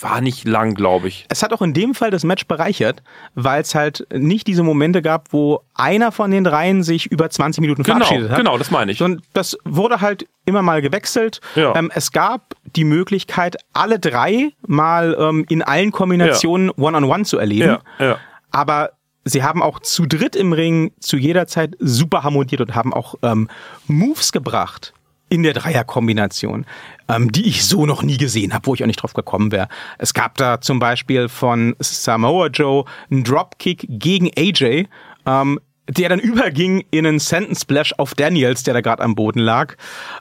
war 0.00 0.20
nicht 0.20 0.48
lang, 0.48 0.74
glaube 0.74 1.08
ich. 1.08 1.26
Es 1.28 1.42
hat 1.42 1.52
auch 1.52 1.60
in 1.62 1.74
dem 1.74 1.94
Fall 1.94 2.10
das 2.10 2.24
Match 2.24 2.46
bereichert, 2.46 3.02
weil 3.34 3.60
es 3.62 3.74
halt 3.74 4.06
nicht 4.12 4.46
diese 4.46 4.62
Momente 4.62 5.02
gab, 5.02 5.32
wo 5.32 5.60
einer 5.74 6.12
von 6.12 6.30
den 6.30 6.44
dreien 6.44 6.82
sich 6.82 7.06
über 7.06 7.28
20 7.28 7.60
Minuten 7.60 7.82
Genau, 7.82 7.98
verabschiedet 7.98 8.30
hat. 8.30 8.38
genau, 8.38 8.56
das 8.58 8.70
meine 8.70 8.92
ich. 8.92 8.98
Sondern 8.98 9.22
das 9.34 9.56
wurde 9.64 10.00
halt 10.00 10.26
immer 10.46 10.62
mal 10.62 10.80
gewechselt. 10.82 11.40
Ja. 11.56 11.74
Ähm, 11.76 11.90
es 11.94 12.10
gab 12.10 12.54
die 12.74 12.84
Möglichkeit, 12.84 13.56
alle 13.74 13.98
drei 13.98 14.52
mal 14.66 15.14
ähm, 15.18 15.44
in 15.48 15.62
allen 15.62 15.92
Kombinationen 15.92 16.70
One-on-One 16.70 17.24
zu 17.24 17.38
erleben. 17.38 17.78
Ja, 17.98 18.04
ja. 18.04 18.16
Aber 18.50 18.92
sie 19.24 19.42
haben 19.44 19.62
auch 19.62 19.78
zu 19.78 20.06
dritt 20.06 20.34
im 20.34 20.52
Ring 20.52 20.92
zu 21.00 21.16
jeder 21.16 21.46
Zeit 21.46 21.76
super 21.78 22.22
harmoniert 22.24 22.60
und 22.62 22.74
haben 22.74 22.92
auch 22.94 23.14
ähm, 23.22 23.48
Moves 23.86 24.32
gebracht 24.32 24.94
in 25.28 25.42
der 25.44 25.52
Dreierkombination, 25.54 26.66
ähm, 27.08 27.32
die 27.32 27.46
ich 27.46 27.64
so 27.64 27.86
noch 27.86 28.02
nie 28.02 28.16
gesehen 28.16 28.52
habe, 28.52 28.66
wo 28.66 28.74
ich 28.74 28.82
auch 28.82 28.86
nicht 28.86 29.02
drauf 29.02 29.14
gekommen 29.14 29.52
wäre. 29.52 29.68
Es 29.98 30.14
gab 30.14 30.36
da 30.38 30.60
zum 30.60 30.78
Beispiel 30.78 31.28
von 31.28 31.74
Samoa 31.78 32.48
Joe 32.48 32.84
einen 33.10 33.24
Dropkick 33.24 33.86
gegen 33.88 34.30
AJ, 34.36 34.86
ähm, 35.26 35.60
der 35.88 36.08
dann 36.08 36.20
überging 36.20 36.84
in 36.90 37.06
einen 37.06 37.18
Sentence 37.18 37.62
Splash 37.62 37.94
auf 37.98 38.14
Daniels, 38.14 38.62
der 38.62 38.74
da 38.74 38.80
gerade 38.80 39.02
am 39.02 39.14
Boden 39.14 39.40
lag. 39.40 39.76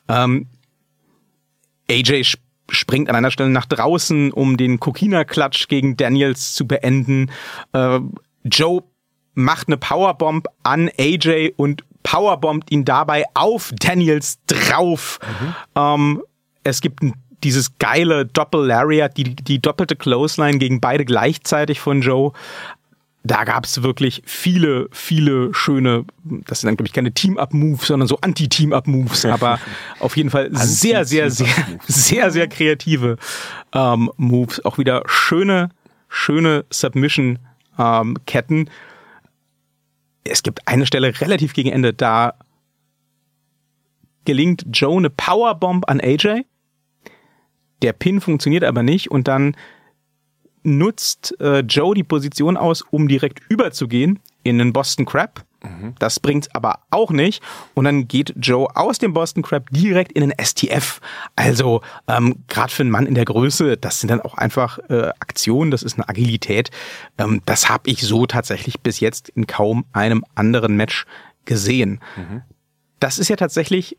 Ähm, 0.08 0.48
AJ 1.90 2.22
sp 2.28 2.42
springt 2.74 3.10
an 3.10 3.18
einer 3.18 3.32
Stelle 3.32 3.50
nach 3.50 3.66
draußen, 3.66 4.32
um 4.32 4.56
den 4.56 4.80
Kokina-Klatsch 4.80 5.68
gegen 5.68 5.98
Daniels 5.98 6.54
zu 6.54 6.66
beenden. 6.66 7.30
Äh, 7.74 8.00
Joe 8.46 8.84
macht 9.34 9.68
eine 9.68 9.76
Powerbomb 9.76 10.48
an 10.64 10.90
AJ 10.98 11.54
und 11.58 11.84
powerbombt 12.04 12.72
ihn 12.72 12.86
dabei 12.86 13.26
auf 13.34 13.72
Daniels 13.78 14.40
drauf. 14.48 15.20
Ähm, 15.76 16.22
es 16.64 16.82
gibt 16.82 17.04
dieses 17.44 17.78
geile 17.80 18.26
Doppel-Lariat, 18.26 19.18
die, 19.18 19.36
die 19.36 19.60
doppelte 19.60 19.96
Clothesline 19.96 20.60
gegen 20.60 20.80
beide 20.80 21.06
gleichzeitig 21.06 21.80
von 21.80 22.02
Joe. 22.02 22.34
Da 23.24 23.44
gab's 23.44 23.84
wirklich 23.84 24.24
viele, 24.26 24.88
viele 24.92 25.54
schöne, 25.54 26.06
das 26.24 26.62
sind 26.62 26.68
dann, 26.70 26.78
glaube 26.78 26.88
ich, 26.88 26.94
keine 26.94 27.12
Team-Up-Moves, 27.12 27.88
sondern 27.88 28.08
so 28.08 28.18
Anti-Team-Up-Moves, 28.20 29.26
aber 29.26 29.60
auf 30.00 30.18
jeden 30.18 30.32
Fall 30.32 30.50
sehr, 30.54 31.06
sehr, 31.06 31.30
sehr, 31.30 31.48
sehr, 31.88 32.32
sehr 32.32 32.48
kreative 32.48 33.18
ähm, 33.74 34.12
Moves. 34.18 34.66
Auch 34.66 34.80
wieder 34.80 35.04
schöne, 35.06 35.70
schöne 36.10 36.66
Submission-Ketten. 36.72 38.70
es 40.24 40.42
gibt 40.42 40.68
eine 40.68 40.88
Stelle 40.88 41.22
relativ 41.22 41.54
gegen 41.54 41.70
Ende, 41.70 41.94
da 41.94 42.34
gelingt 44.26 44.66
Joe 44.72 44.98
eine 44.98 45.10
Powerbomb 45.10 45.88
an 45.90 46.00
AJ. 46.00 46.44
Der 47.82 47.94
Pin 47.94 48.22
funktioniert 48.22 48.64
aber 48.64 48.84
nicht 48.84 49.12
und 49.12 49.28
dann 49.28 49.56
nutzt 50.64 51.40
äh, 51.40 51.60
Joe 51.60 51.96
die 51.96 52.04
Position 52.04 52.58
aus, 52.58 52.82
um 52.82 53.08
direkt 53.08 53.42
überzugehen 53.50 54.20
in 54.44 54.58
den 54.60 54.74
Boston 54.74 55.06
Crab. 55.06 55.44
Das 56.00 56.20
bringt's 56.20 56.50
aber 56.56 56.80
auch 56.90 57.12
nicht. 57.12 57.44
Und 57.76 57.86
dann 57.86 58.08
geht 58.08 58.34
Joe 58.36 58.68
aus 58.76 58.98
dem 58.98 59.14
Boston 59.14 59.44
Crab 59.44 59.70
direkt 59.70 60.12
in 60.12 60.22
den 60.28 60.34
STF. 60.44 61.00
Also 61.36 61.82
ähm, 62.08 62.44
gerade 62.48 62.74
für 62.74 62.82
einen 62.82 62.92
Mann 62.92 63.06
in 63.06 63.14
der 63.14 63.26
Größe, 63.26 63.78
das 63.78 64.00
sind 64.00 64.10
dann 64.10 64.22
auch 64.22 64.36
einfach 64.36 64.80
äh, 64.90 65.10
Aktionen, 65.20 65.70
das 65.70 65.84
ist 65.84 65.98
eine 65.98 66.10
Agilität. 66.10 66.72
Ähm, 67.18 67.42
das 67.46 67.70
habe 67.70 67.90
ich 67.90 68.02
so 68.02 68.26
tatsächlich 68.26 68.82
bis 68.82 69.00
jetzt 69.00 69.30
in 69.30 69.46
kaum 69.46 69.86
einem 69.94 70.26
anderen 70.34 70.76
Match 70.76 71.06
gesehen. 71.46 72.00
Das 73.00 73.20
ist 73.20 73.30
ja 73.30 73.36
tatsächlich 73.36 73.98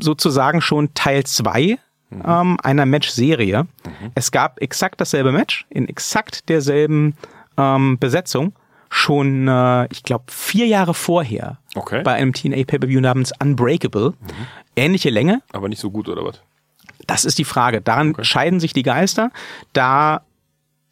sozusagen 0.00 0.60
schon 0.60 0.92
Teil 0.94 1.24
zwei 1.24 1.78
ähm, 2.26 2.58
einer 2.62 2.86
Match-Serie. 2.86 3.66
Es 4.14 4.30
gab 4.32 4.60
exakt 4.60 5.00
dasselbe 5.00 5.32
Match 5.32 5.66
in 5.70 5.88
exakt 5.88 6.48
derselben 6.48 7.14
ähm, 7.56 7.98
Besetzung 7.98 8.52
schon, 8.90 9.48
äh, 9.48 9.86
ich 9.90 10.02
glaube, 10.02 10.24
vier 10.28 10.66
Jahre 10.66 10.92
vorher 10.92 11.58
Okay. 11.74 12.02
bei 12.02 12.12
einem 12.12 12.34
TNA 12.34 12.64
Pay-Per-View 12.66 13.00
namens 13.00 13.32
Unbreakable. 13.42 14.12
Ähnliche 14.76 15.08
Länge. 15.10 15.40
Aber 15.52 15.68
nicht 15.68 15.80
so 15.80 15.90
gut, 15.90 16.08
oder 16.10 16.24
was? 16.24 16.42
Das 17.06 17.24
ist 17.24 17.38
die 17.38 17.44
Frage. 17.44 17.80
Daran 17.80 18.14
scheiden 18.22 18.60
sich 18.60 18.74
die 18.74 18.82
Geister. 18.82 19.30
Da 19.72 20.22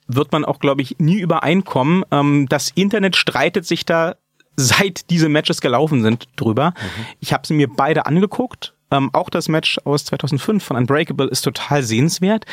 wird 0.08 0.32
man 0.32 0.44
auch, 0.46 0.58
glaube 0.60 0.80
ich, 0.82 0.98
nie 0.98 1.20
übereinkommen. 1.20 2.04
Ähm, 2.10 2.46
das 2.48 2.70
Internet 2.74 3.16
streitet 3.16 3.66
sich 3.66 3.84
da, 3.84 4.16
seit 4.56 5.10
diese 5.10 5.28
Matches 5.28 5.60
gelaufen 5.60 6.02
sind, 6.02 6.26
drüber. 6.36 6.72
Ich 7.20 7.32
habe 7.32 7.46
sie 7.46 7.54
mir 7.54 7.68
beide 7.68 8.06
angeguckt. 8.06 8.74
Ähm, 8.90 9.10
auch 9.12 9.30
das 9.30 9.48
Match 9.48 9.78
aus 9.84 10.04
2005 10.04 10.62
von 10.62 10.76
Unbreakable 10.76 11.28
ist 11.28 11.42
total 11.42 11.82
sehenswert. 11.82 12.44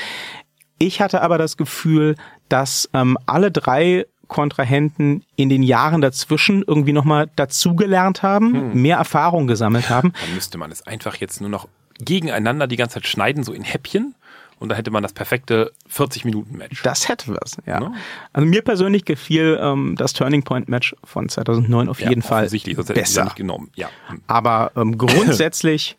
Ich 0.79 1.01
hatte 1.01 1.21
aber 1.21 1.37
das 1.37 1.57
Gefühl, 1.57 2.15
dass 2.49 2.89
ähm, 2.93 3.17
alle 3.25 3.51
drei 3.51 4.05
Kontrahenten 4.27 5.23
in 5.35 5.49
den 5.49 5.63
Jahren 5.63 6.01
dazwischen 6.01 6.63
irgendwie 6.65 6.93
nochmal 6.93 7.29
dazugelernt 7.35 8.23
haben, 8.23 8.73
mehr 8.73 8.97
Erfahrung 8.97 9.47
gesammelt 9.47 9.89
haben. 9.89 10.13
Dann 10.21 10.35
müsste 10.35 10.57
man 10.57 10.71
es 10.71 10.85
einfach 10.85 11.15
jetzt 11.15 11.39
nur 11.39 11.49
noch 11.49 11.67
gegeneinander 11.99 12.67
die 12.67 12.75
ganze 12.75 12.95
Zeit 12.95 13.07
schneiden, 13.07 13.43
so 13.43 13.53
in 13.53 13.63
Häppchen. 13.63 14.15
Und 14.59 14.69
da 14.69 14.75
hätte 14.75 14.89
man 14.89 15.03
das 15.03 15.13
perfekte 15.13 15.71
40-Minuten-Match. 15.93 16.81
Das 16.81 17.09
hätte 17.09 17.37
was, 17.39 17.57
ja. 17.67 17.79
Ne? 17.79 17.93
Also 18.33 18.47
mir 18.47 18.63
persönlich 18.63 19.05
gefiel 19.05 19.59
ähm, 19.61 19.95
das 19.97 20.13
Turning 20.13 20.41
Point 20.41 20.67
Match 20.67 20.95
von 21.03 21.29
2009 21.29 21.87
auf 21.89 22.01
jeden 22.01 22.23
Fall 22.23 22.47
ja 22.51 22.83
besser. 22.83 23.31
genommen. 23.35 23.69
Ja. 23.75 23.89
Hm. 24.07 24.21
Aber 24.25 24.71
ähm, 24.75 24.97
grundsätzlich 24.97 25.97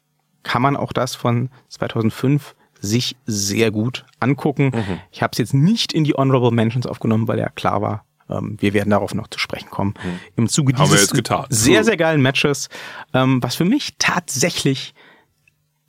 kann 0.49 0.62
man 0.62 0.76
auch 0.76 0.94
das 0.94 1.14
von 1.14 1.51
2005 1.68 2.55
sich 2.80 3.16
sehr 3.26 3.70
gut 3.70 4.07
angucken. 4.18 4.72
Mhm. 4.74 5.01
Ich 5.11 5.22
habe 5.22 5.32
es 5.32 5.38
jetzt 5.38 5.53
nicht 5.53 5.92
in 5.92 6.05
die 6.05 6.14
Honorable 6.14 6.53
Mentions 6.53 6.86
aufgenommen, 6.86 7.28
weil 7.28 7.38
ja 7.38 7.51
klar 7.51 7.82
war, 7.82 8.07
ähm, 8.30 8.57
wir 8.59 8.72
werden 8.72 8.88
darauf 8.88 9.14
noch 9.14 9.28
zu 9.28 9.38
sprechen 9.38 9.68
kommen. 9.70 9.92
Im 10.36 10.49
Zuge 10.49 10.72
Mhm. 10.72 10.78
Haben 10.78 10.90
wir 10.90 10.96
dieses 10.96 11.12
sehr, 11.51 11.84
sehr 11.88 11.99
geilen 11.99 12.22
Matches, 12.22 12.70
ähm, 13.12 13.42
was 13.42 13.57
für 13.57 13.66
mich 13.66 13.96
tatsächlich 13.99 14.94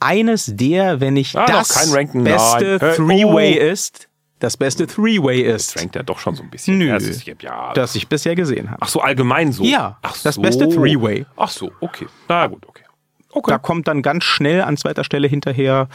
eines 0.02 0.52
der, 0.54 1.00
wenn 1.00 1.14
nicht 1.14 1.38
Ah, 1.38 1.46
das 1.46 1.94
beste 2.14 2.80
Three-Way 2.80 3.60
oh. 3.60 3.72
ist 3.72 4.10
das 4.40 4.56
beste 4.56 4.88
Three-Way 4.88 5.42
ist, 5.42 5.76
Drängt 5.76 5.98
er 5.98 6.04
doch 6.04 6.18
schon 6.20 6.34
so 6.36 6.44
ein 6.44 6.50
bisschen. 6.50 6.78
Nö. 6.78 6.88
Ja, 6.88 6.96
es 6.96 7.06
ist, 7.08 7.26
ja, 7.42 7.74
das 7.74 7.96
ich 7.96 8.08
bisher 8.08 8.36
gesehen 8.36 8.72
habe. 8.72 8.82
Ach 8.82 8.88
so, 8.88 9.02
allgemein 9.02 9.52
so. 9.52 9.64
Ja, 9.66 9.98
Ach 10.02 10.16
das 10.24 10.36
so. 10.36 10.42
beste 10.42 10.70
Three-Way. 10.70 11.26
Ach 11.36 11.50
so, 11.50 11.72
okay. 11.82 12.08
Na 12.30 12.48
gut, 12.48 12.66
okay. 12.66 12.84
Okay. 13.32 13.52
Da 13.52 13.58
kommt 13.58 13.88
dann 13.88 14.02
ganz 14.02 14.24
schnell 14.24 14.62
an 14.62 14.78
zweiter 14.78 15.04
Stelle 15.04 15.28
hinterher 15.28 15.88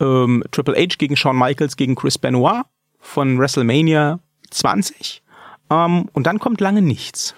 ähm, 0.00 0.42
Triple 0.52 0.74
H 0.76 0.96
gegen 0.98 1.16
Shawn 1.16 1.36
Michaels 1.38 1.76
gegen 1.76 1.94
Chris 1.94 2.18
Benoit 2.18 2.62
von 3.00 3.38
WrestleMania 3.38 4.20
20. 4.50 5.22
Ähm, 5.70 6.08
und 6.12 6.26
dann 6.26 6.38
kommt 6.38 6.60
lange 6.60 6.80
nichts. 6.82 7.34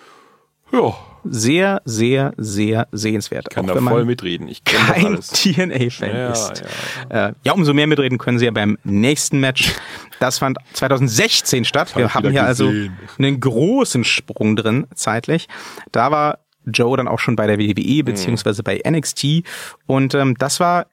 ja, 0.72 0.94
Sehr, 1.24 1.82
sehr, 1.84 2.32
sehr 2.36 2.86
sehenswert. 2.92 3.50
kann 3.50 3.68
Auch 3.68 3.74
da 3.74 3.80
voll 3.80 4.04
mitreden. 4.04 4.46
Ich 4.48 4.62
kein. 4.64 5.18
TNA-Fan 5.20 6.10
Ja, 6.16 6.30
ist. 6.30 6.62
Äh, 7.08 7.32
ja, 7.42 7.52
umso 7.52 7.74
mehr 7.74 7.86
mitreden 7.86 8.18
können 8.18 8.38
Sie 8.38 8.44
ja 8.44 8.50
beim 8.52 8.78
nächsten 8.84 9.40
Match. 9.40 9.74
Das 10.20 10.38
fand 10.38 10.58
2016 10.74 11.64
statt. 11.64 11.96
Wir 11.96 12.06
ich 12.06 12.14
haben 12.14 12.30
hier 12.30 12.44
also 12.44 12.66
gesehen. 12.66 12.96
einen 13.18 13.40
großen 13.40 14.04
Sprung 14.04 14.54
drin 14.54 14.86
zeitlich. 14.94 15.48
Da 15.92 16.10
war 16.10 16.38
Joe 16.66 16.96
dann 16.96 17.08
auch 17.08 17.18
schon 17.18 17.36
bei 17.36 17.46
der 17.46 17.56
Mhm. 17.56 17.62
WWE 17.76 18.04
beziehungsweise 18.04 18.62
bei 18.62 18.80
NXT 18.88 19.42
und 19.86 20.14
ähm, 20.14 20.36
das 20.38 20.60
war, 20.60 20.86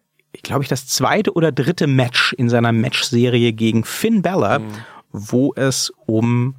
glaube 0.44 0.64
ich, 0.64 0.70
das 0.70 0.88
zweite 0.88 1.34
oder 1.34 1.52
dritte 1.52 1.88
Match 1.88 2.34
in 2.34 2.50
seiner 2.50 2.72
Matchserie 2.72 3.54
gegen 3.54 3.84
Finn 3.84 4.22
Balor, 4.22 4.60
Mhm. 4.60 4.72
wo 5.12 5.54
es 5.56 5.92
um 6.06 6.56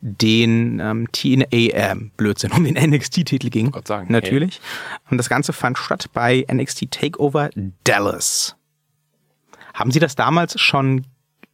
den 0.00 0.80
ähm, 0.80 1.06
TNA, 1.12 1.46
äh, 1.52 1.94
Blödsinn, 2.16 2.50
um 2.52 2.64
den 2.64 2.74
NXT-Titel 2.76 3.50
ging. 3.50 3.70
Gott 3.70 3.86
sagen, 3.86 4.10
Natürlich. 4.12 4.60
Und 5.10 5.18
das 5.18 5.28
Ganze 5.28 5.52
fand 5.52 5.78
statt 5.78 6.10
bei 6.12 6.44
NXT 6.52 6.90
Takeover 6.90 7.50
Dallas. 7.84 8.56
Haben 9.74 9.92
Sie 9.92 10.00
das 10.00 10.16
damals 10.16 10.60
schon 10.60 11.04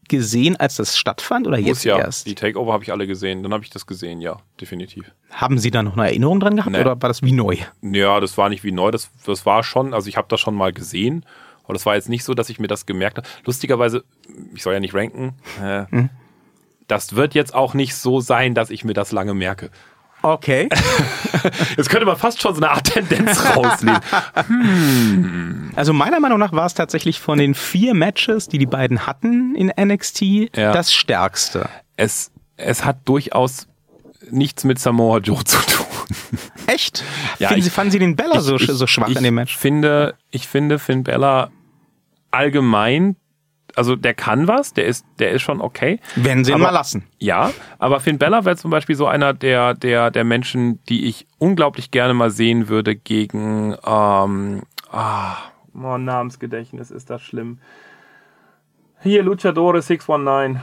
gesehen, 0.09 0.57
als 0.57 0.77
das 0.77 0.97
stattfand 0.97 1.47
oder 1.47 1.59
Muss 1.59 1.67
jetzt 1.67 1.85
ja. 1.85 1.99
erst? 1.99 2.27
Die 2.27 2.35
Takeover 2.35 2.73
habe 2.73 2.85
ich 2.85 2.93
alle 2.93 3.07
gesehen. 3.07 3.43
Dann 3.43 3.53
habe 3.53 3.65
ich 3.65 3.71
das 3.71 3.87
gesehen, 3.87 4.21
ja, 4.21 4.39
definitiv. 4.61 5.11
Haben 5.31 5.59
Sie 5.59 5.71
da 5.71 5.83
noch 5.83 5.97
eine 5.97 6.07
Erinnerung 6.09 6.41
dran 6.41 6.57
gehabt 6.57 6.73
Nee. 6.73 6.81
oder 6.81 7.01
war 7.01 7.09
das 7.09 7.23
wie 7.23 7.33
neu? 7.33 7.57
Ja, 7.83 8.21
das 8.21 8.37
war 8.39 8.49
nicht 8.49 8.65
wie 8.65 8.73
neu. 8.73 8.91
Das, 8.91 9.11
das 9.27 9.47
war 9.47 9.63
schon, 9.63 9.95
also 9.95 10.09
ich 10.09 10.17
habe 10.17 10.29
das 10.31 10.41
schon 10.41 10.55
mal 10.55 10.73
gesehen. 10.73 11.25
Aber 11.65 11.75
das 11.75 11.85
war 11.85 11.95
jetzt 11.97 12.09
nicht 12.09 12.25
so, 12.25 12.33
dass 12.35 12.49
ich 12.49 12.59
mir 12.59 12.67
das 12.69 12.87
gemerkt 12.87 13.19
habe. 13.19 13.29
Lustigerweise, 13.45 14.03
ich 14.55 14.63
soll 14.63 14.73
ja 14.75 14.81
nicht 14.81 14.95
ranken. 14.95 15.35
Äh, 15.63 15.85
Hm. 15.91 16.11
Das 16.87 17.15
wird 17.17 17.35
jetzt 17.35 17.55
auch 17.55 17.75
nicht 17.75 17.95
so 17.95 18.21
sein, 18.21 18.55
dass 18.55 18.71
ich 18.71 18.83
mir 18.83 18.95
das 18.95 19.13
lange 19.13 19.35
merke. 19.35 19.71
Okay. 20.23 20.69
Jetzt 21.77 21.89
könnte 21.91 22.07
man 22.07 22.16
fast 22.16 22.41
schon 22.41 22.55
so 22.55 22.61
eine 22.61 22.71
Art 22.71 22.85
Tendenz 22.85 23.41
rauslesen. 23.57 23.99
Also 25.77 25.93
meiner 25.93 26.19
Meinung 26.21 26.39
nach 26.39 26.53
war 26.53 26.66
es 26.66 26.75
tatsächlich 26.75 27.21
von 27.21 27.39
den 27.39 27.55
vier 27.55 27.95
Matches, 27.95 28.49
die 28.49 28.59
die 28.59 28.66
beiden 28.66 29.07
hatten 29.07 29.55
in 29.55 29.73
NXT, 29.81 30.23
Ja. 30.57 30.73
das 30.73 30.93
stärkste. 30.93 31.69
Es, 31.97 32.31
es 32.57 32.85
hat 32.85 32.99
durchaus 33.05 33.69
nichts 34.31 34.64
mit 34.64 34.79
Samoa 34.79 35.19
Joe 35.19 35.43
zu 35.45 35.59
tun. 35.59 35.87
Echt? 36.66 37.05
Ja, 37.39 37.49
Finden 37.49 37.59
ich- 37.61 37.64
Sie, 37.66 37.71
fanden 37.71 37.91
Sie 37.93 37.99
den 37.99 38.16
Bella 38.16 38.41
so, 38.41 38.57
ich, 38.57 38.66
so 38.66 38.87
schwach 38.87 39.09
ich 39.09 39.16
in 39.16 39.23
dem 39.23 39.35
Match? 39.35 39.57
Finde, 39.57 40.14
ich 40.31 40.49
finde 40.49 40.79
Finn 40.79 41.05
Bella 41.05 41.51
allgemein, 42.31 43.16
also 43.79 43.97
der 43.97 44.12
kann 44.14 44.49
was, 44.49 44.74
der 44.74 44.87
ist, 44.87 45.07
der 45.18 45.31
ist 45.31 45.43
schon 45.43 45.61
okay. 45.61 46.01
Wenn 46.16 46.45
Sie 46.45 46.51
ihn 46.51 46.57
Aber- 46.57 46.64
mal 46.64 46.70
lassen. 46.70 47.05
Ja, 47.18 47.53
aber 47.79 48.01
Finn 48.01 48.18
Bella 48.18 48.45
wäre 48.45 48.57
zum 48.57 48.70
Beispiel 48.70 48.97
so 48.97 49.07
einer 49.07 49.33
der, 49.33 49.74
der, 49.74 50.11
der 50.11 50.24
Menschen, 50.24 50.83
die 50.89 51.07
ich 51.07 51.26
unglaublich 51.39 51.91
gerne 51.91 52.12
mal 52.14 52.31
sehen 52.31 52.68
würde 52.68 52.95
gegen, 52.97 53.74
ähm, 53.87 54.62
ah, 54.91 55.37
oh, 55.74 55.97
Namensgedächtnis 55.97 56.91
ist 56.91 57.09
das 57.09 57.22
schlimm. 57.22 57.59
Hier, 59.03 59.22
Luchadore 59.22 59.81
619. 59.81 60.61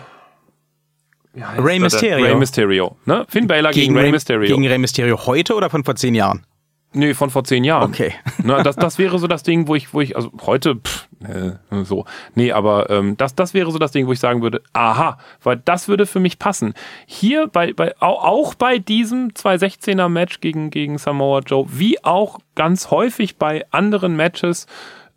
Wie 1.34 1.44
heißt 1.44 1.64
Rey 1.64 1.76
er? 1.76 1.82
Mysterio. 1.82 2.26
Rey 2.26 2.36
Mysterio, 2.36 2.98
ne? 3.06 3.26
Finn 3.30 3.48
Bella 3.48 3.72
gegen, 3.72 3.98
Rey 3.98 4.12
Mysterio. 4.12 4.48
Gegen 4.48 4.68
Rey 4.68 4.78
Mysterio 4.78 5.26
heute 5.26 5.56
oder 5.56 5.70
von 5.70 5.84
vor 5.84 5.96
zehn 5.96 6.16
Jahren? 6.16 6.46
Nee, 6.94 7.14
von 7.14 7.30
vor 7.30 7.44
zehn 7.44 7.64
Jahren. 7.66 7.92
Okay. 7.92 8.14
Ne, 8.44 8.62
das, 8.64 8.76
das 8.76 8.98
wäre 9.00 9.18
so 9.20 9.28
das 9.28 9.44
Ding, 9.44 9.68
wo 9.68 9.76
ich, 9.76 9.94
wo 9.94 10.02
ich, 10.02 10.16
also 10.16 10.32
heute, 10.46 10.76
pff, 10.76 11.05
äh, 11.26 11.84
so. 11.84 12.06
Nee, 12.36 12.52
aber 12.52 12.90
ähm, 12.90 13.18
das, 13.18 13.36
das 13.36 13.54
wäre 13.54 13.72
so 13.72 13.78
das 13.80 13.92
Ding, 13.92 14.08
wo 14.08 14.12
ich 14.12 14.20
sagen 14.20 14.42
würde, 14.42 14.62
aha, 14.74 15.18
weil 15.44 15.58
das 15.66 15.88
würde 15.88 16.06
für 16.06 16.20
mich 16.20 16.40
passen. 16.40 16.74
Hier 17.06 17.48
bei, 17.48 17.74
bei 17.74 17.94
au- 18.02 18.20
auch 18.20 18.54
bei 18.56 18.78
diesem 18.80 19.30
216er 19.30 20.10
Match 20.10 20.40
gegen, 20.42 20.70
gegen 20.70 20.98
Samoa 20.98 21.40
Joe, 21.40 21.66
wie 21.70 22.04
auch 22.04 22.40
ganz 22.56 22.92
häufig 22.92 23.38
bei 23.38 23.66
anderen 23.72 24.16
Matches, 24.16 24.68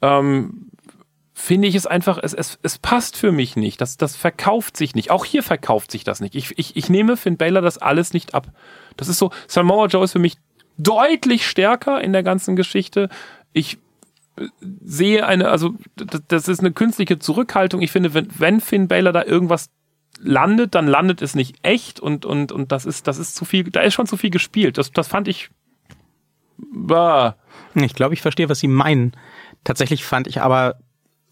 ähm, 0.02 0.70
finde 1.34 1.68
ich 1.68 1.76
es 1.76 1.86
einfach, 1.86 2.18
es, 2.20 2.34
es, 2.34 2.58
es 2.62 2.78
passt 2.78 3.16
für 3.16 3.30
mich 3.30 3.54
nicht. 3.54 3.80
Das, 3.80 3.96
das 3.96 4.16
verkauft 4.16 4.76
sich 4.76 4.96
nicht. 4.96 5.10
Auch 5.12 5.24
hier 5.24 5.44
verkauft 5.44 5.92
sich 5.92 6.02
das 6.02 6.20
nicht. 6.20 6.34
Ich, 6.34 6.58
ich, 6.58 6.74
ich 6.76 6.88
nehme 6.90 7.16
Finn 7.16 7.36
Balor 7.36 7.62
das 7.62 7.78
alles 7.78 8.12
nicht 8.12 8.34
ab. 8.34 8.48
Das 8.96 9.06
ist 9.08 9.18
so, 9.18 9.30
Samoa 9.46 9.86
Joe 9.86 10.02
ist 10.02 10.12
für 10.12 10.18
mich 10.18 10.36
deutlich 10.78 11.46
stärker 11.46 12.00
in 12.00 12.12
der 12.12 12.24
ganzen 12.24 12.56
Geschichte. 12.56 13.08
Ich 13.52 13.78
sehe 14.60 15.26
eine, 15.26 15.48
also 15.48 15.74
das 15.96 16.48
ist 16.48 16.60
eine 16.60 16.72
künstliche 16.72 17.18
Zurückhaltung. 17.18 17.80
Ich 17.82 17.92
finde, 17.92 18.14
wenn, 18.14 18.28
wenn 18.38 18.60
Finn 18.60 18.88
Balor 18.88 19.12
da 19.12 19.24
irgendwas 19.24 19.70
landet, 20.20 20.74
dann 20.74 20.86
landet 20.86 21.22
es 21.22 21.34
nicht 21.34 21.56
echt 21.62 22.00
und, 22.00 22.24
und, 22.24 22.52
und 22.52 22.72
das 22.72 22.86
ist, 22.86 23.06
das 23.06 23.18
ist 23.18 23.36
zu 23.36 23.44
viel, 23.44 23.64
da 23.64 23.80
ist 23.80 23.94
schon 23.94 24.06
zu 24.06 24.16
viel 24.16 24.30
gespielt. 24.30 24.78
Das, 24.78 24.90
das 24.90 25.08
fand 25.08 25.28
ich, 25.28 25.50
bah. 26.56 27.36
Ich 27.74 27.94
glaube, 27.94 28.14
ich 28.14 28.22
verstehe, 28.22 28.48
was 28.48 28.58
Sie 28.58 28.68
meinen. 28.68 29.12
Tatsächlich 29.62 30.04
fand 30.04 30.26
ich 30.26 30.40
aber 30.40 30.78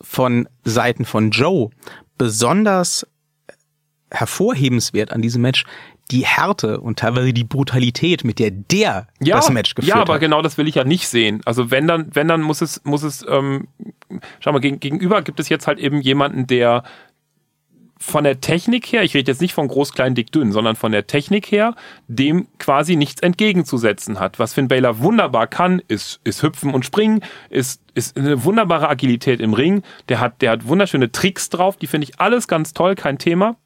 von 0.01 0.49
Seiten 0.65 1.05
von 1.05 1.31
Joe 1.31 1.71
besonders 2.19 3.07
hervorhebenswert 4.11 5.13
an 5.13 5.23
diesem 5.23 5.43
Match 5.43 5.65
die 6.11 6.25
Härte 6.25 6.81
und 6.81 6.99
teilweise 6.99 7.33
die 7.33 7.45
Brutalität, 7.45 8.25
mit 8.25 8.39
der 8.39 8.51
der 8.51 9.09
ja, 9.21 9.37
das 9.37 9.51
Match 9.51 9.75
geführt 9.75 9.95
Ja, 9.95 10.01
aber 10.01 10.15
hat. 10.15 10.21
genau 10.21 10.43
das 10.43 10.57
will 10.57 10.69
ich 10.69 10.77
ja 10.77 10.85
nicht 10.85 11.09
sehen. 11.09 11.41
Also 11.45 11.71
wenn 11.71 11.87
dann, 11.87 12.09
wenn 12.15 12.29
dann 12.29 12.43
muss 12.43 12.61
es, 12.61 12.83
muss 12.85 13.03
es, 13.03 13.25
ähm, 13.29 13.69
schau 14.41 14.53
mal, 14.53 14.61
gegen, 14.61 14.81
gegenüber 14.81 15.23
gibt 15.23 15.41
es 15.41 15.49
jetzt 15.49 15.67
halt 15.67 15.79
eben 15.79 16.01
jemanden, 16.01 16.47
der 16.47 16.85
von 17.99 18.25
der 18.25 18.41
Technik 18.41 18.87
her, 18.93 19.03
ich 19.03 19.15
rede 19.15 19.31
jetzt 19.33 19.41
nicht 19.41 19.55
von 19.55 19.69
groß, 19.69 19.93
klein, 19.93 20.15
dick, 20.15 20.31
dünn, 20.31 20.53
sondern 20.53 20.77
von 20.77 20.93
der 20.93 21.07
Technik 21.07 21.51
her, 21.51 21.75
dem 22.09 22.47
quasi 22.59 22.95
nichts 22.95 23.23
entgegenzusetzen 23.23 24.21
hat. 24.21 24.39
Was 24.39 24.53
Finn 24.53 24.69
Balor 24.69 24.99
wunderbar 24.99 25.47
kann, 25.47 25.81
ist, 25.89 26.21
ist 26.23 26.43
hüpfen 26.43 26.75
und 26.75 26.85
springen, 26.85 27.23
ist, 27.49 27.81
ist 27.95 28.17
eine 28.19 28.45
wunderbare 28.45 28.89
Agilität 28.89 29.41
im 29.41 29.55
Ring. 29.55 29.83
Der 30.11 30.21
hat, 30.21 30.43
der 30.43 30.51
hat 30.51 30.69
wunderschöne 30.69 31.11
Tricks 31.11 31.49
drauf, 31.49 31.79
die 31.79 31.87
finde 31.87 32.07
ich 32.07 32.21
alles 32.21 32.49
ganz 32.49 32.75
toll, 32.75 32.97
kein 32.97 33.17
Thema. 33.19 33.57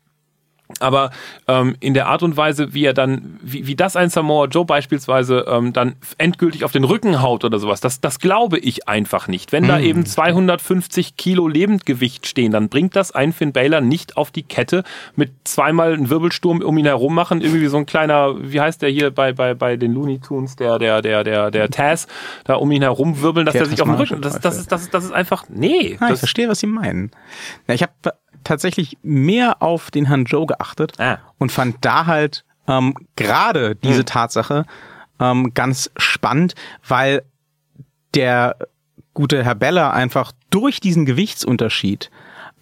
Aber 0.79 1.11
ähm, 1.49 1.77
in 1.81 1.95
der 1.95 2.07
Art 2.07 2.23
und 2.23 2.37
Weise, 2.37 2.73
wie 2.75 2.85
er 2.85 2.95
dann, 2.95 3.39
wie, 3.43 3.67
wie 3.67 3.77
das 3.77 3.97
ein 3.97 4.11
Samoa 4.11 4.47
Joe 4.47 4.65
beispielsweise 4.65 5.45
ähm, 5.49 5.73
dann 5.73 5.97
endgültig 6.19 6.65
auf 6.65 6.73
den 6.73 6.85
Rücken 6.85 7.23
haut 7.23 7.45
oder 7.45 7.59
sowas, 7.59 7.81
das, 7.81 8.01
das 8.01 8.19
glaube 8.19 8.59
ich 8.59 8.89
einfach 8.89 9.29
nicht. 9.29 9.53
Wenn 9.53 9.67
da 9.67 9.79
eben 9.81 10.07
250 10.07 11.17
Kilo 11.17 11.49
Lebendgewicht 11.49 12.27
stehen, 12.27 12.53
dann 12.53 12.69
bringt 12.69 12.97
das 12.97 13.13
ein 13.13 13.33
Finn 13.33 13.53
Balor 13.53 13.81
nicht 13.81 14.17
auf 14.17 14.31
die 14.31 14.43
Kette 14.43 14.85
mit 15.17 15.33
zweimal 15.45 15.93
einen 15.95 16.11
Wirbelsturm 16.11 16.63
um 16.63 16.79
ihn 16.79 16.87
herum 16.87 17.15
machen, 17.15 17.41
irgendwie 17.41 17.63
wie 17.63 17.67
so 17.67 17.79
ein 17.79 17.87
kleiner, 17.87 18.35
wie 18.41 18.61
heißt 18.61 18.83
der 18.83 18.91
hier 18.91 19.11
bei, 19.11 19.33
bei, 19.33 19.55
bei 19.55 19.77
den 19.77 19.93
Looney 19.93 20.21
Tunes, 20.21 20.57
der, 20.57 20.79
der, 20.79 21.03
der, 21.03 21.25
der, 21.25 21.51
der 21.51 21.71
Taz, 21.71 22.07
da 22.45 22.55
um 22.55 22.71
ihn 22.71 22.83
herum 22.83 23.21
wirbeln, 23.21 23.47
dass 23.47 23.53
Der 23.53 23.63
er 23.63 23.69
sich 23.69 23.83
auf 23.83 23.89
den 23.89 23.97
Rücken, 23.97 24.21
das, 24.21 24.41
das, 24.41 24.59
ist, 24.59 24.73
das, 24.73 24.83
ist, 24.83 24.95
das 24.95 25.05
ist 25.05 25.13
einfach, 25.13 25.45
nee. 25.49 25.97
Ah, 26.01 26.11
ich 26.13 26.19
verstehe, 26.19 26.49
was 26.49 26.61
Sie 26.61 26.67
meinen. 26.67 27.11
Na, 27.67 27.75
ich 27.75 27.83
habe 27.83 27.93
tatsächlich 28.45 28.97
mehr 29.03 29.63
auf 29.63 29.91
den 29.91 30.07
Herrn 30.07 30.25
Joe 30.25 30.47
geachtet 30.47 30.93
Ah. 30.99 31.19
und 31.39 31.51
fand 31.53 31.77
da 31.81 32.07
halt 32.07 32.45
ähm, 32.69 32.95
gerade 33.17 33.75
diese 33.77 34.01
Hm. 34.01 34.07
Tatsache 34.07 34.65
ähm, 35.19 35.53
ganz 35.55 35.91
spannend, 35.97 36.55
weil 36.87 37.23
der 38.15 38.57
gute 39.15 39.45
Herr 39.45 39.55
Beller 39.55 39.93
einfach 39.93 40.33
durch 40.51 40.81
diesen 40.81 41.05
Gewichtsunterschied 41.05 42.11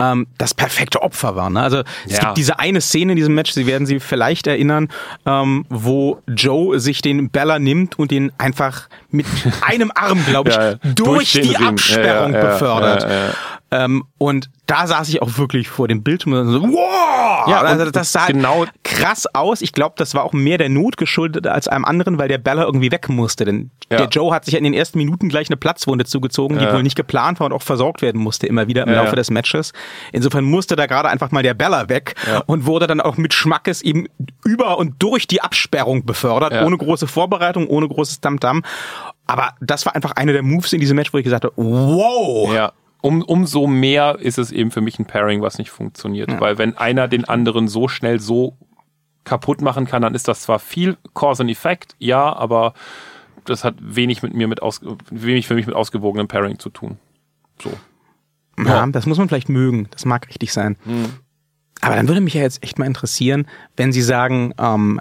ähm, 0.00 0.28
das 0.38 0.54
perfekte 0.54 1.02
Opfer 1.02 1.34
war. 1.36 1.50
Ne? 1.50 1.60
Also 1.60 1.82
es 2.06 2.12
Ja. 2.12 2.20
gibt 2.20 2.36
diese 2.38 2.58
eine 2.60 2.80
Szene 2.80 3.12
in 3.12 3.16
diesem 3.16 3.34
Match, 3.34 3.50
Sie 3.52 3.66
werden 3.66 3.86
Sie 3.86 3.98
vielleicht 3.98 4.46
erinnern, 4.46 4.88
ähm, 5.26 5.66
wo 5.68 6.22
Joe 6.28 6.78
sich 6.78 7.02
den 7.02 7.30
Beller 7.30 7.58
nimmt 7.58 7.98
und 7.98 8.12
ihn 8.12 8.30
einfach 8.38 8.88
mit 9.10 9.26
einem 9.62 9.90
Arm, 9.94 10.24
glaube 10.26 10.50
ich, 10.50 10.56
Ja, 10.56 10.74
durch, 10.74 10.94
Durch 10.94 11.32
die 11.32 11.54
Ring. 11.56 11.66
Absperrung 11.66 12.32
ja, 12.32 12.40
befördert. 12.40 13.34
Ähm, 13.70 14.04
und 14.16 14.48
da 14.66 14.86
saß 14.86 15.08
ich 15.10 15.20
auch 15.20 15.36
wirklich 15.36 15.68
vor 15.68 15.88
dem 15.88 16.02
Bildschirm 16.02 16.32
und 16.32 16.48
so, 16.50 16.62
wow! 16.62 17.46
Ja, 17.48 17.60
also 17.60 17.90
das 17.90 18.12
sah 18.12 18.26
genau- 18.26 18.64
krass 18.82 19.26
aus. 19.34 19.60
Ich 19.60 19.72
glaube, 19.72 19.94
das 19.98 20.14
war 20.14 20.24
auch 20.24 20.32
mehr 20.32 20.56
der 20.56 20.70
Not 20.70 20.96
geschuldet 20.96 21.46
als 21.46 21.68
einem 21.68 21.84
anderen, 21.84 22.18
weil 22.18 22.28
der 22.28 22.38
Beller 22.38 22.64
irgendwie 22.64 22.90
weg 22.90 23.08
musste. 23.10 23.44
Denn 23.44 23.70
Ja. 23.90 23.98
der 23.98 24.08
Joe 24.08 24.32
hat 24.34 24.46
sich 24.46 24.54
in 24.54 24.64
den 24.64 24.72
ersten 24.72 24.96
Minuten 24.98 25.28
gleich 25.28 25.48
eine 25.50 25.56
Platzwunde 25.58 26.06
zugezogen, 26.06 26.58
die 26.58 26.64
Ja. 26.64 26.72
wohl 26.72 26.82
nicht 26.82 26.96
geplant 26.96 27.40
war 27.40 27.46
und 27.46 27.52
auch 27.52 27.62
versorgt 27.62 28.00
werden 28.00 28.20
musste 28.22 28.46
immer 28.46 28.68
wieder 28.68 28.84
im 28.84 28.88
Ja, 28.92 29.02
Laufe 29.02 29.16
des 29.16 29.30
Matches. 29.30 29.72
Insofern 30.12 30.44
musste 30.44 30.74
da 30.74 30.86
gerade 30.86 31.10
einfach 31.10 31.30
mal 31.30 31.42
der 31.42 31.54
Beller 31.54 31.88
weg 31.90 32.14
und 32.46 32.64
wurde 32.64 32.86
dann 32.86 33.02
auch 33.02 33.18
mit 33.18 33.34
Schmackes 33.34 33.82
eben 33.82 34.06
über 34.44 34.78
und 34.78 34.94
durch 35.02 35.26
die 35.26 35.42
Absperrung 35.42 36.06
befördert, 36.06 36.54
ohne 36.64 36.76
große 36.78 37.06
Vorbereitung, 37.06 37.66
ohne 37.66 37.86
großes 37.86 38.20
Tamtam. 38.20 38.62
Aber 39.26 39.50
das 39.60 39.84
war 39.84 39.94
einfach 39.94 40.12
einer 40.12 40.32
der 40.32 40.42
Moves 40.42 40.72
in 40.72 40.80
diesem 40.80 40.96
Match, 40.96 41.12
wo 41.12 41.18
ich 41.18 41.24
gesagt 41.24 41.44
habe, 41.44 41.54
wow! 41.56 42.52
Ja. 42.54 42.72
Um, 43.00 43.22
umso 43.22 43.66
mehr 43.66 44.18
ist 44.20 44.38
es 44.38 44.50
eben 44.50 44.70
für 44.70 44.80
mich 44.80 44.98
ein 44.98 45.06
Pairing, 45.06 45.42
was 45.42 45.58
nicht 45.58 45.70
funktioniert. 45.70 46.30
Ja. 46.30 46.40
Weil 46.40 46.58
wenn 46.58 46.76
einer 46.76 47.08
den 47.08 47.24
anderen 47.24 47.68
so 47.68 47.88
schnell 47.88 48.20
so 48.20 48.56
kaputt 49.24 49.60
machen 49.60 49.86
kann, 49.86 50.02
dann 50.02 50.14
ist 50.14 50.28
das 50.28 50.42
zwar 50.42 50.58
viel 50.58 50.96
Cause 51.14 51.42
and 51.42 51.50
Effect, 51.50 51.94
ja, 51.98 52.32
aber 52.34 52.74
das 53.44 53.64
hat 53.64 53.74
wenig 53.80 54.22
mit 54.22 54.34
mir 54.34 54.48
mit 54.48 54.62
aus, 54.62 54.80
wenig 55.10 55.46
für 55.46 55.54
mich 55.54 55.66
mit 55.66 55.74
ausgewogenem 55.74 56.28
Pairing 56.28 56.58
zu 56.58 56.70
tun. 56.70 56.98
So. 57.62 57.70
Ja, 58.64 58.86
das 58.86 59.06
muss 59.06 59.18
man 59.18 59.28
vielleicht 59.28 59.48
mögen. 59.48 59.88
Das 59.90 60.04
mag 60.04 60.28
richtig 60.28 60.52
sein. 60.52 60.76
Aber 61.80 61.94
dann 61.94 62.08
würde 62.08 62.20
mich 62.20 62.34
ja 62.34 62.42
jetzt 62.42 62.62
echt 62.62 62.78
mal 62.78 62.86
interessieren, 62.86 63.46
wenn 63.76 63.92
Sie 63.92 64.02
sagen, 64.02 64.52
ähm, 64.58 65.00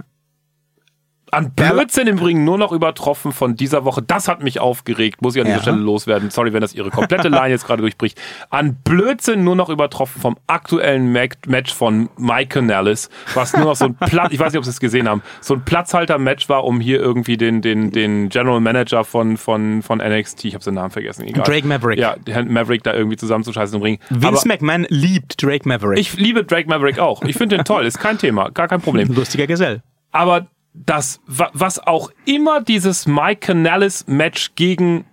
An 1.31 1.51
Blödsinn 1.51 2.07
im 2.07 2.19
Ring 2.19 2.43
nur 2.45 2.57
noch 2.57 2.71
übertroffen 2.71 3.31
von 3.33 3.55
dieser 3.55 3.83
Woche. 3.83 4.01
Das 4.01 4.27
hat 4.27 4.41
mich 4.43 4.59
aufgeregt. 4.59 5.21
Muss 5.21 5.35
ich 5.35 5.41
an 5.41 5.45
dieser 5.47 5.57
Ja. 5.57 5.61
Stelle 5.63 5.77
loswerden. 5.77 6.29
Sorry, 6.29 6.53
wenn 6.53 6.61
das 6.61 6.73
ihre 6.73 6.89
komplette 6.89 7.27
Line 7.27 7.49
jetzt 7.49 7.65
gerade 7.65 7.81
durchbricht. 7.81 8.19
An 8.49 8.75
Blödsinn 8.83 9.43
nur 9.43 9.55
noch 9.55 9.69
übertroffen 9.69 10.21
vom 10.21 10.37
aktuellen 10.47 11.11
Match 11.11 11.73
von 11.73 12.09
Mike 12.17 12.49
Canellis, 12.59 13.09
was 13.33 13.53
nur 13.53 13.65
noch 13.65 13.75
so 13.75 13.85
ein 13.85 13.95
Platz, 13.99 14.31
ich 14.31 14.39
weiß 14.39 14.53
nicht, 14.53 14.57
ob 14.57 14.63
Sie 14.63 14.69
es 14.69 14.79
gesehen 14.79 15.07
haben, 15.09 15.21
so 15.41 15.53
ein 15.55 15.65
Platzhalter-Match 15.65 16.47
war, 16.49 16.63
um 16.63 16.79
hier 16.79 16.99
irgendwie 16.99 17.35
den, 17.37 17.61
den, 17.61 17.91
den 17.91 18.29
General 18.29 18.59
Manager 18.61 19.03
von, 19.03 19.37
von, 19.37 19.81
von 19.81 19.99
NXT, 19.99 20.45
ich 20.45 20.53
habe 20.53 20.63
seinen 20.63 20.75
Namen 20.75 20.91
vergessen, 20.91 21.23
egal. 21.27 21.43
Drake 21.43 21.67
Maverick. 21.67 21.99
Ja, 21.99 22.15
Herrn 22.27 22.51
Maverick 22.51 22.83
da 22.83 22.93
irgendwie 22.93 23.17
zusammenzuscheißen 23.17 23.75
im 23.77 23.81
Ring. 23.83 23.99
Vince 24.09 24.27
Aber 24.27 24.47
McMahon 24.47 24.85
liebt 24.89 25.41
Drake 25.43 25.67
Maverick. 25.67 25.99
ich 25.99 26.13
liebe 26.13 26.43
Drake 26.45 26.69
Maverick 26.69 26.99
auch. 26.99 27.21
Ich 27.23 27.35
finde 27.35 27.57
den 27.57 27.65
toll, 27.65 27.85
ist 27.85 27.99
kein 27.99 28.17
Thema, 28.17 28.49
gar 28.51 28.67
kein 28.67 28.79
Problem. 28.81 29.13
Lustiger 29.13 29.45
Gesell. 29.47 29.81
Aber 30.11 30.47
das, 30.85 31.19
wa- 31.25 31.49
was 31.53 31.79
auch 31.79 32.11
immer 32.25 32.61
dieses 32.61 33.05
Mike 33.07 33.47
Canales 33.47 34.05
Match 34.07 34.51
gegen 34.55 35.05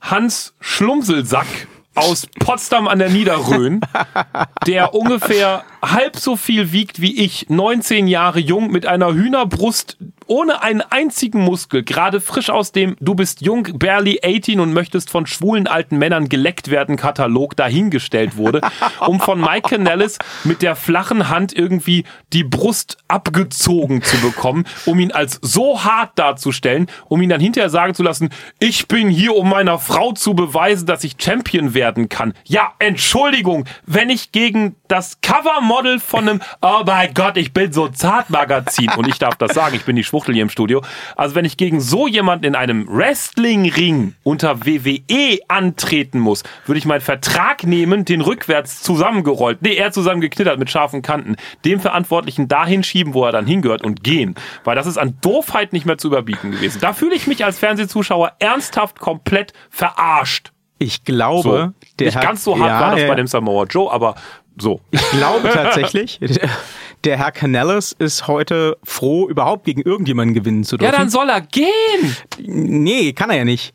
Hans 0.00 0.54
Schlumselsack 0.60 1.46
aus 1.94 2.26
Potsdam 2.40 2.88
an 2.88 2.98
der 2.98 3.08
Niederrhön, 3.08 3.80
der 4.66 4.94
ungefähr 4.94 5.64
halb 5.80 6.16
so 6.16 6.36
viel 6.36 6.72
wiegt 6.72 7.00
wie 7.00 7.16
ich, 7.24 7.46
19 7.48 8.08
Jahre 8.08 8.40
jung, 8.40 8.70
mit 8.72 8.84
einer 8.84 9.14
Hühnerbrust, 9.14 9.96
ohne 10.26 10.62
einen 10.62 10.80
einzigen 10.80 11.40
Muskel, 11.40 11.82
gerade 11.82 12.20
frisch 12.20 12.50
aus 12.50 12.72
dem 12.72 12.96
Du 13.00 13.14
bist 13.14 13.40
jung, 13.40 13.68
barely 13.78 14.20
18 14.24 14.60
und 14.60 14.72
möchtest 14.72 15.10
von 15.10 15.26
schwulen 15.26 15.66
alten 15.66 15.98
Männern 15.98 16.28
geleckt 16.28 16.70
werden 16.70 16.96
Katalog 16.96 17.56
dahingestellt 17.56 18.36
wurde, 18.36 18.60
um 19.06 19.20
von 19.20 19.40
Mike 19.40 19.70
Canellis 19.70 20.18
mit 20.44 20.62
der 20.62 20.76
flachen 20.76 21.28
Hand 21.28 21.52
irgendwie 21.52 22.04
die 22.32 22.44
Brust 22.44 22.98
abgezogen 23.08 24.02
zu 24.02 24.16
bekommen, 24.20 24.64
um 24.86 24.98
ihn 24.98 25.12
als 25.12 25.38
so 25.42 25.84
hart 25.84 26.18
darzustellen, 26.18 26.86
um 27.08 27.20
ihn 27.22 27.28
dann 27.28 27.40
hinterher 27.40 27.70
sagen 27.70 27.94
zu 27.94 28.02
lassen, 28.02 28.30
ich 28.58 28.88
bin 28.88 29.08
hier, 29.08 29.34
um 29.34 29.48
meiner 29.48 29.78
Frau 29.78 30.12
zu 30.12 30.34
beweisen, 30.34 30.86
dass 30.86 31.04
ich 31.04 31.16
Champion 31.18 31.74
werden 31.74 32.08
kann. 32.08 32.34
Ja, 32.44 32.72
Entschuldigung, 32.78 33.64
wenn 33.86 34.10
ich 34.10 34.32
gegen 34.32 34.76
das 34.88 35.20
Covermodel 35.20 36.00
von 36.00 36.28
einem 36.28 36.40
Oh 36.60 36.82
mein 36.86 37.12
Gott, 37.14 37.36
ich 37.36 37.52
bin 37.52 37.72
so 37.72 37.88
zart 37.88 38.30
Magazin 38.30 38.90
und 38.96 39.08
ich 39.08 39.18
darf 39.18 39.36
das 39.36 39.54
sagen, 39.54 39.76
ich 39.76 39.84
bin 39.84 39.96
die 39.96 40.04
Schwuchtel 40.14 40.34
hier 40.34 40.42
im 40.44 40.48
Studio. 40.48 40.80
Also 41.16 41.34
wenn 41.34 41.44
ich 41.44 41.56
gegen 41.56 41.80
so 41.80 42.06
jemanden 42.06 42.44
in 42.44 42.54
einem 42.54 42.86
Wrestling-Ring 42.88 44.14
unter 44.22 44.64
WWE 44.64 45.38
antreten 45.48 46.20
muss, 46.20 46.44
würde 46.66 46.78
ich 46.78 46.84
meinen 46.84 47.00
Vertrag 47.00 47.64
nehmen, 47.64 48.04
den 48.04 48.20
rückwärts 48.20 48.80
zusammengerollt, 48.82 49.60
nee, 49.62 49.74
eher 49.74 49.90
zusammengeknittert 49.90 50.56
mit 50.60 50.70
scharfen 50.70 51.02
Kanten, 51.02 51.34
dem 51.64 51.80
Verantwortlichen 51.80 52.46
dahin 52.46 52.84
schieben, 52.84 53.12
wo 53.12 53.24
er 53.24 53.32
dann 53.32 53.46
hingehört 53.46 53.82
und 53.82 54.04
gehen. 54.04 54.36
Weil 54.62 54.76
das 54.76 54.86
ist 54.86 54.98
an 54.98 55.18
Doofheit 55.20 55.72
nicht 55.72 55.84
mehr 55.84 55.98
zu 55.98 56.06
überbieten 56.06 56.52
gewesen. 56.52 56.78
Da 56.80 56.92
fühle 56.92 57.16
ich 57.16 57.26
mich 57.26 57.44
als 57.44 57.58
Fernsehzuschauer 57.58 58.32
ernsthaft 58.38 59.00
komplett 59.00 59.52
verarscht. 59.70 60.52
Ich 60.78 60.96
So. 60.96 61.00
glaube, 61.04 61.74
der 61.98 62.06
Nicht 62.06 62.16
Herr- 62.16 62.22
ganz 62.22 62.44
so 62.44 62.58
hart 62.58 62.68
ja, 62.68 62.80
war 62.80 62.90
das 62.92 63.00
ja, 63.02 63.08
bei 63.08 63.14
dem 63.14 63.26
Samoa 63.26 63.64
Joe, 63.64 63.90
aber 63.92 64.14
so. 64.58 64.80
Ich 64.90 65.10
glaube 65.10 65.50
tatsächlich, 65.52 66.20
der 67.04 67.18
Herr 67.18 67.32
Canellis 67.32 67.92
ist 67.98 68.26
heute 68.28 68.76
froh, 68.84 69.28
überhaupt 69.28 69.64
gegen 69.64 69.82
irgendjemanden 69.82 70.34
gewinnen 70.34 70.64
zu 70.64 70.76
Ja, 70.76 70.90
dürfen. 70.90 70.96
dann 70.96 71.10
soll 71.10 71.28
er 71.28 71.40
gehen. 71.40 72.16
nee, 72.38 73.12
kann 73.12 73.30
er 73.30 73.36
ja 73.38 73.44
nicht. 73.44 73.74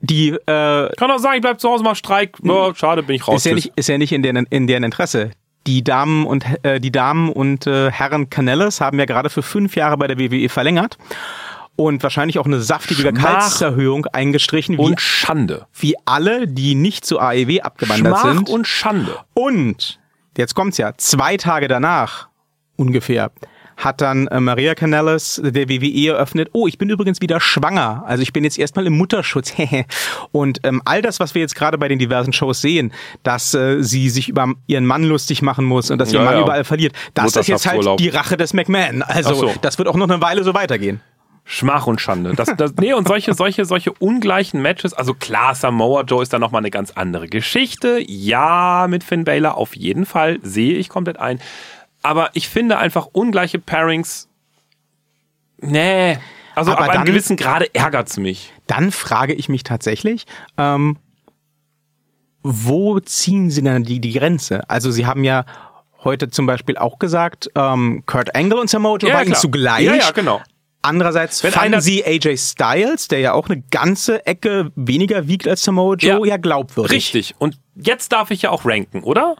Die 0.00 0.30
äh, 0.30 0.36
Kann 0.46 1.08
doch 1.08 1.18
sagen, 1.18 1.36
ich 1.36 1.42
bleib 1.42 1.60
zu 1.60 1.68
Hause, 1.70 1.84
mach 1.84 1.94
Streik. 1.96 2.36
Oh, 2.46 2.72
schade, 2.74 3.02
bin 3.04 3.16
ich 3.16 3.26
raus. 3.28 3.36
ist 3.36 3.44
ja 3.46 3.54
nicht, 3.54 3.72
ist 3.76 3.88
ja 3.88 3.98
nicht 3.98 4.12
in 4.12 4.22
deren, 4.22 4.46
in 4.50 4.66
deren 4.66 4.82
Interesse. 4.82 5.30
Die 5.68 5.84
Damen 5.84 6.26
und 6.26 6.44
äh, 6.64 6.80
die 6.80 6.90
Damen 6.90 7.30
und 7.30 7.68
äh, 7.68 7.90
Herren 7.92 8.28
Canellis 8.28 8.80
haben 8.80 8.98
ja 8.98 9.04
gerade 9.04 9.30
für 9.30 9.42
fünf 9.42 9.76
Jahre 9.76 9.96
bei 9.96 10.08
der 10.08 10.18
WWE 10.18 10.48
verlängert 10.48 10.98
und 11.76 12.02
wahrscheinlich 12.02 12.40
auch 12.40 12.46
eine 12.46 12.60
saftige 12.60 13.12
Gehaltserhöhung 13.12 14.06
eingestrichen, 14.06 14.76
wie, 14.76 14.82
und 14.82 15.00
Schande. 15.00 15.66
wie 15.72 15.94
alle, 16.04 16.48
die 16.48 16.74
nicht 16.74 17.04
zu 17.06 17.20
AEW 17.20 17.60
abgewandert 17.62 18.18
Schmach 18.18 18.34
sind. 18.34 18.48
und 18.50 18.66
Schande. 18.66 19.18
Und 19.34 20.00
jetzt 20.36 20.54
kommt's 20.54 20.78
ja, 20.78 20.92
zwei 20.96 21.36
Tage 21.36 21.68
danach 21.68 22.28
ungefähr 22.76 23.30
hat 23.76 24.00
dann 24.00 24.26
äh, 24.28 24.40
Maria 24.40 24.74
Canellis 24.74 25.40
der 25.42 25.68
WWE 25.68 26.08
eröffnet, 26.08 26.50
oh, 26.52 26.66
ich 26.66 26.78
bin 26.78 26.88
übrigens 26.90 27.20
wieder 27.20 27.40
schwanger. 27.40 28.04
Also 28.06 28.22
ich 28.22 28.32
bin 28.32 28.44
jetzt 28.44 28.58
erstmal 28.58 28.86
im 28.86 28.96
Mutterschutz. 28.96 29.52
und 30.32 30.60
ähm, 30.64 30.82
all 30.84 31.02
das, 31.02 31.20
was 31.20 31.34
wir 31.34 31.42
jetzt 31.42 31.54
gerade 31.54 31.78
bei 31.78 31.88
den 31.88 31.98
diversen 31.98 32.32
Shows 32.32 32.60
sehen, 32.60 32.92
dass 33.22 33.54
äh, 33.54 33.82
sie 33.82 34.08
sich 34.10 34.28
über 34.28 34.52
ihren 34.66 34.86
Mann 34.86 35.04
lustig 35.04 35.42
machen 35.42 35.64
muss 35.64 35.90
und 35.90 35.98
dass 35.98 36.12
ihr 36.12 36.20
Ja, 36.20 36.24
Mann 36.24 36.34
ja. 36.34 36.42
überall 36.42 36.64
verliert, 36.64 36.94
das 37.14 37.36
ist 37.36 37.48
jetzt 37.48 37.66
halt 37.66 37.98
die 37.98 38.08
Rache 38.08 38.36
des 38.36 38.52
McMahon. 38.52 39.02
Also 39.02 39.34
so. 39.34 39.54
das 39.60 39.78
wird 39.78 39.88
auch 39.88 39.96
noch 39.96 40.08
eine 40.08 40.20
Weile 40.22 40.44
so 40.44 40.54
weitergehen. 40.54 41.00
Schmach 41.44 41.86
und 41.88 42.00
Schande. 42.00 42.34
Das, 42.34 42.50
das, 42.56 42.74
nee, 42.80 42.92
und 42.94 43.08
solche, 43.08 43.34
solche, 43.34 43.64
solche 43.64 43.92
ungleichen 43.92 44.62
Matches. 44.62 44.94
Also 44.94 45.12
klar, 45.12 45.54
Samoa 45.54 46.02
Joe 46.02 46.22
ist 46.22 46.32
da 46.32 46.38
nochmal 46.38 46.60
eine 46.60 46.70
ganz 46.70 46.92
andere 46.92 47.26
Geschichte. 47.28 47.98
Ja, 48.06 48.86
mit 48.88 49.02
Finn 49.04 49.24
Balor 49.24 49.56
auf 49.56 49.74
jeden 49.76 50.06
Fall. 50.06 50.38
Sehe 50.42 50.74
ich 50.76 50.88
komplett 50.88 51.18
ein. 51.18 51.40
Aber 52.02 52.30
ich 52.34 52.48
finde 52.48 52.78
einfach 52.78 53.08
ungleiche 53.12 53.58
Pairings. 53.58 54.28
Nee. 55.60 56.18
Also 56.54 56.72
Aber 56.72 56.82
ab 56.82 56.88
einem 56.90 56.98
dann- 57.00 57.06
gewissen 57.06 57.36
Grade 57.36 57.74
ärgert's 57.74 58.18
mich. 58.18 58.52
Dann 58.66 58.92
frage 58.92 59.32
ich 59.34 59.48
mich 59.48 59.64
tatsächlich, 59.64 60.26
ähm, 60.58 60.96
wo 62.42 62.98
ziehen 63.00 63.50
Sie 63.50 63.62
denn 63.62 63.84
die, 63.84 64.00
die 64.00 64.12
Grenze? 64.12 64.68
Also 64.68 64.90
Sie 64.90 65.06
haben 65.06 65.24
ja 65.24 65.44
heute 66.04 66.28
zum 66.30 66.46
Beispiel 66.46 66.76
auch 66.76 66.98
gesagt, 66.98 67.50
ähm, 67.54 68.02
Kurt 68.06 68.34
Angle 68.34 68.58
und 68.60 68.68
Samoa 68.68 68.96
Joe 68.98 69.10
Ja, 69.10 69.16
waren 69.18 69.34
zugleich. 69.34 69.84
Ja, 69.84 69.94
ja, 69.94 70.10
genau. 70.10 70.40
Andererseits 70.82 71.42
Wenn 71.44 71.52
fanden 71.52 71.80
Sie 71.80 72.04
AJ 72.04 72.36
Styles, 72.38 73.06
der 73.06 73.20
ja 73.20 73.32
auch 73.32 73.48
eine 73.48 73.62
ganze 73.70 74.26
Ecke 74.26 74.72
weniger 74.74 75.28
wiegt 75.28 75.46
als 75.46 75.62
Samoa 75.62 75.94
Joe, 75.94 76.26
ja, 76.26 76.36
glaubwürdig. 76.36 76.92
Richtig. 76.92 77.34
Und 77.38 77.56
jetzt 77.76 78.12
darf 78.12 78.32
ich 78.32 78.42
ja 78.42 78.50
auch 78.50 78.64
ranken, 78.64 79.04
oder? 79.04 79.36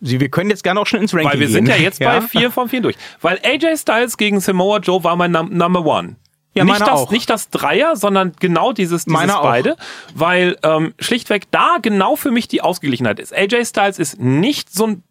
Sie, 0.00 0.18
wir 0.20 0.30
können 0.30 0.48
jetzt 0.48 0.62
gerne 0.62 0.80
auch 0.80 0.86
schon 0.86 1.00
ins 1.00 1.12
Ranking 1.12 1.30
Weil 1.30 1.40
wir 1.40 1.46
gehen. 1.46 1.54
sind 1.54 1.68
ja 1.68 1.76
jetzt 1.76 2.00
bei 2.00 2.22
vier 2.22 2.50
von 2.50 2.68
vier 2.68 2.80
durch. 2.80 2.96
Weil 3.20 3.38
AJ 3.44 3.76
Styles 3.78 4.16
gegen 4.16 4.40
Samoa 4.40 4.78
Joe 4.78 5.04
war 5.04 5.16
mein 5.16 5.32
Num 5.32 5.50
Number 5.52 5.84
One. 5.84 6.16
Ja, 6.54 6.64
nicht, 6.64 6.80
das, 6.80 6.88
auch. 6.88 7.10
nicht 7.10 7.28
das 7.30 7.50
Dreier, 7.50 7.94
sondern 7.94 8.32
genau 8.40 8.72
dieses, 8.72 9.04
dieses 9.04 9.12
Meine 9.12 9.38
auch. 9.38 9.42
beide. 9.42 9.76
Weil 10.14 10.56
ähm, 10.62 10.94
schlichtweg 10.98 11.50
da 11.50 11.76
genau 11.80 12.16
für 12.16 12.30
mich 12.30 12.48
die 12.48 12.62
Ausgeglichenheit 12.62 13.20
ist. 13.20 13.34
AJ 13.34 13.66
Styles 13.66 13.98
ist 13.98 14.18
nicht 14.18 14.72
so 14.72 14.86
ein 14.86 15.02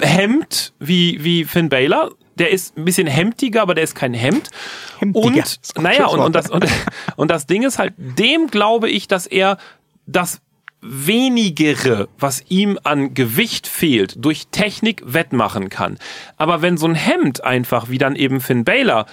Hemd 0.00 0.72
wie, 0.78 1.22
wie 1.22 1.44
Finn 1.44 1.68
Balor. 1.68 2.12
Der 2.40 2.50
ist 2.50 2.76
ein 2.76 2.84
bisschen 2.84 3.06
hemdiger, 3.06 3.62
aber 3.62 3.74
der 3.74 3.84
ist 3.84 3.94
kein 3.94 4.14
Hemd. 4.14 4.48
Hemdiger. 4.98 5.26
Und, 5.26 5.60
naja, 5.78 6.06
und, 6.06 6.20
und, 6.20 6.34
das, 6.34 6.50
und, 6.50 6.66
und 7.16 7.30
das 7.30 7.46
Ding 7.46 7.62
ist 7.62 7.78
halt, 7.78 7.94
dem 7.96 8.48
glaube 8.48 8.90
ich, 8.90 9.06
dass 9.06 9.26
er 9.26 9.58
das 10.06 10.40
wenigere, 10.82 12.08
was 12.18 12.42
ihm 12.48 12.78
an 12.82 13.14
Gewicht 13.14 13.66
fehlt, 13.66 14.14
durch 14.24 14.46
Technik 14.48 15.02
wettmachen 15.04 15.68
kann. 15.68 15.98
Aber 16.36 16.62
wenn 16.62 16.78
so 16.78 16.86
ein 16.86 16.94
Hemd 16.94 17.44
einfach, 17.44 17.90
wie 17.90 17.98
dann 17.98 18.16
eben 18.16 18.40
Finn 18.40 18.64
Balor, 18.64 19.06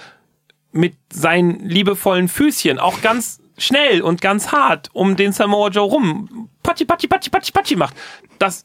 mit 0.72 0.96
seinen 1.12 1.68
liebevollen 1.68 2.28
Füßchen 2.28 2.78
auch 2.78 3.00
ganz 3.02 3.40
schnell 3.58 4.00
und 4.02 4.20
ganz 4.20 4.52
hart 4.52 4.88
um 4.92 5.16
den 5.16 5.32
Samoa 5.32 5.68
Joe 5.68 5.88
rum 5.88 6.48
patschi, 6.62 6.84
patschi, 6.84 7.08
patschi, 7.08 7.30
patschi, 7.30 7.52
patschi 7.52 7.76
macht, 7.76 7.94
das 8.38 8.64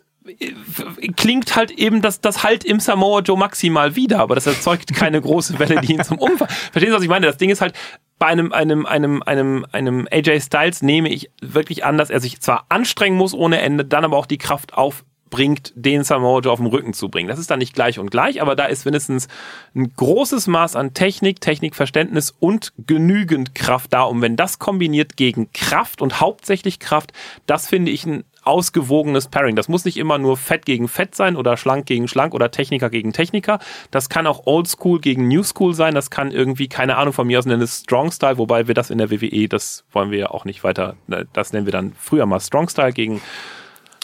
klingt 1.17 1.55
halt 1.55 1.71
eben 1.71 2.01
das, 2.01 2.21
das 2.21 2.43
halt 2.43 2.63
im 2.63 2.79
Samoa 2.79 3.21
Joe 3.21 3.37
maximal 3.37 3.95
wieder, 3.95 4.19
aber 4.19 4.35
das 4.35 4.47
erzeugt 4.47 4.93
keine 4.93 5.19
große 5.21 5.59
Welle, 5.59 5.81
die 5.81 5.93
ihn 5.93 6.03
zum 6.03 6.17
Umfall. 6.17 6.47
Verstehen 6.47 6.91
Sie, 6.91 6.95
was 6.95 7.03
ich 7.03 7.09
meine? 7.09 7.25
Das 7.25 7.37
Ding 7.37 7.49
ist 7.49 7.61
halt, 7.61 7.73
bei 8.19 8.27
einem, 8.27 8.53
einem, 8.53 8.85
einem, 8.85 9.21
einem, 9.23 9.65
einem 9.71 10.07
AJ 10.09 10.41
Styles 10.41 10.81
nehme 10.81 11.09
ich 11.09 11.29
wirklich 11.41 11.83
an, 11.83 11.97
dass 11.97 12.09
er 12.09 12.19
sich 12.21 12.39
zwar 12.39 12.65
anstrengen 12.69 13.17
muss 13.17 13.33
ohne 13.33 13.59
Ende, 13.59 13.83
dann 13.83 14.05
aber 14.05 14.17
auch 14.17 14.25
die 14.25 14.37
Kraft 14.37 14.73
aufbringt, 14.75 15.73
den 15.75 16.05
Samoa 16.05 16.39
Joe 16.39 16.53
auf 16.53 16.59
den 16.59 16.67
Rücken 16.67 16.93
zu 16.93 17.09
bringen. 17.09 17.27
Das 17.27 17.39
ist 17.39 17.51
dann 17.51 17.59
nicht 17.59 17.73
gleich 17.73 17.99
und 17.99 18.11
gleich, 18.11 18.41
aber 18.41 18.55
da 18.55 18.65
ist 18.65 18.85
mindestens 18.85 19.27
ein 19.75 19.91
großes 19.93 20.47
Maß 20.47 20.77
an 20.77 20.93
Technik, 20.93 21.41
Technikverständnis 21.41 22.33
und 22.39 22.71
genügend 22.77 23.55
Kraft 23.55 23.91
da. 23.91 24.03
Und 24.03 24.21
wenn 24.21 24.37
das 24.37 24.57
kombiniert 24.57 25.17
gegen 25.17 25.51
Kraft 25.51 26.01
und 26.01 26.21
hauptsächlich 26.21 26.79
Kraft, 26.79 27.11
das 27.45 27.67
finde 27.67 27.91
ich 27.91 28.05
ein 28.05 28.23
ausgewogenes 28.43 29.27
Pairing. 29.27 29.55
Das 29.55 29.67
muss 29.67 29.85
nicht 29.85 29.97
immer 29.97 30.17
nur 30.17 30.37
Fett 30.37 30.65
gegen 30.65 30.87
Fett 30.87 31.15
sein 31.15 31.35
oder 31.35 31.57
schlank 31.57 31.85
gegen 31.85 32.07
schlank 32.07 32.33
oder 32.33 32.51
Techniker 32.51 32.89
gegen 32.89 33.13
Techniker. 33.13 33.59
Das 33.91 34.09
kann 34.09 34.27
auch 34.27 34.45
Old 34.45 34.67
School 34.67 34.99
gegen 34.99 35.27
New 35.27 35.43
School 35.43 35.73
sein. 35.73 35.95
Das 35.95 36.09
kann 36.09 36.31
irgendwie, 36.31 36.67
keine 36.67 36.97
Ahnung, 36.97 37.13
von 37.13 37.27
mir 37.27 37.39
aus 37.39 37.45
nennen 37.45 37.61
es 37.61 37.79
Strong 37.79 38.11
Style, 38.11 38.37
wobei 38.37 38.67
wir 38.67 38.75
das 38.75 38.89
in 38.89 38.97
der 38.97 39.11
WWE, 39.11 39.47
das 39.47 39.83
wollen 39.91 40.11
wir 40.11 40.19
ja 40.19 40.31
auch 40.31 40.45
nicht 40.45 40.63
weiter, 40.63 40.95
ne, 41.07 41.27
das 41.33 41.53
nennen 41.53 41.65
wir 41.65 41.71
dann 41.71 41.93
früher 41.97 42.25
mal 42.25 42.39
Strong 42.39 42.69
Style 42.69 42.93
gegen 42.93 43.21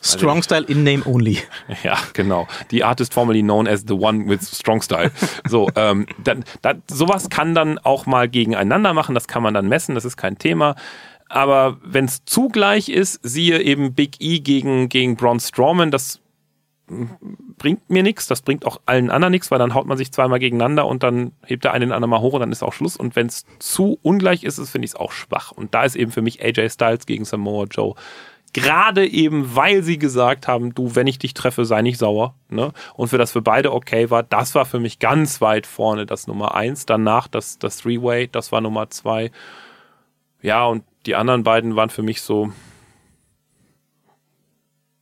Strong 0.01 0.43
Style 0.43 0.65
in 0.67 0.83
Name 0.83 1.05
Only. 1.05 1.39
Ja, 1.83 1.97
genau. 2.13 2.47
Die 2.71 2.83
Artist 2.83 3.13
formerly 3.13 3.41
known 3.41 3.67
as 3.67 3.83
the 3.87 3.93
one 3.93 4.27
with 4.27 4.57
Strong 4.57 4.81
Style. 4.81 5.11
So, 5.47 5.69
ähm, 5.75 6.07
dann, 6.23 6.43
dann, 6.61 6.81
sowas 6.89 7.29
kann 7.29 7.53
dann 7.53 7.77
auch 7.79 8.05
mal 8.05 8.29
gegeneinander 8.29 8.93
machen, 8.93 9.15
das 9.15 9.27
kann 9.27 9.43
man 9.43 9.53
dann 9.53 9.67
messen, 9.67 9.95
das 9.95 10.05
ist 10.05 10.17
kein 10.17 10.37
Thema. 10.37 10.75
Aber 11.29 11.77
wenn 11.83 12.05
es 12.05 12.25
zugleich 12.25 12.89
ist, 12.89 13.19
siehe 13.23 13.61
eben 13.61 13.93
Big 13.93 14.15
E 14.19 14.39
gegen, 14.39 14.89
gegen 14.89 15.15
Braun 15.15 15.39
Strowman, 15.39 15.91
das 15.91 16.19
bringt 17.57 17.87
mir 17.89 18.01
nichts, 18.01 18.25
das 18.25 18.41
bringt 18.41 18.65
auch 18.65 18.81
allen 18.87 19.11
anderen 19.11 19.31
nichts, 19.31 19.51
weil 19.51 19.59
dann 19.59 19.75
haut 19.75 19.85
man 19.85 19.97
sich 19.97 20.11
zweimal 20.11 20.39
gegeneinander 20.39 20.87
und 20.87 21.03
dann 21.03 21.33
hebt 21.45 21.63
der 21.63 21.73
eine 21.73 21.85
den 21.85 21.91
anderen 21.91 22.09
mal 22.09 22.19
hoch 22.19 22.33
und 22.33 22.39
dann 22.39 22.51
ist 22.51 22.63
auch 22.63 22.73
Schluss. 22.73 22.97
Und 22.97 23.15
wenn 23.15 23.27
es 23.27 23.45
zu 23.59 23.99
ungleich 24.01 24.43
ist, 24.43 24.57
finde 24.69 24.85
ich 24.85 24.91
es 24.91 24.95
auch 24.95 25.11
schwach. 25.11 25.51
Und 25.51 25.75
da 25.75 25.83
ist 25.83 25.95
eben 25.95 26.11
für 26.11 26.23
mich 26.23 26.43
AJ 26.43 26.69
Styles 26.69 27.05
gegen 27.05 27.25
Samoa 27.25 27.65
Joe 27.65 27.93
Gerade 28.51 29.07
eben, 29.07 29.55
weil 29.55 29.83
sie 29.83 29.99
gesagt 29.99 30.47
haben, 30.47 30.73
du, 30.73 30.95
wenn 30.95 31.05
ich 31.05 31.19
dich 31.19 31.35
treffe, 31.35 31.65
sei 31.65 31.83
nicht 31.83 31.99
sauer. 31.99 32.33
Ne? 32.49 32.71
Und 32.95 33.09
für 33.09 33.19
das 33.19 33.31
für 33.31 33.43
beide 33.43 33.71
okay 33.71 34.09
war, 34.09 34.23
das 34.23 34.55
war 34.55 34.65
für 34.65 34.79
mich 34.79 34.97
ganz 34.97 35.39
weit 35.39 35.67
vorne 35.67 36.07
das 36.07 36.25
Nummer 36.25 36.55
eins. 36.55 36.87
Danach 36.87 37.27
das, 37.27 37.59
das 37.59 37.77
Three-Way, 37.77 38.29
das 38.31 38.51
war 38.51 38.61
Nummer 38.61 38.89
zwei. 38.89 39.31
Ja, 40.41 40.65
und 40.65 40.83
die 41.05 41.15
anderen 41.15 41.43
beiden 41.43 41.75
waren 41.75 41.89
für 41.89 42.01
mich 42.01 42.21
so, 42.21 42.51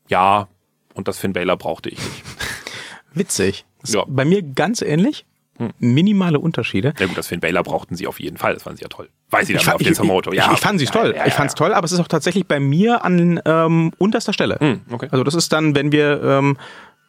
ja, 0.07 0.47
und 0.93 1.07
das 1.07 1.19
Finn 1.19 1.33
Baylor 1.33 1.57
brauchte 1.57 1.89
ich 1.89 1.97
nicht. 1.97 2.23
Witzig. 3.13 3.65
Ja. 3.85 4.03
Bei 4.07 4.25
mir 4.25 4.41
ganz 4.41 4.81
ähnlich. 4.81 5.25
Hm. 5.57 5.71
Minimale 5.79 6.39
Unterschiede. 6.39 6.93
Ja 6.99 7.07
gut, 7.07 7.17
das 7.17 7.27
Finn 7.27 7.39
Baylor 7.39 7.63
brauchten 7.63 7.95
sie 7.95 8.05
auf 8.05 8.19
jeden 8.19 8.37
Fall. 8.37 8.53
Das 8.53 8.63
fanden 8.63 8.77
sie 8.77 8.83
ja 8.83 8.89
toll. 8.89 9.09
Weiß 9.31 9.49
ich 9.49 9.61
dann 9.61 9.73
auf 9.73 9.81
den 9.81 9.93
Samoto. 9.95 10.31
Ja, 10.31 10.47
ich, 10.47 10.53
ich 10.53 10.59
fand 10.59 10.79
sie 10.79 10.85
toll. 10.85 11.13
Ja, 11.15 11.21
ja, 11.21 11.27
ich 11.27 11.33
fand's 11.33 11.55
toll, 11.55 11.73
aber 11.73 11.85
es 11.85 11.91
ist 11.91 11.99
auch 11.99 12.07
tatsächlich 12.07 12.45
bei 12.45 12.59
mir 12.59 13.03
an 13.03 13.41
ähm, 13.43 13.91
unterster 13.97 14.33
Stelle. 14.33 14.57
Hm, 14.59 14.81
okay. 14.91 15.07
Also 15.11 15.23
das 15.23 15.33
ist 15.33 15.51
dann, 15.51 15.75
wenn 15.75 15.91
wir 15.91 16.21
ähm, 16.23 16.57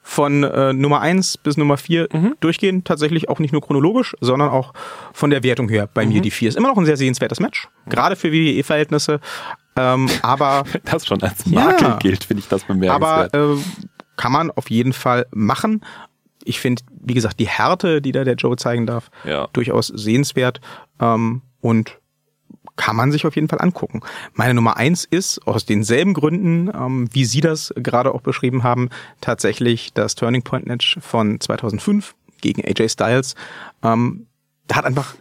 von 0.08 0.42
äh, 0.42 0.72
Nummer 0.72 1.02
eins 1.02 1.36
bis 1.36 1.58
Nummer 1.58 1.76
vier 1.76 2.08
mhm. 2.10 2.34
durchgehen, 2.40 2.82
tatsächlich 2.82 3.28
auch 3.28 3.40
nicht 3.40 3.52
nur 3.52 3.60
chronologisch, 3.60 4.16
sondern 4.22 4.48
auch 4.48 4.72
von 5.12 5.28
der 5.28 5.42
Wertung 5.42 5.68
her 5.68 5.86
bei 5.92 6.06
mhm. 6.06 6.12
mir 6.14 6.22
die 6.22 6.30
vier. 6.30 6.48
Ist 6.48 6.56
immer 6.56 6.68
noch 6.68 6.78
ein 6.78 6.86
sehr 6.86 6.96
sehenswertes 6.96 7.40
Match, 7.40 7.68
gerade 7.90 8.16
für 8.16 8.32
WWE-Verhältnisse. 8.32 9.20
Ähm, 9.76 10.08
aber 10.22 10.64
das 10.84 11.06
schon 11.06 11.22
als 11.22 11.44
Makel 11.44 11.96
gilt, 11.98 12.24
finde 12.24 12.40
ich 12.40 12.48
das 12.48 12.64
bemerkenswert. 12.64 13.34
Aber 13.34 13.54
äh, 13.54 13.58
kann 14.16 14.32
man 14.32 14.50
auf 14.50 14.70
jeden 14.70 14.94
Fall 14.94 15.26
machen 15.30 15.84
ich 16.44 16.60
finde, 16.60 16.82
wie 17.02 17.12
gesagt, 17.12 17.38
die 17.38 17.48
Härte, 17.48 18.00
die 18.00 18.12
da 18.12 18.24
der 18.24 18.36
Joe 18.36 18.56
zeigen 18.56 18.86
darf, 18.86 19.10
ja. 19.24 19.48
durchaus 19.52 19.88
sehenswert 19.88 20.62
ähm, 20.98 21.42
und 21.60 21.98
kann 22.78 22.96
man 22.96 23.12
sich 23.12 23.26
auf 23.26 23.34
jeden 23.34 23.48
Fall 23.48 23.60
angucken. 23.60 24.00
Meine 24.32 24.54
Nummer 24.54 24.78
eins 24.78 25.04
ist 25.04 25.46
aus 25.46 25.66
denselben 25.66 26.14
Gründen, 26.14 26.70
ähm, 26.74 27.08
wie 27.12 27.26
Sie 27.26 27.42
das 27.42 27.74
gerade 27.76 28.14
auch 28.14 28.22
beschrieben 28.22 28.62
haben, 28.62 28.88
tatsächlich 29.20 29.92
das 29.92 30.14
Turning 30.14 30.42
Point 30.42 30.66
Match 30.66 30.96
von 31.02 31.38
2005 31.40 32.14
gegen 32.40 32.64
AJ 32.64 32.88
Styles. 32.90 33.34
Ähm, 33.82 34.26
da 34.68 34.76
hat 34.76 34.84
einfach 34.86 35.16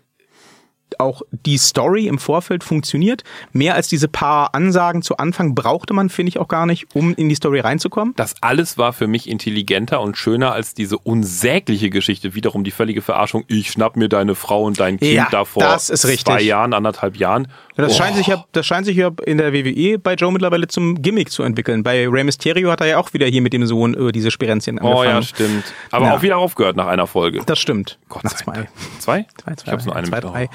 auch 0.99 1.21
die 1.31 1.57
Story 1.57 2.07
im 2.07 2.19
Vorfeld 2.19 2.63
funktioniert. 2.63 3.23
Mehr 3.51 3.75
als 3.75 3.87
diese 3.87 4.07
paar 4.07 4.53
Ansagen 4.53 5.01
zu 5.01 5.17
Anfang 5.17 5.55
brauchte 5.55 5.93
man, 5.93 6.09
finde 6.09 6.29
ich, 6.29 6.39
auch 6.39 6.47
gar 6.47 6.65
nicht, 6.65 6.87
um 6.95 7.13
in 7.15 7.29
die 7.29 7.35
Story 7.35 7.59
reinzukommen. 7.59 8.13
Das 8.15 8.35
alles 8.41 8.77
war 8.77 8.93
für 8.93 9.07
mich 9.07 9.29
intelligenter 9.29 10.01
und 10.01 10.17
schöner 10.17 10.53
als 10.53 10.73
diese 10.73 10.97
unsägliche 10.97 11.89
Geschichte, 11.89 12.35
wiederum 12.35 12.63
die 12.63 12.71
völlige 12.71 13.01
Verarschung. 13.01 13.43
Ich 13.47 13.71
schnapp 13.71 13.95
mir 13.95 14.09
deine 14.09 14.35
Frau 14.35 14.63
und 14.63 14.79
dein 14.79 14.97
Kind 14.97 15.13
ja, 15.13 15.27
da 15.31 15.45
vor 15.45 15.77
zwei 15.77 16.41
Jahren, 16.41 16.73
anderthalb 16.73 17.17
Jahren. 17.17 17.47
Ja, 17.77 17.83
das, 17.83 17.93
oh. 17.93 17.97
scheint 17.97 18.15
sich 18.15 18.27
ja, 18.27 18.43
das 18.53 18.65
scheint 18.65 18.85
sich 18.85 18.97
ja 18.97 19.11
in 19.25 19.37
der 19.37 19.53
WWE 19.53 19.99
bei 19.99 20.15
Joe 20.15 20.31
mittlerweile 20.31 20.67
zum 20.67 21.01
Gimmick 21.01 21.31
zu 21.31 21.43
entwickeln. 21.43 21.83
Bei 21.83 22.07
Rey 22.07 22.23
Mysterio 22.23 22.71
hat 22.71 22.81
er 22.81 22.87
ja 22.87 22.97
auch 22.97 23.13
wieder 23.13 23.27
hier 23.27 23.41
mit 23.41 23.53
dem 23.53 23.67
Sohn 23.67 23.93
äh, 23.93 24.11
diese 24.11 24.31
Spirenzchen 24.31 24.79
angefangen. 24.79 24.99
Oh 24.99 25.03
ja, 25.03 25.21
stimmt. 25.21 25.63
Aber 25.91 26.07
ja. 26.07 26.15
auch 26.15 26.21
wieder 26.23 26.37
aufgehört 26.37 26.75
nach 26.75 26.87
einer 26.87 27.05
Folge. 27.05 27.41
Das 27.45 27.59
stimmt. 27.59 27.99
Gott 28.09 28.23
nach 28.23 28.33
zwei. 28.33 28.67
Zwei? 28.99 29.27
Zwei, 29.37 29.55
zwei. 29.55 29.67
Ich 29.67 29.71
hab's 29.71 29.85
nur 29.85 29.95
eine 29.95 30.07
zwei, 30.07 30.19
drei. 30.19 30.49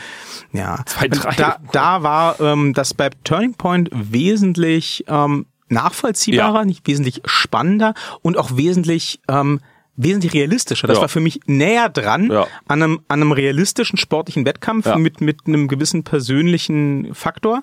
Ja. 0.52 0.80
Zwei, 0.86 1.09
drei. 1.09 1.34
Da, 1.36 1.56
da 1.72 2.02
war 2.02 2.40
ähm, 2.40 2.74
das 2.74 2.94
bei 2.94 3.10
Turning 3.24 3.54
Point 3.54 3.90
wesentlich 3.92 5.04
ähm, 5.09 5.46
nachvollziehbarer, 5.68 6.60
ja. 6.60 6.64
nicht 6.64 6.86
wesentlich 6.86 7.22
spannender 7.24 7.94
und 8.22 8.36
auch 8.36 8.56
wesentlich 8.56 9.20
ähm, 9.28 9.60
wesentlich 9.96 10.32
realistischer. 10.32 10.86
Das 10.86 10.98
ja. 10.98 11.02
war 11.02 11.09
für 11.09 11.20
mich 11.20 11.40
näher 11.46 11.88
dran 11.88 12.30
ja. 12.30 12.46
an, 12.66 12.82
einem, 12.82 13.00
an 13.09 13.20
einem 13.20 13.32
realistischen 13.32 13.98
sportlichen 13.98 14.44
Wettkampf 14.44 14.86
ja. 14.86 14.96
mit, 14.96 15.20
mit 15.20 15.40
einem 15.46 15.68
gewissen 15.68 16.02
persönlichen 16.02 17.14
Faktor, 17.14 17.60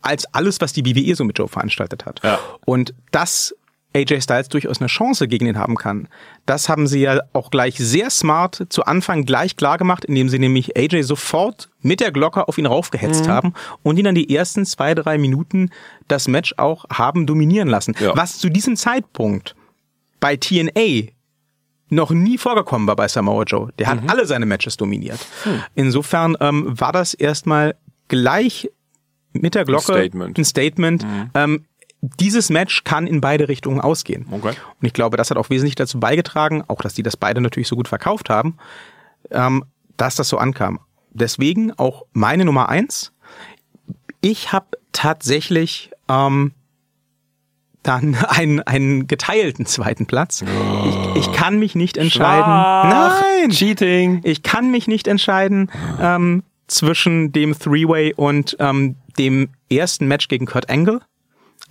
als 0.00 0.26
alles, 0.34 0.60
was 0.60 0.72
die 0.72 0.84
WWE 0.84 1.14
so 1.14 1.24
mit 1.24 1.38
Joe 1.38 1.46
veranstaltet 1.46 2.04
hat. 2.04 2.20
Und 2.64 2.94
das 3.12 3.54
AJ 3.94 4.22
Styles 4.22 4.48
durchaus 4.48 4.80
eine 4.80 4.88
Chance 4.88 5.28
gegen 5.28 5.46
ihn 5.46 5.58
haben 5.58 5.76
kann. 5.76 6.08
Das 6.46 6.68
haben 6.68 6.86
sie 6.86 7.00
ja 7.00 7.20
auch 7.32 7.50
gleich 7.50 7.76
sehr 7.76 8.10
smart 8.10 8.66
zu 8.68 8.84
Anfang 8.84 9.24
gleich 9.24 9.56
klar 9.56 9.78
gemacht, 9.78 10.04
indem 10.04 10.28
sie 10.28 10.38
nämlich 10.38 10.76
AJ 10.76 11.02
sofort 11.02 11.70
mit 11.80 12.00
der 12.00 12.12
Glocke 12.12 12.48
auf 12.48 12.58
ihn 12.58 12.66
raufgehetzt 12.66 13.26
mhm. 13.26 13.30
haben 13.30 13.54
und 13.82 13.98
ihn 13.98 14.04
dann 14.04 14.14
die 14.14 14.34
ersten 14.34 14.64
zwei, 14.64 14.94
drei 14.94 15.18
Minuten 15.18 15.70
das 16.08 16.28
Match 16.28 16.54
auch 16.56 16.84
haben 16.90 17.26
dominieren 17.26 17.68
lassen. 17.68 17.94
Ja. 18.00 18.16
Was 18.16 18.38
zu 18.38 18.48
diesem 18.48 18.76
Zeitpunkt 18.76 19.54
bei 20.20 20.36
TNA 20.36 21.10
noch 21.90 22.10
nie 22.10 22.38
vorgekommen 22.38 22.88
war 22.88 22.96
bei 22.96 23.06
Samoa 23.06 23.44
Joe. 23.44 23.70
Der 23.78 23.86
hat 23.86 24.02
mhm. 24.02 24.08
alle 24.08 24.26
seine 24.26 24.46
Matches 24.46 24.78
dominiert. 24.78 25.20
Mhm. 25.44 25.62
Insofern 25.74 26.36
ähm, 26.40 26.80
war 26.80 26.92
das 26.92 27.12
erstmal 27.12 27.76
gleich 28.08 28.70
mit 29.32 29.54
der 29.54 29.64
Glocke 29.64 29.92
ein 29.92 29.98
Statement. 29.98 30.38
Ein 30.38 30.44
Statement. 30.44 31.02
Mhm. 31.04 31.30
Ähm, 31.34 31.64
dieses 32.02 32.50
Match 32.50 32.82
kann 32.82 33.06
in 33.06 33.20
beide 33.20 33.48
Richtungen 33.48 33.80
ausgehen. 33.80 34.26
Okay. 34.30 34.48
Und 34.80 34.86
ich 34.86 34.92
glaube, 34.92 35.16
das 35.16 35.30
hat 35.30 35.36
auch 35.38 35.50
wesentlich 35.50 35.76
dazu 35.76 36.00
beigetragen, 36.00 36.64
auch 36.66 36.82
dass 36.82 36.94
die 36.94 37.04
das 37.04 37.16
beide 37.16 37.40
natürlich 37.40 37.68
so 37.68 37.76
gut 37.76 37.88
verkauft 37.88 38.28
haben, 38.28 38.56
ähm, 39.30 39.64
dass 39.96 40.16
das 40.16 40.28
so 40.28 40.36
ankam. 40.36 40.80
Deswegen 41.10 41.72
auch 41.72 42.04
meine 42.12 42.44
Nummer 42.44 42.68
eins. 42.68 43.12
Ich 44.20 44.52
habe 44.52 44.66
tatsächlich 44.92 45.90
ähm, 46.08 46.52
dann 47.84 48.14
einen, 48.28 48.60
einen 48.60 49.06
geteilten 49.06 49.64
zweiten 49.66 50.06
Platz. 50.06 50.42
Ich, 50.84 51.26
ich 51.26 51.32
kann 51.32 51.58
mich 51.60 51.76
nicht 51.76 51.96
entscheiden. 51.96 52.44
Schwach. 52.44 53.20
Nein! 53.20 53.50
Cheating! 53.50 54.20
Ich 54.24 54.42
kann 54.42 54.72
mich 54.72 54.88
nicht 54.88 55.06
entscheiden 55.06 55.70
ähm, 56.00 56.42
zwischen 56.66 57.30
dem 57.30 57.56
Three-Way 57.56 58.14
und 58.14 58.56
ähm, 58.58 58.96
dem 59.18 59.50
ersten 59.70 60.08
Match 60.08 60.26
gegen 60.26 60.46
Kurt 60.46 60.68
Angle. 60.68 61.00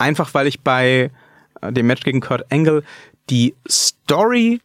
Einfach 0.01 0.33
weil 0.33 0.47
ich 0.47 0.61
bei 0.61 1.11
äh, 1.61 1.71
dem 1.71 1.87
Match 1.87 2.03
gegen 2.03 2.19
Kurt 2.19 2.51
Angle 2.51 2.83
die 3.29 3.55
Story 3.69 4.61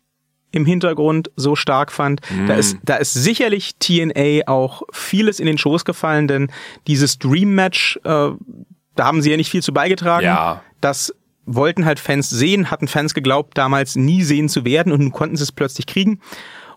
im 0.51 0.65
Hintergrund 0.65 1.31
so 1.37 1.55
stark 1.55 1.93
fand. 1.93 2.21
Mm. 2.31 2.47
Da 2.47 2.55
ist, 2.55 2.79
da 2.83 2.97
ist 2.97 3.13
sicherlich 3.13 3.77
TNA 3.79 4.47
auch 4.47 4.83
vieles 4.93 5.39
in 5.39 5.47
den 5.47 5.59
Schoß 5.59 5.85
gefallen, 5.85 6.29
denn 6.29 6.51
dieses 6.87 7.19
Dream 7.19 7.55
Match, 7.55 7.99
äh, 8.05 8.31
da 8.95 9.05
haben 9.05 9.21
sie 9.21 9.31
ja 9.31 9.37
nicht 9.37 9.51
viel 9.51 9.63
zu 9.63 9.73
beigetragen. 9.73 10.25
Ja. 10.25 10.63
Das 10.81 11.15
wollten 11.45 11.85
halt 11.85 12.01
Fans 12.01 12.31
sehen, 12.31 12.71
hatten 12.71 12.89
Fans 12.89 13.15
geglaubt, 13.15 13.57
damals 13.57 13.97
nie 13.97 14.23
sehen 14.23 14.49
zu 14.49 14.65
werden 14.65 14.93
und 14.93 15.01
nun 15.01 15.13
konnten 15.13 15.37
sie 15.37 15.45
es 15.45 15.53
plötzlich 15.53 15.87
kriegen 15.87 16.21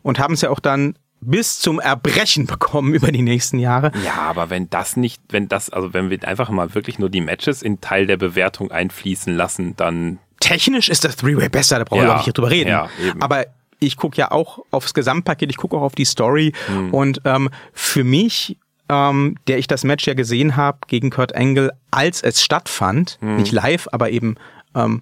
und 0.02 0.20
haben 0.20 0.34
es 0.34 0.42
ja 0.42 0.50
auch 0.50 0.60
dann 0.60 0.96
bis 1.22 1.60
zum 1.60 1.80
Erbrechen 1.80 2.46
bekommen 2.48 2.94
über 2.94 3.12
die 3.12 3.22
nächsten 3.22 3.60
Jahre. 3.60 3.92
Ja, 4.04 4.16
aber 4.16 4.50
wenn 4.50 4.70
das 4.70 4.98
nicht, 4.98 5.22
wenn 5.30 5.48
das, 5.48 5.70
also 5.70 5.94
wenn 5.94 6.10
wir 6.10 6.28
einfach 6.28 6.50
mal 6.50 6.74
wirklich 6.74 7.00
nur 7.00 7.10
die 7.10 7.22
Matches 7.22 7.62
in 7.62 7.82
Teil 7.82 8.08
der 8.08 8.18
Bewertung 8.18 8.72
einfließen 8.72 9.36
lassen, 9.36 9.76
dann. 9.76 10.20
Technisch 10.40 10.90
ist 10.90 11.04
das 11.04 11.18
Three-Way 11.18 11.50
besser, 11.50 11.80
da 11.80 11.84
brauchen 11.84 12.04
wir 12.04 12.16
auch 12.16 12.26
nicht 12.26 12.38
drüber 12.38 12.50
reden. 12.50 12.70
Ja, 12.70 12.90
eben. 13.06 13.22
Aber 13.22 13.46
ich 13.80 13.98
gucke 13.98 14.18
ja 14.18 14.32
auch 14.32 14.60
aufs 14.72 14.94
Gesamtpaket, 14.94 15.50
ich 15.50 15.58
gucke 15.58 15.76
auch 15.76 15.82
auf 15.82 15.96
die 15.96 16.06
Story 16.06 16.54
hm. 16.68 16.94
und 16.94 17.22
ähm, 17.26 17.50
für 17.74 18.04
mich 18.04 18.58
ähm, 18.90 19.36
der 19.48 19.60
ich 19.60 19.68
das 19.68 19.84
Match 19.84 20.08
ja 20.08 20.16
gesehen 20.16 20.56
habe 20.56 20.80
gegen 20.88 21.12
Kurt 21.12 21.36
Angle, 21.36 21.72
als 21.92 22.22
es 22.22 22.42
stattfand, 22.44 23.20
hm. 23.22 23.38
nicht 23.38 23.52
live, 23.52 23.88
aber 23.92 24.10
eben 24.10 24.36
ähm, 24.76 25.02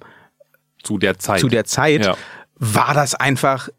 zu 0.84 0.98
der 0.98 1.18
Zeit, 1.18 1.40
zu 1.40 1.48
der 1.48 1.64
Zeit 1.64 2.06
ja. 2.06 2.18
war 2.58 2.94
das 2.94 3.16
einfach 3.16 3.70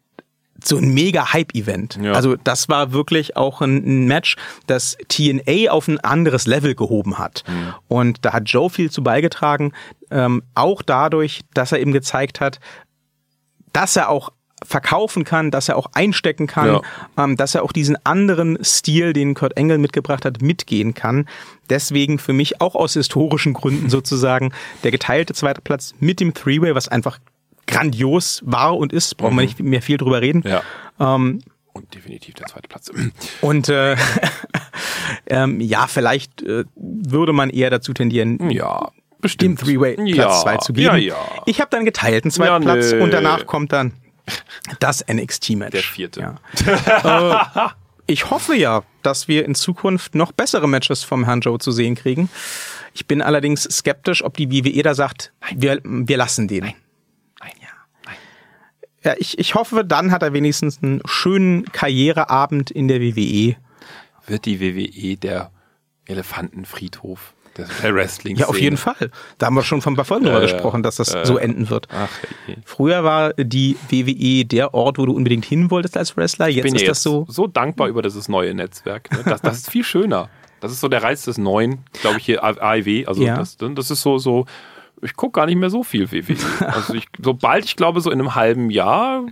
so 0.63 0.77
ein 0.77 0.93
mega 0.93 1.33
Hype-Event. 1.33 1.99
Ja. 2.01 2.13
Also 2.13 2.35
das 2.35 2.69
war 2.69 2.91
wirklich 2.93 3.35
auch 3.37 3.61
ein, 3.61 4.05
Match, 4.05 4.35
das 4.67 4.97
TNA 5.07 5.71
auf 5.71 5.87
ein 5.87 5.99
anderes 5.99 6.47
Level 6.47 6.75
gehoben 6.75 7.17
hat. 7.17 7.43
Mhm. 7.47 7.73
Und 7.87 8.25
da 8.25 8.33
hat 8.33 8.49
Joe 8.49 8.69
viel 8.69 8.91
zu 8.91 9.03
beigetragen, 9.03 9.73
ähm, 10.11 10.43
auch 10.55 10.81
dadurch, 10.81 11.41
dass 11.53 11.71
er 11.71 11.79
eben 11.79 11.91
gezeigt 11.91 12.39
hat, 12.39 12.59
dass 13.73 13.95
er 13.95 14.09
auch 14.09 14.31
verkaufen 14.65 15.23
kann, 15.23 15.51
dass 15.51 15.69
er 15.69 15.77
auch 15.77 15.87
einstecken 15.93 16.47
kann, 16.47 16.67
Ja. 16.67 16.81
ähm, 17.17 17.37
dass 17.37 17.55
er 17.55 17.63
auch 17.63 17.71
diesen 17.71 17.97
anderen 18.05 18.57
Stil, 18.63 19.13
den 19.13 19.33
Kurt 19.33 19.55
Engel 19.55 19.77
mitgebracht 19.77 20.25
hat, 20.25 20.41
mitgehen 20.41 20.93
kann. 20.93 21.27
Deswegen 21.69 22.19
für 22.19 22.33
mich 22.33 22.59
auch 22.59 22.75
aus 22.75 22.93
historischen 22.93 23.53
Gründen 23.53 23.89
sozusagen 23.89 24.51
der 24.83 24.91
geteilte 24.91 25.33
zweite 25.33 25.61
Platz 25.61 25.93
mit 25.99 26.19
dem 26.19 26.33
Three-Way, 26.33 26.75
was 26.75 26.89
einfach 26.89 27.19
grandios 27.69 28.41
war 28.45 28.77
und 28.77 28.91
ist, 28.91 29.15
brauchen 29.17 29.35
wir 29.37 29.43
nicht 29.43 29.59
mehr 29.59 29.81
viel 29.81 29.97
drüber 29.97 30.21
reden. 30.21 30.43
Ja. 30.45 30.61
Ähm, 30.99 31.41
Und 31.73 31.93
definitiv 31.93 32.35
der 32.35 32.47
zweite 32.47 32.67
Platz. 32.67 32.91
und 33.41 33.69
äh, 33.69 33.95
ähm, 35.27 35.61
ja, 35.61 35.87
vielleicht 35.87 36.41
äh, 36.41 36.65
würde 36.75 37.31
man 37.33 37.49
eher 37.49 37.69
dazu 37.69 37.93
tendieren, 37.93 38.49
Ja, 38.49 38.79
dem 38.79 39.21
bestimmt. 39.21 39.59
Three-Way 39.59 39.95
Platz 39.95 40.15
ja, 40.15 40.41
2 40.41 40.57
zu 40.57 40.73
geben. 40.73 40.97
Ja, 40.97 41.15
ja. 41.15 41.15
Ich 41.45 41.61
habe 41.61 41.69
dann 41.69 41.85
geteilten 41.85 42.31
zweiten 42.31 42.63
Ja, 42.65 42.73
Platz 42.73 42.91
und 42.93 43.11
danach 43.13 43.45
kommt 43.45 43.71
dann 43.71 43.93
das 44.79 45.05
NXT-Match. 45.11 45.71
Der 45.71 45.81
vierte. 45.81 46.35
Ja. 46.65 47.65
äh, 47.65 47.69
ich 48.07 48.29
hoffe 48.31 48.55
ja, 48.55 48.83
dass 49.03 49.27
wir 49.27 49.45
in 49.45 49.55
Zukunft 49.55 50.15
noch 50.15 50.31
bessere 50.31 50.67
Matches 50.67 51.03
vom 51.03 51.25
Herrn 51.25 51.41
Joe 51.41 51.59
zu 51.59 51.71
sehen 51.71 51.95
kriegen. 51.95 52.29
Ich 52.93 53.05
bin 53.05 53.21
allerdings 53.21 53.63
skeptisch, 53.63 54.23
ob 54.23 54.35
die 54.37 54.51
WWE 54.51 54.81
da 54.81 54.95
sagt, 54.95 55.31
wir, 55.55 55.79
wir 55.83 56.17
lassen 56.17 56.47
den. 56.47 56.63
Nein. 56.65 56.73
Ja. 59.03 59.13
Ich, 59.17 59.37
ich 59.39 59.55
hoffe, 59.55 59.85
dann 59.85 60.11
hat 60.11 60.23
er 60.23 60.33
wenigstens 60.33 60.81
einen 60.83 61.01
schönen 61.05 61.65
Karriereabend 61.65 62.71
in 62.71 62.87
der 62.87 63.01
WWE. 63.01 63.55
Wird 64.27 64.45
die 64.45 64.59
WWE 64.59 65.17
der 65.17 65.51
Elefantenfriedhof 66.05 67.33
des 67.57 67.69
der 67.81 67.93
Wrestling? 67.95 68.37
Ja, 68.37 68.47
auf 68.47 68.59
jeden 68.59 68.77
Fall. 68.77 69.09
Da 69.37 69.47
haben 69.47 69.55
wir 69.55 69.63
schon 69.63 69.81
von 69.81 69.93
ein 69.93 69.95
paar 69.95 70.05
Folgen 70.05 70.25
drüber 70.25 70.43
ja. 70.43 70.51
gesprochen, 70.51 70.83
dass 70.83 70.97
das 70.97 71.15
so 71.23 71.37
enden 71.37 71.69
wird. 71.69 71.87
Ach, 71.91 72.09
je. 72.47 72.55
Früher 72.65 73.03
war 73.03 73.33
die 73.33 73.77
WWE 73.89 74.45
der 74.45 74.73
Ort, 74.73 74.97
wo 74.97 75.05
du 75.05 75.13
unbedingt 75.13 75.45
hin 75.45 75.71
wolltest 75.71 75.97
als 75.97 76.15
Wrestler. 76.17 76.47
Jetzt 76.47 76.57
Ich 76.57 76.63
bin 76.63 76.75
ist 76.75 76.81
ja 76.81 76.87
das 76.89 76.97
jetzt 76.97 77.03
so. 77.03 77.25
so 77.29 77.47
dankbar 77.47 77.87
über 77.87 78.01
dieses 78.01 78.27
neue 78.27 78.53
Netzwerk. 78.53 79.11
Ne? 79.11 79.23
Das, 79.25 79.41
das 79.41 79.57
ist 79.59 79.71
viel 79.71 79.83
schöner. 79.83 80.29
Das 80.59 80.71
ist 80.71 80.81
so 80.81 80.89
der 80.89 81.01
Reiz 81.03 81.23
des 81.23 81.37
Neuen, 81.37 81.79
glaube 82.01 82.17
ich, 82.17 82.25
hier 82.25 82.43
AEW. 82.43 83.05
Also 83.07 83.23
Ja. 83.23 83.37
das, 83.37 83.57
das 83.57 83.91
ist 83.91 84.01
so, 84.01 84.17
so, 84.17 84.45
ich 85.01 85.15
gucke 85.15 85.33
gar 85.39 85.45
nicht 85.45 85.55
mehr 85.57 85.69
so 85.69 85.83
viel 85.83 86.11
WWE. 86.11 86.35
Also 86.67 86.93
ich, 86.93 87.07
sobald 87.21 87.65
ich 87.65 87.75
glaube, 87.75 88.01
so 88.01 88.11
in 88.11 88.19
einem 88.19 88.35
halben 88.35 88.69
Jahr 88.69 89.23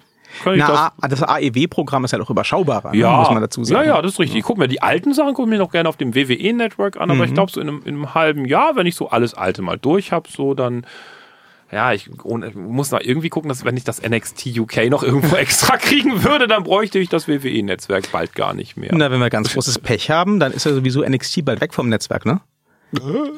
ich 0.45 0.59
das. 0.59 0.69
Na, 0.69 0.91
A- 1.01 1.07
das 1.07 1.23
AEW-Programm 1.23 2.03
ist 2.03 2.11
halt 2.13 2.21
auch 2.21 2.29
überschaubarer, 2.29 2.91
ne, 2.91 2.97
Ja, 2.97 3.17
muss 3.17 3.29
man 3.31 3.41
dazu 3.41 3.63
sagen. 3.63 3.87
Ja, 3.87 3.95
ja, 3.95 4.01
das 4.01 4.13
ist 4.13 4.19
richtig. 4.19 4.39
Ich 4.39 4.43
gucke 4.43 4.59
mir 4.59 4.67
die 4.67 4.81
alten 4.81 5.13
Sachen, 5.13 5.33
gucke 5.33 5.49
mir 5.49 5.57
noch 5.57 5.71
gerne 5.71 5.87
auf 5.87 5.95
dem 5.97 6.13
WWE-Network 6.15 6.97
an, 6.99 7.07
Mhm. 7.09 7.15
aber 7.15 7.23
ich 7.25 7.33
glaube, 7.33 7.51
so 7.51 7.61
in 7.61 7.69
einem, 7.69 7.81
in 7.85 7.95
einem 7.95 8.13
halben 8.13 8.43
Jahr, 8.45 8.75
wenn 8.75 8.85
ich 8.87 8.95
so 8.95 9.09
alles 9.09 9.33
Alte 9.33 9.61
mal 9.61 9.77
durch 9.77 10.11
habe, 10.11 10.29
so 10.29 10.53
dann. 10.53 10.85
Ja, 11.71 11.91
ich 11.91 12.09
ohne- 12.23 12.51
muss 12.51 12.91
noch 12.91 13.01
irgendwie 13.01 13.27
gucken, 13.29 13.49
dass 13.49 13.65
wenn 13.65 13.75
ich 13.75 13.83
das 13.83 14.01
NXT 14.01 14.57
UK 14.57 14.89
noch 14.89 15.03
irgendwo 15.03 15.35
extra 15.37 15.75
kriegen 15.77 16.23
würde, 16.23 16.47
dann 16.47 16.63
bräuchte 16.63 16.97
ich 16.99 17.09
das 17.09 17.27
WWE-Netzwerk 17.27 18.09
bald 18.13 18.35
gar 18.35 18.53
nicht 18.53 18.77
mehr. 18.77 18.91
Na, 18.93 19.11
wenn 19.11 19.19
wir 19.19 19.29
ganz 19.29 19.53
großes 19.53 19.79
Pech 19.79 20.09
haben, 20.09 20.39
dann 20.39 20.53
ist 20.53 20.65
ja 20.65 20.73
sowieso 20.73 21.03
NXT 21.03 21.43
bald 21.43 21.59
weg 21.59 21.73
vom 21.73 21.89
Netzwerk, 21.89 22.25
ne? 22.25 22.39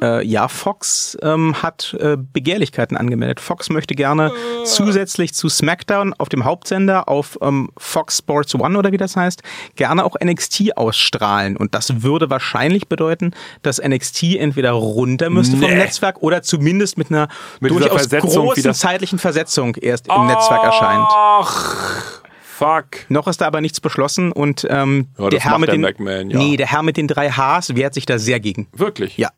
Äh, 0.02 0.26
ja, 0.26 0.48
Fox 0.48 1.18
ähm, 1.24 1.62
hat 1.62 1.96
äh, 2.00 2.18
Begehrlichkeiten 2.18 2.96
angemeldet. 2.96 3.40
Fox 3.40 3.70
möchte 3.70 3.96
gerne 3.96 4.32
zusätzlich 4.64 5.34
zu 5.34 5.50
SmackDown 5.50 6.14
auf 6.18 6.30
dem 6.30 6.46
Hauptsender 6.46 7.10
auf 7.10 7.38
ähm, 7.42 7.70
Fox 7.78 8.20
Sports 8.20 8.54
One 8.56 8.78
oder 8.78 8.92
wie 8.92 8.98
das 8.98 9.16
heißt, 9.16 9.42
gerne 9.76 10.06
auch 10.06 10.16
NXT 10.24 10.78
ausstrahlen. 10.78 11.58
Und 11.58 11.74
das 11.74 12.04
würde 12.04 12.30
wahrscheinlich 12.30 12.88
bedeuten, 12.88 13.32
dass 13.64 13.82
NXT 13.82 14.36
entweder 14.36 14.72
runter 14.72 15.30
müsste 15.30 15.58
vom 15.58 15.70
Nee. 15.70 15.76
Netzwerk 15.78 16.22
oder 16.22 16.42
zumindest 16.44 16.98
mit 16.98 17.10
einer 17.10 17.28
Mit 17.60 17.72
durchaus 17.72 18.10
großen 18.10 18.74
zeitlichen 18.74 19.20
Versetzung 19.20 19.76
erst 19.76 20.08
im 20.08 20.28
Netzwerk 20.28 20.64
erscheint. 20.64 21.08
Ach, 21.10 22.22
fuck. 22.44 22.86
Noch 23.10 23.28
ist 23.28 23.42
da 23.42 23.48
aber 23.48 23.62
nichts 23.62 23.80
beschlossen 23.80 24.32
und 24.32 24.68
ähm, 24.70 25.08
Ja, 25.18 25.30
der 25.30 25.40
Herr 25.40 25.58
mit 25.58 25.68
der 25.70 25.76
den 25.76 25.82
McMahon, 25.82 26.30
ja. 26.30 26.38
nee, 26.38 26.58
der 26.58 26.68
Herr 26.68 26.84
mit 26.84 26.98
den 26.98 27.08
drei 27.08 27.32
Hs 27.32 27.76
wehrt 27.76 27.94
sich 27.94 28.06
da 28.06 28.20
sehr 28.20 28.40
gegen. 28.40 28.68
Wirklich? 28.74 29.18
Ja. 29.18 29.30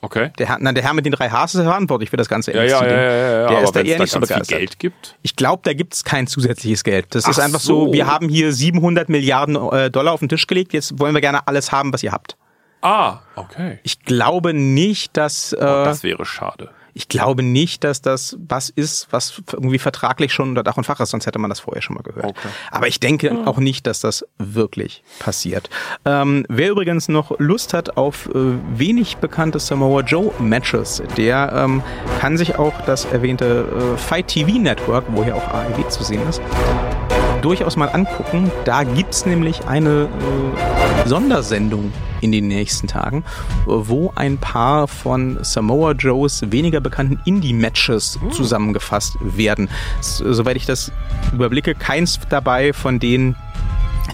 Okay. 0.00 0.30
Der 0.38 0.46
Herr, 0.46 0.58
nein, 0.60 0.76
der 0.76 0.84
Herr 0.84 0.94
mit 0.94 1.06
den 1.06 1.12
drei 1.12 1.28
Hs 1.28 1.56
ist 1.56 1.62
verantwortlich 1.62 2.10
für 2.10 2.16
das 2.16 2.28
ganze 2.28 2.52
Ja, 2.52 2.62
ja, 2.62 2.86
ja, 2.86 2.88
ja, 2.88 3.00
ja. 3.00 3.48
Der 3.48 3.48
aber 3.48 3.62
ist 3.62 3.72
da 3.74 3.80
eher 3.80 3.98
nicht 3.98 4.10
so 4.10 4.18
viel 4.20 4.28
begeistert. 4.28 4.58
Geld 4.58 4.78
gibt. 4.78 5.16
Ich 5.22 5.34
glaube, 5.34 5.62
da 5.64 5.72
gibt's 5.72 6.04
kein 6.04 6.28
zusätzliches 6.28 6.84
Geld. 6.84 7.06
Das 7.10 7.26
ist 7.26 7.38
Ach 7.38 7.44
einfach 7.44 7.58
so. 7.60 7.86
so. 7.86 7.92
wir 7.92 8.06
haben 8.06 8.28
hier 8.28 8.52
700 8.52 9.08
Milliarden 9.08 9.56
äh, 9.56 9.90
Dollar 9.90 10.12
auf 10.12 10.20
den 10.20 10.28
Tisch 10.28 10.46
gelegt, 10.46 10.72
jetzt 10.72 11.00
wollen 11.00 11.14
wir 11.14 11.20
gerne 11.20 11.48
alles 11.48 11.72
haben, 11.72 11.92
was 11.92 12.02
ihr 12.04 12.12
habt. 12.12 12.36
Ah, 12.80 13.18
okay. 13.34 13.80
Ich 13.82 14.04
glaube 14.04 14.54
nicht, 14.54 15.16
dass 15.16 15.52
äh, 15.52 15.58
Das 15.58 16.04
wäre 16.04 16.24
schade. 16.24 16.70
Ich 16.98 17.06
glaube 17.06 17.44
nicht, 17.44 17.84
dass 17.84 18.02
das 18.02 18.36
was 18.40 18.70
ist, 18.70 19.06
was 19.12 19.40
irgendwie 19.52 19.78
vertraglich 19.78 20.32
schon 20.32 20.48
unter 20.48 20.64
Dach 20.64 20.76
und 20.76 20.82
Fach 20.82 20.98
ist, 20.98 21.10
sonst 21.10 21.26
hätte 21.26 21.38
man 21.38 21.48
das 21.48 21.60
vorher 21.60 21.80
schon 21.80 21.94
mal 21.94 22.02
gehört. 22.02 22.24
Okay. 22.24 22.48
Aber 22.72 22.88
ich 22.88 22.98
denke 22.98 23.46
auch 23.46 23.58
nicht, 23.58 23.86
dass 23.86 24.00
das 24.00 24.26
wirklich 24.38 25.04
passiert. 25.20 25.70
Ähm, 26.04 26.44
wer 26.48 26.70
übrigens 26.70 27.06
noch 27.06 27.38
Lust 27.38 27.72
hat 27.72 27.96
auf 27.96 28.26
äh, 28.26 28.32
wenig 28.76 29.18
bekannte 29.18 29.60
Samoa 29.60 30.00
Joe 30.00 30.32
Matches, 30.40 31.00
der 31.16 31.52
ähm, 31.54 31.84
kann 32.18 32.36
sich 32.36 32.56
auch 32.56 32.74
das 32.84 33.04
erwähnte 33.04 33.94
äh, 33.94 33.96
Fight 33.96 34.26
TV 34.26 34.58
Network, 34.58 35.04
wo 35.10 35.22
hier 35.22 35.36
auch 35.36 35.46
AEW 35.46 35.88
zu 35.88 36.02
sehen 36.02 36.28
ist, 36.28 36.42
durchaus 37.42 37.76
mal 37.76 37.88
angucken. 37.88 38.50
Da 38.64 38.84
gibt's 38.84 39.26
nämlich 39.26 39.66
eine 39.66 40.08
äh, 40.08 41.08
Sondersendung 41.08 41.92
in 42.20 42.32
den 42.32 42.48
nächsten 42.48 42.86
Tagen, 42.86 43.24
wo 43.66 44.12
ein 44.16 44.38
paar 44.38 44.88
von 44.88 45.38
Samoa 45.42 45.92
Joes 45.92 46.42
weniger 46.50 46.80
bekannten 46.80 47.20
Indie-Matches 47.24 48.18
zusammengefasst 48.30 49.16
werden. 49.20 49.68
S 50.00 50.18
soweit 50.18 50.56
ich 50.56 50.66
das 50.66 50.92
überblicke, 51.32 51.74
keins 51.74 52.18
dabei 52.28 52.72
von 52.72 52.98
denen, 52.98 53.36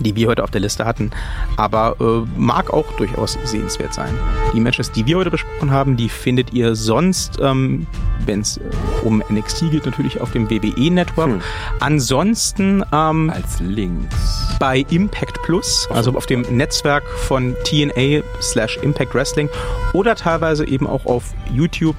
die 0.00 0.16
wir 0.16 0.28
heute 0.28 0.42
auf 0.42 0.50
der 0.50 0.60
Liste 0.60 0.84
hatten, 0.84 1.10
aber 1.56 1.96
äh, 2.00 2.38
mag 2.38 2.72
auch 2.72 2.90
durchaus 2.96 3.38
sehenswert 3.44 3.94
sein. 3.94 4.14
Die 4.52 4.60
Matches, 4.60 4.90
die 4.92 5.06
wir 5.06 5.18
heute 5.18 5.30
besprochen 5.30 5.70
haben, 5.70 5.96
die 5.96 6.08
findet 6.08 6.52
ihr 6.52 6.74
sonst, 6.74 7.38
ähm, 7.40 7.86
wenn 8.26 8.40
es 8.40 8.56
äh, 8.56 8.60
um 9.04 9.22
NXT 9.28 9.70
geht, 9.70 9.86
natürlich 9.86 10.20
auf 10.20 10.32
dem 10.32 10.50
WWE 10.50 10.90
Network. 10.90 11.30
Hm. 11.30 11.40
Ansonsten 11.80 12.82
ähm, 12.92 13.30
Als 13.30 13.60
Links. 13.60 14.56
bei 14.58 14.84
Impact 14.90 15.42
Plus, 15.42 15.88
also 15.90 16.16
auf 16.16 16.26
dem 16.26 16.42
Netzwerk 16.42 17.04
von 17.26 17.54
TNA 17.64 18.22
slash 18.40 18.78
Impact 18.78 19.14
Wrestling 19.14 19.48
oder 19.92 20.14
teilweise 20.14 20.66
eben 20.66 20.86
auch 20.86 21.06
auf 21.06 21.34
YouTube. 21.52 21.96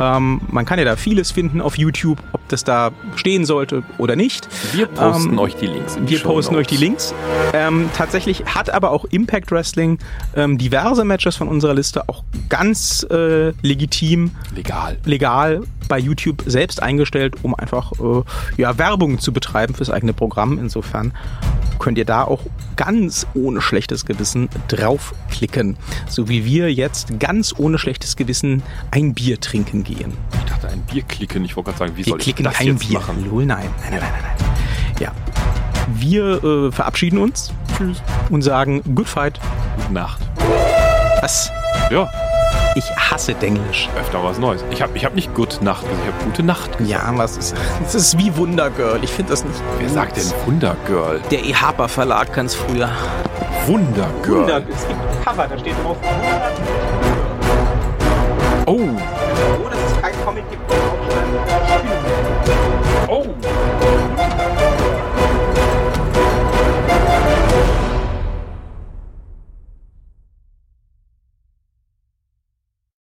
Ähm, 0.00 0.40
man 0.50 0.64
kann 0.64 0.78
ja 0.78 0.84
da 0.84 0.96
vieles 0.96 1.30
finden 1.30 1.60
auf 1.60 1.78
YouTube, 1.78 2.18
ob 2.32 2.46
das 2.48 2.64
da 2.64 2.90
stehen 3.16 3.44
sollte 3.44 3.82
oder 3.98 4.16
nicht. 4.16 4.48
Wir 4.72 4.86
posten 4.86 5.32
Ähm, 5.32 5.38
euch 5.38 5.54
die 5.56 5.66
Links. 5.66 5.96
Wir 6.04 6.18
posten 6.20 6.54
euch 6.56 6.66
Shownotes. 6.66 6.78
die 6.78 6.84
Links. 6.84 7.14
Ähm, 7.52 7.90
tatsächlich 7.96 8.44
hat 8.46 8.70
aber 8.70 8.90
auch 8.90 9.04
Impact 9.06 9.50
Wrestling 9.50 9.98
ähm, 10.36 10.58
diverse 10.58 11.04
Matches 11.04 11.36
von 11.36 11.48
unserer 11.48 11.74
Liste 11.74 12.08
auch 12.08 12.24
ganz 12.48 13.06
äh, 13.10 13.50
legitim, 13.62 14.32
Legal. 14.54 14.98
legal 15.04 15.62
bei 15.88 15.98
YouTube 15.98 16.42
selbst 16.46 16.82
eingestellt, 16.82 17.36
um 17.42 17.54
einfach 17.54 17.92
äh, 17.92 18.22
ja, 18.56 18.78
Werbung 18.78 19.18
zu 19.18 19.32
betreiben 19.32 19.74
fürs 19.74 19.90
eigene 19.90 20.12
Programm. 20.12 20.58
Insofern 20.58 21.12
könnt 21.78 21.98
ihr 21.98 22.04
da 22.04 22.24
auch 22.24 22.40
ganz 22.76 23.26
ohne 23.34 23.60
schlechtes 23.60 24.06
Gewissen 24.06 24.48
draufklicken. 24.68 25.76
So 26.08 26.28
wie 26.28 26.44
wir 26.44 26.72
jetzt 26.72 27.18
ganz 27.20 27.54
ohne 27.56 27.78
schlechtes 27.78 28.16
Gewissen 28.16 28.62
ein 28.90 29.14
Bier 29.14 29.40
trinken 29.40 29.84
gehen. 29.84 30.12
Ich 30.44 30.50
dachte, 30.50 30.68
ein 30.68 30.80
Bier 30.82 31.02
klicken. 31.02 31.44
Ich 31.44 31.56
wollte 31.56 31.70
gerade 31.70 31.78
sagen, 31.78 31.92
wie 31.96 32.04
Wir 32.06 32.10
soll 32.10 32.18
ich 32.18 32.24
klicken 32.24 32.44
das 32.44 32.54
kein 32.54 32.68
jetzt 32.68 32.88
Bier. 32.88 32.98
machen? 32.98 33.24
Lol, 33.28 33.46
nein. 33.46 33.68
Nein, 33.82 33.90
nein, 33.92 34.00
nein, 34.00 34.10
nein, 34.12 34.34
nein. 34.38 35.00
Ja. 35.00 35.12
Wir 35.96 36.42
äh, 36.42 36.72
verabschieden 36.72 37.18
uns 37.18 37.52
Tschüss. 37.76 38.02
und 38.30 38.42
sagen 38.42 38.82
Good 38.94 39.08
Fight. 39.08 39.38
Gute 39.76 39.92
Nacht. 39.92 40.22
Was? 41.20 41.50
Ja, 41.90 42.10
Ich 42.76 42.84
hasse 42.96 43.34
Denglisch. 43.34 43.88
öfter 43.98 44.22
was 44.24 44.38
Neues. 44.38 44.64
Ich 44.70 44.82
habe 44.82 44.96
ich 44.96 45.04
hab 45.04 45.14
nicht 45.14 45.32
Good 45.34 45.60
Nacht 45.62 45.82
gesagt, 45.82 45.98
ich 46.06 46.12
habe 46.12 46.24
Gute 46.24 46.42
Nacht 46.42 46.78
gesagt. 46.78 46.90
Ja, 46.90 47.12
was 47.16 47.36
ist. 47.36 47.54
Das 47.82 47.94
ist 47.94 48.18
wie 48.18 48.34
Wundergirl. 48.36 48.98
Ich 49.02 49.10
finde 49.10 49.30
das 49.30 49.44
nicht. 49.44 49.60
Wer 49.78 49.86
gut. 49.86 49.94
sagt 49.94 50.16
denn 50.16 50.32
Wundergirl? 50.44 51.20
Der 51.30 51.44
E-Harper 51.44 51.88
Verlag 51.88 52.32
ganz 52.32 52.54
früher. 52.54 52.88
Wundergirl. 53.66 54.64
Es 54.68 54.88
gibt 54.88 55.00
ein 55.00 55.24
Cover, 55.24 55.46
da 55.48 55.58
steht 55.58 55.74
drauf. 55.84 55.96
Oh, 58.66 58.72
Oh, 58.76 59.68
dass 59.68 59.78
es 59.92 60.00
kein 60.02 60.12
Comic 60.24 60.50
gibt. 60.50 60.62